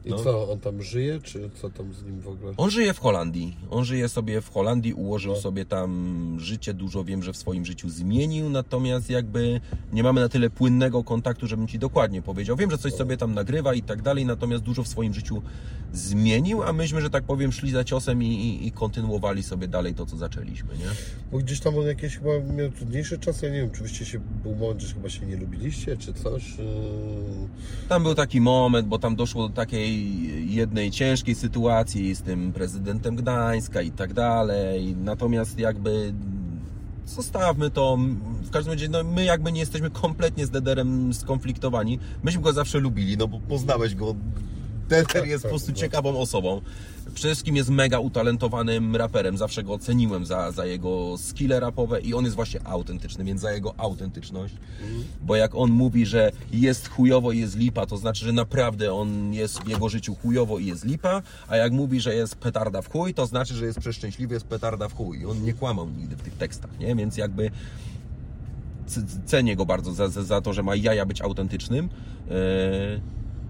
I 0.06 0.10
No. 0.10 0.18
co, 0.18 0.52
on 0.52 0.60
tam 0.60 0.82
żyje, 0.84 1.20
czy 1.24 1.50
co 1.62 1.70
tam 1.70 1.94
z 1.94 2.04
nim 2.04 2.20
w 2.22 2.28
ogóle? 2.28 2.54
On 2.58 2.70
żyje 2.70 2.94
w 2.94 3.00
Holandii. 3.00 3.58
On 3.70 3.86
żyje 3.86 4.10
sobie 4.10 4.42
w 4.42 4.50
Holandii, 4.50 4.94
ułożył 4.94 5.34
No. 5.34 5.40
sobie 5.40 5.66
tam 5.66 6.36
życie, 6.40 6.74
dużo 6.74 7.04
wiem, 7.04 7.24
że 7.24 7.34
w 7.34 7.38
swoim 7.38 7.66
życiu 7.66 7.90
zmienił, 7.90 8.50
natomiast 8.50 9.10
jakby 9.10 9.62
nie 9.94 10.04
mamy 10.04 10.22
na 10.22 10.30
tyle 10.30 10.50
płynnego 10.50 11.04
kontaktu, 11.04 11.48
żebym 11.48 11.68
Ci 11.68 11.80
dokładnie 11.80 12.22
powiedział. 12.22 12.56
Wiem, 12.56 12.72
że 12.72 12.78
coś 12.78 12.94
sobie 12.94 13.18
tam 13.18 13.34
nagrywa 13.34 13.74
i 13.74 13.82
tak 13.82 14.02
dalej, 14.02 14.26
natomiast 14.26 14.64
dużo 14.64 14.84
w 14.84 14.88
swoim 14.88 15.14
życiu 15.14 15.42
zmienił, 15.94 16.64
a 16.64 16.74
myśmy, 16.74 17.02
że 17.02 17.10
tak 17.10 17.24
powiem, 17.24 17.52
szli 17.52 17.72
za 17.72 17.84
ciosem 17.84 18.24
i, 18.24 18.28
i, 18.28 18.68
i 18.68 18.72
kontynuowali 18.72 19.44
sobie 19.44 19.68
dalej 19.68 19.94
to, 19.94 20.06
co 20.06 20.18
zaczęliśmy, 20.18 20.78
nie? 20.78 20.86
Bo 21.32 21.38
gdzieś 21.38 21.60
tam 21.60 21.78
on 21.78 21.86
jakieś 21.88 22.18
chyba 22.18 22.30
miał 22.54 22.72
trudniejsze 22.72 23.18
czasy, 23.18 23.46
ja 23.46 23.52
nie 23.54 23.62
wiem, 23.62 23.72
czy 23.72 23.84
wyście 23.84 24.06
się, 24.06 24.20
był 24.44 24.56
moment, 24.56 24.82
że 24.82 24.94
chyba 24.94 25.10
się 25.10 25.26
nie 25.26 25.36
lubiliście, 25.38 25.98
czy 25.98 26.14
coś? 26.14 26.50
Yy, 26.58 26.66
Tam 27.90 28.04
był 28.04 28.16
taki 28.16 28.42
moment, 28.42 28.88
bo 28.88 29.00
tam 29.00 29.16
doszło 29.16 29.48
do 29.48 29.54
takiej 29.56 29.95
jednej 30.46 30.92
ciężkiej 30.92 31.36
sytuacji 31.36 32.16
z 32.16 32.22
tym 32.22 32.54
prezydentem 32.54 33.16
Gdańska 33.16 33.82
i 33.82 33.92
tak 33.92 34.14
dalej. 34.14 34.96
Natomiast 35.04 35.60
jakby 35.60 36.14
zostawmy 37.06 37.70
to. 37.70 37.98
W 38.44 38.50
każdym 38.50 38.74
razie 38.74 38.90
no, 38.90 39.04
my 39.04 39.24
jakby 39.24 39.52
nie 39.52 39.60
jesteśmy 39.60 39.90
kompletnie 39.90 40.46
z 40.46 40.50
Dederem 40.50 41.14
skonfliktowani. 41.14 42.00
Myśmy 42.24 42.42
go 42.42 42.54
zawsze 42.54 42.80
lubili, 42.80 43.18
no 43.18 43.28
bo 43.28 43.40
poznałeś 43.40 43.96
go. 43.96 44.16
Deder 44.90 45.08
Tak, 45.08 45.28
jest 45.28 45.44
po 45.44 45.48
tak, 45.48 45.52
prostu 45.52 45.72
no. 45.72 45.78
ciekawą 45.78 46.18
osobą. 46.20 46.62
Przede 47.16 47.30
wszystkim 47.30 47.56
jest 47.56 47.70
mega 47.70 48.00
utalentowanym 48.00 48.96
raperem. 48.96 49.38
Zawsze 49.38 49.64
go 49.64 49.74
oceniłem 49.74 50.26
za, 50.26 50.52
za 50.52 50.66
jego 50.66 51.18
skille 51.18 51.60
rapowe 51.60 52.02
i 52.02 52.14
on 52.14 52.24
jest 52.24 52.36
właśnie 52.36 52.68
autentyczny, 52.68 53.24
więc 53.24 53.42
za 53.42 53.52
jego 53.52 53.74
autentyczność. 53.78 54.56
Bo 55.22 55.36
jak 55.36 55.56
on 55.56 55.72
mówi, 55.72 56.06
że 56.06 56.32
jest 56.52 56.88
chujowo 56.88 57.32
i 57.32 57.40
jest 57.40 57.58
lipa, 57.58 57.86
to 57.86 57.98
znaczy, 57.98 58.26
że 58.26 58.32
naprawdę 58.32 58.94
on 58.94 59.34
jest 59.34 59.60
w 59.60 59.68
jego 59.68 59.90
życiu 59.90 60.16
chujowo 60.16 60.60
i 60.60 60.66
jest 60.66 60.86
lipa, 60.86 61.22
a 61.48 61.58
jak 61.58 61.72
mówi, 61.72 62.00
że 62.00 62.16
jest 62.16 62.36
petarda 62.36 62.82
w 62.82 62.90
chuj, 62.90 63.14
to 63.14 63.26
znaczy, 63.26 63.54
że 63.54 63.66
jest 63.66 63.80
przeszczęśliwy, 63.80 64.34
jest 64.34 64.48
petarda 64.48 64.90
w 64.90 64.94
chuj. 64.94 65.20
I 65.20 65.26
on 65.26 65.44
nie 65.44 65.54
kłamał 65.54 65.90
nigdy 65.90 66.16
w 66.16 66.22
tych 66.22 66.34
tekstach, 66.34 66.80
nie? 66.80 66.96
Więc 66.96 67.18
jakby 67.18 67.52
cenię 69.26 69.56
go 69.56 69.66
bardzo 69.66 69.94
za, 69.94 70.08
za, 70.08 70.24
za 70.24 70.42
to, 70.42 70.54
że 70.54 70.64
ma 70.64 70.76
jaja 70.76 71.06
być 71.06 71.22
autentycznym. 71.22 71.90
Eee, 72.32 73.02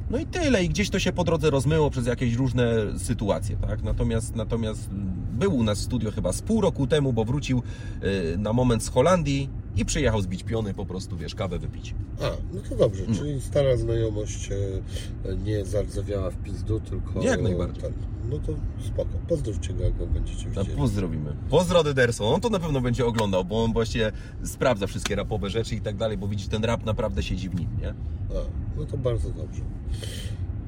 No 0.10 0.18
i 0.18 0.26
tyle. 0.26 0.64
I 0.64 0.70
gdzieś 0.70 0.90
to 0.90 1.00
się 1.00 1.12
po 1.12 1.24
drodze 1.24 1.50
rozmyło 1.50 1.90
przez 1.90 2.08
jakieś 2.08 2.34
różne 2.34 2.66
sytuacje, 2.98 3.58
tak? 3.58 3.84
Natomiast, 3.84 4.36
natomiast 4.36 4.90
był 5.34 5.56
u 5.56 5.64
nas 5.64 5.80
w 5.80 5.82
studio 5.82 6.12
chyba 6.12 6.34
z 6.34 6.42
pół 6.42 6.62
roku 6.62 6.88
temu, 6.88 7.14
bo 7.14 7.26
wrócił 7.26 7.64
e, 8.02 8.38
na 8.38 8.54
moment 8.54 8.84
z 8.84 8.90
Holandii 8.90 9.50
i 9.76 9.86
przyjechał 9.86 10.22
zbić 10.22 10.44
piony, 10.44 10.74
po 10.74 10.86
prostu, 10.86 11.18
wiesz, 11.18 11.36
kawę 11.36 11.60
wypić. 11.60 11.96
A, 12.22 12.24
no 12.54 12.62
to 12.70 12.76
dobrze, 12.76 13.04
Mm. 13.04 13.16
czyli 13.18 13.42
stara 13.42 13.78
znajomość 13.78 14.50
e, 14.52 15.36
nie 15.46 15.66
zardzewiała 15.66 16.32
w 16.32 16.38
pizdu, 16.38 16.80
tylko... 16.80 17.22
Jak 17.24 17.42
najbardziej. 17.42 17.82
Ten, 17.84 17.94
no 18.30 18.40
to 18.40 18.54
spoko, 18.88 19.10
pozdrówcie 19.28 19.74
go, 19.74 19.84
jak 19.84 19.98
go 19.98 20.08
będziecie 20.08 20.46
No, 20.56 20.62
widzieli. 20.62 20.78
pozdrowimy. 20.78 21.36
Pozdro 21.50 21.84
Dederson. 21.84 22.28
On 22.34 22.42
to 22.42 22.50
na 22.50 22.60
pewno 22.60 22.82
będzie 22.82 23.06
oglądał, 23.06 23.46
bo 23.46 23.64
on 23.64 23.74
właśnie 23.74 24.12
sprawdza 24.44 24.88
wszystkie 24.88 25.16
rapowe 25.16 25.50
rzeczy 25.50 25.76
i 25.76 25.82
tak 25.82 25.96
dalej, 25.98 26.18
bo 26.18 26.28
widzisz, 26.28 26.48
ten 26.48 26.64
rap 26.64 26.86
naprawdę 26.86 27.24
siedzi 27.24 27.50
w 27.50 27.56
nim, 27.60 27.70
nie? 27.82 27.90
A, 27.90 28.78
no 28.80 28.86
to 28.86 28.98
bardzo 28.98 29.30
dobrze. 29.30 29.62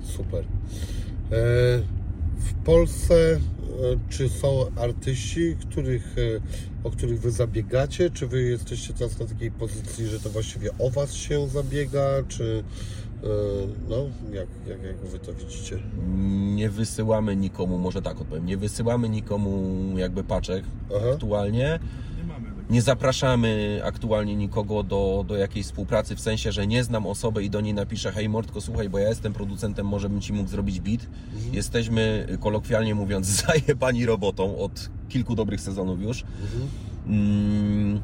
Super. 0.03 0.43
E, 0.43 0.45
w 2.37 2.53
Polsce 2.65 3.39
czy 4.09 4.29
są 4.29 4.65
artyści, 4.75 5.55
których, 5.55 6.15
e, 6.17 6.87
o 6.87 6.91
których 6.91 7.19
Wy 7.19 7.31
zabiegacie? 7.31 8.09
Czy 8.09 8.27
Wy 8.27 8.41
jesteście 8.41 8.93
teraz 8.93 9.19
na 9.19 9.25
takiej 9.25 9.51
pozycji, 9.51 10.07
że 10.07 10.19
to 10.19 10.29
właściwie 10.29 10.69
o 10.79 10.89
Was 10.89 11.13
się 11.13 11.47
zabiega? 11.47 12.09
Czy 12.27 12.63
e, 13.23 13.27
no, 13.89 13.95
jak, 14.33 14.47
jak, 14.67 14.83
jak 14.83 14.97
Wy 14.97 15.19
to 15.19 15.33
widzicie? 15.33 15.79
Nie 16.55 16.69
wysyłamy 16.69 17.35
nikomu, 17.35 17.77
może 17.77 18.01
tak 18.01 18.21
odpowiem, 18.21 18.45
nie 18.45 18.57
wysyłamy 18.57 19.09
nikomu 19.09 19.73
jakby 19.97 20.23
paczek 20.23 20.63
Aha. 20.97 21.05
aktualnie. 21.13 21.79
Nie 22.69 22.81
zapraszamy 22.81 23.81
aktualnie 23.83 24.35
nikogo 24.35 24.83
do, 24.83 25.25
do 25.27 25.37
jakiejś 25.37 25.65
współpracy, 25.65 26.15
w 26.15 26.19
sensie, 26.19 26.51
że 26.51 26.67
nie 26.67 26.83
znam 26.83 27.07
osoby 27.07 27.43
i 27.43 27.49
do 27.49 27.61
niej 27.61 27.73
napiszę 27.73 28.11
hej 28.11 28.29
Mordko, 28.29 28.61
słuchaj, 28.61 28.89
bo 28.89 28.99
ja 28.99 29.09
jestem 29.09 29.33
producentem, 29.33 29.85
może 29.85 30.09
bym 30.09 30.21
Ci 30.21 30.33
mógł 30.33 30.49
zrobić 30.49 30.79
beat. 30.79 31.01
Jesteśmy, 31.51 32.27
kolokwialnie 32.39 32.95
mówiąc, 32.95 33.27
zajebani 33.45 34.05
robotą 34.05 34.57
od 34.57 34.89
kilku 35.09 35.35
dobrych 35.35 35.61
sezonów 35.61 36.01
już. 36.01 36.23
Mhm. 36.23 36.69
Mm, 37.07 38.01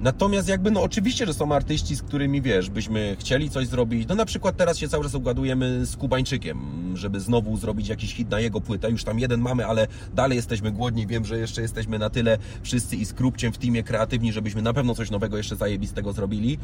Natomiast 0.00 0.48
jakby, 0.48 0.70
no 0.70 0.82
oczywiście, 0.82 1.26
że 1.26 1.34
są 1.34 1.52
artyści, 1.52 1.96
z 1.96 2.02
którymi, 2.02 2.42
wiesz, 2.42 2.70
byśmy 2.70 3.16
chcieli 3.18 3.50
coś 3.50 3.66
zrobić. 3.66 4.08
No 4.08 4.14
na 4.14 4.24
przykład 4.24 4.56
teraz 4.56 4.78
się 4.78 4.88
cały 4.88 5.04
czas 5.04 5.14
ugadujemy 5.14 5.86
z 5.86 5.96
Kubańczykiem, 5.96 6.58
żeby 6.96 7.20
znowu 7.20 7.56
zrobić 7.56 7.88
jakiś 7.88 8.14
hit 8.14 8.30
na 8.30 8.40
jego 8.40 8.60
płytę. 8.60 8.90
Już 8.90 9.04
tam 9.04 9.18
jeden 9.18 9.40
mamy, 9.40 9.66
ale 9.66 9.86
dalej 10.14 10.36
jesteśmy 10.36 10.72
głodni. 10.72 11.06
Wiem, 11.06 11.24
że 11.24 11.38
jeszcze 11.38 11.62
jesteśmy 11.62 11.98
na 11.98 12.10
tyle 12.10 12.38
wszyscy 12.62 12.96
i 12.96 13.04
z 13.04 13.12
Krupciem 13.12 13.52
w 13.52 13.58
teamie 13.58 13.82
kreatywni, 13.82 14.32
żebyśmy 14.32 14.62
na 14.62 14.72
pewno 14.72 14.94
coś 14.94 15.10
nowego 15.10 15.36
jeszcze 15.36 15.56
zajebistego 15.56 16.12
zrobili. 16.12 16.58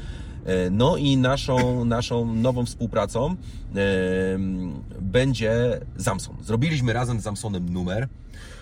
E, 0.45 0.71
No 0.71 0.97
i 0.97 1.17
naszą, 1.17 1.85
naszą 1.85 2.35
nową 2.35 2.67
współpracą 2.67 3.37
będzie 5.01 5.81
Zamson. 5.97 6.37
Zrobiliśmy 6.43 6.93
razem 6.93 7.21
z 7.21 7.23
Zamsonem 7.23 7.69
numer. 7.69 8.09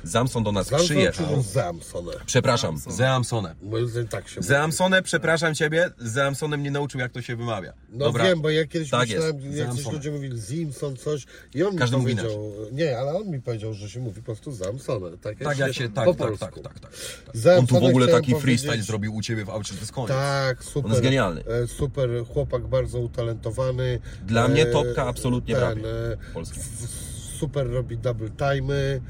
Zamson 0.05 0.45
do 0.45 0.53
nas 0.53 0.67
Zamson 0.69 0.87
przyjechał. 0.87 1.43
Zamsone? 1.43 2.13
Przepraszam. 2.27 2.79
Zeamsone. 2.89 3.55
Moim 3.63 3.89
zdaniem 3.89 4.09
tak 4.09 4.29
się. 4.29 4.43
Zeamsone, 4.43 5.03
przepraszam 5.03 5.55
Ciebie, 5.55 5.91
Zeamsonem 5.99 6.63
nie 6.63 6.71
nauczył 6.71 7.01
jak 7.01 7.13
to 7.13 7.23
się 7.23 7.37
wymawia. 7.37 7.73
No 7.89 8.13
wiem, 8.13 8.41
bo 8.41 8.51
ja 8.51 8.67
kiedyś 8.67 8.91
Tak 8.91 9.01
myślałem, 9.09 9.41
jest, 9.41 9.57
jak 9.57 9.67
coś 9.69 9.77
Zamsone. 9.77 9.97
ludzie 9.97 10.11
mówili 10.11 10.41
Zimson 10.41 10.97
coś 10.97 11.27
i 11.55 11.63
on 11.63 11.77
Każdy 11.77 11.97
mi 11.97 12.03
mówi 12.03 12.17
powiedział, 12.17 12.53
nie, 12.73 12.99
ale 12.99 13.13
on 13.15 13.31
mi 13.31 13.41
powiedział, 13.41 13.75
że 13.75 13.91
się 13.91 14.01
mówi 14.01 14.21
po 14.21 14.25
prostu 14.27 14.53
Zamsone. 14.53 15.11
Tak, 15.19 15.39
Tak 15.39 15.59
jak 15.59 15.75
się, 15.75 15.89
tak, 15.89 16.05
po 16.05 16.15
tak, 16.15 16.39
tak, 16.39 16.55
tak, 16.55 16.63
tak, 16.65 16.81
tak. 16.81 16.91
Zeamsone 17.35 17.59
On 17.59 17.67
tu 17.67 17.87
w 17.87 17.89
ogóle 17.89 18.09
taki 18.09 18.35
freestyle 18.35 18.71
powiedzieć- 18.73 18.87
zrobił 18.87 19.15
u 19.15 19.23
Ciebie 19.23 19.45
w 19.45 19.51
aucie, 19.51 19.75
to 19.75 19.81
jest 19.81 19.93
koniec. 19.93 20.11
Tak, 20.11 20.65
super. 20.65 20.85
On 20.85 20.91
jest 20.91 21.03
genialny. 21.03 21.45
E, 21.47 21.67
Super 21.67 22.11
chłopak, 22.33 22.67
bardzo 22.67 22.99
utalentowany. 22.99 23.99
Dla 24.27 24.49
mnie 24.49 24.63
E, 24.63 24.67
topka 24.73 25.07
absolutnie 25.07 25.55
ten, 25.55 25.63
prawie. 25.65 26.13
e, 26.13 26.17
Polski. 26.35 26.61
w- 26.61 27.12
Super 27.43 27.67
robi 27.71 27.99
double 27.99 28.29
time'y. 28.31 28.73
e, 28.75 29.01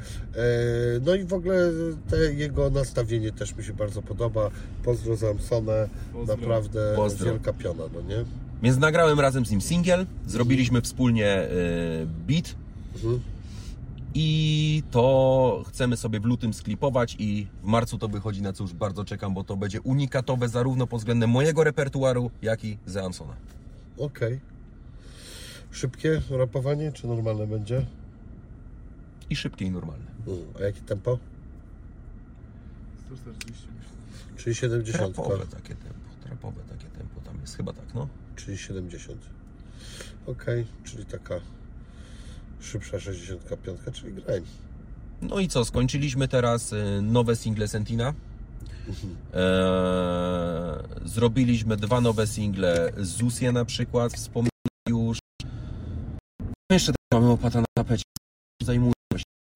No 1.06 1.14
i 1.14 1.24
w 1.24 1.32
ogóle 1.32 1.70
te 2.10 2.16
jego 2.32 2.70
nastawienie 2.70 3.32
też 3.32 3.56
mi 3.56 3.64
się 3.64 3.72
bardzo 3.72 4.02
podoba. 4.02 4.50
Pozdro 4.84 5.16
Pozdro. 6.12 6.36
naprawdę 6.36 6.92
Pozdro. 6.96 7.26
wielka 7.26 7.52
piona, 7.52 7.84
no 7.94 8.00
nie? 8.00 8.24
Więc 8.62 8.78
nagrałem 8.78 9.20
razem 9.20 9.46
z 9.46 9.50
nim 9.50 9.60
singiel, 9.60 10.06
zrobiliśmy 10.26 10.80
wspólnie 10.82 11.42
y, 11.42 12.06
beat 12.28 12.54
Mhm. 12.94 13.20
i 14.14 14.82
to 14.90 15.62
chcemy 15.68 15.96
sobie 15.96 16.20
w 16.20 16.24
lutym 16.24 16.54
sklipować 16.54 17.16
i 17.18 17.46
w 17.62 17.66
marcu 17.66 17.98
to 17.98 18.08
wychodzi, 18.08 18.42
na 18.42 18.52
co 18.52 18.64
już 18.64 18.72
bardzo 18.72 19.04
czekam, 19.04 19.34
bo 19.34 19.44
to 19.44 19.56
będzie 19.56 19.80
unikatowe 19.80 20.48
zarówno 20.48 20.86
pod 20.86 20.98
względem 21.00 21.30
mojego 21.30 21.64
repertuaru, 21.64 22.30
jak 22.42 22.64
i 22.64 22.78
Zeamsona. 22.86 23.34
Okej. 23.98 24.40
Szybkie 25.70 26.22
rapowanie, 26.30 26.92
czy 26.92 27.06
normalne 27.06 27.46
będzie? 27.46 27.86
I 29.32 29.36
szybkie 29.36 29.64
i 29.64 29.70
normalne. 29.70 30.04
Mm, 30.26 30.38
A 30.60 30.62
jakie 30.62 30.80
tempo? 30.80 31.18
140 33.06 33.66
myślę. 33.78 33.90
Czyli 34.36 34.54
70. 34.54 35.14
Trapowe 35.14 35.46
takie 35.46 35.74
tempo, 35.74 36.08
trapowe 36.24 36.60
takie 36.62 36.86
tempo 36.98 37.20
tam 37.24 37.40
jest, 37.40 37.56
chyba 37.56 37.72
tak, 37.72 37.94
no. 37.94 38.08
Czyli 38.36 38.58
70. 38.58 39.18
Okej, 40.26 40.66
czyli 40.84 41.04
taka 41.04 41.34
szybsza 42.60 43.00
65, 43.00 43.80
czyli 43.92 44.12
grime. 44.12 44.46
No 45.22 45.38
i 45.40 45.48
co, 45.48 45.64
skończyliśmy 45.64 46.28
teraz 46.28 46.72
y, 46.72 47.02
nowe 47.02 47.36
single 47.36 47.68
Sentina. 47.68 48.14
Eee, 49.34 49.38
zrobiliśmy 51.04 51.76
dwa 51.76 52.00
nowe 52.00 52.26
single 52.26 52.92
Zusie 52.98 53.52
na 53.52 53.64
przykład, 53.64 54.12
wspomniałem 54.12 54.50
już. 54.88 55.18
Jeszcze 56.72 56.92
tak 56.92 57.20
mamy 57.20 57.30
opata 57.32 57.60
na 57.60 57.66
tapecie. 57.76 58.02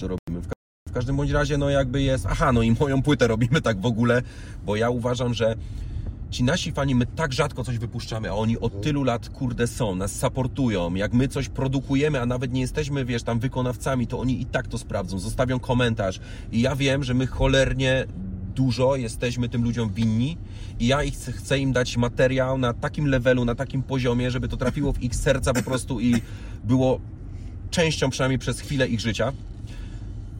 Robimy. 0.02 0.42
W, 0.42 0.46
ka- 0.48 0.54
w 0.88 0.92
każdym 0.92 1.16
bądź 1.16 1.30
razie, 1.30 1.58
no 1.58 1.70
jakby 1.70 2.02
jest. 2.02 2.26
Aha, 2.26 2.52
no 2.52 2.62
i 2.62 2.76
moją 2.80 3.02
płytę 3.02 3.26
robimy 3.26 3.60
tak 3.62 3.80
w 3.80 3.86
ogóle, 3.86 4.22
bo 4.66 4.76
ja 4.76 4.90
uważam, 4.90 5.34
że 5.34 5.56
ci 6.30 6.44
nasi 6.44 6.72
fani, 6.72 6.94
my 6.94 7.06
tak 7.06 7.32
rzadko 7.32 7.64
coś 7.64 7.78
wypuszczamy, 7.78 8.30
a 8.30 8.32
oni 8.34 8.58
od 8.58 8.82
tylu 8.82 9.04
lat, 9.04 9.28
kurde, 9.28 9.66
są, 9.66 9.94
nas 9.94 10.20
supportują. 10.20 10.94
Jak 10.94 11.12
my 11.12 11.28
coś 11.28 11.48
produkujemy, 11.48 12.20
a 12.20 12.26
nawet 12.26 12.52
nie 12.52 12.60
jesteśmy, 12.60 13.04
wiesz, 13.04 13.22
tam 13.22 13.38
wykonawcami, 13.38 14.06
to 14.06 14.18
oni 14.18 14.40
i 14.40 14.46
tak 14.46 14.68
to 14.68 14.78
sprawdzą, 14.78 15.18
zostawią 15.18 15.58
komentarz. 15.60 16.20
I 16.52 16.60
ja 16.60 16.76
wiem, 16.76 17.04
że 17.04 17.14
my 17.14 17.26
cholernie 17.26 18.06
dużo 18.54 18.96
jesteśmy 18.96 19.48
tym 19.48 19.64
ludziom 19.64 19.90
winni 19.90 20.36
i 20.80 20.86
ja 20.86 21.02
ich 21.02 21.14
chcę, 21.14 21.32
chcę 21.32 21.58
im 21.58 21.72
dać 21.72 21.96
materiał 21.96 22.58
na 22.58 22.72
takim 22.72 23.06
levelu, 23.06 23.44
na 23.44 23.54
takim 23.54 23.82
poziomie, 23.82 24.30
żeby 24.30 24.48
to 24.48 24.56
trafiło 24.56 24.92
w 24.92 25.02
ich 25.02 25.14
serca 25.16 25.52
po 25.54 25.62
prostu 25.62 26.00
i 26.00 26.14
było 26.64 27.00
częścią 27.70 28.10
przynajmniej 28.10 28.38
przez 28.38 28.60
chwilę 28.60 28.86
ich 28.88 29.00
życia. 29.00 29.32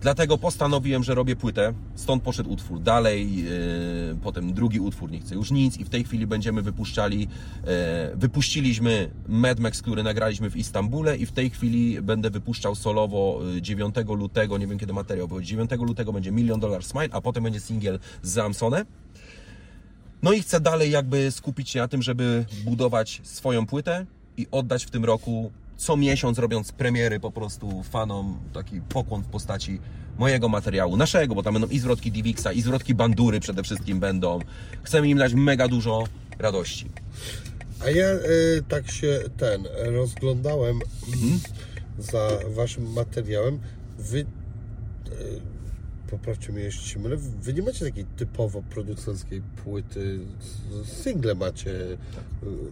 Dlatego 0.07 0.39
postanowiłem, 0.39 1.05
że 1.05 1.15
robię 1.15 1.37
płytę, 1.37 1.73
stąd 1.95 2.23
poszedł 2.23 2.53
utwór. 2.53 2.81
Dalej, 2.81 3.37
yy, 3.45 4.17
potem 4.23 4.53
drugi 4.53 4.81
utwór, 4.81 5.11
nie 5.11 5.21
chcę 5.21 5.35
już 5.35 5.51
nic 5.51 5.79
i 5.79 5.85
w 5.85 5.89
tej 5.89 6.05
chwili 6.05 6.27
będziemy 6.27 6.63
wypuszczali, 6.63 7.21
yy, 7.21 7.29
wypuściliśmy 8.15 9.11
Mad 9.29 9.61
Max, 9.61 9.83
który 9.83 10.03
nagraliśmy 10.03 10.51
w 10.51 10.57
Istambule 10.57 11.17
i 11.17 11.27
w 11.27 11.33
tej 11.33 11.51
chwili 11.51 12.03
będę 12.03 12.31
wypuszczał 12.31 12.75
solowo 12.75 13.41
yy, 13.55 13.63
9 13.63 13.95
lutego, 14.09 14.59
nie 14.59 14.67
wiem 14.67 14.79
kiedy 14.79 14.93
materiał 14.93 15.29
wychodzi, 15.29 15.47
9 15.47 15.71
lutego 15.71 16.13
będzie 16.13 16.33
Million 16.33 16.61
Dollar 16.61 16.85
Smile, 16.85 17.09
a 17.13 17.21
potem 17.21 17.45
będzie 17.45 17.61
singiel 17.61 17.99
z 18.23 18.31
Zamsone. 18.31 18.85
No 20.23 20.33
i 20.33 20.41
chcę 20.41 20.61
dalej 20.61 20.91
jakby 20.91 21.31
skupić 21.31 21.71
się 21.71 21.81
na 21.81 21.89
tym, 21.89 22.03
żeby 22.03 22.45
budować 22.65 23.21
swoją 23.25 23.67
płytę 23.67 24.07
i 24.37 24.47
oddać 24.51 24.85
w 24.85 24.91
tym 24.91 25.05
roku 25.05 25.51
co 25.77 25.97
miesiąc 25.97 26.39
robiąc 26.39 26.73
premiery 26.73 27.21
po 27.21 27.31
prostu 27.31 27.83
fanom 27.83 28.39
taki 28.53 28.81
pokłon 28.81 29.23
w 29.23 29.27
postaci 29.27 29.81
mojego 30.19 30.49
materiału, 30.49 30.97
naszego, 30.97 31.35
bo 31.35 31.43
tam 31.43 31.53
będą 31.55 31.69
i 31.69 31.79
zwrotki 31.79 32.13
Divixa, 32.13 32.53
i 32.55 32.63
zwrotki 32.63 32.95
Bandury 32.95 33.41
przede 33.41 33.63
wszystkim 33.63 34.01
będą. 34.01 34.39
Chcemy 34.83 35.09
im 35.09 35.19
dać 35.19 35.35
mega 35.35 35.69
dużo 35.69 36.05
radości. 36.39 36.91
A 37.85 37.91
ja 37.91 38.07
e, 38.07 38.19
tak 38.69 38.91
się 38.91 39.21
ten 39.37 39.65
rozglądałem 39.77 40.79
Mhm. 41.09 41.41
za 41.99 42.29
waszym 42.49 42.93
materiałem. 42.93 43.59
Wy, 43.99 44.21
e, 44.21 44.27
poprawcie 46.11 46.53
mnie 46.53 46.63
jeśli 46.63 46.89
się 46.89 46.99
mylę, 46.99 47.17
wy 47.17 47.55
nie 47.55 47.63
macie 47.63 47.85
takiej 47.85 48.05
typowo 48.17 48.63
producenckiej 48.63 49.43
płyty, 49.65 50.19
single 50.85 51.35
macie. 51.35 51.75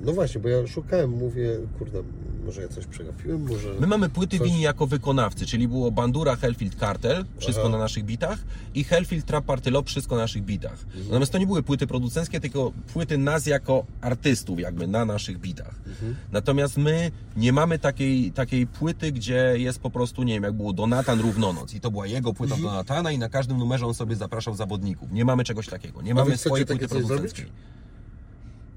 No 0.05 0.13
właśnie, 0.13 0.41
bo 0.41 0.49
ja 0.49 0.67
szukałem, 0.67 1.11
mówię, 1.11 1.49
kurde, 1.79 2.03
może 2.47 2.63
ja 2.63 2.69
coś 2.69 2.87
przegapiłem, 2.87 3.47
może... 3.49 3.69
My 3.81 3.87
mamy 3.87 4.09
płyty 4.09 4.39
Coś- 4.39 4.49
winni 4.49 4.63
jako 4.63 4.87
wykonawcy, 4.87 5.47
czyli 5.47 5.69
było 5.69 5.91
Bandura, 5.91 6.37
Hellfield, 6.37 6.75
Cartel, 6.75 7.25
wszystko 7.39 7.63
Aha. 7.65 7.73
na 7.73 7.79
naszych 7.79 8.05
bitach 8.05 8.39
i 8.75 8.85
Hellfield, 8.85 9.27
Trap 9.27 9.45
Party 9.45 9.71
Love, 9.71 9.87
wszystko 9.89 10.15
na 10.17 10.21
naszych 10.23 10.43
bitach. 10.45 10.79
Mhm. 10.87 11.05
Natomiast 11.05 11.33
to 11.33 11.39
nie 11.39 11.47
były 11.47 11.63
płyty 11.63 11.87
producenckie, 11.87 12.41
tylko 12.41 12.73
płyty 12.93 13.19
nas 13.19 13.47
jako 13.47 13.87
artystów 14.01 14.61
jakby 14.61 14.87
na 14.87 15.05
naszych 15.05 15.39
bitach. 15.39 15.75
Mhm. 15.87 16.17
Natomiast 16.33 16.77
my 16.77 17.11
nie 17.37 17.53
mamy 17.53 17.79
takiej, 17.79 18.33
takiej 18.33 18.67
płyty, 18.67 19.13
gdzie 19.13 19.55
jest 19.57 19.79
po 19.79 19.91
prostu, 19.91 20.23
nie 20.23 20.35
wiem, 20.35 20.43
jak 20.43 20.53
było 20.53 20.73
Donatan 20.73 21.21
Równonoc 21.21 21.75
i 21.75 21.81
to 21.81 21.91
była 21.91 22.07
jego 22.07 22.35
płyta 22.35 22.55
Mhm. 22.55 22.71
Donatana 22.73 23.13
i 23.13 23.19
na 23.25 23.29
każdym 23.29 23.59
numerze 23.59 23.87
on 23.87 23.95
sobie 23.95 24.17
zapraszał 24.17 24.55
zawodników. 24.55 25.13
Nie 25.13 25.25
mamy 25.25 25.45
czegoś 25.45 25.69
takiego. 25.69 26.03
Nie 26.03 26.15
mamy 26.15 26.37
swojej 26.37 26.67
płyty 26.67 26.89
producenckiej. 26.89 27.47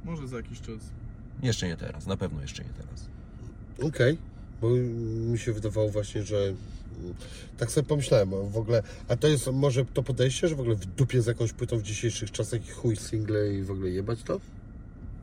Może 0.06 0.28
za 0.28 0.38
jakiś 0.38 0.62
czas. 0.62 0.78
Jeszcze 1.44 1.68
nie 1.68 1.78
teraz, 1.78 2.06
na 2.06 2.18
pewno 2.18 2.42
jeszcze 2.42 2.64
nie 2.64 2.70
teraz. 2.70 3.10
Okej, 3.90 4.18
bo 4.62 4.70
mi 5.32 5.40
się 5.40 5.54
wydawało 5.54 5.90
właśnie, 5.90 6.24
że 6.24 6.38
mm, 6.38 7.14
tak 7.58 7.72
sobie 7.72 7.88
pomyślałem 7.88 8.30
w 8.50 8.58
ogóle, 8.58 8.84
a 9.08 9.16
to 9.16 9.28
jest 9.28 9.48
może 9.54 9.86
to 9.86 10.04
podejście, 10.04 10.48
że 10.48 10.56
w 10.56 10.60
ogóle 10.60 10.76
w 10.76 10.86
dupie 10.86 11.22
z 11.22 11.26
jakąś 11.26 11.54
płytą 11.54 11.78
w 11.78 11.84
dzisiejszych 11.84 12.32
czasach 12.32 12.68
i 12.68 12.72
chuj 12.72 12.96
single 12.96 13.54
i 13.54 13.64
w 13.64 13.72
ogóle 13.72 13.90
jebać 13.90 14.24
to? 14.24 14.40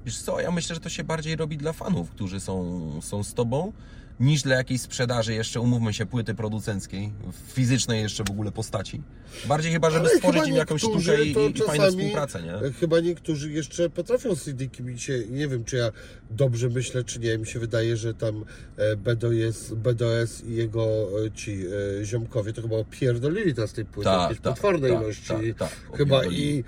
Wiesz 0.04 0.18
co, 0.18 0.40
ja 0.40 0.50
myślę, 0.50 0.74
że 0.74 0.80
to 0.80 0.88
się 0.88 1.04
bardziej 1.04 1.36
robi 1.36 1.56
dla 1.56 1.72
fanów, 1.72 2.10
którzy 2.10 2.40
są, 2.40 3.00
są 3.02 3.22
z 3.22 3.34
tobą, 3.34 3.72
niż 4.20 4.42
dla 4.42 4.56
jakiejś 4.56 4.80
sprzedaży 4.80 5.34
jeszcze, 5.34 5.60
umówmy 5.60 5.94
się, 5.94 6.06
płyty 6.06 6.34
producenckiej, 6.34 7.12
fizycznej 7.52 8.02
jeszcze 8.02 8.24
w 8.24 8.30
ogóle 8.30 8.52
postaci. 8.52 9.02
Bardziej 9.46 9.72
chyba, 9.72 9.90
żeby 9.90 10.06
Ale 10.06 10.16
stworzyć 10.16 10.40
chyba 10.40 10.50
im 10.50 10.56
jakąś 10.56 10.80
sztukę 10.80 11.24
i, 11.24 11.30
i, 11.30 11.62
fajną 11.66 11.86
współpracę, 11.86 12.42
nie? 12.42 12.72
Chyba 12.72 13.00
niektórzy 13.00 13.52
jeszcze 13.52 13.90
potrafią 13.90 14.36
CD-ki 14.36 14.82
mi 14.82 14.98
się, 14.98 15.22
nie 15.30 15.48
wiem 15.48 15.64
czy 15.64 15.76
ja 15.76 15.90
dobrze 16.30 16.68
myślę, 16.68 17.04
czy 17.04 17.20
nie, 17.20 17.38
mi 17.38 17.46
się 17.46 17.58
wydaje, 17.58 17.96
że 17.96 18.14
tam 18.14 18.44
e, 18.76 18.96
BDOS, 18.96 19.72
BDOS 19.74 20.44
i 20.44 20.54
jego 20.54 20.84
e, 21.26 21.30
ci 21.30 21.64
e, 22.00 22.04
ziomkowie 22.04 22.52
to 22.52 22.62
chyba 22.62 22.76
opierdolili 22.76 23.54
teraz 23.54 23.72
tej 23.72 23.84
płyty, 23.84 24.10
Tak, 24.10 24.22
jakieś 24.22 24.42
tak, 24.42 24.52
potworne 24.52 24.88
tak, 24.88 25.00
ilości. 25.02 25.54
tak, 25.58 25.70
tak, 25.70 25.96
chyba 25.96 26.24
i 26.24 26.64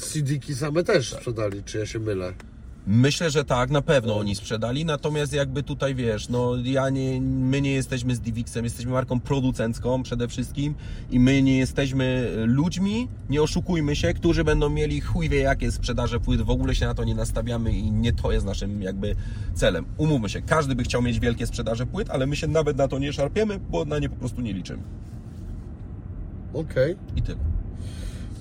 CD-ki 0.00 0.54
same 0.54 0.84
też 0.84 1.12
sprzedali, 1.12 1.64
czy 1.64 1.78
ja 1.78 1.86
się 1.86 1.98
mylę? 1.98 2.34
Myślę, 2.88 3.30
że 3.30 3.44
tak, 3.44 3.70
na 3.70 3.82
pewno 3.82 4.16
oni 4.16 4.34
sprzedali, 4.34 4.84
natomiast 4.84 5.32
jakby 5.32 5.62
tutaj 5.62 5.94
wiesz, 5.94 6.28
no 6.28 6.52
ja 6.64 6.90
nie, 6.90 7.20
my 7.20 7.60
nie 7.60 7.72
jesteśmy 7.72 8.14
z 8.14 8.20
Divixem, 8.20 8.64
jesteśmy 8.64 8.92
marką 8.92 9.20
producencką 9.20 10.02
przede 10.02 10.28
wszystkim 10.28 10.74
i 11.10 11.20
my 11.20 11.42
nie 11.42 11.58
jesteśmy 11.58 12.32
ludźmi, 12.46 13.08
nie 13.30 13.42
oszukujmy 13.42 13.96
się, 13.96 14.14
którzy 14.14 14.44
będą 14.44 14.70
mieli 14.70 15.00
chuj 15.00 15.28
wie 15.28 15.40
jakie 15.40 15.72
sprzedaże 15.72 16.20
płyt, 16.20 16.42
w 16.42 16.50
ogóle 16.50 16.74
się 16.74 16.86
na 16.86 16.94
to 16.94 17.04
nie 17.04 17.14
nastawiamy 17.14 17.72
i 17.72 17.92
nie 17.92 18.12
to 18.12 18.32
jest 18.32 18.46
naszym 18.46 18.82
jakby 18.82 19.16
celem. 19.54 19.84
Umówmy 19.96 20.28
się, 20.28 20.42
każdy 20.42 20.74
by 20.74 20.82
chciał 20.82 21.02
mieć 21.02 21.20
wielkie 21.20 21.46
sprzedaże 21.46 21.86
płyt, 21.86 22.10
ale 22.10 22.26
my 22.26 22.36
się 22.36 22.46
nawet 22.46 22.76
na 22.76 22.88
to 22.88 22.98
nie 22.98 23.12
szarpiemy, 23.12 23.60
bo 23.70 23.84
na 23.84 23.98
nie 23.98 24.08
po 24.08 24.16
prostu 24.16 24.40
nie 24.40 24.52
liczymy. 24.52 24.82
Okej. 26.54 26.96
I 27.16 27.22
tyle. 27.22 27.38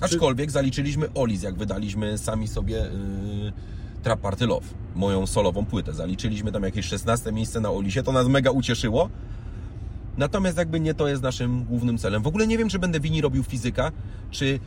Aczkolwiek 0.01 0.51
zaliczyliśmy 0.51 1.13
Olis, 1.13 1.43
jak 1.43 1.55
wydaliśmy 1.55 2.17
sami 2.17 2.47
sobie 2.47 2.75
yy, 2.75 3.74
Trap 4.05 4.19
Party 4.19 4.47
Love, 4.47 4.67
moją 4.95 5.27
solową 5.27 5.65
płytę. 5.65 5.93
Zaliczyliśmy 5.93 6.51
tam 6.51 6.63
jakieś 6.63 6.85
16 6.85 7.31
miejsce 7.31 7.59
na 7.59 7.71
Olisie, 7.71 8.03
to 8.03 8.11
nas 8.11 8.27
mega 8.27 8.51
ucieszyło. 8.51 9.09
Natomiast 10.17 10.57
jakby 10.57 10.79
nie 10.79 10.93
to 10.93 11.07
jest 11.07 11.23
naszym 11.23 11.63
głównym 11.63 11.97
celem. 11.97 12.23
W 12.23 12.27
ogóle 12.27 12.47
nie 12.47 12.57
wiem, 12.57 12.69
czy 12.69 12.79
będę 12.79 12.99
wini 12.99 13.21
robił 13.21 13.43
fizyka, 13.43 13.91
czy 14.31 14.59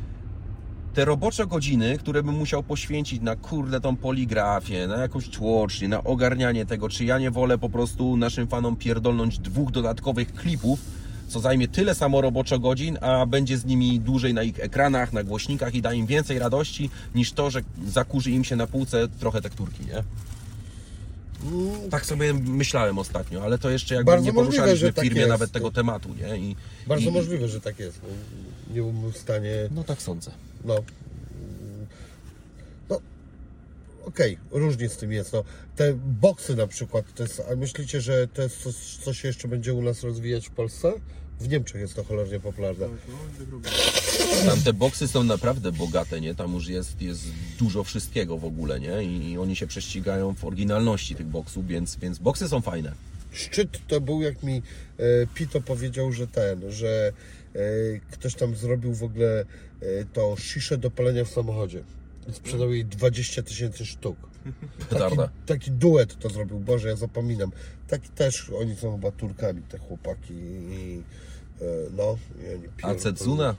te 0.94 1.04
robocze 1.04 1.46
godziny, 1.46 1.98
które 1.98 2.22
bym 2.22 2.34
musiał 2.34 2.62
poświęcić 2.62 3.22
na 3.22 3.36
kurde 3.36 3.80
tą 3.80 3.96
poligrafię, 3.96 4.86
na 4.86 4.96
jakąś 4.96 5.28
tłocznię, 5.28 5.88
na 5.88 6.04
ogarnianie 6.04 6.66
tego, 6.66 6.88
czy 6.88 7.04
ja 7.04 7.18
nie 7.18 7.30
wolę 7.30 7.58
po 7.58 7.68
prostu 7.70 8.16
naszym 8.16 8.46
fanom 8.46 8.76
pierdolnąć 8.76 9.38
dwóch 9.38 9.70
dodatkowych 9.70 10.34
klipów, 10.34 10.80
co 11.28 11.40
zajmie 11.40 11.68
tyle 11.68 11.94
samo 11.94 12.20
roboczo 12.20 12.58
godzin, 12.58 12.98
a 13.00 13.26
będzie 13.26 13.58
z 13.58 13.64
nimi 13.64 14.00
dłużej 14.00 14.34
na 14.34 14.42
ich 14.42 14.60
ekranach, 14.60 15.12
na 15.12 15.22
głośnikach 15.24 15.74
i 15.74 15.82
da 15.82 15.92
im 15.92 16.06
więcej 16.06 16.38
radości, 16.38 16.90
niż 17.14 17.32
to, 17.32 17.50
że 17.50 17.60
zakurzy 17.86 18.30
im 18.30 18.44
się 18.44 18.56
na 18.56 18.66
półce 18.66 19.08
trochę 19.20 19.40
tekturki, 19.42 19.84
nie? 19.86 20.02
Mm, 21.52 21.90
Tak 21.90 22.06
sobie 22.06 22.34
myślałem 22.34 22.98
ostatnio, 22.98 23.42
ale 23.44 23.58
to 23.58 23.70
jeszcze 23.70 23.94
jakby 23.94 24.10
Bardzo 24.12 24.26
nie 24.26 24.32
możliwe, 24.32 24.56
poruszaliśmy 24.56 24.92
w 24.92 24.94
tak 24.94 25.04
firmie 25.04 25.20
jest. 25.20 25.30
nawet 25.30 25.52
tego 25.52 25.70
tematu, 25.70 26.08
nie? 26.14 26.36
I, 26.38 26.56
Bardzo 26.86 27.10
i, 27.10 27.12
możliwe, 27.12 27.48
że 27.48 27.60
tak 27.60 27.78
jest. 27.78 28.00
Nie 28.70 28.74
byłbym 28.74 29.12
w 29.12 29.18
stanie. 29.18 29.50
No 29.70 29.84
tak 29.84 30.02
sądzę. 30.02 30.30
No. 30.64 30.74
No. 32.90 33.00
Okej, 34.04 34.38
różnie 34.50 34.88
z 34.88 34.96
tym 34.96 35.12
jest. 35.12 35.32
No. 35.32 35.44
Te 35.76 35.94
boksy 35.94 36.56
na 36.56 36.66
przykład, 36.66 37.04
to 37.14 37.22
jest, 37.22 37.42
a 37.52 37.56
myślicie, 37.56 38.00
że 38.00 38.28
to 38.28 38.42
jest 38.42 38.62
coś, 38.62 38.74
co 38.74 39.14
się 39.14 39.28
jeszcze 39.28 39.48
będzie 39.48 39.74
u 39.74 39.82
nas 39.82 40.02
rozwijać 40.02 40.46
w 40.48 40.50
Polsce? 40.50 40.92
W 41.40 41.48
Niemczech 41.48 41.80
jest 41.80 41.94
to 41.94 42.04
cholernie 42.04 42.40
popularne. 42.40 42.86
Tak, 42.86 42.98
no, 43.52 43.60
tak. 43.62 43.72
Tam 44.46 44.62
te 44.62 44.72
boksy 44.72 45.08
są 45.08 45.24
naprawdę 45.24 45.72
bogate, 45.72 46.20
nie? 46.20 46.34
Tam 46.34 46.54
już 46.54 46.68
jest, 46.68 47.02
jest 47.02 47.22
dużo 47.58 47.84
wszystkiego 47.84 48.38
w 48.38 48.44
ogóle, 48.44 48.80
nie? 48.80 49.02
I, 49.02 49.30
I 49.30 49.38
oni 49.38 49.56
się 49.56 49.66
prześcigają 49.66 50.34
w 50.34 50.44
oryginalności 50.44 51.14
tych 51.14 51.26
boksów, 51.26 51.66
więc, 51.66 51.96
więc 51.96 52.18
boksy 52.18 52.48
są 52.48 52.60
fajne. 52.60 52.92
Szczyt 53.32 53.86
to 53.88 54.00
był, 54.00 54.22
jak 54.22 54.42
mi 54.42 54.62
e, 54.98 55.02
Pito 55.34 55.60
powiedział, 55.60 56.12
że 56.12 56.26
ten, 56.26 56.72
że 56.72 57.12
e, 57.54 57.58
ktoś 58.10 58.34
tam 58.34 58.56
zrobił 58.56 58.94
w 58.94 59.02
ogóle 59.02 59.40
e, 59.40 59.44
to 60.12 60.36
sziszę 60.36 60.78
do 60.78 60.90
palenia 60.90 61.24
w 61.24 61.28
samochodzie. 61.28 61.82
I 62.28 62.32
sprzedał 62.32 62.72
jej 62.72 62.84
20 62.84 63.42
tysięcy 63.42 63.86
sztuk. 63.86 64.16
Taki, 64.90 65.16
taki 65.46 65.70
duet 65.70 66.18
to 66.18 66.28
zrobił, 66.28 66.58
Boże, 66.58 66.88
ja 66.88 66.96
zapominam. 66.96 67.52
Taki 67.88 68.08
też, 68.08 68.50
oni 68.50 68.76
są 68.76 68.92
chyba 68.92 69.10
Turkami, 69.10 69.62
te 69.62 69.78
chłopaki 69.78 70.34
i 70.34 71.02
e, 71.60 71.64
no, 71.96 72.16
A. 72.82 72.94
Cetsuna? 72.94 73.54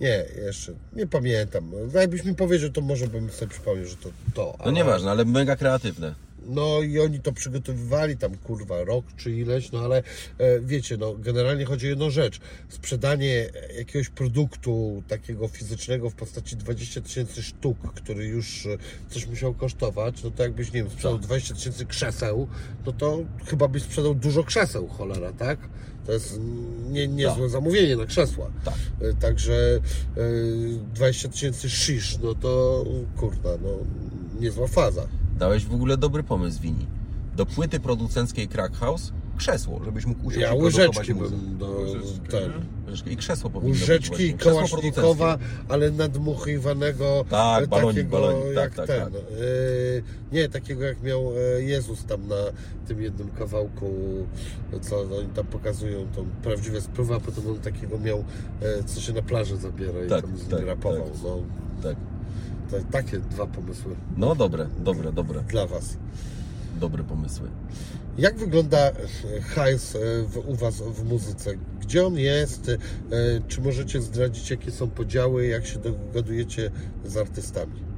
Nie, 0.00 0.24
jeszcze, 0.46 0.72
nie 0.92 1.06
pamiętam. 1.06 1.70
No, 1.92 2.00
Jakbyś 2.00 2.24
mi 2.24 2.34
powiedział, 2.34 2.70
to 2.70 2.80
może 2.80 3.06
bym 3.06 3.30
sobie 3.30 3.50
przypomniał, 3.50 3.86
że 3.86 3.96
to 3.96 4.08
to. 4.34 4.58
No 4.64 4.70
nieważne, 4.70 5.10
ale 5.10 5.24
mega 5.24 5.56
kreatywne. 5.56 6.14
No 6.46 6.82
i 6.82 7.00
oni 7.00 7.20
to 7.20 7.32
przygotowywali 7.32 8.16
tam 8.16 8.36
kurwa 8.36 8.84
rok 8.84 9.04
czy 9.16 9.30
ileś, 9.32 9.72
no 9.72 9.80
ale 9.80 10.02
e, 10.38 10.60
wiecie, 10.60 10.96
no 10.96 11.14
generalnie 11.14 11.64
chodzi 11.64 11.86
o 11.86 11.90
jedną 11.90 12.10
rzecz. 12.10 12.40
Sprzedanie 12.68 13.50
jakiegoś 13.78 14.08
produktu 14.08 15.02
takiego 15.08 15.48
fizycznego 15.48 16.10
w 16.10 16.14
postaci 16.14 16.56
20 16.56 17.00
tysięcy 17.00 17.42
sztuk, 17.42 17.78
który 17.94 18.24
już 18.26 18.66
e, 18.66 18.76
coś 19.10 19.26
musiał 19.26 19.54
kosztować, 19.54 20.22
no 20.22 20.30
to 20.30 20.42
jakbyś, 20.42 20.72
nie 20.72 20.82
wiem, 20.82 20.90
sprzedał 20.90 21.18
Tak. 21.18 21.26
20 21.26 21.54
tysięcy 21.54 21.86
krzeseł, 21.86 22.48
no 22.86 22.92
to 22.92 23.18
chyba 23.46 23.68
byś 23.68 23.82
sprzedał 23.82 24.14
dużo 24.14 24.44
krzeseł, 24.44 24.88
cholera, 24.88 25.32
tak? 25.32 25.58
To 26.06 26.12
jest 26.12 26.40
nie, 26.90 27.08
niezłe 27.08 27.42
Tak. 27.42 27.50
zamówienie 27.50 27.96
na 27.96 28.06
krzesła. 28.06 28.50
Tak. 28.64 28.74
E, 29.00 29.14
Także 29.14 29.80
e, 30.16 30.20
20 30.94 31.28
tysięcy 31.28 31.70
shish, 31.70 32.18
no 32.22 32.34
to 32.34 32.84
kurwa, 33.16 33.50
no 33.62 33.78
niezła 34.40 34.66
faza. 34.66 35.08
Dałeś 35.40 35.66
w 35.66 35.74
ogóle 35.74 35.96
dobry 35.96 36.22
pomysł, 36.22 36.60
Wini. 36.62 36.86
Do 37.36 37.46
płyty 37.46 37.80
producenckiej 37.80 38.48
Crack 38.48 38.74
House 38.76 39.12
krzesło, 39.36 39.80
żebyś 39.84 40.06
mógł 40.06 40.26
usiąść 40.26 40.42
Ja 40.42 40.54
i 40.54 40.58
łyżeczki 40.62 41.14
bym 41.14 41.58
do 41.58 41.84
ten. 42.30 42.52
I 43.06 43.16
krzesło 43.16 43.50
powinno 43.50 43.72
być 43.72 43.80
Łyżeczki. 43.80 44.34
Krzesło 44.34 44.52
kołasznikowa, 44.52 45.38
ale 45.68 45.90
nadmuchiwanego. 45.90 47.24
Tak, 47.30 47.64
e, 47.64 47.66
balonik, 47.66 47.96
takiego 47.96 48.20
balonik, 48.20 48.54
tak, 48.54 48.74
tak, 48.74 48.86
ten. 48.86 49.00
tak. 49.04 49.12
e, 49.14 49.22
nie, 50.32 50.48
takiego 50.48 50.84
jak 50.84 51.02
miał 51.02 51.32
e, 51.56 51.62
Jezus 51.62 52.04
tam 52.04 52.28
na 52.28 52.36
tym 52.88 53.02
jednym 53.02 53.30
kawałku, 53.30 53.90
co 54.80 55.00
oni 55.00 55.28
tam 55.34 55.46
pokazują, 55.46 56.06
tą 56.16 56.26
prawdziwe 56.42 56.80
spływy, 56.80 57.14
a 57.14 57.20
potem 57.20 57.50
on 57.50 57.58
takiego 57.58 57.98
miał, 57.98 58.24
co 58.86 59.00
się 59.00 59.12
na 59.12 59.22
plaży 59.22 59.56
zabiera 59.56 60.04
i 60.04 60.08
Tak, 60.08 60.22
tam 60.22 60.36
z 60.36 60.40
nim 60.40 60.50
tak, 60.50 60.66
rapował. 60.66 61.10
tak. 61.10 61.22
No, 61.24 61.38
Tak. 61.82 61.96
To, 62.70 62.76
takie 62.90 63.18
dwa 63.18 63.46
pomysły 63.46 63.94
No 64.16 64.34
dobre, 64.34 64.66
dobre, 64.84 65.12
dobre. 65.12 65.40
dla 65.42 65.66
Was. 65.66 65.96
Dobre 66.80 67.04
pomysły. 67.04 67.48
Jak 68.18 68.36
wygląda 68.38 68.78
e, 68.78 68.92
hajs 69.40 69.96
e, 69.96 69.98
w, 70.22 70.36
u 70.48 70.54
Was 70.54 70.82
w 70.82 71.04
muzyce? 71.04 71.50
Gdzie 71.80 72.06
on 72.06 72.14
jest? 72.18 72.68
E, 72.68 72.78
Czy 73.48 73.60
możecie 73.60 74.00
zdradzić, 74.00 74.50
jakie 74.50 74.70
są 74.70 74.90
podziały, 74.90 75.46
jak 75.46 75.66
się 75.66 75.78
dogadujecie 75.78 76.70
z 77.04 77.16
artystami? 77.16 77.89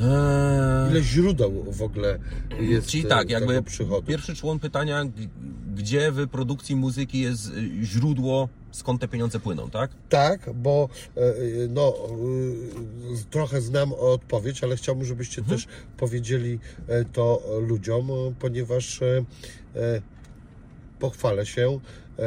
Eee, 0.00 0.90
Ile 0.90 1.02
źródeł 1.02 1.64
w 1.72 1.82
ogóle 1.82 2.18
jest 2.60 2.88
Czyli 2.88 3.04
e, 3.06 3.08
tak, 3.08 3.28
tego 3.28 3.32
jakby 3.32 3.62
przychodu? 3.62 4.06
pierwszy 4.06 4.34
człon 4.36 4.58
pytania, 4.58 5.04
gdzie 5.74 6.12
w 6.12 6.28
produkcji 6.28 6.76
muzyki 6.76 7.20
jest 7.20 7.46
y, 7.50 7.84
źródło, 7.84 8.48
skąd 8.70 9.00
te 9.00 9.08
pieniądze 9.08 9.40
płyną, 9.40 9.70
tak? 9.70 9.90
Tak, 10.08 10.50
bo 10.54 10.88
e, 11.16 11.20
e, 11.20 11.32
no, 11.70 11.94
e, 11.96 13.30
trochę 13.30 13.60
znam 13.60 13.92
odpowiedź, 13.92 14.64
ale 14.64 14.76
chciałbym, 14.76 15.04
żebyście 15.04 15.40
Mhm. 15.40 15.58
też 15.58 15.68
powiedzieli 15.96 16.58
e, 16.88 17.04
to 17.04 17.42
ludziom, 17.68 18.10
e, 18.10 18.14
ponieważ 18.38 19.02
e, 19.02 19.24
e, 19.76 20.02
pochwalę 20.98 21.46
się. 21.46 21.78
E, 22.18 22.24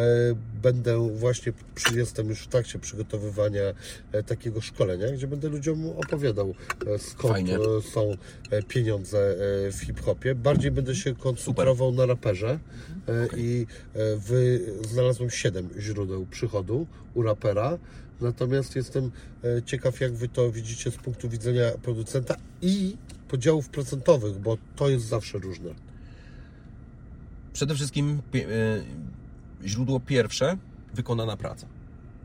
Będę 0.61 1.09
właśnie, 1.17 1.53
jestem 1.95 2.29
już 2.29 2.39
w 2.39 2.47
trakcie 2.47 2.79
przygotowywania 2.79 3.61
e, 4.11 4.23
takiego 4.23 4.61
szkolenia, 4.61 5.11
gdzie 5.11 5.27
będę 5.27 5.49
ludziom 5.49 5.89
opowiadał, 5.89 6.53
e, 6.87 6.99
skąd 6.99 7.33
Fajnie. 7.33 7.57
są 7.93 8.17
pieniądze 8.67 9.35
w 9.71 9.79
hip-hopie. 9.85 10.35
Bardziej 10.35 10.71
będę 10.71 10.95
się 10.95 11.15
koncentrował 11.15 11.91
na 11.91 12.05
raperze 12.05 12.59
e, 13.07 13.27
i 13.37 13.67
wy, 14.17 14.73
znalazłem 14.91 15.29
7 15.29 15.69
źródeł 15.79 16.25
przychodu 16.25 16.87
u 17.13 17.21
rapera. 17.21 17.77
Natomiast 18.21 18.75
jestem 18.75 19.11
ciekaw, 19.65 19.99
jak 19.99 20.13
wy 20.13 20.27
to 20.29 20.51
widzicie 20.51 20.91
z 20.91 20.95
punktu 20.95 21.29
widzenia 21.29 21.71
producenta 21.81 22.35
i 22.61 22.97
podziałów 23.27 23.69
procentowych, 23.69 24.39
bo 24.39 24.57
to 24.75 24.89
jest 24.89 25.05
zawsze 25.05 25.37
różne. 25.37 25.69
Przede 27.53 27.75
wszystkim 27.75 28.21
źródło 29.65 29.99
pierwsze, 29.99 30.57
wykonana 30.93 31.37
praca. 31.37 31.67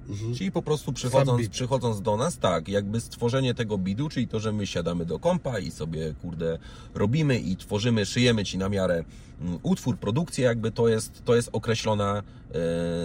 Mhm. 0.09 0.35
Czyli 0.35 0.53
po 0.53 0.63
prostu 0.63 0.93
przychodząc, 0.93 1.49
przychodząc 1.49 2.03
do 2.03 2.17
nas, 2.17 2.39
tak, 2.39 2.69
jakby 2.69 3.01
stworzenie 3.01 3.55
tego 3.55 3.79
bidu, 3.79 4.09
czyli 4.09 4.29
to, 4.29 4.41
że 4.41 4.53
my 4.53 4.67
siadamy 4.67 5.07
do 5.07 5.19
kompa 5.19 5.59
i 5.59 5.71
sobie, 5.71 6.15
kurde, 6.23 6.59
robimy 6.95 7.39
i 7.39 7.57
tworzymy, 7.57 8.07
szyjemy 8.07 8.45
Ci 8.45 8.59
na 8.59 8.69
miarę 8.69 9.05
mm, 9.41 9.59
utwór, 9.63 9.99
produkcję, 9.99 10.45
jakby 10.45 10.71
to 10.71 10.89
jest, 10.89 11.25
to 11.25 11.35
jest 11.35 11.49
określona 11.53 12.23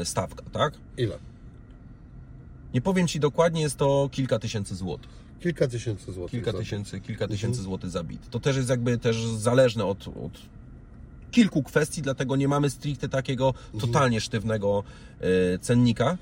e, 0.02 0.06
stawka, 0.06 0.44
tak? 0.52 0.74
Ile? 0.98 1.18
Nie 2.74 2.82
powiem 2.82 3.08
Ci 3.08 3.20
dokładnie, 3.20 3.62
jest 3.62 3.78
to 3.78 4.10
kilka 4.12 4.40
tysięcy 4.40 4.76
złotych. 4.76 5.28
Kilka 5.40 5.68
tysięcy 5.68 6.14
złotych. 6.14 6.32
Kilka 6.32 6.54
tysięcy, 6.60 7.02
kilka 7.02 7.28
tysięcy 7.28 7.60
Mhm. 7.60 7.64
złotych 7.64 7.90
za 7.90 8.04
bit. 8.04 8.30
To 8.30 8.40
też 8.40 8.58
jest 8.58 8.70
jakby 8.70 8.98
też 8.98 9.26
zależne 9.26 9.86
od, 9.86 10.08
od 10.08 10.32
kilku 11.38 11.64
kwestii, 11.64 12.01
dlatego 12.01 12.35
nie 12.35 12.47
mamy 12.47 12.69
stricte 12.69 13.09
takiego 13.09 13.53
totalnie 13.80 14.22
sztywnego 14.22 14.84
e, 15.22 15.59
cennika. 15.59 16.18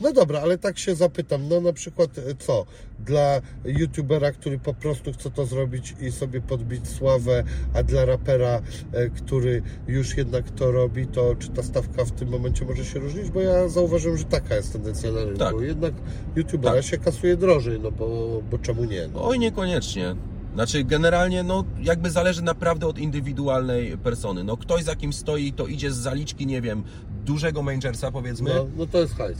No 0.00 0.12
dobra, 0.12 0.40
ale 0.40 0.58
tak 0.58 0.78
się 0.78 0.94
zapytam, 0.94 1.48
no 1.48 1.60
na 1.60 1.72
przykład 1.72 2.18
e, 2.18 2.34
co? 2.38 2.66
Dla 3.06 3.40
youtubera, 3.64 4.32
który 4.32 4.58
po 4.58 4.74
prostu 4.74 5.12
chce 5.12 5.30
to 5.30 5.46
zrobić 5.46 5.94
i 6.00 6.12
sobie 6.12 6.40
podbić 6.40 6.88
sławę, 6.88 7.44
a 7.74 7.82
dla 7.82 8.04
rapera, 8.04 8.62
e, 8.92 9.10
który 9.10 9.62
już 9.88 10.16
jednak 10.16 10.50
to 10.50 10.72
robi, 10.72 11.06
to 11.06 11.34
czy 11.38 11.48
ta 11.48 11.62
stawka 11.62 12.04
w 12.04 12.10
tym 12.10 12.28
momencie 12.28 12.64
może 12.64 12.84
się 12.84 12.98
różnić? 12.98 13.30
Bo 13.30 13.40
ja 13.40 13.68
zauważyłem, 13.68 14.18
że 14.18 14.24
taka 14.24 14.56
jest 14.56 14.72
tendencja 14.72 15.12
na 15.12 15.20
rynku. 15.24 15.38
Tak. 15.38 15.54
Jednak 15.60 15.94
youtubera 16.36 16.74
Tak. 16.74 16.84
się 16.84 16.98
kasuje 16.98 17.36
drożej, 17.36 17.80
no 17.80 17.90
bo, 17.90 18.40
bo 18.50 18.58
czemu 18.58 18.84
nie? 18.84 19.08
No. 19.14 19.24
Oj, 19.24 19.38
niekoniecznie. 19.38 20.16
Znaczy, 20.54 20.84
generalnie, 20.84 21.42
no, 21.42 21.64
jakby 21.82 22.10
zależy 22.10 22.42
naprawdę 22.42 22.86
od 22.86 22.98
indywidualnej 22.98 23.98
persony. 23.98 24.44
No, 24.44 24.56
ktoś 24.56 24.82
za 24.84 24.96
kim 24.96 25.12
stoi, 25.12 25.52
to 25.52 25.66
idzie 25.66 25.92
z 25.92 25.96
zaliczki, 25.96 26.46
nie 26.46 26.60
wiem, 26.60 26.82
dużego 27.24 27.62
Mangersa, 27.62 28.10
powiedzmy, 28.10 28.50
No, 28.54 28.66
no 28.76 28.86
to 28.86 28.98
jest 29.00 29.14
hajs. 29.14 29.38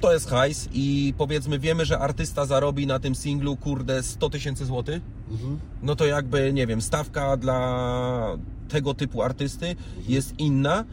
to 0.00 0.12
jest 0.12 0.28
hajs 0.30 0.68
i 0.72 1.14
powiedzmy, 1.18 1.58
wiemy, 1.58 1.84
że 1.84 1.98
artysta 1.98 2.46
zarobi 2.46 2.86
na 2.86 2.98
tym 2.98 3.14
singlu, 3.14 3.56
kurde, 3.56 4.02
100 4.02 4.30
tysięcy 4.30 4.64
złotych, 4.66 5.02
Mhm. 5.30 5.58
no 5.82 5.96
to 5.96 6.06
jakby, 6.06 6.52
nie 6.52 6.66
wiem, 6.66 6.82
stawka 6.82 7.36
dla 7.36 8.36
tego 8.68 8.94
typu 8.94 9.22
artysty 9.22 9.76
jest 10.08 10.34
inna 10.38 10.84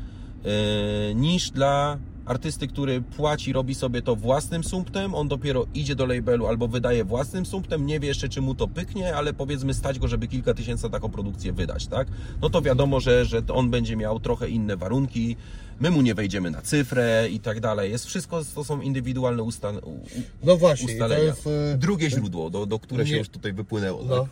e, 0.45 1.15
niż 1.15 1.51
dla 1.51 1.97
artysty, 2.27 2.67
który 2.67 3.01
płaci, 3.01 3.53
robi 3.53 3.75
sobie 3.75 4.01
to 4.01 4.15
własnym 4.15 4.63
sumptem, 4.63 5.15
on 5.15 5.27
dopiero 5.27 5.65
idzie 5.73 5.95
do 5.95 6.05
labelu 6.05 6.47
albo 6.47 6.67
wydaje 6.67 7.03
własnym 7.05 7.45
sumptem, 7.45 7.85
nie 7.85 7.99
wie 7.99 8.07
jeszcze 8.07 8.29
czy 8.29 8.41
mu 8.41 8.55
to 8.55 8.67
pyknie, 8.67 9.15
ale 9.15 9.33
powiedzmy 9.33 9.73
stać 9.73 9.99
go, 9.99 10.07
żeby 10.07 10.27
kilka 10.27 10.53
tysięcy 10.53 10.89
taką 10.89 11.09
produkcję 11.09 11.53
wydać, 11.53 11.87
tak? 11.87 12.07
No 12.41 12.49
to 12.49 12.61
wiadomo, 12.61 12.99
że, 12.99 13.25
że 13.25 13.41
on 13.53 13.69
będzie 13.69 13.95
miał 13.95 14.19
trochę 14.19 14.49
inne 14.49 14.77
warunki, 14.77 15.35
my 15.79 15.91
mu 15.91 16.01
nie 16.01 16.15
wejdziemy 16.15 16.51
na 16.51 16.61
cyfrę 16.61 17.27
i 17.31 17.39
tak 17.39 17.59
dalej. 17.59 17.91
Jest 17.91 18.05
wszystko, 18.05 18.41
to 18.55 18.63
są 18.63 18.81
indywidualne 18.81 19.43
ustan 19.43 19.77
u- 19.77 19.99
No 20.43 20.57
właśnie, 20.57 20.93
ustalenia. 20.93 21.23
jest... 21.23 21.47
e, 21.47 21.77
Drugie 21.77 22.09
źródło, 22.09 22.49
do, 22.49 22.65
do 22.65 22.79
które 22.79 23.05
się 23.05 23.11
Nie- 23.11 23.17
już 23.19 23.29
tutaj 23.29 23.53
wypłynęło, 23.53 24.03
No. 24.03 24.19
tak? 24.21 24.29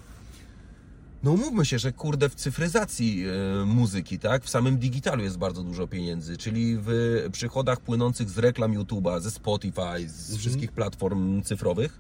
No 1.26 1.32
umówmy 1.32 1.66
się, 1.66 1.80
że 1.80 1.92
kurde 1.92 2.30
w 2.30 2.36
cyfryzacji 2.36 3.24
e, 3.62 3.66
muzyki, 3.66 4.20
tak? 4.20 4.44
W 4.44 4.50
samym 4.50 4.78
digitalu 4.78 5.24
jest 5.24 5.38
bardzo 5.38 5.64
dużo 5.64 5.88
pieniędzy, 5.88 6.38
czyli 6.38 6.78
w 6.80 6.90
przychodach 7.32 7.80
płynących 7.80 8.30
z 8.30 8.38
reklam 8.38 8.74
YouTube'a, 8.74 9.22
ze 9.22 9.32
Spotify, 9.32 10.10
z 10.10 10.22
Mhm. 10.22 10.40
wszystkich 10.40 10.72
platform 10.72 11.42
cyfrowych, 11.42 12.00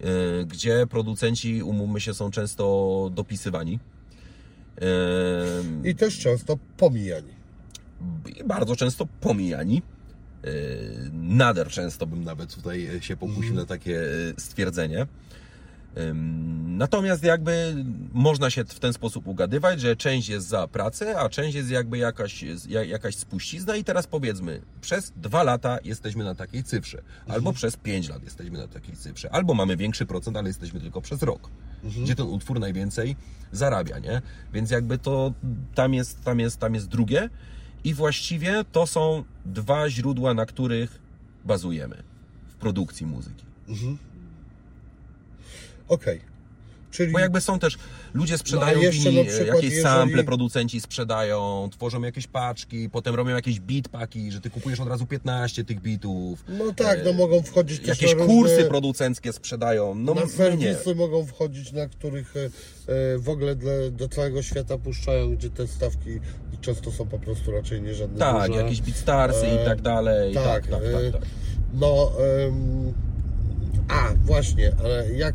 e, 0.00 0.44
gdzie 0.44 0.86
producenci, 0.86 1.62
umówmy 1.62 2.00
się, 2.00 2.14
są 2.14 2.30
często 2.30 3.10
dopisywani. 3.14 3.78
E, 5.84 5.88
I 5.90 5.94
też 5.94 6.18
często 6.18 6.58
pomijani. 6.76 7.32
i 8.40 8.44
bardzo 8.44 8.76
często 8.76 9.06
pomijani. 9.20 9.82
Nader 11.12 11.68
często 11.68 12.06
bym 12.06 12.24
nawet 12.24 12.54
tutaj 12.54 12.88
się 13.00 13.16
pokusił 13.16 13.54
na 13.54 13.66
takie 13.66 14.00
stwierdzenie. 14.38 15.06
Natomiast 16.66 17.22
jakby 17.22 17.74
można 18.12 18.50
się 18.50 18.64
w 18.64 18.80
ten 18.80 18.92
sposób 18.92 19.26
ugadywać, 19.26 19.80
że 19.80 19.96
część 19.96 20.28
jest 20.28 20.48
za 20.48 20.68
pracę, 20.68 21.18
a 21.18 21.28
część 21.28 21.54
jest 21.56 21.70
jakby 21.70 21.98
jakaś, 21.98 22.44
ja- 22.68 22.84
jakaś 22.84 23.14
spuścizna 23.16 23.76
i 23.76 23.84
teraz 23.84 24.06
powiedzmy, 24.06 24.62
przez 24.80 25.12
dwa 25.16 25.42
lata 25.42 25.78
jesteśmy 25.84 26.24
na 26.24 26.34
takiej 26.34 26.64
cyfrze, 26.64 27.02
albo 27.28 27.52
przez 27.52 27.76
pięć 27.76 28.08
lat 28.08 28.22
jesteśmy 28.24 28.58
na 28.58 28.68
takiej 28.68 28.96
cyfrze, 28.96 29.30
albo 29.32 29.54
mamy 29.54 29.76
większy 29.76 30.06
procent, 30.06 30.36
ale 30.36 30.48
jesteśmy 30.48 30.80
tylko 30.80 31.00
przez 31.00 31.22
rok, 31.22 31.50
gdzie 32.02 32.14
ten 32.14 32.26
utwór 32.26 32.60
najwięcej 32.60 33.16
zarabia, 33.52 33.98
nie? 33.98 34.22
Więc 34.52 34.70
jakby 34.70 34.98
to 34.98 35.32
tam 35.74 35.94
jest, 35.94 36.24
tam 36.24 36.40
jest, 36.40 36.56
tam 36.60 36.74
jest 36.74 36.88
drugie 36.88 37.30
i 37.84 37.94
właściwie 37.94 38.64
to 38.72 38.86
są 38.86 39.24
dwa 39.44 39.90
źródła, 39.90 40.34
na 40.34 40.46
których 40.46 40.98
bazujemy 41.44 42.02
w 42.48 42.54
produkcji 42.54 43.06
muzyki. 43.06 43.44
Okej. 45.88 46.36
Czyli 46.90 47.12
Bo 47.12 47.18
jakby 47.18 47.40
są 47.40 47.58
też, 47.58 47.78
ludzie 48.14 48.38
sprzedają 48.38 48.74
No, 48.74 48.80
a 48.80 48.84
jeszcze 48.84 49.10
wini, 49.10 49.16
jakieś 49.46 49.64
jeżeli- 49.64 49.82
sample 49.82 50.24
producenci 50.24 50.80
sprzedają, 50.80 51.68
tworzą 51.72 52.02
jakieś 52.02 52.26
paczki, 52.26 52.90
potem 52.90 53.14
robią 53.14 53.34
jakieś 53.34 53.60
beatpaki, 53.60 54.32
że 54.32 54.40
ty 54.40 54.50
kupujesz 54.50 54.80
od 54.80 54.88
razu 54.88 55.06
15 55.06 55.64
tych 55.64 55.80
bitów. 55.80 56.44
No 56.48 56.72
tak, 56.72 56.98
no 57.04 57.12
mogą 57.12 57.42
wchodzić 57.42 57.78
też 57.80 57.88
Jakieś 57.88 58.14
kursy 58.14 58.32
różne, 58.56 58.64
producenckie 58.64 59.32
sprzedają. 59.32 59.94
No 59.94 60.14
na 60.14 60.20
nie. 60.22 60.28
serwisy 60.28 60.94
mogą 60.94 61.26
wchodzić, 61.26 61.72
na 61.72 61.86
których 61.88 62.34
e, 62.36 62.40
e, 62.92 63.18
w 63.18 63.28
ogóle 63.28 63.56
dla, 63.56 63.72
do 63.92 64.08
całego 64.08 64.42
świata 64.42 64.78
puszczają, 64.78 65.36
gdzie 65.36 65.50
te 65.50 65.66
stawki 65.66 66.20
często 66.60 66.92
są 66.92 67.06
po 67.06 67.18
prostu 67.18 67.50
raczej 67.50 67.82
nie 67.82 67.94
żadne 67.94 68.18
Tak, 68.18 68.48
duże. 68.48 68.62
jakieś 68.62 68.80
Beatstarsy 68.82 69.46
E, 69.46 69.62
i 69.62 69.64
tak 69.66 69.80
dalej. 69.82 70.34
Tak, 70.34 70.44
tak, 70.44 70.66
tak, 70.66 70.82
tak. 70.92 71.02
e, 71.04 71.12
tak, 71.12 71.22
No, 71.74 72.12
em, 72.46 72.92
a 73.88 74.08
właśnie, 74.24 74.72
ale 74.84 75.12
jak 75.12 75.34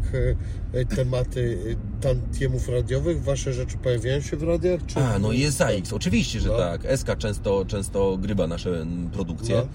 e, 0.73 0.85
tematy 0.85 1.57
e, 1.71 2.01
tantiemów 2.01 2.69
radiowych, 2.69 3.23
wasze 3.23 3.53
rzeczy 3.53 3.77
pojawiają 3.77 4.21
się 4.21 4.37
w 4.37 4.43
radiach? 4.43 4.81
Czy... 4.87 4.99
A, 4.99 5.19
no 5.19 5.31
i 5.31 5.39
jest 5.39 5.57
ZAX, 5.57 5.93
oczywiście, 5.93 6.39
że 6.39 6.49
No. 6.49 6.57
tak. 6.57 6.81
SK 6.97 7.17
często, 7.17 7.65
często 7.65 8.17
gryba 8.17 8.47
nasze 8.47 8.81
mm, 8.81 9.09
produkcje. 9.09 9.55
No. 9.55 9.67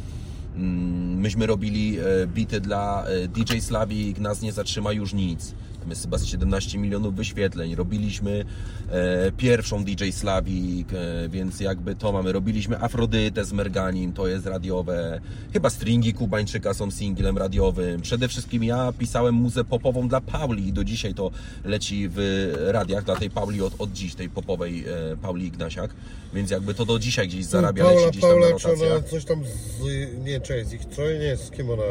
Mm, 0.62 1.20
Myśmy 1.20 1.46
robili 1.46 1.98
e, 1.98 2.26
bity 2.26 2.60
dla 2.60 3.04
DJ 3.28 3.58
Slavik, 3.58 4.18
nas 4.18 4.42
nie 4.42 4.52
zatrzyma 4.52 4.92
już 4.92 5.12
nic. 5.12 5.54
Jest 5.90 6.02
chyba 6.02 6.18
z 6.18 6.24
17 6.24 6.78
milionów 6.78 7.14
wyświetleń. 7.14 7.74
Robiliśmy 7.74 8.44
e, 8.90 9.32
pierwszą 9.32 9.84
DJ 9.84 10.10
Slavik, 10.10 10.92
e, 10.92 11.28
więc 11.28 11.60
jakby 11.60 11.94
to 11.94 12.12
mamy. 12.12 12.32
Robiliśmy 12.32 12.80
Afrodytę 12.80 13.44
z 13.44 13.52
Merganim, 13.52 14.12
to 14.12 14.28
jest 14.28 14.46
radiowe. 14.46 15.20
Chyba 15.52 15.70
Stringi 15.70 16.14
Kubańczyka 16.14 16.74
są 16.74 16.90
singlem 16.90 17.38
radiowym. 17.38 18.00
Przede 18.00 18.28
wszystkim 18.28 18.64
ja 18.64 18.92
pisałem 18.98 19.34
muzę 19.34 19.64
popową 19.64 20.08
dla 20.08 20.20
Pauli 20.20 20.68
i 20.68 20.72
do 20.72 20.84
dzisiaj 20.84 21.14
to 21.14 21.30
leci 21.64 22.08
w 22.12 22.48
radiach 22.66 23.04
dla 23.04 23.16
tej 23.16 23.30
Pauli 23.30 23.62
od, 23.62 23.72
od 23.78 23.92
dziś, 23.92 24.14
tej 24.14 24.28
popowej 24.28 24.84
e, 25.12 25.16
Pauli 25.16 25.46
Ignasiak. 25.46 25.90
Więc 26.34 26.50
jakby 26.50 26.74
to 26.74 26.84
do 26.84 26.98
dzisiaj 26.98 27.28
gdzieś 27.28 27.44
zarabia, 27.44 27.84
Paula, 27.84 28.00
leci 28.00 28.10
gdzieś 28.10 28.22
tam 28.22 28.40
na 28.40 28.46
Paula, 28.46 28.58
czy 28.58 28.68
ona 28.68 28.82
rotacjach. 28.84 29.10
coś 29.10 29.24
tam 29.24 29.44
z... 29.44 30.24
Nie, 30.24 30.40
czekaj, 30.40 30.64
z 30.64 30.72
ich 30.72 30.84
troje? 30.84 31.18
Nie, 31.18 31.36
z 31.36 31.50
kim 31.50 31.70
ona... 31.70 31.82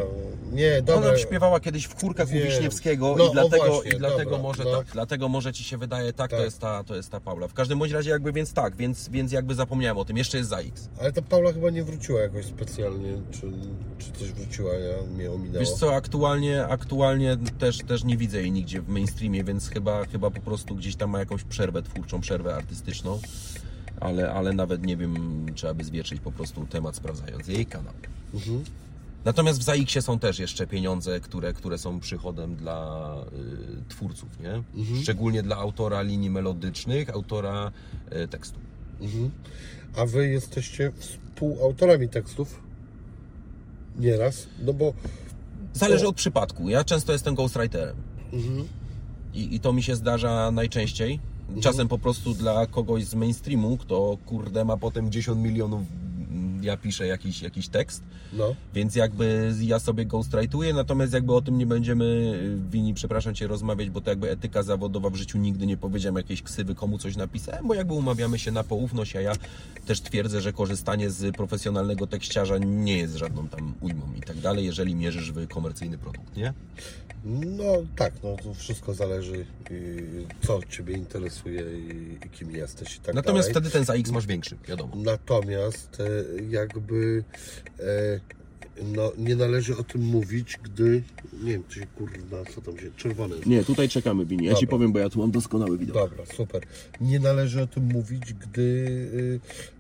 Nie, 0.52 0.82
dobra. 0.82 1.10
Ona 1.10 1.18
śpiewała 1.18 1.60
kiedyś 1.60 1.86
w 1.86 2.02
chórkach 2.02 2.28
u 2.28 2.32
Wiem. 2.32 2.48
Wiśniewskiego 2.48 3.16
No, 3.18 3.26
i 3.26 3.28
o 3.28 3.32
dlatego, 3.32 3.66
właśnie, 3.66 3.85
i 3.86 3.98
dlatego 3.98 4.32
dobra, 4.32 4.38
może 4.38 4.64
no. 4.64 4.78
tak, 4.78 4.88
dlatego 4.94 5.30
może 5.30 5.54
ci 5.54 5.64
się 5.64 5.78
wydaje 5.78 6.14
tak, 6.14 6.32
Tak. 6.32 6.40
To, 6.40 6.46
jest 6.46 6.60
ta, 6.60 6.84
to 6.84 6.96
jest 6.96 7.10
ta 7.10 7.20
Paula. 7.20 7.48
W 7.48 7.54
każdym 7.54 7.80
bądź 7.80 7.92
razie 7.92 8.10
jakby 8.10 8.34
więc 8.34 8.54
tak, 8.54 8.76
więc, 8.76 9.10
więc 9.10 9.32
jakby 9.32 9.56
zapomniałem 9.56 9.98
o 9.98 10.06
tym. 10.06 10.18
Jeszcze 10.18 10.38
jest 10.38 10.50
ZAX. 10.50 10.90
Ale 11.00 11.12
ta 11.12 11.22
Paula 11.22 11.54
chyba 11.54 11.70
nie 11.70 11.84
wróciła 11.84 12.22
jakoś 12.22 12.46
specjalnie, 12.46 13.14
czy, 13.32 13.52
czy 13.98 14.12
coś 14.20 14.32
wróciła, 14.32 14.74
ja 14.74 15.04
mnie 15.04 15.32
ominęło. 15.32 15.60
Wiesz 15.60 15.72
co, 15.72 15.96
aktualnie, 15.96 16.66
aktualnie 16.68 17.38
też, 17.60 17.78
też 17.78 18.04
nie 18.04 18.18
widzę 18.18 18.42
jej 18.42 18.52
nigdzie 18.52 18.82
w 18.82 18.90
mainstreamie, 18.90 19.44
więc 19.44 19.70
chyba, 19.70 20.06
chyba 20.06 20.32
po 20.32 20.42
prostu 20.42 20.76
gdzieś 20.76 20.96
tam 20.96 21.10
ma 21.10 21.20
jakąś 21.20 21.44
przerwę 21.44 21.84
twórczą, 21.84 22.22
przerwę 22.22 22.56
artystyczną. 22.56 23.20
Ale, 24.00 24.32
ale 24.32 24.54
nawet 24.54 24.86
nie 24.86 24.98
wiem, 24.98 25.46
trzeba 25.56 25.74
by 25.74 25.84
zwietrzyć 25.84 26.20
po 26.20 26.32
prostu 26.32 26.66
temat 26.66 26.96
sprawdzając 26.96 27.48
jej 27.48 27.66
kanał. 27.66 27.94
Mhm. 28.34 28.64
Natomiast 29.26 29.60
w 29.60 29.64
ZAX-ie 29.64 30.02
są 30.02 30.20
też 30.20 30.40
jeszcze 30.40 30.68
pieniądze, 30.68 31.20
które, 31.20 31.54
które 31.54 31.78
są 31.78 32.00
przychodem 32.00 32.56
dla 32.56 33.16
y, 33.34 33.90
twórców, 33.90 34.40
nie? 34.40 34.64
Mhm. 34.82 35.02
Szczególnie 35.02 35.44
dla 35.44 35.56
autora 35.56 36.02
linii 36.02 36.30
melodycznych, 36.30 37.10
autora 37.10 37.72
y, 38.24 38.28
tekstu. 38.28 38.60
Mhm. 39.02 39.32
A 39.98 40.06
wy 40.06 40.28
jesteście 40.28 40.92
współautorami 40.98 42.10
tekstów? 42.10 42.60
Nieraz, 44.00 44.48
no 44.66 44.74
bo... 44.74 44.94
Zależy 45.74 46.08
od 46.08 46.16
przypadku. 46.16 46.70
Ja 46.70 46.84
często 46.84 47.14
jestem 47.14 47.36
ghostwriterem 47.36 47.96
Mhm. 48.34 48.68
i, 49.34 49.56
i 49.56 49.60
to 49.60 49.74
mi 49.74 49.84
się 49.84 49.96
zdarza 49.96 50.52
najczęściej. 50.52 51.20
Czasem 51.62 51.88
po 51.88 51.98
prostu 51.98 52.34
dla 52.34 52.68
kogoś 52.68 53.06
z 53.06 53.16
mainstreamu, 53.16 53.78
kto 53.78 54.18
kurde 54.26 54.66
ma 54.66 54.78
potem 54.78 55.12
10 55.12 55.38
milionów, 55.38 55.82
ja 56.66 56.78
piszę 56.78 57.08
jakiś, 57.08 57.42
jakiś 57.42 57.68
tekst, 57.68 58.04
No. 58.34 58.56
Więc 58.74 58.96
jakby 58.96 59.54
ja 59.62 59.80
sobie 59.80 60.06
ghostwrituję, 60.06 60.74
natomiast 60.74 61.14
jakby 61.14 61.34
o 61.34 61.42
tym 61.42 61.58
nie 61.58 61.66
będziemy 61.66 62.06
y, 62.06 62.72
winni, 62.72 62.94
przepraszam 62.94 63.36
Cię, 63.36 63.48
rozmawiać, 63.48 63.90
bo 63.90 64.02
to 64.02 64.10
jakby 64.10 64.32
etyka 64.32 64.64
zawodowa 64.64 65.10
w 65.10 65.16
życiu 65.16 65.38
nigdy 65.38 65.66
nie 65.66 65.78
powiedziałem 65.78 66.16
jakiejś 66.16 66.42
ksywy, 66.42 66.76
komu 66.76 66.98
coś 66.98 67.16
napisałem, 67.16 67.68
bo 67.68 67.74
jakby 67.74 67.94
umawiamy 67.94 68.40
się 68.40 68.52
na 68.52 68.64
poufność, 68.64 69.16
a 69.16 69.22
ja 69.22 69.34
też 69.86 70.02
twierdzę, 70.02 70.42
że 70.42 70.54
korzystanie 70.54 71.10
z 71.10 71.36
profesjonalnego 71.36 72.08
tekściarza 72.08 72.58
nie 72.58 72.98
jest 72.98 73.16
żadną 73.16 73.48
tam 73.48 73.74
ujmą 73.82 74.14
i 74.18 74.22
tak 74.22 74.38
dalej, 74.38 74.66
jeżeli 74.66 74.96
mierzysz 74.96 75.32
w 75.32 75.48
komercyjny 75.48 75.98
produkt, 75.98 76.38
nie? 76.38 76.54
No 77.26 77.64
tak, 77.96 78.14
no 78.24 78.36
to 78.44 78.54
wszystko 78.54 78.94
zależy, 78.94 79.46
y, 79.72 80.26
co 80.48 80.60
Ciebie 80.70 80.94
interesuje 80.94 81.62
i, 81.62 82.30
kim 82.30 82.52
jesteś 82.52 82.96
i 82.96 83.00
tak 83.00 83.16
Natomiast 83.16 83.48
dalej. 83.50 83.54
wtedy 83.54 83.70
ten 83.70 83.86
ZAX 83.86 84.12
masz 84.12 84.26
większy, 84.26 84.58
wiadomo. 84.68 84.96
Natomiast 84.96 85.98
e, 86.00 86.44
jakby 86.56 87.24
e, 87.80 88.20
no, 88.84 89.12
nie 89.18 89.36
należy 89.36 89.78
o 89.78 89.84
tym 89.84 90.02
mówić, 90.02 90.58
gdy 90.64 91.04
nie 91.44 91.52
wiem, 91.52 91.64
czy 91.70 91.80
kurwa, 91.86 92.46
co 92.56 92.62
tam 92.62 92.78
się, 92.78 92.92
czerwone 92.98 93.36
jest. 93.36 93.48
Nie, 93.48 93.64
tutaj 93.64 93.90
czekamy, 93.90 94.26
Wini. 94.26 94.46
Ja 94.46 94.52
Dobra. 94.52 94.60
Ci 94.60 94.68
powiem, 94.68 94.92
bo 94.92 95.00
ja 95.00 95.10
tu 95.10 95.20
mam 95.20 95.32
doskonały 95.32 95.78
widok. 95.78 95.96
Dobra, 95.96 96.26
super. 96.36 96.62
Nie 97.02 97.20
należy 97.20 97.62
o 97.62 97.68
tym 97.68 97.84
mówić, 97.84 98.34
gdy 98.34 98.62
y, 98.62 99.40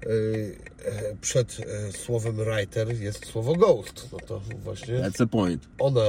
y, 0.09 0.55
e, 0.85 1.15
przed 1.21 1.57
e, 1.59 1.91
słowem 1.91 2.35
writer 2.35 3.01
jest 3.01 3.25
słowo 3.25 3.55
ghost. 3.55 4.09
No 4.11 4.17
to 4.19 4.41
właśnie 4.63 4.95
That's 4.95 5.17
the 5.17 5.27
point. 5.27 5.67
ona 5.79 6.01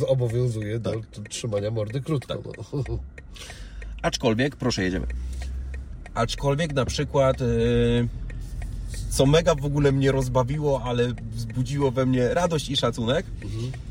zobowiązuje 0.00 0.78
do, 0.78 0.90
do 0.90 1.22
trzymania 1.28 1.70
mordy 1.70 2.00
krótko. 2.00 2.42
No. 2.72 2.98
Aczkolwiek, 4.02 4.56
proszę, 4.56 4.82
jedziemy. 4.82 5.06
Aczkolwiek 6.14 6.74
na 6.74 6.84
przykład, 6.84 7.40
yy, 7.40 8.08
co 9.10 9.26
mega 9.26 9.54
w 9.54 9.64
ogóle 9.64 9.92
mnie 9.92 10.12
rozbawiło, 10.12 10.82
ale 10.82 11.12
wzbudziło 11.30 11.90
we 11.90 12.06
mnie 12.06 12.34
radość 12.34 12.70
i 12.70 12.76
szacunek, 12.76 13.26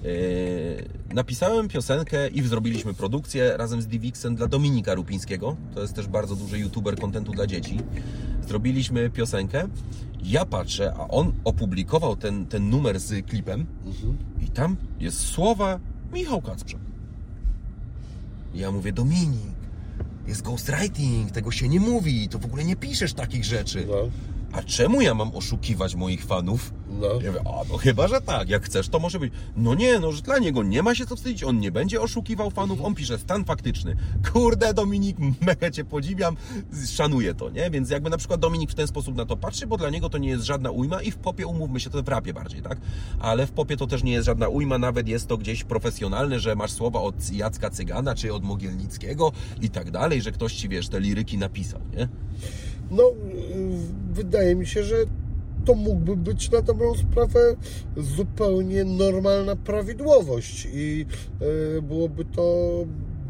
yy, 0.04 0.86
napisałem 1.14 1.68
piosenkę 1.68 2.28
i 2.28 2.42
zrobiliśmy 2.42 2.94
produkcję 2.94 3.58
razem 3.58 3.82
z 3.82 3.88
Divixem 3.88 4.36
dla 4.36 4.48
Dominika 4.48 4.94
Rupińskiego. 4.94 5.56
To 5.76 5.82
jest 5.82 5.94
też 5.94 6.08
bardzo 6.08 6.36
duży 6.36 6.60
youtuber 6.60 6.96
kontentu 6.96 7.32
dla 7.32 7.48
dzieci. 7.48 7.80
Zrobiliśmy 8.48 9.10
piosenkę. 9.10 9.68
Ja 10.24 10.46
patrzę, 10.46 10.94
a 10.98 11.08
on 11.08 11.34
opublikował 11.44 12.16
ten, 12.16 12.46
ten 12.46 12.70
numer 12.70 13.00
z 13.00 13.26
klipem 13.26 13.66
i 14.42 14.48
tam 14.48 14.78
jest 15.00 15.20
słowa 15.20 15.80
Michał 16.14 16.42
Kacprzak. 16.42 16.80
Ja 18.56 18.72
mówię, 18.72 18.94
Dominik, 18.94 19.56
jest 20.28 20.42
ghostwriting, 20.42 21.32
tego 21.32 21.52
się 21.52 21.70
nie 21.70 21.80
mówi, 21.80 22.30
to 22.30 22.40
w 22.40 22.46
ogóle 22.46 22.64
nie 22.64 22.76
piszesz 22.76 23.14
takich 23.14 23.46
rzeczy. 23.46 23.86
No. 23.90 24.10
A 24.56 24.64
czemu 24.64 25.02
ja 25.02 25.14
mam 25.14 25.36
oszukiwać 25.36 25.96
moich 25.96 26.26
fanów? 26.26 26.74
No. 26.90 27.08
Ja 27.08 27.32
mówię, 27.32 27.40
a 27.46 27.64
no 27.70 27.78
chyba, 27.78 28.08
że 28.08 28.22
tak, 28.22 28.50
jak 28.50 28.66
chcesz, 28.66 28.90
to 28.90 29.00
może 29.00 29.20
być. 29.20 29.34
No 29.58 29.76
nie, 29.76 30.00
no 30.00 30.12
że 30.12 30.22
dla 30.22 30.40
niego 30.40 30.64
nie 30.64 30.84
ma 30.84 30.96
się 30.96 31.06
co 31.06 31.16
wstydzić, 31.16 31.44
on 31.44 31.60
nie 31.60 31.72
będzie 31.72 32.02
oszukiwał 32.02 32.52
fanów, 32.52 32.82
on 32.82 32.96
pisze 32.96 33.18
stan 33.18 33.46
faktyczny. 33.46 33.96
Kurde, 34.34 34.74
Dominik, 34.74 35.18
mega 35.48 35.72
cię 35.72 35.86
podziwiam, 35.86 36.38
szanuję 36.88 37.34
to, 37.34 37.50
nie? 37.50 37.70
Więc 37.70 37.90
jakby 37.90 38.10
na 38.10 38.18
przykład 38.18 38.40
Dominik 38.40 38.72
w 38.72 38.76
ten 38.76 38.88
sposób 38.88 39.16
na 39.16 39.26
to 39.26 39.38
patrzy, 39.38 39.68
bo 39.68 39.78
dla 39.78 39.90
niego 39.90 40.10
to 40.10 40.18
nie 40.18 40.30
jest 40.30 40.44
żadna 40.44 40.72
ujma 40.72 41.02
i 41.02 41.12
w 41.12 41.18
popie 41.18 41.48
umówmy 41.48 41.80
się, 41.80 41.90
to 41.90 42.04
w 42.04 42.08
rapie 42.08 42.34
bardziej, 42.34 42.62
tak? 42.62 42.78
Ale 43.20 43.48
w 43.48 43.52
popie 43.52 43.78
to 43.78 43.88
też 43.88 44.04
nie 44.04 44.12
jest 44.12 44.26
żadna 44.26 44.48
ujma, 44.48 44.78
nawet 44.78 45.08
jest 45.08 45.28
to 45.28 45.38
gdzieś 45.38 45.64
profesjonalne, 45.64 46.40
że 46.40 46.56
masz 46.56 46.72
słowa 46.72 47.02
od 47.02 47.32
Jacka 47.32 47.70
Cygana, 47.70 48.16
czy 48.16 48.34
od 48.34 48.44
Mogielnickiego 48.44 49.32
i 49.62 49.70
tak 49.70 49.92
dalej, 49.92 50.22
że 50.22 50.32
ktoś 50.32 50.54
ci, 50.54 50.70
wiesz, 50.70 50.90
te 50.90 51.00
liryki 51.00 51.38
napisał, 51.38 51.82
nie? 51.98 52.08
No, 52.92 53.04
y, 53.04 53.14
wydaje 54.14 54.56
mi 54.56 54.68
się, 54.68 54.84
że 54.84 54.96
to 55.66 55.76
mógłby 55.76 56.18
być 56.18 56.52
na 56.52 56.62
dobrą 56.62 56.96
sprawę 56.96 57.56
zupełnie 57.98 58.84
normalna 58.84 59.56
prawidłowość 59.56 60.68
i 60.74 61.06
y, 61.78 61.82
byłoby 61.82 62.26
to 62.26 62.70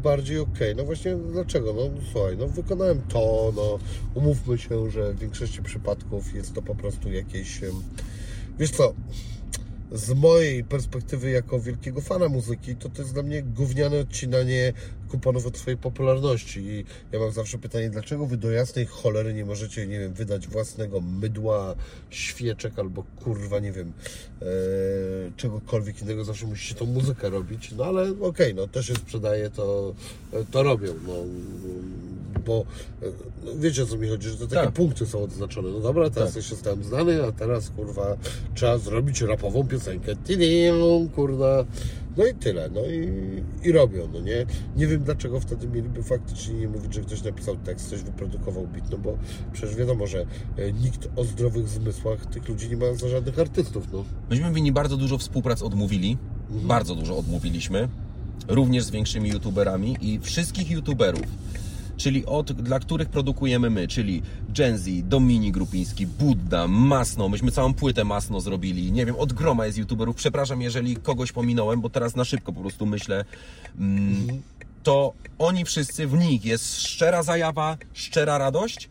bardziej 0.02 0.38
okej. 0.38 0.76
No 0.76 0.84
właśnie 0.84 1.16
dlaczego? 1.16 1.72
No 1.72 1.90
słuchaj, 2.12 2.36
no 2.36 2.48
wykonałem 2.48 3.02
to, 3.08 3.52
no 3.56 3.78
umówmy 4.14 4.58
się, 4.58 4.90
że 4.90 5.12
w 5.12 5.18
większości 5.18 5.62
przypadków 5.62 6.34
jest 6.34 6.54
to 6.54 6.62
po 6.62 6.74
prostu 6.74 7.12
jakieś... 7.12 7.60
Wiesz 8.58 8.70
co, 8.70 8.94
z 9.92 10.14
mojej 10.14 10.64
perspektywy 10.64 11.30
jako 11.30 11.60
wielkiego 11.60 12.00
fana 12.00 12.28
muzyki, 12.28 12.76
to 12.76 12.88
to 12.88 13.02
jest 13.02 13.14
dla 13.14 13.22
mnie 13.22 13.42
gówniane 13.42 13.98
odcinanie 13.98 14.72
kuponów 15.06 15.46
od 15.46 15.58
swojej 15.58 15.78
popularności. 15.78 16.60
I 16.60 16.84
ja 17.12 17.18
mam 17.18 17.32
zawsze 17.32 17.58
pytanie, 17.58 17.90
dlaczego 17.90 18.26
wy 18.26 18.36
do 18.36 18.50
jasnej 18.50 18.86
cholery 18.86 19.34
nie 19.34 19.44
możecie, 19.44 19.86
nie 19.86 19.98
wiem, 19.98 20.12
wydać 20.12 20.48
własnego 20.48 21.00
mydła, 21.00 21.74
świeczek 22.10 22.78
albo 22.78 23.04
kurwa, 23.24 23.58
nie 23.58 23.72
wiem, 23.72 23.92
e, 24.42 24.46
czegokolwiek 25.36 26.02
innego, 26.02 26.24
zawsze 26.24 26.46
musicie 26.46 26.74
tą 26.74 26.86
muzykę 26.86 27.30
robić. 27.30 27.72
No 27.72 27.84
ale 27.84 28.12
okej, 28.20 28.54
no 28.54 28.66
to 28.66 28.82
się 28.82 28.94
sprzedaje, 28.94 29.50
to, 29.50 29.94
to 30.50 30.62
robią. 30.62 30.94
No, 31.06 31.12
bo 32.46 32.64
e, 33.02 33.06
no, 33.44 33.52
wiecie 33.56 33.82
o 33.82 33.86
co 33.86 33.96
mi 33.98 34.08
chodzi, 34.08 34.28
że 34.28 34.36
to 34.36 34.46
takie 34.46 34.66
Tak. 34.66 34.74
punkty 34.74 35.06
są 35.06 35.22
odznaczone. 35.22 35.68
No 35.70 35.80
dobra, 35.80 36.10
teraz 36.10 36.34
Tak. 36.34 36.42
ja 36.42 36.48
się 36.48 36.56
stałem 36.56 36.84
znany, 36.84 37.24
a 37.24 37.32
teraz 37.32 37.70
kurwa 37.70 38.16
trzeba 38.54 38.78
zrobić 38.78 39.20
rapową 39.20 39.68
piosenkę. 39.68 40.16
Tidim, 40.16 40.74
kurwa. 41.14 41.64
No 42.16 42.26
i 42.26 42.34
tyle, 42.34 42.70
no 42.74 42.80
i, 42.80 43.68
i 43.68 43.72
robią, 43.72 44.08
no 44.12 44.20
nie? 44.20 44.46
Nie 44.76 44.86
wiem 44.86 45.02
dlaczego 45.02 45.40
wtedy 45.40 45.68
mieliby 45.68 46.02
faktycznie 46.02 46.54
nie 46.54 46.68
mówić, 46.68 46.94
że 46.94 47.00
ktoś 47.00 47.22
napisał 47.22 47.56
tekst, 47.56 47.86
ktoś 47.86 48.02
wyprodukował 48.02 48.66
beat, 48.66 48.90
no 48.90 48.98
bo 48.98 49.18
przecież 49.52 49.76
wiadomo, 49.76 50.06
że 50.06 50.26
e, 50.56 50.72
nikt 50.72 51.08
o 51.16 51.24
zdrowych 51.24 51.68
zmysłach 51.68 52.26
tych 52.26 52.48
ludzi 52.48 52.68
nie 52.68 52.76
ma 52.76 52.94
za 52.94 53.08
żadnych 53.08 53.38
artystów, 53.38 53.88
no. 53.92 54.04
Myśmy 54.30 54.52
winni 54.52 54.72
bardzo 54.72 54.96
dużo 54.96 55.18
współprac 55.18 55.62
odmówili. 55.62 56.18
Bardzo 56.50 56.94
dużo 56.94 57.18
odmówiliśmy. 57.18 57.88
Również 58.48 58.84
z 58.84 58.90
większymi 58.90 59.30
youtuberami 59.30 59.96
i 60.00 60.20
wszystkich 60.20 60.70
youtuberów. 60.70 61.22
Czyli 61.96 62.26
od, 62.26 62.52
dla 62.52 62.80
których 62.80 63.08
produkujemy 63.08 63.70
my, 63.70 63.88
czyli 63.88 64.22
Genzi, 64.48 65.02
Dominik 65.04 65.54
Grupiński, 65.54 66.06
Budda, 66.06 66.68
Masno. 66.68 67.28
Myśmy 67.28 67.50
całą 67.50 67.74
płytę 67.74 68.04
Masno 68.04 68.40
zrobili. 68.40 68.92
Nie 68.92 69.06
wiem, 69.06 69.16
od 69.16 69.32
groma 69.32 69.66
jest 69.66 69.78
youtuberów. 69.78 70.16
Przepraszam, 70.16 70.62
jeżeli 70.62 70.96
kogoś 70.96 71.32
pominąłem, 71.32 71.80
bo 71.80 71.90
teraz 71.90 72.16
na 72.16 72.24
szybko 72.24 72.52
po 72.52 72.60
prostu 72.60 72.86
myślę. 72.86 73.24
Mm, 73.78 74.42
to 74.82 75.12
oni 75.38 75.64
wszyscy, 75.64 76.06
w 76.06 76.18
nich 76.18 76.44
jest 76.44 76.80
szczera 76.80 77.22
zajawa, 77.22 77.76
szczera 77.92 78.38
radość. 78.38 78.88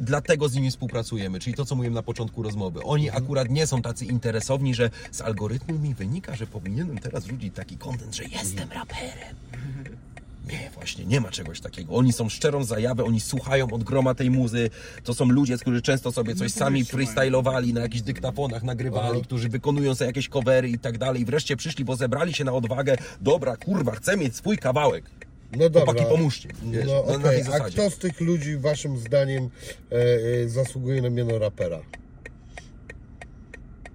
Dlatego 0.00 0.48
z 0.48 0.54
nimi 0.54 0.70
współpracujemy, 0.70 1.40
czyli 1.40 1.56
to, 1.56 1.64
co 1.64 1.74
mówiłem 1.74 1.94
na 1.94 2.02
początku 2.02 2.42
rozmowy. 2.42 2.82
Oni 2.82 3.10
akurat 3.10 3.50
nie 3.50 3.66
są 3.66 3.82
tacy 3.82 4.04
interesowni, 4.04 4.74
że 4.74 4.90
z 5.10 5.20
algorytmu 5.20 5.78
mi 5.78 5.94
wynika, 5.94 6.36
że 6.36 6.46
powinienem 6.46 6.98
teraz 6.98 7.24
rzucić 7.24 7.54
taki 7.54 7.76
kontent, 7.76 8.14
że 8.14 8.24
jestem 8.24 8.72
raperem. 8.72 9.36
Nie, 10.48 10.70
właśnie, 10.74 11.04
nie 11.04 11.20
ma 11.20 11.30
czegoś 11.30 11.60
takiego. 11.60 11.94
Oni 11.94 12.12
są 12.12 12.28
szczerą 12.28 12.64
zajawę, 12.64 13.04
oni 13.04 13.20
słuchają 13.20 13.70
od 13.70 13.84
groma 13.84 14.14
tej 14.14 14.30
muzy. 14.30 14.70
To 15.04 15.14
są 15.14 15.24
ludzie, 15.24 15.58
którzy 15.58 15.82
często 15.82 16.12
sobie 16.12 16.34
coś 16.34 16.52
sami 16.52 16.84
freestylowali 16.84 17.72
na 17.74 17.80
jakichś 17.80 18.02
dyktafonach, 18.02 18.62
nagrywali, 18.62 19.22
którzy 19.22 19.48
wykonują 19.48 19.94
sobie 19.94 20.06
jakieś 20.06 20.28
covery 20.28 20.68
i 20.68 20.78
tak 20.78 20.98
dalej. 20.98 21.24
Wreszcie 21.24 21.56
przyszli, 21.56 21.84
bo 21.84 21.96
zebrali 21.96 22.34
się 22.34 22.44
na 22.44 22.52
odwagę. 22.52 22.96
Dobra, 23.20 23.56
kurwa, 23.56 23.92
chcę 23.92 24.16
mieć 24.16 24.36
swój 24.36 24.58
kawałek. 24.58 25.04
No 25.52 25.70
dobra. 25.70 25.84
Chłopaki, 25.84 26.04
pomóżcie. 26.10 26.48
Wiesz, 26.62 26.86
No 26.86 27.18
na 27.18 27.28
okej, 27.28 27.44
tej 27.44 27.54
a 27.54 27.60
kto 27.60 27.90
z 27.90 27.98
tych 27.98 28.20
ludzi 28.20 28.56
waszym 28.56 28.98
zdaniem 28.98 29.50
e, 29.92 29.96
e, 30.44 30.48
zasługuje 30.48 31.02
na 31.02 31.10
miano 31.10 31.38
rapera? 31.38 31.80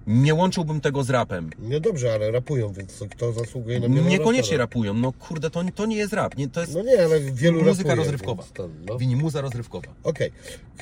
Nie 0.06 0.34
łączyłbym 0.34 0.80
tego 0.80 1.02
z 1.04 1.10
rapem. 1.10 1.50
No 1.58 1.80
dobrze, 1.80 2.12
ale 2.14 2.30
rapują, 2.30 2.72
więc 2.72 3.04
kto 3.10 3.32
zasługuje 3.32 3.80
na 3.80 3.88
miano 3.88 4.08
Niekoniecznie 4.08 4.56
rapera? 4.58 4.64
rapują. 4.80 4.94
No 4.94 5.12
kurde, 5.12 5.50
to, 5.50 5.64
to 5.74 5.86
nie 5.86 5.96
jest 5.96 6.12
rap. 6.12 6.36
Nie, 6.36 6.48
to 6.48 6.60
jest 6.60 6.74
No 6.74 6.82
nie, 6.82 7.04
ale 7.04 7.20
wielu 7.20 7.62
muzyka 7.64 7.88
rapuje, 7.88 7.96
rozrywkowa. 8.04 8.42
więc 8.42 8.52
ten, 8.54 8.70
no. 8.88 8.98
Wini 8.98 9.16
muza 9.16 9.40
rozrywkowa. 9.40 9.86
Okej. 10.02 10.30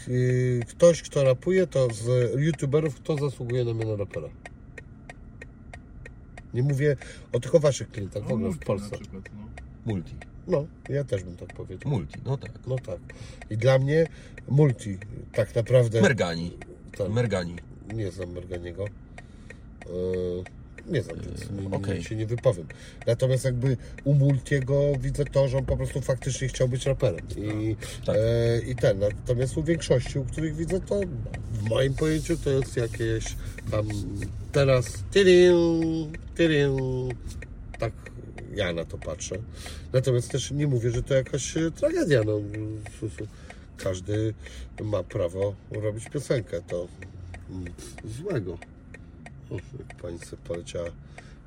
Y, 0.08 0.60
Ktoś, 0.68 1.02
kto 1.02 1.24
rapuje, 1.24 1.66
to 1.66 1.88
z 1.94 2.32
youtuberów, 2.40 2.94
kto 2.94 3.16
zasługuje 3.16 3.64
na 3.64 3.74
miano 3.74 3.96
rapera? 3.96 4.28
Nie 6.54 6.62
mówię 6.62 6.96
o 7.32 7.40
tylko 7.40 7.60
waszych 7.60 7.90
klientach, 7.90 8.22
w 8.24 8.28
No, 8.28 8.34
ogóle 8.34 8.50
w 8.50 8.58
Polsce. 8.58 8.90
Na 8.90 8.98
przykład, 8.98 9.24
no. 9.36 9.44
Multi. 9.86 10.14
No, 10.46 10.66
ja 10.88 11.04
też 11.04 11.22
bym 11.24 11.36
tak 11.36 11.52
powiedział. 11.52 11.90
Multi, 11.92 12.18
no 12.24 12.36
tak. 12.36 12.52
No 12.66 12.76
tak. 12.78 12.98
I 13.50 13.56
dla 13.56 13.78
mnie 13.78 14.06
multi 14.48 14.98
tak 15.32 15.54
naprawdę... 15.54 16.00
Mergani. 16.02 16.58
Tak. 16.98 17.10
Mergani. 17.10 17.56
Nie 17.94 18.10
znam 18.10 18.32
Merganiego. 18.32 18.84
Yy, 19.86 20.44
nie 20.86 21.02
znam, 21.02 21.16
więc 21.20 21.50
nie, 21.50 21.62
nie, 21.68 21.76
okej. 21.76 22.04
się 22.04 22.16
nie 22.16 22.26
wypowiem. 22.26 22.66
Natomiast 23.06 23.44
jakby 23.44 23.76
u 24.04 24.14
Multiego 24.14 24.92
widzę 25.00 25.24
to, 25.24 25.48
że 25.48 25.58
on 25.58 25.64
po 25.64 25.76
prostu 25.76 26.00
faktycznie 26.00 26.48
chciał 26.48 26.68
być 26.68 26.86
raperem. 26.86 27.26
I, 27.36 27.76
Tak. 28.06 28.16
e, 28.16 28.58
I 28.60 28.76
ten. 28.76 28.98
Natomiast 28.98 29.56
u 29.56 29.62
większości, 29.62 30.18
u 30.18 30.24
których 30.24 30.56
widzę 30.56 30.80
to, 30.80 31.00
w 31.52 31.68
moim 31.68 31.94
pojęciu 31.94 32.36
to 32.36 32.50
jest 32.50 32.76
jakieś 32.76 33.36
tam 33.70 33.88
teraz 34.52 34.86
tyriu, 35.10 35.80
tyriu, 36.34 37.08
tak 37.78 37.92
ja 38.54 38.72
na 38.72 38.84
to 38.84 38.98
patrzę. 38.98 39.36
Natomiast 39.92 40.30
też 40.30 40.50
nie 40.50 40.66
mówię, 40.66 40.90
że 40.90 41.02
to 41.02 41.14
jakaś 41.14 41.56
e, 41.56 41.70
tragedia. 41.70 42.22
No, 42.26 42.40
każdy 43.76 44.34
ma 44.82 45.02
prawo 45.02 45.54
robić 45.70 46.08
piosenkę. 46.08 46.62
To 46.62 46.88
nic 47.50 48.14
złego. 48.16 48.58
Pani 50.02 50.18
sobie 50.18 50.42
poleciała. 50.48 50.88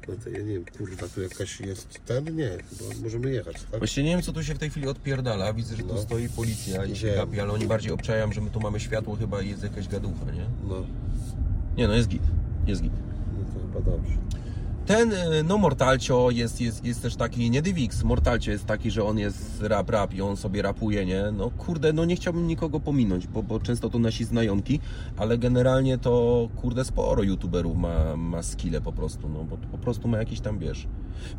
No 0.08 0.14
to 0.24 0.30
ja 0.30 0.38
nie 0.40 0.54
wiem, 0.54 0.66
kurwa, 0.78 1.08
tu 1.08 1.22
jakaś 1.22 1.60
jest 1.62 2.00
ten? 2.06 2.36
Nie, 2.36 2.50
chyba 2.50 3.02
możemy 3.04 3.32
jechać, 3.32 3.56
tak? 3.72 3.80
Właśnie 3.80 4.04
nie 4.04 4.10
wiem, 4.10 4.22
co 4.22 4.34
tu 4.34 4.44
się 4.44 4.54
w 4.56 4.60
tej 4.60 4.70
chwili 4.70 4.88
odpierdala. 4.88 5.54
Widzę, 5.54 5.76
że 5.76 5.82
tu 5.84 5.94
No. 5.94 6.02
stoi 6.02 6.30
policja 6.30 6.86
i 6.86 6.96
się 6.96 7.08
Wiem. 7.08 7.16
gapi, 7.16 7.40
ale 7.40 7.54
oni 7.54 7.68
bardziej 7.68 7.92
obczajają, 7.92 8.32
że 8.34 8.42
my 8.42 8.50
tu 8.50 8.60
mamy 8.60 8.80
światło 8.80 9.16
chyba 9.16 9.42
i 9.42 9.50
jest 9.50 9.64
jakaś 9.64 9.88
gaducha, 9.88 10.26
nie? 10.32 10.46
No, 10.68 10.76
Nie, 11.78 11.88
no 11.88 11.94
jest 11.94 12.08
git. 12.08 12.22
Jest 12.68 12.82
git. 12.82 12.92
no 13.38 13.54
to 13.54 13.68
chyba 13.68 13.92
dobrze. 13.92 14.14
Ten, 14.86 15.14
y, 15.14 15.44
no 15.44 15.58
Mortalcio 15.58 16.30
jest, 16.32 16.62
jest, 16.62 16.86
jest 16.86 17.02
też 17.02 17.16
taki, 17.16 17.50
nie 17.50 17.62
Divix, 17.62 18.04
Mortalcio 18.04 18.52
jest 18.52 18.66
taki, 18.66 18.92
że 18.92 19.04
on 19.04 19.20
jest 19.20 19.62
rap, 19.62 19.90
rap 19.90 20.14
i 20.14 20.22
on 20.22 20.38
sobie 20.38 20.62
rapuje, 20.62 21.06
nie? 21.06 21.24
No 21.34 21.50
kurde, 21.50 21.94
no 21.94 22.06
nie 22.06 22.16
chciałbym 22.16 22.48
nikogo 22.48 22.80
pominąć, 22.80 23.28
bo, 23.28 23.44
bo 23.44 23.60
często 23.60 23.90
to 23.90 24.00
nasi 24.00 24.26
znajomki, 24.26 24.80
ale 25.18 25.38
generalnie 25.38 25.98
to 25.98 26.48
kurde 26.56 26.86
sporo 26.86 27.24
youtuberów 27.24 27.78
ma, 27.78 28.18
ma 28.18 28.44
skille 28.44 28.82
po 28.82 28.92
prostu, 28.92 29.30
no 29.30 29.44
bo 29.44 29.58
po 29.58 29.78
prostu 29.78 30.08
ma 30.08 30.18
jakiś 30.18 30.40
tam, 30.40 30.60
wiesz... 30.60 30.88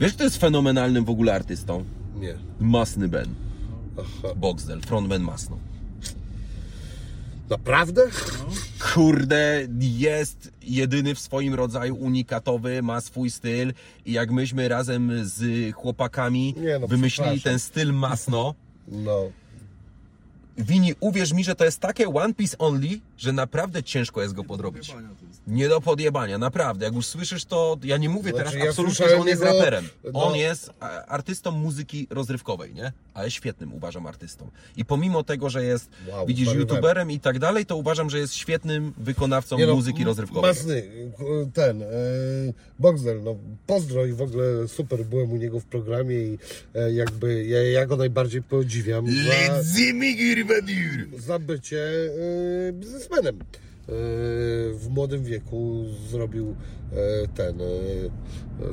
Wiesz, 0.01 0.14
kto 0.14 0.24
jest 0.24 0.36
fenomenalnym 0.36 1.05
w 1.05 1.10
ogóle 1.10 1.35
artystą? 1.35 1.85
Nie. 2.16 2.35
Masny 2.60 3.09
Ben, 3.09 3.35
Aha. 3.98 4.35
Boxdel, 4.36 4.81
frontman 4.81 5.23
Masno. 5.23 5.59
Naprawdę? 7.51 8.02
kurde, 8.94 9.66
jest 9.81 10.52
jedyny 10.62 11.14
w 11.14 11.18
swoim 11.18 11.55
rodzaju, 11.55 11.97
unikatowy, 11.97 12.82
ma 12.82 13.01
swój 13.01 13.31
styl 13.31 13.73
i 14.06 14.12
jak 14.12 14.31
myśmy 14.31 14.68
razem 14.68 15.12
z 15.23 15.74
chłopakami 15.74 16.55
no, 16.81 16.89
wymyślili 16.89 17.40
ten 17.40 17.59
styl 17.59 17.93
masno, 17.93 18.55
No. 18.89 19.31
Wini, 20.59 20.94
uwierz 21.01 21.32
mi, 21.32 21.44
że 21.44 21.55
to 21.55 21.64
jest 21.64 21.81
takie 21.81 22.09
one 22.09 22.35
piece 22.35 22.59
only, 22.59 23.01
że 23.18 23.32
naprawdę 23.32 23.82
ciężko 23.82 24.22
jest 24.22 24.34
go 24.34 24.44
podrobić. 24.44 24.94
Nie 25.47 25.68
do 25.68 25.80
podjebania, 25.80 26.38
naprawdę. 26.38 26.84
Jak 26.84 26.94
już 26.94 27.06
słyszysz 27.06 27.44
to, 27.44 27.76
ja 27.84 27.97
nie 27.97 28.09
mówię 28.09 28.30
Znaczy, 28.30 28.44
teraz 28.51 28.55
ja 28.64 28.70
absolutnie, 28.70 29.09
że 29.09 29.16
on 29.18 29.26
jest 29.28 29.43
jego- 29.43 29.55
raperem. 29.59 29.88
no. 30.12 30.24
On 30.24 30.36
jest 30.36 30.70
artystą 31.09 31.51
muzyki 31.51 32.06
rozrywkowej, 32.10 32.74
nie? 32.74 32.93
Ale 33.14 33.30
świetnym 33.30 33.74
uważam 33.74 34.06
artystą. 34.06 34.51
I 34.76 34.84
pomimo 34.84 35.22
tego, 35.22 35.51
że 35.51 35.64
jest, 35.64 35.90
Wow, 36.09 36.26
widzisz, 36.26 36.55
youtuberem 36.55 37.10
i 37.10 37.20
tak 37.20 37.38
dalej, 37.38 37.66
to 37.66 37.76
uważam, 37.76 38.10
że 38.10 38.18
jest 38.18 38.34
świetnym 38.34 38.93
wykonawcą 38.98 39.59
Nie 39.59 39.66
no, 39.66 39.74
muzyki 39.74 40.01
m- 40.02 40.06
rozrywkowej. 40.06 40.51
Masny, 40.51 40.82
ten, 41.55 41.82
e, 41.82 41.86
Boxdel, 42.78 43.22
no 43.22 43.36
pozdro 43.66 44.06
i 44.06 44.12
w 44.12 44.22
ogóle 44.22 44.68
super 44.68 45.05
byłem 45.05 45.32
u 45.32 45.36
niego 45.36 45.60
w 45.60 45.64
programie 45.64 46.16
i 46.18 46.38
e, 46.74 46.93
jakby 46.93 47.44
ja, 47.44 47.62
ja 47.70 47.86
go 47.86 47.97
najbardziej 47.97 48.43
podziwiam 48.43 49.06
za, 49.06 49.12
Let's 49.12 49.62
za 51.18 51.38
bycie 51.38 51.78
e, 52.68 53.06
biznesmenem. 53.09 53.39
w 54.73 54.87
młodym 54.91 55.24
wieku 55.24 55.85
zrobił 56.11 56.55
e, 56.93 57.28
ten. 57.28 57.61
e, 57.61 57.65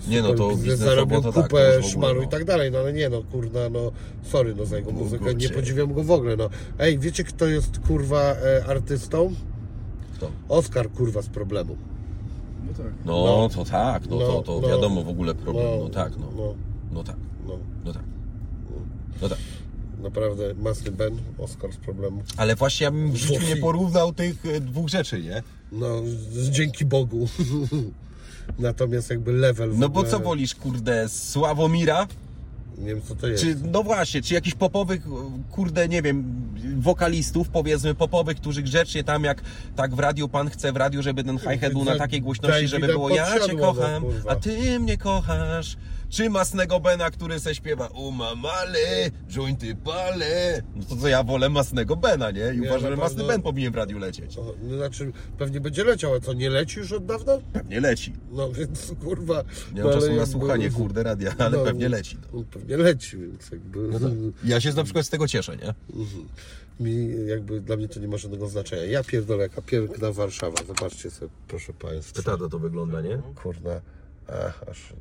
Nie, 0.08 0.22
no 0.22 0.28
super 0.30 0.38
to 0.38 0.56
biznes, 0.56 0.80
zarobił 0.80 1.22
to 1.22 1.32
tak, 1.32 1.36
to 1.36 1.44
kupę 1.44 1.68
ogóle, 1.78 1.84
szmalu 1.84 2.22
no. 2.22 2.28
i 2.28 2.28
tak 2.28 2.46
dalej, 2.46 2.72
no 2.72 2.80
ale 2.80 2.94
nie 2.94 3.10
no, 3.10 3.24
kurna, 3.24 3.70
no 3.70 3.92
sorry 4.24 4.56
no 4.56 4.66
za 4.66 4.78
jego 4.78 4.92
No, 4.92 5.00
muzykę, 5.00 5.36
nie 5.36 5.50
podziwiam 5.50 5.94
go 5.94 6.04
w 6.04 6.12
ogóle, 6.12 6.36
no. 6.36 6.50
Ej, 6.80 7.00
wiecie 7.00 7.24
kto 7.24 7.48
jest 7.48 7.80
kurwa 7.80 8.22
e, 8.22 8.66
artystą? 8.68 9.34
Kto? 10.16 10.32
Oskar 10.50 10.92
kurwa 10.92 11.22
z 11.22 11.30
problemu. 11.30 11.78
No 12.68 12.74
tak. 12.84 12.94
No, 13.06 13.26
No. 13.26 13.50
to 13.50 13.66
tak, 13.72 14.10
no, 14.10 14.20
No, 14.20 14.26
to, 14.28 14.42
to 14.42 14.60
no. 14.62 14.68
wiadomo 14.68 15.04
w 15.04 15.10
ogóle 15.10 15.36
problem, 15.36 15.66
no, 15.80 15.90
tak, 15.90 16.18
no. 16.18 16.26
No, 16.38 16.56
No 16.92 17.04
tak, 17.04 17.16
no, 17.48 17.58
no 17.86 17.94
tak. 17.94 18.04
No 19.22 19.30
tak. 19.30 19.38
Naprawdę 20.04 20.54
masny 20.54 20.92
Ben, 20.92 21.18
Oskar 21.38 21.74
z 21.74 21.78
problemu. 21.78 22.24
Ale 22.38 22.56
właśnie 22.56 22.84
ja 22.84 22.92
bym 22.92 23.12
w 23.12 23.16
życiu 23.16 23.42
nie 23.48 23.58
porównał 23.58 24.14
tych 24.14 24.46
e, 24.46 24.60
dwóch 24.60 24.90
rzeczy, 24.90 25.22
nie? 25.22 25.44
No, 25.72 26.02
dzięki 26.52 26.86
Bogu. 26.86 27.28
Natomiast 28.60 29.10
jakby 29.10 29.32
level 29.32 29.72
No 29.78 29.90
bo 29.90 30.04
co 30.04 30.20
wolisz, 30.20 30.56
kurde, 30.56 31.10
Sławomira? 31.10 32.08
Nie 32.78 32.88
wiem 32.88 33.02
co 33.02 33.16
to 33.16 33.28
jest. 33.28 33.44
Czy, 33.44 33.56
no 33.72 33.84
właśnie, 33.84 34.22
czy 34.22 34.34
jakichś 34.34 34.56
popowych, 34.56 35.02
kurde, 35.52 35.88
nie 35.88 36.02
wiem, 36.02 36.24
wokalistów, 36.78 37.50
powiedzmy 37.50 37.96
popowych, 37.96 38.38
którzy 38.38 38.62
grzecznie 38.62 39.04
tam 39.04 39.24
jak 39.24 39.42
tak 39.76 39.96
w 39.96 40.00
radiu 40.00 40.30
pan 40.30 40.50
chce 40.50 40.74
w 40.74 40.78
radiu, 40.78 41.04
żeby 41.04 41.24
ten 41.24 41.40
hi-hat 41.40 41.74
był 41.74 41.84
na 41.84 41.98
takiej 41.98 42.22
głośności, 42.22 42.68
żeby 42.68 42.88
było 42.88 43.10
ja 43.10 43.40
cię 43.40 43.54
no, 43.54 43.60
kocham, 43.60 44.04
a 44.28 44.36
ty 44.36 44.80
mnie 44.80 44.98
kochasz. 44.98 45.78
Czy 46.14 46.30
masnego 46.30 46.80
Bena, 46.80 47.12
który 47.12 47.40
se 47.40 47.56
śpiewa 47.56 47.88
umamale, 47.88 49.12
jointy 49.30 49.76
pale. 49.76 50.62
No 50.76 50.84
to 50.90 50.96
co 50.96 51.08
ja 51.08 51.24
wolę 51.24 51.50
masnego 51.50 51.96
Bena, 51.96 52.32
nie? 52.32 52.54
I 52.56 52.60
Nie, 52.60 52.68
uważam, 52.70 52.92
że 52.92 52.98
masny 52.98 53.18
pewno- 53.18 53.28
Ben 53.34 53.42
powinien 53.42 53.74
w 53.74 53.76
radiu 53.76 54.00
lecieć. 54.00 54.38
O, 54.38 54.54
no, 54.64 54.78
znaczy, 54.78 55.12
pewnie 55.38 55.60
będzie 55.62 55.84
leciał, 55.84 56.14
a 56.14 56.20
co, 56.20 56.34
nie 56.34 56.50
leci 56.50 56.80
już 56.80 56.92
od 56.92 57.06
dawna? 57.06 57.38
Pewnie 57.54 57.80
leci. 57.80 58.14
No 58.32 58.52
więc 58.52 58.92
kurwa. 59.04 59.44
Nie 59.74 59.82
no, 59.82 59.86
mam 59.88 59.94
czasu 59.94 60.08
ale 60.08 60.16
na 60.16 60.26
słuchanie, 60.26 60.70
kurde, 60.72 61.04
radia, 61.04 61.36
ale 61.38 61.58
no, 61.58 61.64
pewnie 61.64 61.90
leci. 61.90 62.18
No. 62.34 62.40
no, 62.40 62.44
Pewnie 62.52 62.78
leci, 62.78 63.18
więc 63.18 63.52
jakby. 63.52 63.90
Ja 64.44 64.62
się 64.62 64.74
na 64.74 64.84
przykład 64.84 65.06
z 65.06 65.10
tego 65.10 65.28
cieszę, 65.28 65.58
nie? 65.58 65.74
Mi 66.80 67.28
jakby 67.28 67.62
dla 67.62 67.76
mnie 67.78 67.88
to 67.88 68.00
nie 68.00 68.08
ma 68.08 68.18
żadnego 68.18 68.48
znaczenia. 68.48 68.86
Ja 68.86 69.04
pierdolę, 69.04 69.44
jaka 69.44 69.62
piękna 69.62 70.12
Warszawa. 70.12 70.58
Zobaczcie 70.68 71.12
sobie, 71.12 71.32
proszę 71.48 71.74
Państwa. 71.74 72.16
Petardo 72.16 72.50
to 72.50 72.60
wygląda, 72.60 73.02
nie? 73.02 73.22
Kurna. 73.36 73.82
Ach, 74.28 74.64
aż 74.72 74.94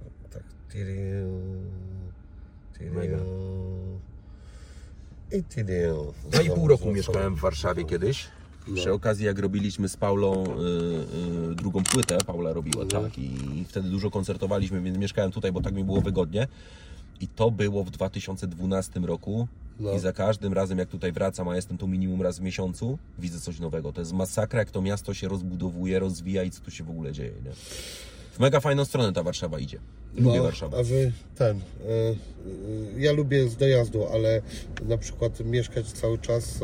I 5.33 5.45
tiriu. 5.45 6.15
Dwa 6.31 6.43
i 6.43 6.51
pół 6.51 6.69
roku 6.69 6.93
mieszkałem 6.93 7.37
w 7.37 7.41
Warszawie 7.41 7.85
kiedyś. 7.85 8.29
Przy 8.75 8.93
okazji 8.93 9.27
jak 9.27 9.39
robiliśmy 9.39 9.89
z 9.89 9.97
Paulą 9.97 10.45
y, 10.45 11.51
y, 11.51 11.55
drugą 11.55 11.83
płytę, 11.85 12.19
Paula 12.27 12.53
robiła, 12.53 12.85
tak, 12.87 13.19
i 13.19 13.65
wtedy 13.69 13.89
dużo 13.89 14.11
koncertowaliśmy, 14.11 14.81
więc 14.81 14.99
mieszkałem 14.99 15.33
tutaj, 15.33 15.53
bo 15.53 15.61
tak 15.61 15.75
mi 15.75 15.85
było 15.85 16.01
wygodnie. 16.01 16.49
I 17.21 17.29
to 17.29 17.51
było 17.51 17.85
w 17.85 17.91
2012 17.91 19.01
roku. 19.01 19.49
No. 19.81 19.93
I 19.93 19.99
za 19.99 20.13
każdym 20.13 20.53
razem, 20.53 20.79
jak 20.79 20.89
tutaj 20.89 21.13
wracam, 21.13 21.49
a 21.49 21.57
jestem 21.57 21.79
tu 21.79 21.89
minimum 21.89 22.23
raz 22.23 22.39
w 22.39 22.43
miesiącu, 22.43 22.99
widzę 23.19 23.41
coś 23.41 23.61
nowego. 23.61 23.93
To 23.93 24.01
jest 24.01 24.13
masakra, 24.13 24.59
jak 24.59 24.71
to 24.71 24.83
miasto 24.83 25.15
się 25.15 25.29
rozbudowuje, 25.29 25.99
rozwija 25.99 26.43
i 26.43 26.51
co 26.51 26.61
tu 26.61 26.71
się 26.71 26.85
w 26.85 26.91
ogóle 26.91 27.13
dzieje. 27.13 27.33
Nie? 27.45 27.51
Mega 28.43 28.61
fajną 28.61 28.85
stronę 28.85 29.13
ta 29.13 29.23
Warszawa 29.23 29.59
idzie. 29.59 29.79
Lubię 30.15 30.37
No, 30.39 30.43
Warszawę. 30.43 30.77
a 30.79 30.83
wy 30.83 31.13
ten. 31.37 31.57
Y, 31.57 31.61
y, 32.97 33.01
ja 33.01 33.13
lubię 33.13 33.49
z 33.49 33.57
dojazdu, 33.57 34.07
ale 34.07 34.43
na 34.89 34.99
przykład 34.99 35.41
mieszkać 35.41 35.87
cały 35.93 36.19
czas. 36.19 36.57
y, 36.57 36.61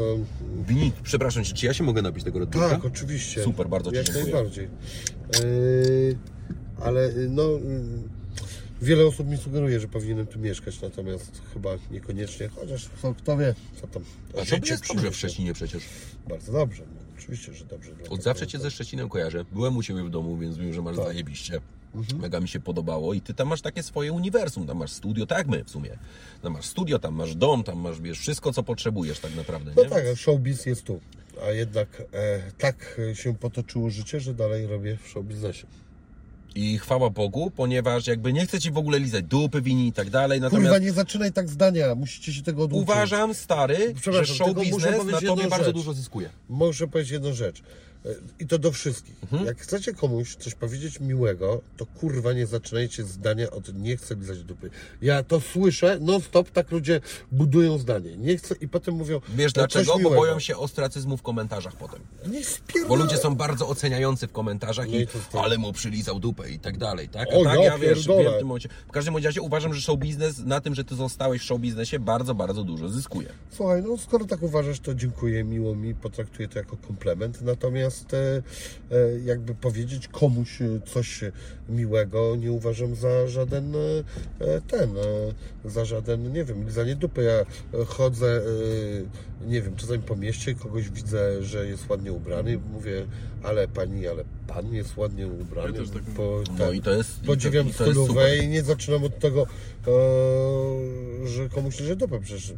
Wini, 0.68 0.92
przepraszam 1.02 1.44
cię, 1.44 1.54
czy 1.54 1.66
ja 1.66 1.74
się 1.74 1.84
mogę 1.84 2.02
napić 2.02 2.24
tego 2.24 2.46
Bulla? 2.46 2.68
Tak, 2.68 2.84
oczywiście. 2.84 3.42
Super, 3.44 3.68
bardzo 3.68 3.90
Ci 3.90 3.96
Jak 3.96 4.06
dziękuję. 4.06 4.24
najbardziej. 4.24 4.68
Ale 6.80 7.12
no. 7.28 7.42
Wiele 8.82 9.06
osób 9.06 9.28
mi 9.28 9.36
sugeruje, 9.36 9.80
że 9.80 9.88
powinienem 9.88 10.26
tu 10.26 10.38
mieszkać, 10.38 10.80
natomiast 10.80 11.40
chyba 11.54 11.70
niekoniecznie, 11.90 12.48
chociaż 12.48 12.88
kto 13.18 13.36
wie, 13.36 13.54
co 13.80 13.86
tam. 13.86 14.02
A 14.32 14.44
to 14.60 14.66
jest 14.66 14.88
dobrze 14.88 15.10
w. 15.10 15.16
Szczecinie 15.16 15.54
przecież. 15.54 15.82
Bardzo 16.28 16.52
dobrze, 16.52 16.82
oczywiście, 17.18 17.52
że 17.54 17.64
dobrze. 17.64 17.90
Od 17.92 17.96
dlatego- 17.98 18.22
zawsze 18.22 18.46
Cię 18.46 18.58
ze 18.58 18.70
Szczecinem 18.70 19.08
kojarzę. 19.08 19.44
Byłem 19.52 19.76
u 19.76 19.82
Ciebie 19.82 20.02
w 20.04 20.10
domu, 20.10 20.36
więc 20.36 20.56
wiem, 20.56 20.72
że 20.72 20.82
masz 20.82 20.96
Tak. 20.96 21.04
zajebiście. 21.04 21.60
Mega 22.18 22.40
mi 22.40 22.48
się 22.48 22.60
podobało 22.60 23.14
i 23.14 23.20
Ty 23.20 23.34
tam 23.34 23.48
masz 23.48 23.60
takie 23.62 23.82
swoje 23.82 24.12
uniwersum, 24.12 24.66
tam 24.66 24.76
masz 24.78 24.90
studio, 24.92 25.26
tak 25.26 25.38
jak 25.38 25.46
my 25.48 25.64
w 25.64 25.70
sumie. 25.70 25.90
Tam 26.42 26.52
masz 26.52 26.64
studio, 26.64 26.98
tam 26.98 27.14
masz 27.14 27.34
dom, 27.34 27.64
tam 27.64 27.78
masz, 27.78 28.00
wiesz, 28.00 28.18
wszystko 28.18 28.52
co 28.52 28.62
potrzebujesz 28.62 29.20
tak 29.20 29.34
naprawdę, 29.36 29.72
No 29.76 29.82
nie? 29.82 29.88
tak, 29.90 30.04
showbiz 30.16 30.66
jest 30.66 30.82
tu. 30.84 31.00
A 31.46 31.50
jednak 31.50 32.02
e, 32.12 32.52
tak 32.58 33.00
się 33.14 33.34
potoczyło 33.36 33.90
życie, 33.90 34.20
że 34.20 34.34
dalej 34.34 34.66
robię 34.66 34.96
w 35.02 35.08
showbiznesie. 35.08 35.66
I 36.58 36.78
chwała 36.78 37.10
Bogu, 37.10 37.50
ponieważ 37.50 38.06
jakby 38.06 38.32
nie 38.32 38.46
chcę 38.46 38.60
Ci 38.60 38.70
w 38.70 38.78
ogóle 38.78 38.98
lizać 39.00 39.24
dupy, 39.24 39.62
wini 39.62 39.88
i 39.88 39.92
tak 39.92 40.10
dalej, 40.10 40.40
Kurwa, 40.40 40.56
natomiast 40.58 40.82
nie 40.84 40.92
zaczynaj 40.92 41.32
tak 41.32 41.48
zdania, 41.48 41.94
musicie 41.94 42.32
się 42.32 42.42
tego 42.42 42.62
oduczyć. 42.62 42.82
uważam, 42.82 43.34
stary, 43.34 43.76
że 43.76 43.94
Przepraszam, 44.00 44.36
show 44.36 44.46
tylko 44.46 44.60
muszę 44.62 44.74
biznes 44.74 44.96
powiedzieć 44.96 45.22
na 45.22 45.28
Tobie 45.28 45.42
jedną 45.42 45.50
bardzo 45.50 45.66
rzecz. 45.66 45.76
dużo 45.76 45.92
zyskuje. 45.92 46.28
Muszę 46.48 46.88
powiedzieć 46.88 47.12
jedną 47.12 47.32
rzecz. 47.32 47.62
I 48.40 48.46
to 48.46 48.58
do 48.58 48.72
wszystkich. 48.72 49.14
Mhm. 49.22 49.46
Jak 49.46 49.58
chcecie 49.58 49.94
komuś 49.94 50.36
coś 50.36 50.54
powiedzieć 50.54 51.00
miłego, 51.00 51.60
to 51.76 51.86
kurwa 51.86 52.32
nie 52.32 52.46
zaczynajcie 52.46 53.04
zdania 53.04 53.50
od 53.50 53.74
nie 53.78 53.96
chcę 53.96 54.14
lizać 54.14 54.44
dupy. 54.44 54.70
Ja 55.02 55.22
to 55.22 55.40
słyszę, 55.40 55.98
non 56.00 56.20
stop 56.20 56.50
tak 56.50 56.70
ludzie 56.70 57.00
budują 57.32 57.78
zdanie. 57.78 58.16
Nie 58.16 58.36
chcę 58.36 58.54
i 58.60 58.68
potem 58.68 58.94
mówią. 58.94 59.20
Wiesz 59.28 59.54
"No, 59.54 59.60
dlaczego? 59.60 59.92
Bo 59.92 59.98
miłego". 59.98 60.16
boją 60.16 60.38
się 60.40 60.56
ostracyzmu 60.56 61.16
w 61.16 61.22
komentarzach 61.22 61.76
potem. 61.76 62.00
Nie 62.26 62.44
spierdolę. 62.44 62.88
Bo 62.88 62.94
ludzie 63.04 63.16
są 63.16 63.34
bardzo 63.34 63.68
oceniający 63.68 64.26
w 64.26 64.32
komentarzach 64.32 64.88
No 64.88 64.96
i 64.96 65.06
to 65.32 65.44
ale 65.44 65.58
mu 65.58 65.72
przylizał 65.72 66.20
dupę 66.20 66.50
i 66.50 66.58
tak 66.58 66.78
dalej, 66.78 67.08
tak? 67.08 67.28
A 67.32 67.36
O, 67.36 67.44
tak 67.44 67.58
ja 67.58 67.64
ja 67.64 67.78
wiesz, 67.78 68.06
wiem 68.08 68.32
w 68.32 68.38
tym 68.38 68.46
momencie. 68.46 68.68
W 68.88 68.92
każdym 68.92 69.16
razie 69.16 69.42
uważam, 69.42 69.74
że 69.74 69.80
show 69.80 69.98
biznes 69.98 70.38
na 70.38 70.60
tym, 70.60 70.74
że 70.74 70.84
ty 70.84 70.94
zostałeś 70.94 71.42
w 71.42 71.44
show 71.44 71.60
biznesie 71.60 71.98
bardzo, 71.98 72.34
bardzo 72.34 72.64
dużo 72.64 72.88
zyskuje. 72.88 73.28
Słuchaj, 73.50 73.82
no 73.82 73.96
skoro 73.96 74.24
tak 74.24 74.42
uważasz, 74.42 74.80
to 74.80 74.94
dziękuję, 74.94 75.44
miło 75.44 75.74
mi, 75.74 75.94
potraktuję 75.94 76.48
to 76.48 76.58
jako 76.58 76.76
komplement. 76.76 77.42
Natomiast 77.42 77.87
e, 77.90 78.42
e, 78.90 79.18
jakby 79.24 79.54
powiedzieć 79.54 80.08
komuś 80.08 80.62
e, 80.62 80.80
coś 80.86 81.20
miłego, 81.68 82.36
nie 82.36 82.52
uważam 82.52 82.94
za 82.94 83.28
żaden 83.28 83.72
ten, 84.68 84.94
za 85.64 85.84
żaden, 85.84 86.32
nie 86.32 86.44
wiem, 86.44 86.64
lizanie 86.64 86.96
dupy. 86.96 87.22
Ja 87.22 87.44
chodzę, 87.86 88.42
nie 89.46 89.62
wiem, 89.62 89.76
czasami 89.76 89.98
po 89.98 90.16
mieście, 90.16 90.54
kogoś 90.54 90.90
widzę, 90.90 91.42
że 91.42 91.66
jest 91.66 91.90
ładnie 91.90 92.12
ubrany 92.12 92.58
mówię, 92.72 93.06
ale 93.42 93.68
pani, 93.68 94.06
ale 94.06 94.24
pan 94.48 94.74
jest 94.74 94.96
ładnie 94.96 95.26
ubrany. 95.26 95.68
Ja 95.72 95.74
też 95.78 95.90
tak 95.90 96.02
No 96.18 96.42
tak, 96.58 96.74
i 96.74 96.82
to 96.82 96.90
jest. 96.90 97.18
i 97.18 97.20
to- 97.20 97.26
Podziwiam 97.26 97.68
i 97.68 97.72
to 97.74 97.84
jest 97.84 97.92
stylówę 97.98 98.22
super. 98.30 98.44
i 98.44 98.48
nie 98.48 98.62
zaczynam 98.62 99.04
od 99.04 99.18
tego, 99.18 99.42
e, 99.42 101.28
że 101.28 101.48
komuś 101.48 101.80
leży 101.80 101.96
dupę. 101.96 102.20
Przecież 102.20 102.52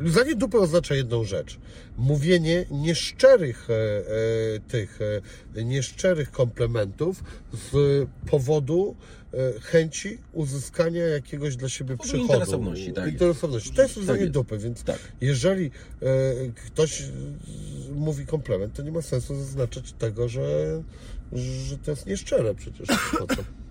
lizanie 0.00 0.34
dupy 0.34 0.58
oznacza 0.58 0.94
jedną 0.94 1.24
rzecz. 1.24 1.58
Mówienie 1.98 2.66
nieszczerych 2.70 3.68
e, 3.70 3.74
e, 3.74 4.60
tych, 4.68 4.98
e, 5.56 5.64
nieszczerych 5.64 6.30
komplementów 6.30 7.24
z 7.52 7.72
powodu 8.30 8.96
e, 9.34 9.60
chęci 9.60 10.18
uzyskania 10.32 11.04
jakiegoś 11.06 11.56
dla 11.56 11.68
siebie 11.68 11.96
Powodu 11.96 12.08
przychodu. 12.08 12.32
interesowności, 12.32 12.92
tak. 12.92 13.08
Interesowności. 13.12 13.70
To 13.72 13.82
jest 13.82 13.96
lizanie 13.96 14.20
jest. 14.20 14.32
dupy, 14.32 14.58
więc 14.58 14.82
Tak. 14.84 14.98
jeżeli 15.20 15.66
e, 15.66 15.70
ktoś 16.66 17.02
mówi 17.94 18.26
komplement, 18.26 18.74
to 18.74 18.82
nie 18.82 18.92
ma 18.92 19.02
sensu 19.02 19.36
zaznaczać 19.36 19.92
tego, 19.92 20.28
że, 20.28 20.82
że 21.32 21.78
to 21.78 21.90
jest 21.90 22.06
nieszczere 22.06 22.54
przecież. 22.54 22.88
Po 23.18 23.26
co? 23.26 23.42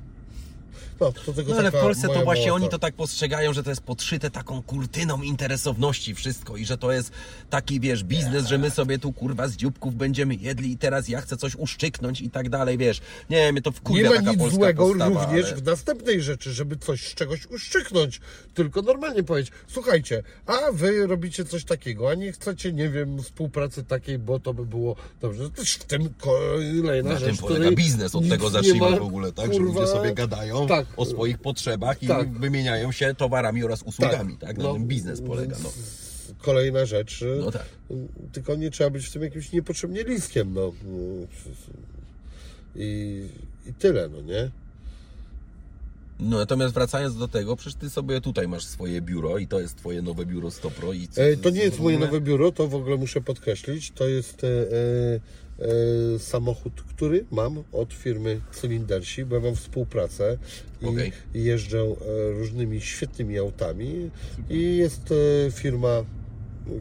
No, 0.99 1.13
No 1.47 1.55
ale 1.57 1.71
w 1.71 1.73
Polsce 1.73 2.07
to 2.07 2.23
właśnie 2.23 2.45
mała 2.45 2.55
oni 2.55 2.69
to 2.69 2.79
tak 2.79 2.93
postrzegają, 2.93 3.53
że 3.53 3.63
to 3.63 3.69
jest 3.69 3.81
podszyte 3.81 4.29
taką 4.31 4.61
kurtyną 4.61 5.21
interesowności 5.21 6.15
wszystko 6.15 6.57
i 6.57 6.65
że 6.65 6.77
to 6.77 6.91
jest 6.91 7.11
taki, 7.49 7.79
wiesz, 7.79 8.03
biznes, 8.03 8.47
że 8.47 8.57
my 8.57 8.69
sobie 8.69 8.99
tu 8.99 9.13
kurwa 9.13 9.47
z 9.47 9.55
dzióbków 9.55 9.95
będziemy 9.95 10.35
jedli 10.35 10.71
i 10.71 10.77
teraz 10.77 11.09
ja 11.09 11.21
chcę 11.21 11.37
coś 11.37 11.55
uszczyknąć 11.55 12.21
i 12.21 12.29
tak 12.29 12.49
dalej, 12.49 12.77
wiesz. 12.77 13.01
Nie, 13.29 13.51
mnie 13.51 13.61
to 13.61 13.71
wkurwia 13.71 14.03
Nie 14.03 14.09
ma 14.09 14.15
taka 14.15 14.31
nic 14.31 14.53
złego 14.53 14.87
postawa, 14.87 15.25
również 15.25 15.45
ale... 15.45 15.55
w 15.55 15.63
następnej 15.63 16.21
rzeczy, 16.21 16.53
żeby 16.53 16.77
coś 16.77 17.07
z 17.07 17.15
czegoś 17.15 17.45
uszczyknąć. 17.45 18.21
Tylko 18.53 18.81
normalnie 18.81 19.23
powiedzieć, 19.23 19.53
słuchajcie, 19.67 20.23
a 20.45 20.57
wy 20.71 21.07
robicie 21.07 21.45
coś 21.45 21.63
takiego, 21.63 22.09
a 22.09 22.13
nie 22.13 22.31
chcecie, 22.31 22.73
nie 22.73 22.89
wiem, 22.89 23.23
współpracy 23.23 23.83
takiej, 23.83 24.19
bo 24.19 24.39
to 24.39 24.53
by 24.53 24.65
było 24.65 24.95
dobrze. 25.21 25.49
To 25.49 25.63
w 25.63 25.83
tym 25.83 26.13
kolejna 26.19 27.09
Na 27.09 27.19
rzecz, 27.19 27.29
tym 27.29 27.37
polega 27.37 27.71
biznes, 27.71 28.15
od 28.15 28.29
tego 28.29 28.49
zacznijmy 28.49 28.99
w 28.99 29.03
ogóle, 29.03 29.31
tak? 29.31 29.53
Że 29.53 29.59
kurwa, 29.59 29.79
ludzie 29.79 29.91
sobie 29.91 30.13
gadają 30.13 30.67
tak. 30.67 30.86
O 30.97 31.05
swoich 31.05 31.38
potrzebach 31.38 32.03
i 32.03 32.07
Tak. 32.07 32.39
wymieniają 32.39 32.91
się 32.91 33.15
towarami 33.15 33.64
oraz 33.64 33.84
usługami, 33.84 34.38
tak? 34.38 34.57
Na 34.57 34.64
no, 34.64 34.73
tym 34.73 34.88
biznes 34.88 35.22
polega, 35.22 35.57
no. 35.64 35.69
Kolejna 36.38 36.85
rzecz. 36.85 37.23
No 37.39 37.51
tak. 37.51 37.65
Tylko 38.31 38.55
nie 38.55 38.72
trzeba 38.72 38.89
być 38.89 39.05
w 39.05 39.11
tym 39.11 39.22
jakimś 39.22 39.51
niepotrzebnie 39.51 40.03
listkiem, 40.03 40.53
no. 40.53 40.73
I, 42.76 43.23
I 43.69 43.73
tyle, 43.73 44.09
no 44.09 44.22
nie? 44.22 44.51
No 46.19 46.38
natomiast 46.38 46.73
wracając 46.73 47.18
do 47.18 47.27
tego, 47.27 47.55
przecież 47.55 47.76
ty 47.80 47.89
sobie 47.89 48.22
tutaj 48.22 48.47
masz 48.47 48.65
swoje 48.65 49.01
biuro 49.01 49.38
i 49.38 49.47
to 49.47 49.59
jest 49.59 49.76
twoje 49.76 50.01
nowe 50.01 50.26
biuro 50.26 50.51
Stopro 50.51 50.93
i 50.93 51.07
co, 51.07 51.22
E, 51.22 51.38
To 51.38 51.49
nie 51.49 51.61
jest 51.61 51.80
moje 51.80 51.99
nowe 51.99 52.22
biuro, 52.22 52.51
to 52.51 52.68
w 52.68 52.76
ogóle 52.76 52.97
muszę 52.97 53.22
podkreślić. 53.22 53.91
To 53.91 54.07
jest 54.07 54.43
e, 54.43 54.47
e, 54.47 55.19
samochód, 56.19 56.73
który 56.81 57.25
mam 57.31 57.63
od 57.71 57.93
firmy 57.93 58.41
Cylindersi, 58.51 59.25
bo 59.25 59.35
ja 59.35 59.41
mam 59.41 59.55
współpracę 59.55 60.38
i 60.81 60.85
Okej. 60.85 61.11
jeżdżę 61.34 61.79
e, 61.79 62.31
różnymi 62.31 62.81
świetnymi 62.81 63.38
autami. 63.38 64.09
I 64.49 64.77
jest 64.77 65.13
e, 65.47 65.51
firma, 65.51 66.03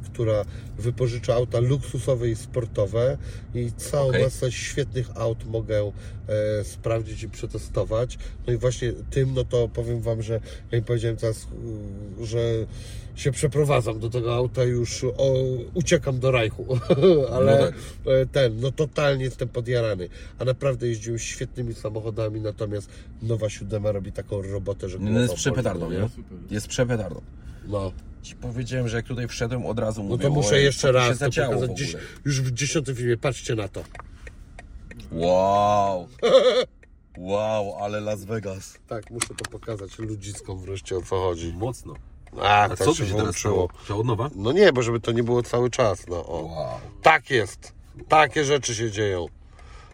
która 0.05 0.45
wypożycza 0.79 1.35
auta 1.35 1.61
luksusowe 1.61 2.29
i 2.29 2.37
sportowe 2.37 3.19
i 3.55 3.73
całą 3.77 4.09
Okej. 4.09 4.23
masę 4.23 4.53
świetnych 4.53 5.17
aut 5.17 5.45
mogę 5.45 5.93
e, 6.29 6.65
sprawdzić 6.65 7.23
i 7.23 7.29
przetestować. 7.29 8.19
No 8.47 8.53
i 8.53 8.57
właśnie 8.57 8.93
tym, 9.11 9.35
no 9.35 9.45
to 9.45 9.69
powiem 9.69 10.01
Wam, 10.01 10.23
że 10.23 10.41
ja 10.73 10.79
im 10.79 10.85
powiedziałem 10.85 11.17
teraz, 11.17 11.47
że 12.23 12.67
się 13.17 13.33
przeprowadzam 13.33 13.99
do 14.01 14.11
tego 14.11 14.35
auta 14.35 14.65
już 14.65 15.05
o, 15.05 15.35
uciekam 15.75 16.19
do 16.19 16.31
Rajchu, 16.31 16.67
ale 17.35 17.59
No 17.59 17.67
tak. 17.67 17.75
e, 18.07 18.27
ten, 18.27 18.61
no 18.61 18.73
totalnie 18.73 19.25
jestem 19.25 19.49
podjarany, 19.49 20.09
a 20.39 20.45
naprawdę 20.45 20.89
jeździłem 20.89 21.19
świetnymi 21.19 21.75
samochodami, 21.75 22.41
natomiast 22.41 22.91
nowa 23.23 23.51
siódema 23.51 23.93
robi 23.93 24.13
taką 24.13 24.43
robotę, 24.43 24.89
że 24.89 24.99
No 24.99 25.21
jest 25.21 25.35
przepetardą, 25.35 25.91
no 25.91 25.99
nie? 26.01 26.09
Jest 26.51 26.69
przepetardą. 26.69 27.21
No. 27.69 27.93
Ci 28.23 28.37
powiedziałem, 28.37 28.89
że 28.89 28.97
jak 28.97 29.07
tutaj 29.07 29.29
wszedłem 29.29 29.67
od 29.67 29.79
razu 29.79 30.03
No 30.03 30.09
mówię, 30.09 30.23
to 30.25 30.31
muszę 30.31 30.61
jeszcze 30.61 30.93
raz 30.93 31.19
to 31.19 31.25
pokazać. 31.25 31.79
Dziś, 31.79 31.97
już 32.25 32.41
w 32.41 32.53
dziesiątym 32.53 32.97
filmie, 32.97 33.17
patrzcie 33.17 33.55
na 33.55 33.69
to. 33.69 33.85
Wow. 35.13 36.09
Wow, 37.19 37.75
ale 37.85 38.01
Las 38.01 38.25
Vegas. 38.25 38.79
Tak, 38.87 39.11
muszę 39.11 39.29
to 39.29 39.51
pokazać 39.51 39.99
ludziskom 39.99 40.59
wreszcie 40.61 40.97
o 40.97 41.03
co 41.03 41.17
chodzi. 41.21 41.53
Mocno. 41.53 41.95
A, 42.41 42.63
A 42.63 42.69
tak 42.69 42.79
co 42.79 42.85
tu 42.85 42.95
się 42.95 43.05
teraz 43.05 43.17
włączyło. 43.23 43.69
od 43.99 44.07
nowa? 44.07 44.31
No 44.35 44.53
nie, 44.53 44.73
bo 44.73 44.83
żeby 44.83 45.01
to 45.01 45.13
nie 45.13 45.23
było 45.23 45.43
cały 45.43 45.71
czas, 45.71 46.07
no 46.09 46.27
o. 46.27 46.43
Wow. 46.43 46.69
Tak 47.03 47.31
jest. 47.31 47.73
Takie 48.09 48.45
rzeczy 48.45 48.75
się 48.75 48.91
dzieją. 48.91 49.27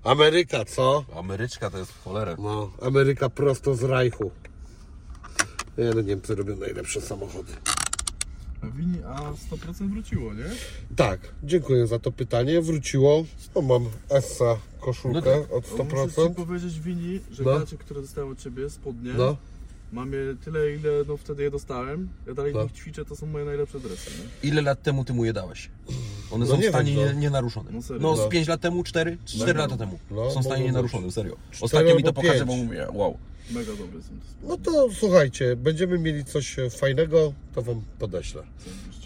Ameryka, 0.04 0.64
co? 0.64 1.04
Ameryczka 1.16 1.70
to 1.70 1.78
jest 1.78 1.92
w 1.92 2.04
cholerę. 2.04 2.36
No, 2.38 2.70
Ameryka 2.82 3.28
prosto 3.30 3.74
z 3.74 3.82
Rajchu. 3.82 4.30
Nie, 5.78 5.84
no 5.94 6.00
Niemcy 6.00 6.34
robią 6.34 6.56
najlepsze 6.56 7.00
samochody. 7.00 7.52
A 8.62 8.66
Wini, 8.66 8.98
a 9.06 9.32
100% 9.56 9.90
wróciło, 9.90 10.34
nie? 10.34 10.44
Tak, 10.96 11.20
dziękuję 11.44 11.86
za 11.86 11.98
to 11.98 12.12
pytanie. 12.12 12.60
Wróciło. 12.62 13.24
O, 13.54 13.62
mam 13.62 13.86
Essa 14.10 14.56
koszulkę 14.80 15.20
No 15.36 15.42
tak. 15.42 15.52
od 15.52 15.80
O, 15.80 15.84
Muszę 15.84 15.96
100%. 15.96 16.28
Ci 16.28 16.34
powiedzieć, 16.46 16.80
Wini, 16.80 17.20
że 17.30 17.42
No. 17.44 17.59
gacie, 17.59 17.76
które 17.78 18.00
dostałem 18.02 18.30
od 18.32 18.38
Ciebie, 18.38 18.70
spodnie, 18.70 19.12
No, 19.16 19.36
mam 19.93 20.12
je 20.12 20.36
tyle, 20.44 20.73
ile 20.74 20.90
no, 21.09 21.16
wtedy 21.16 21.43
je 21.43 21.51
dostałem. 21.51 22.09
Ja 22.27 22.35
dalej 22.35 22.52
No. 22.55 22.62
nich 22.62 22.73
ćwiczę, 22.73 23.05
to 23.05 23.16
są 23.16 23.27
moje 23.27 23.44
najlepsze 23.44 23.81
dresy, 23.81 24.10
nie? 24.43 24.48
Ile 24.48 24.62
lat 24.62 24.82
temu 24.82 25.05
ty 25.05 25.12
mu 25.14 25.24
je 25.24 25.32
dałeś? 25.32 25.70
One 26.31 26.44
No 26.44 26.51
są 26.56 26.60
w 26.60 26.64
stanie 26.69 26.93
wiem, 26.93 27.05
no. 27.06 27.12
nie, 27.12 27.19
nienaruszone. 27.19 27.70
No 27.73 27.82
serio. 27.82 28.02
No 28.02 28.16
No. 28.16 28.27
z 28.27 28.28
5 28.28 28.48
lat 28.48 28.60
temu, 28.60 28.85
4? 28.85 29.19
4 29.24 29.59
lata 29.59 29.77
temu. 29.77 29.98
No, 30.10 30.31
są 30.31 30.40
w 30.40 30.44
stanie 30.44 30.73
być. 30.73 31.14
serio. 31.14 31.36
Ostatnio 31.60 31.94
mi 31.97 32.02
to 32.02 32.12
pokazywał, 32.12 32.56
pięć. 32.56 32.66
mówię, 32.69 32.86
wow. 32.93 33.19
Mega 33.51 33.73
dobre 33.73 34.02
są 34.02 34.09
no 34.43 34.56
to 34.56 34.89
słuchajcie, 34.94 35.56
będziemy 35.56 35.98
mieli 35.98 36.24
coś 36.24 36.56
fajnego, 36.70 37.32
to 37.55 37.62
Wam 37.62 37.82
podeślę. 37.98 38.43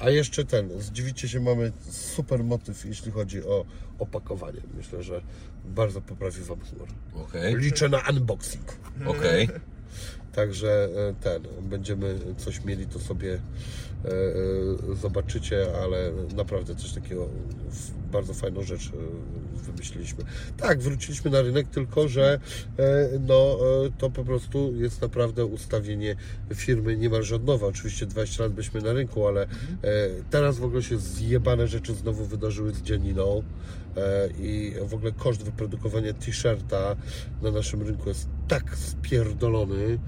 A 0.00 0.10
jeszcze 0.10 0.44
ten, 0.44 0.68
zdziwicie 0.80 1.28
się, 1.28 1.40
mamy 1.40 1.72
super 1.90 2.44
motyw, 2.44 2.84
jeśli 2.84 3.12
chodzi 3.12 3.44
o 3.44 3.64
opakowanie. 3.98 4.60
Myślę, 4.76 5.02
że 5.02 5.20
bardzo 5.64 6.00
poprawi 6.00 6.42
Wam 6.42 6.58
humor. 6.60 6.88
Okej, 7.28 7.56
Liczę 7.56 7.88
na 7.88 7.98
unboxing. 8.10 8.76
okej. 9.06 9.48
Także 10.36 10.88
e, 11.08 11.14
ten, 11.14 11.42
będziemy 11.62 12.18
coś 12.36 12.64
mieli, 12.64 12.86
to 12.86 12.98
sobie 12.98 13.32
e, 13.34 14.08
e, 14.08 14.94
zobaczycie, 14.94 15.66
ale 15.82 16.12
naprawdę 16.36 16.74
coś 16.74 16.92
takiego, 16.92 17.28
bardzo 18.12 18.34
fajną 18.34 18.62
rzecz 18.62 18.92
wymyśliliśmy. 19.54 20.24
Tak, 20.56 20.80
wróciliśmy 20.80 21.30
na 21.30 21.42
rynek, 21.42 21.68
tylko 21.68 22.08
że 22.08 22.40
no, 23.20 23.58
to 23.98 24.10
po 24.10 24.24
prostu 24.24 24.74
jest 24.76 25.02
naprawdę 25.02 25.44
ustawienie 25.44 26.16
firmy 26.54 26.96
niemalże 26.96 27.36
od 27.36 27.44
nowa. 27.44 27.66
Oczywiście 27.66 28.06
20 28.06 28.42
lat 28.42 28.52
byliśmy 28.52 28.80
na 28.80 28.92
rynku, 28.92 29.26
ale 29.26 29.46
teraz 30.30 30.58
w 30.58 30.64
ogóle 30.64 30.82
się 30.82 30.98
zjebane 30.98 31.68
rzeczy 31.68 31.94
znowu 31.94 32.24
wydarzyły 32.24 32.72
z 32.72 32.82
Dzianiną 32.82 33.42
i 34.38 34.74
w 34.88 34.94
ogóle 34.94 35.12
koszt 35.12 35.42
wyprodukowania 35.42 36.12
t-shirta 36.12 36.96
na 37.42 37.50
naszym 37.50 37.82
rynku 37.82 38.08
jest 38.08 38.28
tak 38.48 38.76
spierdolony. 38.78 39.98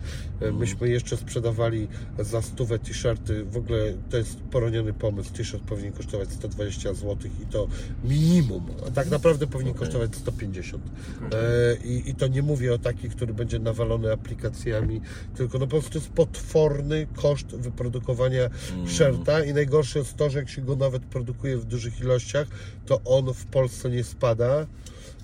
E, 0.40 0.52
Myśmy 0.52 0.88
jeszcze 0.88 1.16
sprzedawali 1.16 1.88
za 2.18 2.42
stówę 2.42 2.78
t-shirty. 2.78 3.44
W 3.44 3.56
ogóle 3.56 3.92
to 4.10 4.16
jest 4.16 4.40
poroniony 4.40 4.92
pomysł. 4.92 5.32
T-shirt 5.32 5.62
powinien 5.64 5.92
kosztować 5.92 6.32
120 6.32 6.94
zł 6.94 7.16
i 7.42 7.46
to 7.46 7.68
minimum. 8.04 8.66
A 8.86 8.90
tak 8.90 9.10
naprawdę 9.10 9.46
powinien 9.46 9.74
Okej. 9.74 9.86
kosztować 9.86 10.16
150. 10.16 10.84
E, 11.32 11.76
i, 11.84 12.10
I 12.10 12.14
to 12.14 12.26
nie 12.26 12.42
mówię 12.42 12.74
o 12.74 12.78
taki, 12.78 13.08
który 13.10 13.34
będzie 13.34 13.58
nawalony 13.58 14.12
aplikacjami, 14.12 15.00
tylko 15.36 15.58
no 15.58 15.66
po 15.66 15.70
prostu 15.70 15.98
jest 15.98 16.10
potworny 16.10 17.06
koszt 17.16 17.46
wyprodukowania 17.46 18.50
shirta 18.86 19.44
i 19.44 19.54
najgorsze 19.54 19.98
jest 19.98 20.16
to, 20.16 20.30
że 20.30 20.38
jak 20.38 20.48
się 20.48 20.62
go 20.62 20.76
nawet 20.76 21.02
produkuje 21.02 21.56
w 21.56 21.64
dużych 21.64 22.00
ilościach, 22.00 22.48
to 22.86 23.00
on 23.04 23.34
w 23.34 23.46
Polsce 23.46 23.77
nie 23.84 24.04
spada. 24.04 24.66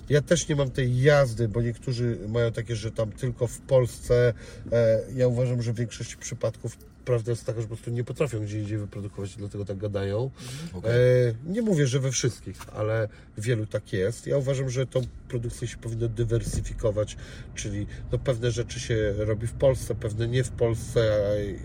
Ja 0.09 0.21
też 0.21 0.47
nie 0.47 0.55
mam 0.55 0.71
tej 0.71 1.01
jazdy, 1.01 1.47
bo 1.47 1.61
niektórzy 1.61 2.17
mają 2.27 2.51
takie, 2.51 2.75
że 2.75 2.91
tam 2.91 3.11
tylko 3.11 3.47
w 3.47 3.59
Polsce. 3.59 4.33
E, 4.71 4.99
ja 5.15 5.27
uważam, 5.27 5.61
że 5.61 5.73
w 5.73 5.75
większości 5.75 6.17
przypadków 6.17 6.77
prawda 7.05 7.31
jest 7.31 7.45
taka, 7.45 7.61
że 7.61 7.67
po 7.67 7.75
prostu 7.75 7.91
nie 7.91 8.03
potrafią 8.03 8.39
gdzie 8.39 8.59
indziej 8.59 8.77
wyprodukować, 8.77 9.35
dlatego 9.35 9.65
tak 9.65 9.77
gadają. 9.77 10.31
Okej. 10.73 10.91
E, 10.91 11.33
nie 11.45 11.61
mówię, 11.61 11.87
że 11.87 11.99
we 11.99 12.11
wszystkich, 12.11 12.55
ale 12.73 13.07
wielu 13.37 13.65
tak 13.65 13.93
jest. 13.93 14.27
Ja 14.27 14.37
uważam, 14.37 14.69
że 14.69 14.87
tą 14.87 15.01
produkcję 15.29 15.67
się 15.67 15.77
powinno 15.77 16.07
dywersyfikować, 16.07 17.17
czyli 17.55 17.87
no, 18.11 18.17
pewne 18.17 18.51
rzeczy 18.51 18.79
się 18.79 19.13
robi 19.17 19.47
w 19.47 19.53
Polsce, 19.53 19.95
pewne 19.95 20.27
nie 20.27 20.43
w 20.43 20.51
Polsce 20.51 21.11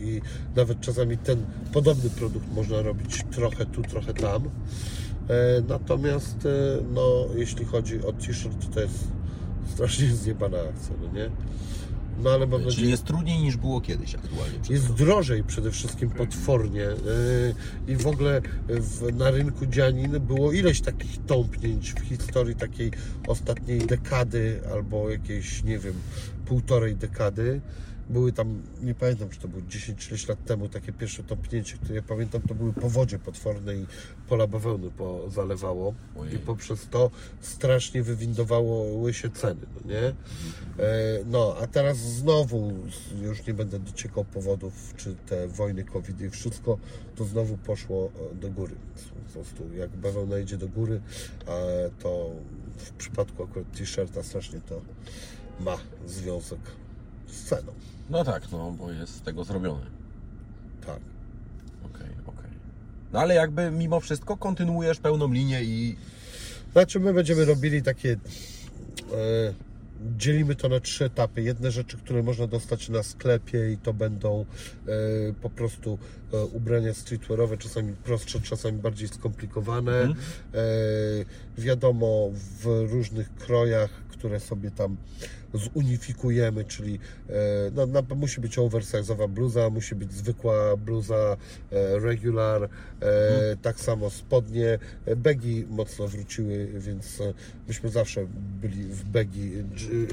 i 0.00 0.20
nawet 0.56 0.80
czasami 0.80 1.18
ten 1.18 1.46
podobny 1.72 2.10
produkt 2.10 2.46
można 2.52 2.82
robić 2.82 3.24
trochę 3.30 3.66
tu, 3.66 3.82
trochę 3.82 4.14
tam. 4.14 4.50
E, 5.30 5.62
natomiast 5.68 6.46
e, 6.46 6.82
no, 6.94 7.26
jeśli 7.34 7.64
chodzi 7.64 8.02
o 8.02 8.12
t-shirt, 8.12 8.74
to 8.74 8.80
jest 8.80 9.08
strasznie 9.74 10.06
zjebana 10.22 10.58
akcja, 10.58 10.94
no 11.02 11.18
nie? 11.18 11.30
No 12.22 12.30
ale 12.30 12.46
mam 12.46 12.60
Czyli 12.60 12.70
nadzieję, 12.70 12.90
jest 12.90 13.04
trudniej 13.04 13.38
niż 13.38 13.56
było 13.56 13.80
kiedyś 13.80 14.14
aktualnie. 14.14 14.58
jest 14.70 14.92
drożej 14.92 15.44
przede 15.44 15.70
wszystkim 15.70 16.10
potwornie 16.10 16.80
yy, 16.80 17.54
i 17.88 17.96
w 17.96 18.06
ogóle 18.06 18.40
w, 18.68 19.14
na 19.16 19.30
rynku 19.30 19.66
dzianin 19.66 20.20
było 20.20 20.52
ileś 20.52 20.80
takich 20.80 21.24
tąpnięć 21.26 21.92
w 21.92 22.00
historii 22.00 22.54
takiej 22.56 22.90
ostatniej 23.28 23.78
dekady 23.78 24.60
albo 24.72 25.10
jakiejś, 25.10 25.64
nie 25.64 25.78
wiem, 25.78 25.94
półtorej 26.46 26.96
dekady. 26.96 27.60
Były 28.10 28.32
tam, 28.32 28.62
nie 28.82 28.94
pamiętam 28.94 29.28
czy 29.28 29.40
to 29.40 29.48
było 29.48 29.62
10-30 29.62 30.28
lat 30.28 30.44
temu, 30.44 30.68
takie 30.68 30.92
pierwsze 30.92 31.22
tąpnięcie, 31.22 31.76
które 31.76 31.94
ja 31.94 32.02
pamiętam, 32.02 32.42
to 32.42 32.54
były 32.54 32.72
powodzie 32.72 33.18
potworne 33.18 33.74
i 33.74 33.86
pola 34.28 34.46
bawełny 34.46 34.90
pozalewało 34.90 35.94
Ojej. 36.16 36.34
i 36.34 36.38
poprzez 36.38 36.88
to 36.90 37.10
strasznie 37.40 38.02
wywindowały 38.02 39.14
się 39.14 39.30
ceny, 39.30 39.60
no 39.74 39.90
nie? 39.90 39.98
E, 39.98 40.14
No, 41.26 41.56
a 41.62 41.66
teraz 41.66 41.96
znowu, 41.98 42.72
już 43.22 43.46
nie 43.46 43.54
będę 43.54 43.78
dociekał 43.78 44.24
powodów, 44.24 44.94
czy 44.96 45.14
te 45.26 45.48
wojny, 45.48 45.84
COVID 45.84 46.20
i 46.20 46.30
wszystko, 46.30 46.78
to 47.16 47.24
znowu 47.24 47.56
poszło 47.56 48.10
e, 48.32 48.34
do 48.34 48.50
góry. 48.50 48.74
Po 49.26 49.32
prostu 49.32 49.74
jak 49.74 49.90
bawełna 49.90 50.38
idzie 50.38 50.56
do 50.56 50.68
góry, 50.68 51.00
to 51.98 52.30
w 52.76 52.92
przypadku 52.92 53.44
akurat 53.44 53.72
t-shirta 53.72 54.22
strasznie 54.22 54.60
to 54.60 54.80
ma 55.60 55.76
związek 56.06 56.60
z 57.32 57.44
ceną. 57.44 57.72
No 58.10 58.24
tak, 58.24 58.52
no 58.52 58.70
bo 58.70 58.92
jest 58.92 59.14
z 59.14 59.22
tego 59.22 59.44
zrobione. 59.44 59.86
Tak. 60.86 61.00
Okej, 61.84 62.08
okej. 62.26 62.50
No 63.12 63.20
ale 63.20 63.34
jakby 63.34 63.70
mimo 63.70 64.00
wszystko 64.00 64.36
kontynuujesz 64.36 64.98
pełną 64.98 65.32
linię 65.32 65.62
i 65.64 65.96
Znaczy 66.72 67.00
my 67.00 67.12
będziemy 67.12 67.44
robili 67.44 67.82
takie. 67.82 68.12
E, 68.12 69.54
dzielimy 70.16 70.54
to 70.54 70.68
na 70.68 70.80
trzy 70.80 71.04
etapy. 71.04 71.42
Jedne 71.42 71.70
rzeczy, 71.70 71.96
które 71.96 72.22
można 72.22 72.46
dostać 72.46 72.88
na 72.88 73.02
sklepie 73.02 73.72
i 73.72 73.78
to 73.78 73.94
będą 73.94 74.44
e, 74.86 74.92
po 75.42 75.50
prostu 75.50 75.98
e, 76.32 76.44
ubrania 76.44 76.94
streetwearowe, 76.94 77.58
czasami 77.58 77.92
prostsze, 78.04 78.40
czasami 78.40 78.78
bardziej 78.78 79.08
skomplikowane. 79.08 80.02
E, 80.02 80.08
wiadomo, 81.58 82.30
w 82.32 82.86
różnych 82.90 83.34
krojach, 83.34 83.90
które 83.90 84.40
sobie 84.40 84.70
tam 84.70 84.96
zunifikujemy, 85.54 86.64
czyli 86.64 86.98
e, 87.28 87.32
no, 87.74 87.86
na, 87.86 88.02
musi 88.16 88.40
być 88.40 88.58
oversize'owa 88.58 89.28
bluza, 89.28 89.70
musi 89.70 89.94
być 89.94 90.12
zwykła 90.12 90.76
bluza 90.76 91.36
e, 91.72 91.98
regular, 91.98 92.64
e, 92.64 92.68
tak 93.62 93.80
samo 93.80 94.10
spodnie, 94.10 94.78
begi 95.16 95.66
mocno 95.70 96.08
wróciły, 96.08 96.66
więc 96.66 97.18
myśmy 97.68 97.88
zawsze 97.88 98.26
byli 98.60 98.84
w 98.84 99.04
begi, 99.04 99.52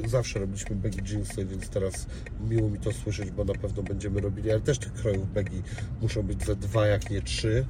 zawsze 0.07 0.39
robiliśmy 0.39 0.76
begi 0.76 1.14
jeansy, 1.14 1.45
więc 1.45 1.69
teraz 1.69 2.05
miło 2.49 2.69
mi 2.69 2.80
to 2.80 2.91
słyszeć, 2.91 3.31
bo 3.31 3.43
na 3.43 3.53
pewno 3.53 3.84
będziemy 3.84 4.22
robili, 4.22 4.51
ale 4.51 4.61
też 4.61 4.80
tych 4.80 4.93
krojów 4.93 5.34
begi 5.34 5.61
muszą 6.01 6.23
być 6.23 6.45
ze 6.45 6.55
dwa, 6.55 6.88
jak 6.88 7.09
nie 7.09 7.22
trzy. 7.22 7.65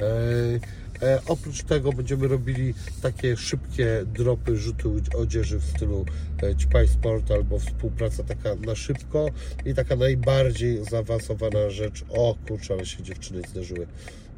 E, 0.00 0.12
E, 0.42 0.91
oprócz 1.26 1.62
tego 1.62 1.92
będziemy 1.92 2.28
robili 2.28 2.74
takie 3.02 3.36
szybkie 3.36 4.04
dropy, 4.06 4.56
rzuty 4.56 4.88
odzieży 5.16 5.58
w 5.58 5.64
stylu 5.64 6.04
e, 6.42 6.56
Ćpaj 6.56 6.88
Sport 6.88 7.30
albo 7.30 7.58
współpraca 7.58 8.24
taka 8.24 8.54
na 8.54 8.74
szybko 8.74 9.30
i 9.64 9.74
taka 9.74 9.96
najbardziej 9.96 10.84
zaawansowana 10.84 11.70
rzecz. 11.70 12.04
O 12.08 12.34
kurczę, 12.48 12.74
ale 12.74 12.86
się 12.86 13.02
dziewczyny 13.02 13.42
zdarzyły. 13.48 13.86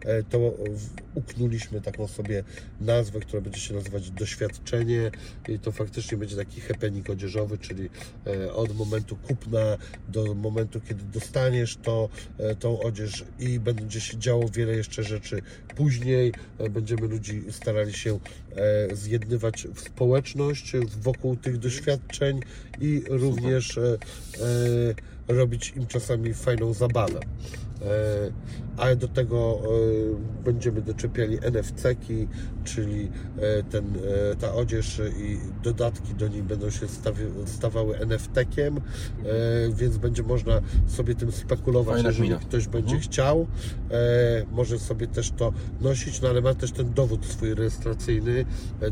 E, 0.04 0.22
to 0.22 0.54
uknuliśmy 1.14 1.80
taką 1.80 2.08
sobie 2.08 2.44
nazwę, 2.80 3.20
która 3.20 3.42
będzie 3.42 3.60
się 3.60 3.74
nazywać 3.74 4.10
doświadczenie 4.10 5.10
i 5.48 5.58
to 5.58 5.72
faktycznie 5.72 6.18
będzie 6.18 6.36
taki 6.36 6.60
happening 6.60 7.10
odzieżowy, 7.10 7.58
czyli 7.58 7.88
e, 8.26 8.52
od 8.52 8.76
momentu 8.76 9.16
kupna 9.16 9.78
do 10.08 10.34
momentu, 10.34 10.80
kiedy 10.80 11.04
dostaniesz 11.04 11.76
to, 11.76 12.08
e, 12.38 12.54
tą 12.54 12.80
odzież 12.80 13.24
i 13.38 13.60
będzie 13.60 14.00
się 14.00 14.18
działo 14.18 14.48
wiele 14.48 14.76
jeszcze 14.76 15.02
rzeczy 15.02 15.42
później. 15.76 16.32
Będziemy 16.70 17.06
ludzi 17.06 17.42
starali 17.50 17.92
się 17.92 18.18
zjednywać 18.92 19.66
w 19.74 19.80
społeczność 19.80 20.72
wokół 21.00 21.36
tych 21.36 21.58
doświadczeń 21.58 22.40
i 22.80 23.02
również 23.08 23.78
robić 25.28 25.72
im 25.76 25.86
czasami 25.86 26.34
fajną 26.34 26.72
zabawę. 26.72 27.20
E, 27.84 28.32
A 28.76 28.94
do 28.94 29.08
tego 29.08 29.58
e, 29.64 30.44
będziemy 30.44 30.82
doczepiali 30.82 31.38
NFC-ki, 31.42 32.28
czyli 32.64 33.08
e, 33.38 33.62
ten, 33.62 33.84
ta 34.40 34.54
odzież 34.54 35.00
i 35.18 35.38
dodatki 35.62 36.14
do 36.14 36.28
niej 36.28 36.42
będą 36.42 36.70
się 36.70 36.86
stawi- 36.86 37.46
stawały 37.46 37.98
NFT-kiem, 37.98 38.80
więc 39.74 39.96
będzie 39.96 40.22
można 40.22 40.60
sobie 40.86 41.14
tym 41.14 41.32
spekulować, 41.32 41.94
Fajna 41.94 42.08
jeżeli 42.08 42.30
ktoś 42.48 42.66
będzie 42.68 42.94
Mhm. 42.94 43.00
chciał. 43.02 43.46
Może 44.52 44.78
sobie 44.78 45.06
też 45.06 45.30
to 45.30 45.52
nosić, 45.80 46.20
no 46.20 46.28
ale 46.28 46.40
ma 46.40 46.54
też 46.54 46.72
ten 46.72 46.94
dowód 46.94 47.26
swój 47.26 47.54
rejestracyjny 47.54 48.44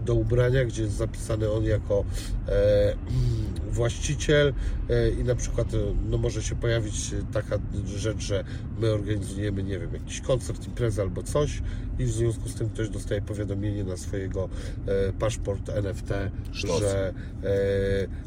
do 0.05 0.15
ubrania, 0.15 0.65
gdzie 0.65 0.83
jest 0.83 0.95
zapisany 0.95 1.51
on 1.51 1.65
jako 1.65 2.05
właściciel 3.71 4.53
i 5.21 5.25
na 5.25 5.35
przykład 5.35 5.69
no, 6.11 6.19
może 6.19 6.43
się 6.43 6.55
pojawić 6.55 7.15
taka 7.33 7.59
rzecz, 7.97 8.19
że 8.21 8.45
my 8.83 8.93
organizujemy, 8.93 9.63
nie 9.63 9.79
wiem, 9.79 9.95
jakiś 9.95 10.21
koncert, 10.21 10.67
imprezę 10.67 11.03
albo 11.03 11.23
coś 11.23 11.63
i 11.99 12.05
w 12.05 12.11
związku 12.11 12.49
z 12.49 12.55
tym 12.55 12.69
ktoś 12.69 12.89
dostaje 12.89 13.23
powiadomienie 13.23 13.85
na 13.85 13.97
swojego 13.97 14.49
e, 14.87 15.13
paszport 15.13 15.69
NFT, 15.69 16.09
Sztos. 16.53 16.81
że 16.81 17.15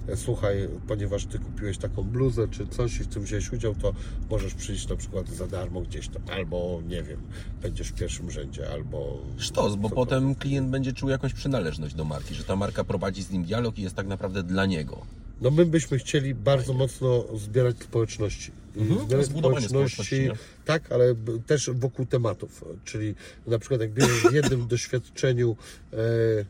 e, 0.08 0.18
słuchaj, 0.18 0.70
ponieważ 0.88 1.26
ty 1.26 1.40
kupiłeś 1.40 1.78
taką 1.78 2.04
bluzę 2.04 2.48
czy 2.48 2.68
coś 2.68 3.00
i 3.00 3.04
w 3.04 3.08
tym 3.08 3.24
wziąłeś 3.24 3.54
udział, 3.54 3.76
to 3.76 3.94
możesz 4.30 4.54
przyjść 4.54 4.88
na 4.88 4.96
przykład 4.96 5.30
za 5.30 5.48
darmo 5.48 5.82
gdzieś 5.82 6.08
tam, 6.08 6.22
albo 6.32 6.82
nie 6.88 7.04
wiem, 7.04 7.20
będziesz 7.62 7.88
w 7.88 7.94
pierwszym 7.94 8.32
rzędzie, 8.32 8.72
albo... 8.72 9.18
Sztos, 9.38 9.76
bo 9.76 9.90
potem 9.90 10.36
klient 10.36 10.70
będzie 10.70 10.94
czuł 10.94 11.10
jakąś 11.10 11.34
przynależność 11.34 11.96
do 11.96 12.06
marki, 12.06 12.36
że 12.36 12.44
ta 12.44 12.56
marka 12.56 12.84
prowadzi 12.84 13.24
z 13.24 13.32
nim 13.32 13.44
dialog 13.44 13.78
i 13.78 13.82
jest 13.82 13.96
tak 13.96 14.08
naprawdę 14.08 14.44
dla 14.44 14.66
niego. 14.66 15.25
No 15.42 15.52
my 15.52 15.66
byśmy 15.66 15.98
chcieli 15.98 16.36
bardzo 16.36 16.74
mocno 16.74 17.26
zbierać 17.38 17.76
społeczności. 17.80 18.52
Mhm, 18.76 19.00
zbierać 19.08 19.26
społeczności, 19.26 19.70
społeczności, 19.70 20.30
tak, 20.66 20.92
ale 20.92 21.16
też 21.48 21.70
wokół 21.74 22.06
tematów. 22.06 22.64
Czyli 22.86 23.16
na 23.48 23.60
przykład 23.60 23.82
jak 23.82 23.92
bierzesz 23.92 24.22
w 24.32 24.34
jednym 24.34 24.68
doświadczeniu 24.74 25.56
e, 25.94 25.98
e, 25.98 26.46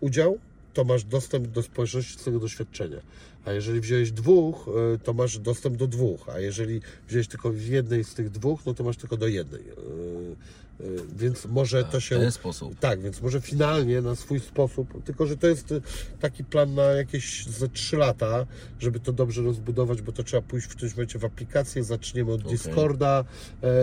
udział, 0.00 0.38
to 0.74 0.84
masz 0.84 1.04
dostęp 1.04 1.46
do 1.46 1.62
społeczności 1.62 2.18
z 2.18 2.24
tego 2.24 2.38
doświadczenia. 2.38 2.98
A 3.44 3.52
jeżeli 3.52 3.80
wziąłeś 3.80 4.12
dwóch, 4.12 4.68
e, 4.94 4.98
to 4.98 5.12
masz 5.12 5.38
dostęp 5.38 5.76
do 5.76 5.86
dwóch. 5.86 6.28
A 6.28 6.38
jeżeli 6.38 6.80
wziąłeś 7.08 7.28
tylko 7.28 7.50
w 7.50 7.62
jednej 7.62 8.04
z 8.04 8.14
tych 8.14 8.30
dwóch, 8.30 8.60
no 8.66 8.74
to 8.74 8.84
masz 8.84 8.96
tylko 8.96 9.16
do 9.16 9.26
jednej. 9.26 9.60
E, 9.60 9.72
e, 9.72 9.76
Więc 11.16 11.46
może 11.46 11.84
to 11.84 12.00
W 12.00 12.04
się 12.04 12.18
ten 12.18 12.32
sposób. 12.32 12.78
tak, 12.78 13.02
więc 13.02 13.22
może 13.22 13.40
finalnie 13.40 14.02
na 14.02 14.14
swój 14.14 14.40
sposób, 14.40 15.04
tylko 15.04 15.26
że 15.26 15.36
to 15.36 15.46
jest 15.46 15.74
taki 16.20 16.44
plan 16.44 16.74
na 16.74 16.82
jakieś 16.82 17.46
ze 17.46 17.68
3 17.68 17.96
lata, 17.96 18.46
żeby 18.80 19.00
to 19.00 19.12
dobrze 19.12 19.42
rozbudować, 19.42 20.02
bo 20.02 20.12
to 20.12 20.22
trzeba 20.22 20.42
pójść 20.42 20.66
w 20.66 20.70
którymś 20.70 20.96
momencie 20.96 21.18
w 21.18 21.24
aplikację, 21.24 21.84
zaczniemy 21.84 22.32
od 22.32 22.40
Okej. 22.40 22.52
Discorda, 22.52 23.24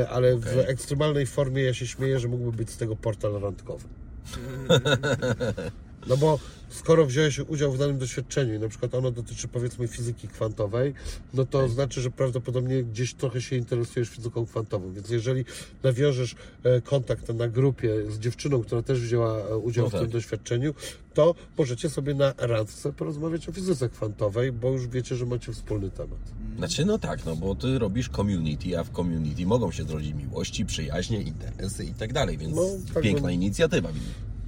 ale 0.09 0.37
w 0.37 0.47
Okej. 0.47 0.71
ekstremalnej 0.71 1.25
formie 1.25 1.63
ja 1.63 1.73
się 1.73 1.87
śmieję, 1.87 2.19
że 2.19 2.27
mógłby 2.27 2.57
być 2.57 2.69
z 2.69 2.77
tego 2.77 2.95
portal 2.95 3.39
randkowy. 3.41 3.87
No 6.09 6.17
bo 6.17 6.39
skoro 6.69 7.05
wziąłeś 7.05 7.39
udział 7.39 7.71
w 7.71 7.77
danym 7.77 7.97
doświadczeniu 7.97 8.53
i 8.53 8.59
na 8.59 8.69
przykład 8.69 8.95
ono 8.95 9.11
dotyczy 9.11 9.47
powiedzmy 9.47 9.87
fizyki 9.87 10.27
kwantowej, 10.27 10.93
no 11.33 11.45
to 11.45 11.69
znaczy, 11.69 12.01
że 12.01 12.11
prawdopodobnie 12.11 12.83
gdzieś 12.83 13.13
trochę 13.13 13.41
się 13.41 13.55
interesujesz 13.55 14.09
fizyką 14.09 14.45
kwantową. 14.45 14.93
Więc 14.93 15.09
jeżeli 15.09 15.45
nawiążesz 15.83 16.35
e, 16.63 16.81
kontakt 16.81 17.29
na 17.33 17.47
grupie 17.47 18.11
z 18.11 18.19
dziewczyną, 18.19 18.63
która 18.63 18.81
też 18.81 18.99
wzięła 19.01 19.37
e, 19.39 19.57
udział 19.57 19.83
No 19.85 19.89
w 19.89 19.91
tym 19.91 20.01
tak. 20.01 20.09
doświadczeniu, 20.09 20.73
to 21.13 21.35
możecie 21.57 21.89
sobie 21.89 22.13
na 22.13 22.33
randce 22.37 22.93
porozmawiać 22.93 23.49
o 23.49 23.51
fizyce 23.51 23.89
kwantowej, 23.89 24.51
bo 24.51 24.71
już 24.71 24.87
wiecie, 24.87 25.15
że 25.15 25.25
macie 25.25 25.53
wspólny 25.53 25.89
temat. 25.89 26.19
Znaczy, 26.57 26.85
no 26.85 26.99
tak, 26.99 27.25
no 27.25 27.35
bo 27.35 27.55
ty 27.55 27.79
robisz 27.79 28.09
community, 28.09 28.79
a 28.79 28.83
w 28.83 28.89
community 28.91 29.45
mogą 29.45 29.71
się 29.71 29.83
zrodzić 29.83 30.13
miłości, 30.13 30.65
przyjaźnie, 30.65 31.21
interesy 31.21 31.85
i 31.85 31.93
tak 31.93 32.13
dalej, 32.13 32.37
więc 32.37 32.55
No, 32.55 32.63
tak 32.93 33.03
piękna 33.03 33.27
bym- 33.27 33.31
inicjatywa. 33.35 33.89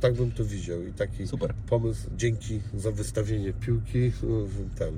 Tak 0.01 0.13
bym 0.13 0.31
to 0.31 0.45
widział 0.45 0.83
i 0.83 0.93
taki 0.93 1.27
Super. 1.27 1.53
pomysł. 1.69 2.09
Dzięki 2.17 2.61
za 2.77 2.91
wystawienie 2.91 3.53
piłki. 3.53 4.11
Ten 4.77 4.97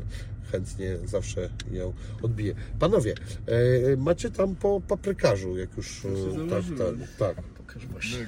chętnie 0.51 0.97
zawsze 1.05 1.49
ją 1.71 1.93
odbiję. 2.21 2.55
Panowie, 2.79 3.15
e, 3.93 3.97
macie 3.97 4.31
tam 4.31 4.55
po 4.55 4.81
paprykarzu, 4.87 5.57
jak 5.57 5.77
już 5.77 6.05
e, 6.05 6.09
tak, 6.09 6.49
założyłem. 6.49 6.99
tak, 6.99 7.35
tak. 7.35 7.43
Pokaż 7.45 7.87
właśnie. 7.87 8.27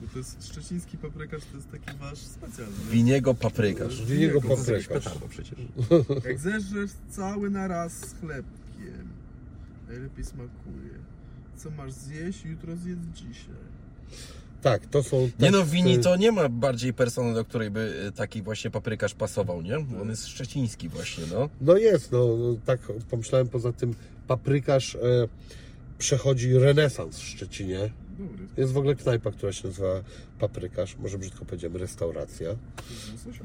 Bo 0.00 0.08
to 0.12 0.18
jest 0.18 0.46
szczeciński 0.46 0.98
paprykarz, 0.98 1.42
to 1.44 1.56
jest 1.56 1.70
taki 1.70 1.98
wasz 1.98 2.18
specjalny. 2.18 2.74
Winiego 2.90 3.34
paprykarz. 3.34 4.04
Winiego 4.04 4.40
To 4.40 4.48
jest 4.48 4.88
paprykarz. 4.88 5.18
Przecież. 5.28 5.58
Jak 6.28 6.38
zeżresz 6.38 6.90
cały 7.10 7.50
na 7.50 7.68
raz 7.68 7.92
z 7.92 8.14
chlebkiem, 8.20 9.08
najlepiej 9.88 10.24
smakuje. 10.24 10.94
Co 11.56 11.70
masz 11.70 11.92
zjeść, 11.92 12.44
jutro 12.44 12.76
zjedz 12.76 12.98
dzisiaj. 13.14 13.54
Tak, 14.64 14.86
to 14.86 15.02
są. 15.02 15.30
Nie 15.38 15.50
no, 15.50 15.58
teksty- 15.58 15.70
Wini 15.70 15.98
to 15.98 16.16
nie 16.16 16.32
ma 16.32 16.48
bardziej 16.48 16.92
persony, 16.94 17.34
do 17.34 17.44
której 17.44 17.70
by 17.70 18.04
y, 18.08 18.12
taki 18.12 18.42
właśnie 18.42 18.70
paprykarz 18.70 19.14
pasował, 19.14 19.62
nie? 19.62 19.76
On 19.76 20.08
jest 20.10 20.26
szczeciński 20.28 20.88
właśnie, 20.88 21.24
no. 21.32 21.48
No 21.60 21.76
jest, 21.76 22.12
no 22.12 22.28
tak 22.66 22.80
pomyślałem, 23.10 23.48
poza 23.48 23.72
tym 23.72 23.94
paprykarz 24.28 24.94
e, 24.94 24.98
przechodzi 25.98 26.58
renesans 26.58 27.18
w 27.18 27.22
Szczecinie. 27.24 27.90
Dobry. 28.18 28.46
Jest 28.56 28.72
w 28.72 28.76
ogóle 28.76 28.94
knajpa, 28.94 29.30
która 29.30 29.52
się 29.52 29.68
nazywa 29.68 30.02
Paprykarz, 30.38 30.96
może 30.96 31.18
brzydko 31.18 31.44
powiedziałem, 31.44 31.76
restauracja. 31.76 32.48
Coś? 33.24 33.36
E, 33.36 33.44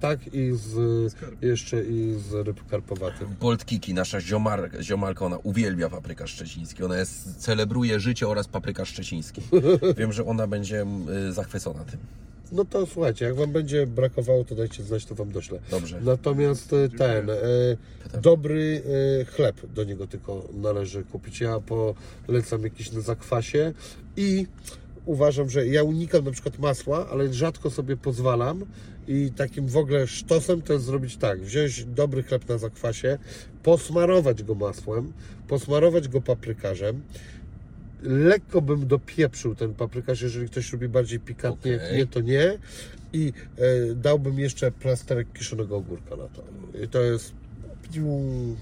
tak 0.00 0.34
i 0.34 0.52
z, 0.52 1.12
Skarb. 1.12 1.42
jeszcze 1.42 1.84
i 1.84 2.14
z 2.28 2.46
ryb 2.46 2.66
karpowatych. 2.70 3.28
Bolt 3.28 3.64
Kiki, 3.64 3.94
nasza 3.94 4.20
ziomar, 4.20 4.70
ziomalka, 4.80 5.26
ona 5.26 5.38
uwielbia 5.38 5.90
paprykarz 5.90 6.30
szczeciński. 6.30 6.84
Ona 6.84 6.98
jest, 6.98 7.36
celebruje 7.36 8.00
życie 8.00 8.28
oraz 8.28 8.48
paprykarz 8.48 8.88
szczeciński. 8.88 9.42
Wiem, 9.98 10.12
że 10.12 10.26
ona 10.26 10.46
będzie 10.46 10.86
y, 11.28 11.32
zachwycona 11.32 11.84
tym. 11.84 11.98
No 12.52 12.64
to 12.64 12.86
słuchajcie, 12.86 13.24
jak 13.24 13.34
Wam 13.34 13.52
będzie 13.52 13.86
brakowało, 13.86 14.44
to 14.44 14.54
dajcie 14.54 14.82
znać, 14.82 15.04
to 15.04 15.14
Wam 15.14 15.32
doślę. 15.32 15.58
Dobrze. 15.70 16.00
Natomiast 16.00 16.72
e, 16.72 16.88
ten, 16.88 17.30
e, 17.30 17.36
dobry 18.20 18.82
e, 19.20 19.24
chleb 19.24 19.66
do 19.74 19.84
niego 19.84 20.06
tylko 20.06 20.48
należy 20.54 21.04
kupić. 21.04 21.40
Ja 21.40 21.60
polecam 22.26 22.62
jakiś 22.62 22.92
na 22.92 23.00
zakwasie 23.00 23.72
i 24.16 24.46
uważam, 25.06 25.50
że 25.50 25.66
ja 25.66 25.82
unikam 25.82 26.24
na 26.24 26.30
przykład 26.30 26.58
masła, 26.58 27.08
ale 27.10 27.32
rzadko 27.32 27.70
sobie 27.70 27.96
pozwalam 27.96 28.64
i 29.08 29.30
takim 29.36 29.68
w 29.68 29.76
ogóle 29.76 30.06
sztosem 30.06 30.62
to 30.62 30.72
jest 30.72 30.84
zrobić 30.84 31.16
tak, 31.16 31.40
wziąć 31.40 31.84
dobry 31.84 32.22
chleb 32.22 32.48
na 32.48 32.58
zakwasie, 32.58 33.18
posmarować 33.62 34.42
go 34.42 34.54
masłem, 34.54 35.12
posmarować 35.48 36.08
go 36.08 36.20
paprykarzem, 36.20 37.02
lekko 38.02 38.62
bym 38.62 38.86
dopieprzył 38.86 39.54
ten 39.54 39.74
paprykarz, 39.74 40.22
jeżeli 40.22 40.48
ktoś 40.48 40.72
lubi 40.72 40.88
bardziej 40.88 41.20
pikantnie, 41.20 41.72
jak 41.72 41.82
Okej. 41.82 41.98
nie, 41.98 42.06
to 42.06 42.20
nie. 42.20 42.58
I 43.12 43.32
e, 43.56 43.94
dałbym 43.94 44.38
jeszcze 44.38 44.70
plasterek 44.70 45.32
kiszonego 45.32 45.76
ogórka 45.76 46.16
na 46.16 46.28
to. 46.28 46.44
I 46.84 46.88
to 46.88 47.02
jest... 47.02 47.32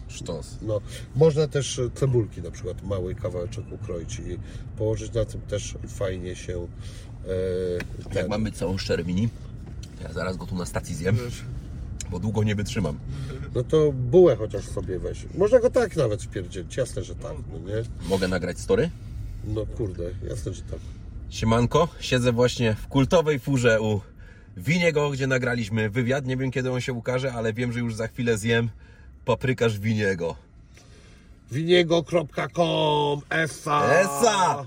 Sztos. 0.08 0.56
No, 0.62 0.80
można 1.16 1.48
też 1.48 1.80
cebulki 1.94 2.42
na 2.42 2.50
przykład, 2.50 2.82
mały 2.82 3.14
kawałeczek 3.14 3.64
ukroić 3.72 4.18
i 4.18 4.38
położyć 4.78 5.12
na 5.12 5.24
tym 5.24 5.40
też 5.40 5.74
fajnie 5.88 6.36
się 6.36 6.66
e, 8.14 8.14
Jak 8.14 8.28
mamy 8.28 8.52
całą 8.52 8.78
szczerę 8.78 9.04
Wini, 9.04 9.28
ja 10.02 10.12
zaraz 10.12 10.36
go 10.36 10.46
tu 10.46 10.56
na 10.56 10.66
stacji 10.66 10.94
zjem. 10.94 11.16
Wiesz, 11.16 11.42
bo 12.10 12.18
długo 12.18 12.42
nie 12.42 12.54
wytrzymam. 12.54 12.98
No 13.54 13.64
to 13.64 13.92
bułę 13.92 14.36
chociaż 14.36 14.64
sobie 14.64 14.98
weź. 14.98 15.26
Można 15.34 15.60
go 15.60 15.70
tak 15.70 15.96
nawet 15.96 16.22
wpierdzieć, 16.22 16.76
jasne, 16.76 17.04
że 17.04 17.14
tak, 17.14 17.34
no 17.52 17.58
nie? 17.58 18.08
Mogę 18.08 18.28
nagrać 18.28 18.58
story? 18.58 18.90
No 19.46 19.66
kurde, 19.66 20.02
jasne, 20.28 20.52
że 20.52 20.62
tak. 20.62 20.78
Siemanko, 21.30 21.88
siedzę 22.00 22.32
właśnie 22.32 22.74
w 22.74 22.88
kultowej 22.88 23.38
furze 23.38 23.80
u 23.80 24.00
Winiego, 24.56 25.10
gdzie 25.10 25.26
nagraliśmy 25.26 25.90
wywiad. 25.90 26.26
Nie 26.26 26.36
wiem 26.36 26.50
kiedy 26.50 26.72
on 26.72 26.80
się 26.80 26.92
ukaże, 26.92 27.32
ale 27.32 27.52
wiem, 27.52 27.72
że 27.72 27.80
już 27.80 27.94
za 27.94 28.08
chwilę 28.08 28.38
zjem 28.38 28.68
paprykarz 29.24 29.78
Winiego. 29.78 30.36
Winiego.com 31.52 33.20
Esa! 33.30 33.90
Esa! 34.00 34.66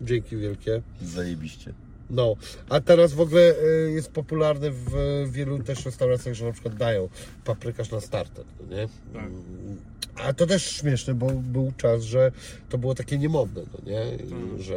Dzięki 0.00 0.36
wielkie. 0.36 0.82
Zajebiście. 1.02 1.72
No, 2.10 2.36
a 2.68 2.80
teraz 2.80 3.12
w 3.12 3.20
ogóle 3.20 3.54
y, 3.86 3.92
jest 3.92 4.10
popularny 4.10 4.70
w 4.70 4.92
wielu 5.30 5.58
też 5.62 5.84
restauracjach, 5.84 6.34
że 6.34 6.44
na 6.46 6.52
przykład 6.52 6.74
dają 6.74 7.08
paprykarz 7.44 7.90
na 7.90 8.00
starter, 8.00 8.44
no 8.60 8.76
nie? 8.76 8.88
Tak. 9.12 9.22
Mm, 9.22 9.76
A 10.24 10.32
to 10.32 10.46
też 10.46 10.70
śmieszne, 10.70 11.14
bo 11.14 11.26
był 11.30 11.72
czas, 11.76 12.02
że 12.02 12.32
to 12.68 12.78
było 12.78 12.94
takie 12.94 13.18
niemodne, 13.18 13.62
no 13.72 13.90
nie? 13.90 14.18
Tak. 14.18 14.60
Że 14.62 14.74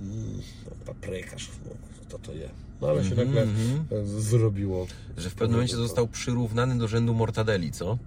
mm, 0.00 0.40
no, 0.66 0.70
paprykarz, 0.86 1.48
no, 1.66 1.70
kto 2.08 2.18
to 2.18 2.32
je? 2.32 2.48
No 2.80 2.88
ale 2.88 3.04
się 3.04 3.14
nagle 3.14 3.42
e, 3.42 3.46
z- 4.06 4.22
zrobiło. 4.24 4.86
Że 5.16 5.30
w 5.30 5.34
pewnym 5.34 5.50
momencie 5.52 5.76
został 5.76 6.08
przyrównany 6.08 6.78
do 6.78 6.88
rzędu 6.88 7.14
mortadeli, 7.14 7.72
co? 7.72 7.98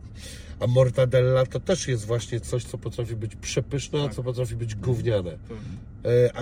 A 0.60 0.68
mortadella 0.68 1.46
to 1.46 1.60
też 1.60 1.88
jest 1.88 2.06
właśnie 2.06 2.40
coś, 2.40 2.64
co 2.64 2.78
potrafi 2.78 3.16
być 3.16 3.36
przepyszne, 3.36 4.04
a 4.04 4.10
co 4.10 4.24
potrafi 4.24 4.56
być 4.56 4.76
gówniane. 4.76 5.32
To, 5.32 5.56
E, 6.10 6.40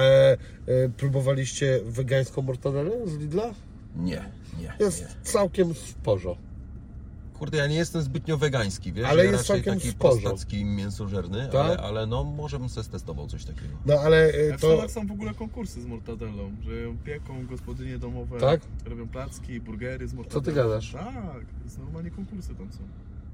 e, 0.68 0.90
próbowaliście 0.98 1.80
wegańską 1.85 2.41
mortadellę 2.41 2.91
z 3.07 3.18
Lidla? 3.18 3.53
Nie, 3.95 4.23
nie, 4.60 4.73
Jest 4.80 5.02
nie. 5.02 5.07
całkiem 5.23 5.73
w 5.73 5.94
porzo. 5.94 6.38
Kurde, 7.40 7.57
ja 7.57 7.68
nie 7.68 7.76
jestem 7.76 8.02
zbytnio 8.02 8.38
wegański, 8.38 8.94
wiesz? 8.94 9.06
Ale 9.06 9.26
ja 9.26 9.31
jest 9.31 9.45
całkiem 9.45 9.73
taki 9.76 9.91
w 9.91 9.95
porządku. 9.95 10.30
prostacki, 10.30 10.65
mięsożerny, 10.65 11.49
Tak? 11.52 11.56
ale, 11.56 11.77
ale 11.77 12.06
no 12.07 12.23
może 12.23 12.60
bym 12.60 12.69
sobie 12.69 12.90
testował 12.90 13.27
coś 13.27 13.45
takiego. 13.45 13.68
No 13.85 13.94
ale 13.94 14.27
e, 14.27 14.57
to... 14.57 14.77
to... 14.77 14.90
są 14.90 15.07
w 15.07 15.11
ogóle 15.11 15.34
konkursy 15.34 15.81
z 15.81 15.85
mortadellą, 15.85 16.52
że 16.64 16.76
ją 16.76 16.98
pieką 16.98 17.45
gospodynie 17.48 17.98
domowe, 17.98 18.40
Tak? 18.40 18.61
robią 18.85 19.07
placki, 19.07 19.60
burgery 19.60 20.07
z 20.07 20.11
Co 20.11 20.15
mortadellą. 20.18 20.44
ty 20.45 20.53
gadasz? 20.53 20.91
Tak, 20.91 21.45
normalnie 21.80 22.11
konkursy 22.11 22.56
tam 22.56 22.72
są. 22.73 22.80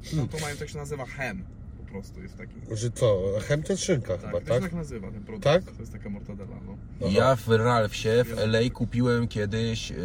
Hmm. 0.03 0.27
Tam 0.27 0.39
to 0.39 0.45
mają, 0.45 0.57
tak 0.57 0.69
się 0.69 0.77
nazywa 0.77 1.05
hen, 1.05 1.43
po 1.85 1.91
prostu 1.91 2.21
jest 2.21 2.37
taki. 2.37 2.53
Że 2.71 2.91
co? 2.91 3.21
Chem 3.47 3.63
to 3.63 3.73
jest 3.73 3.83
szynka 3.83 4.17
Tak, 4.17 4.25
chyba, 4.25 4.31
to 4.39 4.39
się 4.39 4.45
tak? 4.51 4.61
tak 4.61 4.73
nazywa 4.73 5.11
ten 5.11 5.23
produkt. 5.23 5.43
Tak? 5.43 5.63
To 5.63 5.79
jest 5.79 5.91
taka 5.91 6.09
mortadella, 6.09 6.55
no. 6.67 6.77
Aha. 7.01 7.09
Ja 7.13 7.35
w 7.35 7.47
Ralphsie 7.49 8.09
w 8.25 8.37
LA 8.37 8.59
kupiłem 8.73 9.27
kiedyś 9.27 9.89
yy, 9.89 9.97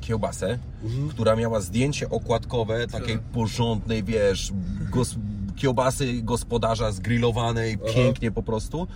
kiełbasę, 0.00 0.58
Mhm. 0.84 1.08
która 1.08 1.36
miała 1.36 1.60
zdjęcie 1.60 2.10
okładkowe 2.10 2.86
takiej 2.86 3.14
Tak. 3.16 3.24
porządnej, 3.24 4.04
wiesz, 4.04 4.52
gos 4.90 5.14
kiełbasy 5.56 6.22
gospodarza 6.22 6.92
zgrillowanej, 6.92 7.78
Aha. 7.84 7.92
pięknie 7.94 8.30
po 8.30 8.42
prostu. 8.42 8.86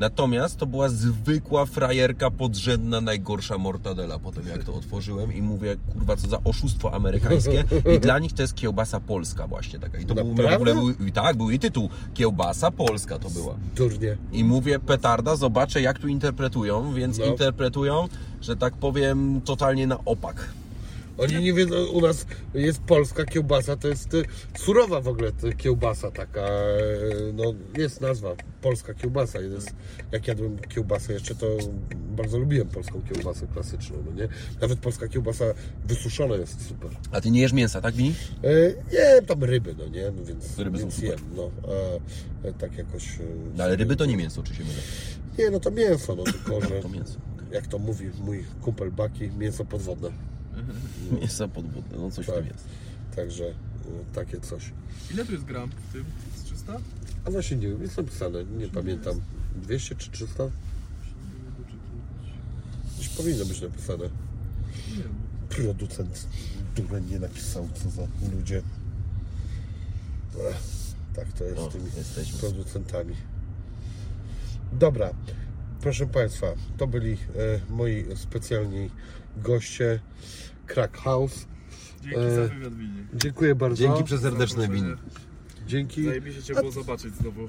Natomiast 0.00 0.56
to 0.56 0.66
była 0.66 0.88
zwykła 0.88 1.66
frajerka 1.66 2.30
podrzędna, 2.30 3.00
najgorsza 3.00 3.58
mortadela. 3.58 4.18
Potem 4.18 4.48
jak 4.48 4.64
to 4.64 4.74
otworzyłem 4.74 5.34
i 5.34 5.42
mówię, 5.42 5.76
kurwa, 5.92 6.16
co 6.16 6.28
za 6.28 6.38
oszustwo 6.44 6.94
amerykańskie. 6.94 7.64
I 7.96 8.00
dla 8.00 8.18
nich 8.18 8.32
to 8.32 8.42
jest 8.42 8.54
kiełbasa 8.54 9.00
polska 9.00 9.46
właśnie 9.46 9.78
taka. 9.78 9.98
I 9.98 10.06
to 10.06 10.14
był, 10.14 10.34
w 10.34 10.40
ogóle 10.54 10.74
był, 10.74 10.90
i 10.90 11.12
tak, 11.12 11.36
był 11.36 11.50
i 11.50 11.58
tytuł. 11.58 11.88
Kiełbasa 12.14 12.70
polska 12.70 13.18
to 13.18 13.30
była. 13.30 13.54
Durnie. 13.76 14.16
I 14.32 14.44
mówię, 14.44 14.78
petarda, 14.78 15.36
zobaczę 15.36 15.82
jak 15.82 15.98
tu 15.98 16.08
interpretują, 16.08 16.94
więc 16.94 17.18
No. 17.18 17.24
interpretują, 17.24 18.08
że 18.42 18.56
tak 18.56 18.74
powiem, 18.74 19.40
totalnie 19.44 19.86
na 19.86 20.04
opak. 20.04 20.48
Oni 21.20 21.42
nie 21.44 21.52
wiedzą, 21.52 21.86
u 21.86 22.00
nas 22.00 22.26
jest 22.54 22.80
polska 22.80 23.24
kiełbasa, 23.24 23.76
to 23.76 23.88
jest 23.88 24.14
y, 24.14 24.24
surowa 24.58 25.00
w 25.00 25.08
ogóle 25.08 25.32
kiełbasa 25.56 26.10
taka, 26.10 26.40
y, 26.40 27.32
no 27.34 27.54
jest 27.78 28.00
nazwa, 28.00 28.34
polska 28.62 28.94
kiełbasa. 28.94 29.40
Jest, 29.40 29.70
jak 30.12 30.28
jadłem 30.28 30.58
kiełbasę 30.58 31.12
jeszcze, 31.12 31.34
to 31.34 31.46
bardzo 32.16 32.38
lubiłem 32.38 32.68
polską 32.68 33.02
kiełbasę 33.12 33.46
klasyczną, 33.46 33.96
no 34.06 34.22
nie? 34.22 34.28
Nawet 34.60 34.78
polska 34.78 35.08
kiełbasa 35.08 35.44
wysuszona 35.84 36.34
jest 36.34 36.68
super. 36.68 36.90
A 37.12 37.20
ty 37.20 37.30
nie 37.30 37.40
jesz 37.40 37.52
mięsa, 37.52 37.80
tak 37.80 37.96
mi? 37.96 38.14
Y, 38.44 38.76
jem 38.92 39.26
tam 39.26 39.44
ryby, 39.44 39.74
no 39.78 39.86
nie? 39.86 40.10
No 40.16 40.24
więc, 40.24 40.58
Ryby 40.58 40.78
są 40.78 40.82
więc 40.84 40.94
super. 40.94 41.10
jem, 41.10 41.20
no. 41.36 41.50
A, 42.44 42.48
y, 42.48 42.54
tak 42.54 42.78
jakoś... 42.78 43.08
No, 43.56 43.64
ale 43.64 43.76
ryby 43.76 43.96
to 43.96 44.06
nie 44.06 44.16
mięso, 44.16 44.42
czy 44.42 44.54
się 44.54 44.64
mylę? 44.64 44.80
Nie, 45.38 45.50
no 45.50 45.60
to 45.60 45.70
mięso, 45.70 46.14
no 46.14 46.24
tylko, 46.24 46.60
że... 46.68 46.82
To 46.82 46.88
mięso. 46.88 47.18
Jak 47.52 47.66
to 47.66 47.78
mówi 47.78 48.10
mój 48.24 48.44
kumpel 48.62 48.90
Baki, 48.90 49.30
mięso 49.38 49.64
podwodne. 49.64 50.10
Mięso 51.20 51.48
podwodne, 51.48 51.98
no 51.98 52.10
coś 52.10 52.26
w 52.26 52.28
Tak. 52.28 52.36
tym 52.38 52.46
jest. 52.46 52.64
Także 53.16 53.44
y, 53.44 53.54
takie 54.14 54.40
coś. 54.40 54.72
Ile 55.14 55.24
to 55.24 55.32
jest 55.32 55.44
gram 55.44 55.70
w 55.88 55.92
tym? 55.92 56.04
Z 56.36 56.42
300? 56.44 56.76
A 57.24 57.30
właśnie 57.30 57.56
nie 57.56 57.68
wiem, 57.68 57.82
jest 57.82 57.96
napisane, 57.96 58.44
nie 58.44 58.68
pamiętam. 58.68 59.20
200 59.56 59.94
czy 59.94 60.10
300? 60.10 60.44
Gdzieś 62.96 63.08
powinno 63.08 63.44
być 63.44 63.60
napisane. 63.60 64.04
Nie 64.90 64.96
wiem. 65.02 65.14
Producent 65.48 66.26
dureń 66.76 67.04
nie 67.10 67.18
napisał, 67.18 67.68
co 67.74 67.90
za 67.90 68.02
ludzie. 68.36 68.62
Ech, 70.50 70.56
tak 71.16 71.32
to 71.32 71.44
jest 71.44 71.56
No, 71.56 71.70
z 71.70 71.72
tymi 71.72 71.84
jesteśmy. 71.96 72.38
producentami. 72.38 73.14
Dobra, 74.72 75.10
proszę 75.80 76.06
Państwa, 76.06 76.46
to 76.76 76.86
byli 76.86 77.12
e, 77.12 77.16
moi 77.70 78.04
specjalni 78.16 78.90
goście 79.36 80.00
Crack 80.74 80.96
House. 80.98 81.46
Dzięki 82.02 82.18
E, 82.18 82.34
za 82.34 82.42
wywiad, 82.54 82.74
Wini. 82.74 83.06
Dziękuję 83.14 83.54
bardzo. 83.54 83.76
Dzięki 83.76 84.04
przeserdeczne 84.04 84.62
Zaproszenie. 84.62 84.88
win. 84.88 84.96
Dzięki 85.66 86.04
Zajebiście 86.04 86.42
Cię 86.42 86.54
było 86.54 86.70
zobaczyć 86.70 87.14
znowu. 87.14 87.46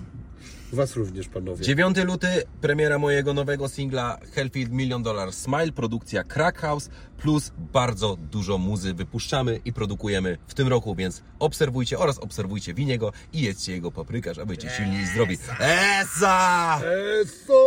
Was 0.73 0.95
również, 0.95 1.27
panowie. 1.27 1.63
9 1.65 1.97
luty, 1.97 2.27
premiera 2.61 2.99
mojego 2.99 3.33
nowego 3.33 3.69
singla 3.69 4.17
Hellfield 4.33 4.71
Million 4.71 5.03
Dollar 5.03 5.33
Smile, 5.33 5.71
produkcja 5.71 6.23
Crack 6.23 6.57
House, 6.59 6.89
plus 7.17 7.51
bardzo 7.73 8.17
dużo 8.31 8.57
muzy 8.57 8.93
wypuszczamy 8.93 9.59
i 9.65 9.73
produkujemy 9.73 10.37
w 10.47 10.53
tym 10.53 10.67
roku, 10.67 10.95
więc 10.95 11.23
obserwujcie 11.39 11.99
oraz 11.99 12.17
obserwujcie 12.19 12.73
Winiego 12.73 13.11
i 13.33 13.41
jedzcie 13.41 13.71
jego 13.73 13.91
paprykarz, 13.91 14.37
a 14.37 14.45
bycie 14.45 14.69
silni 14.69 14.97
i 14.97 15.05
zdrowi. 15.05 15.37
Esa! 15.59 16.81
Eso! 17.21 17.61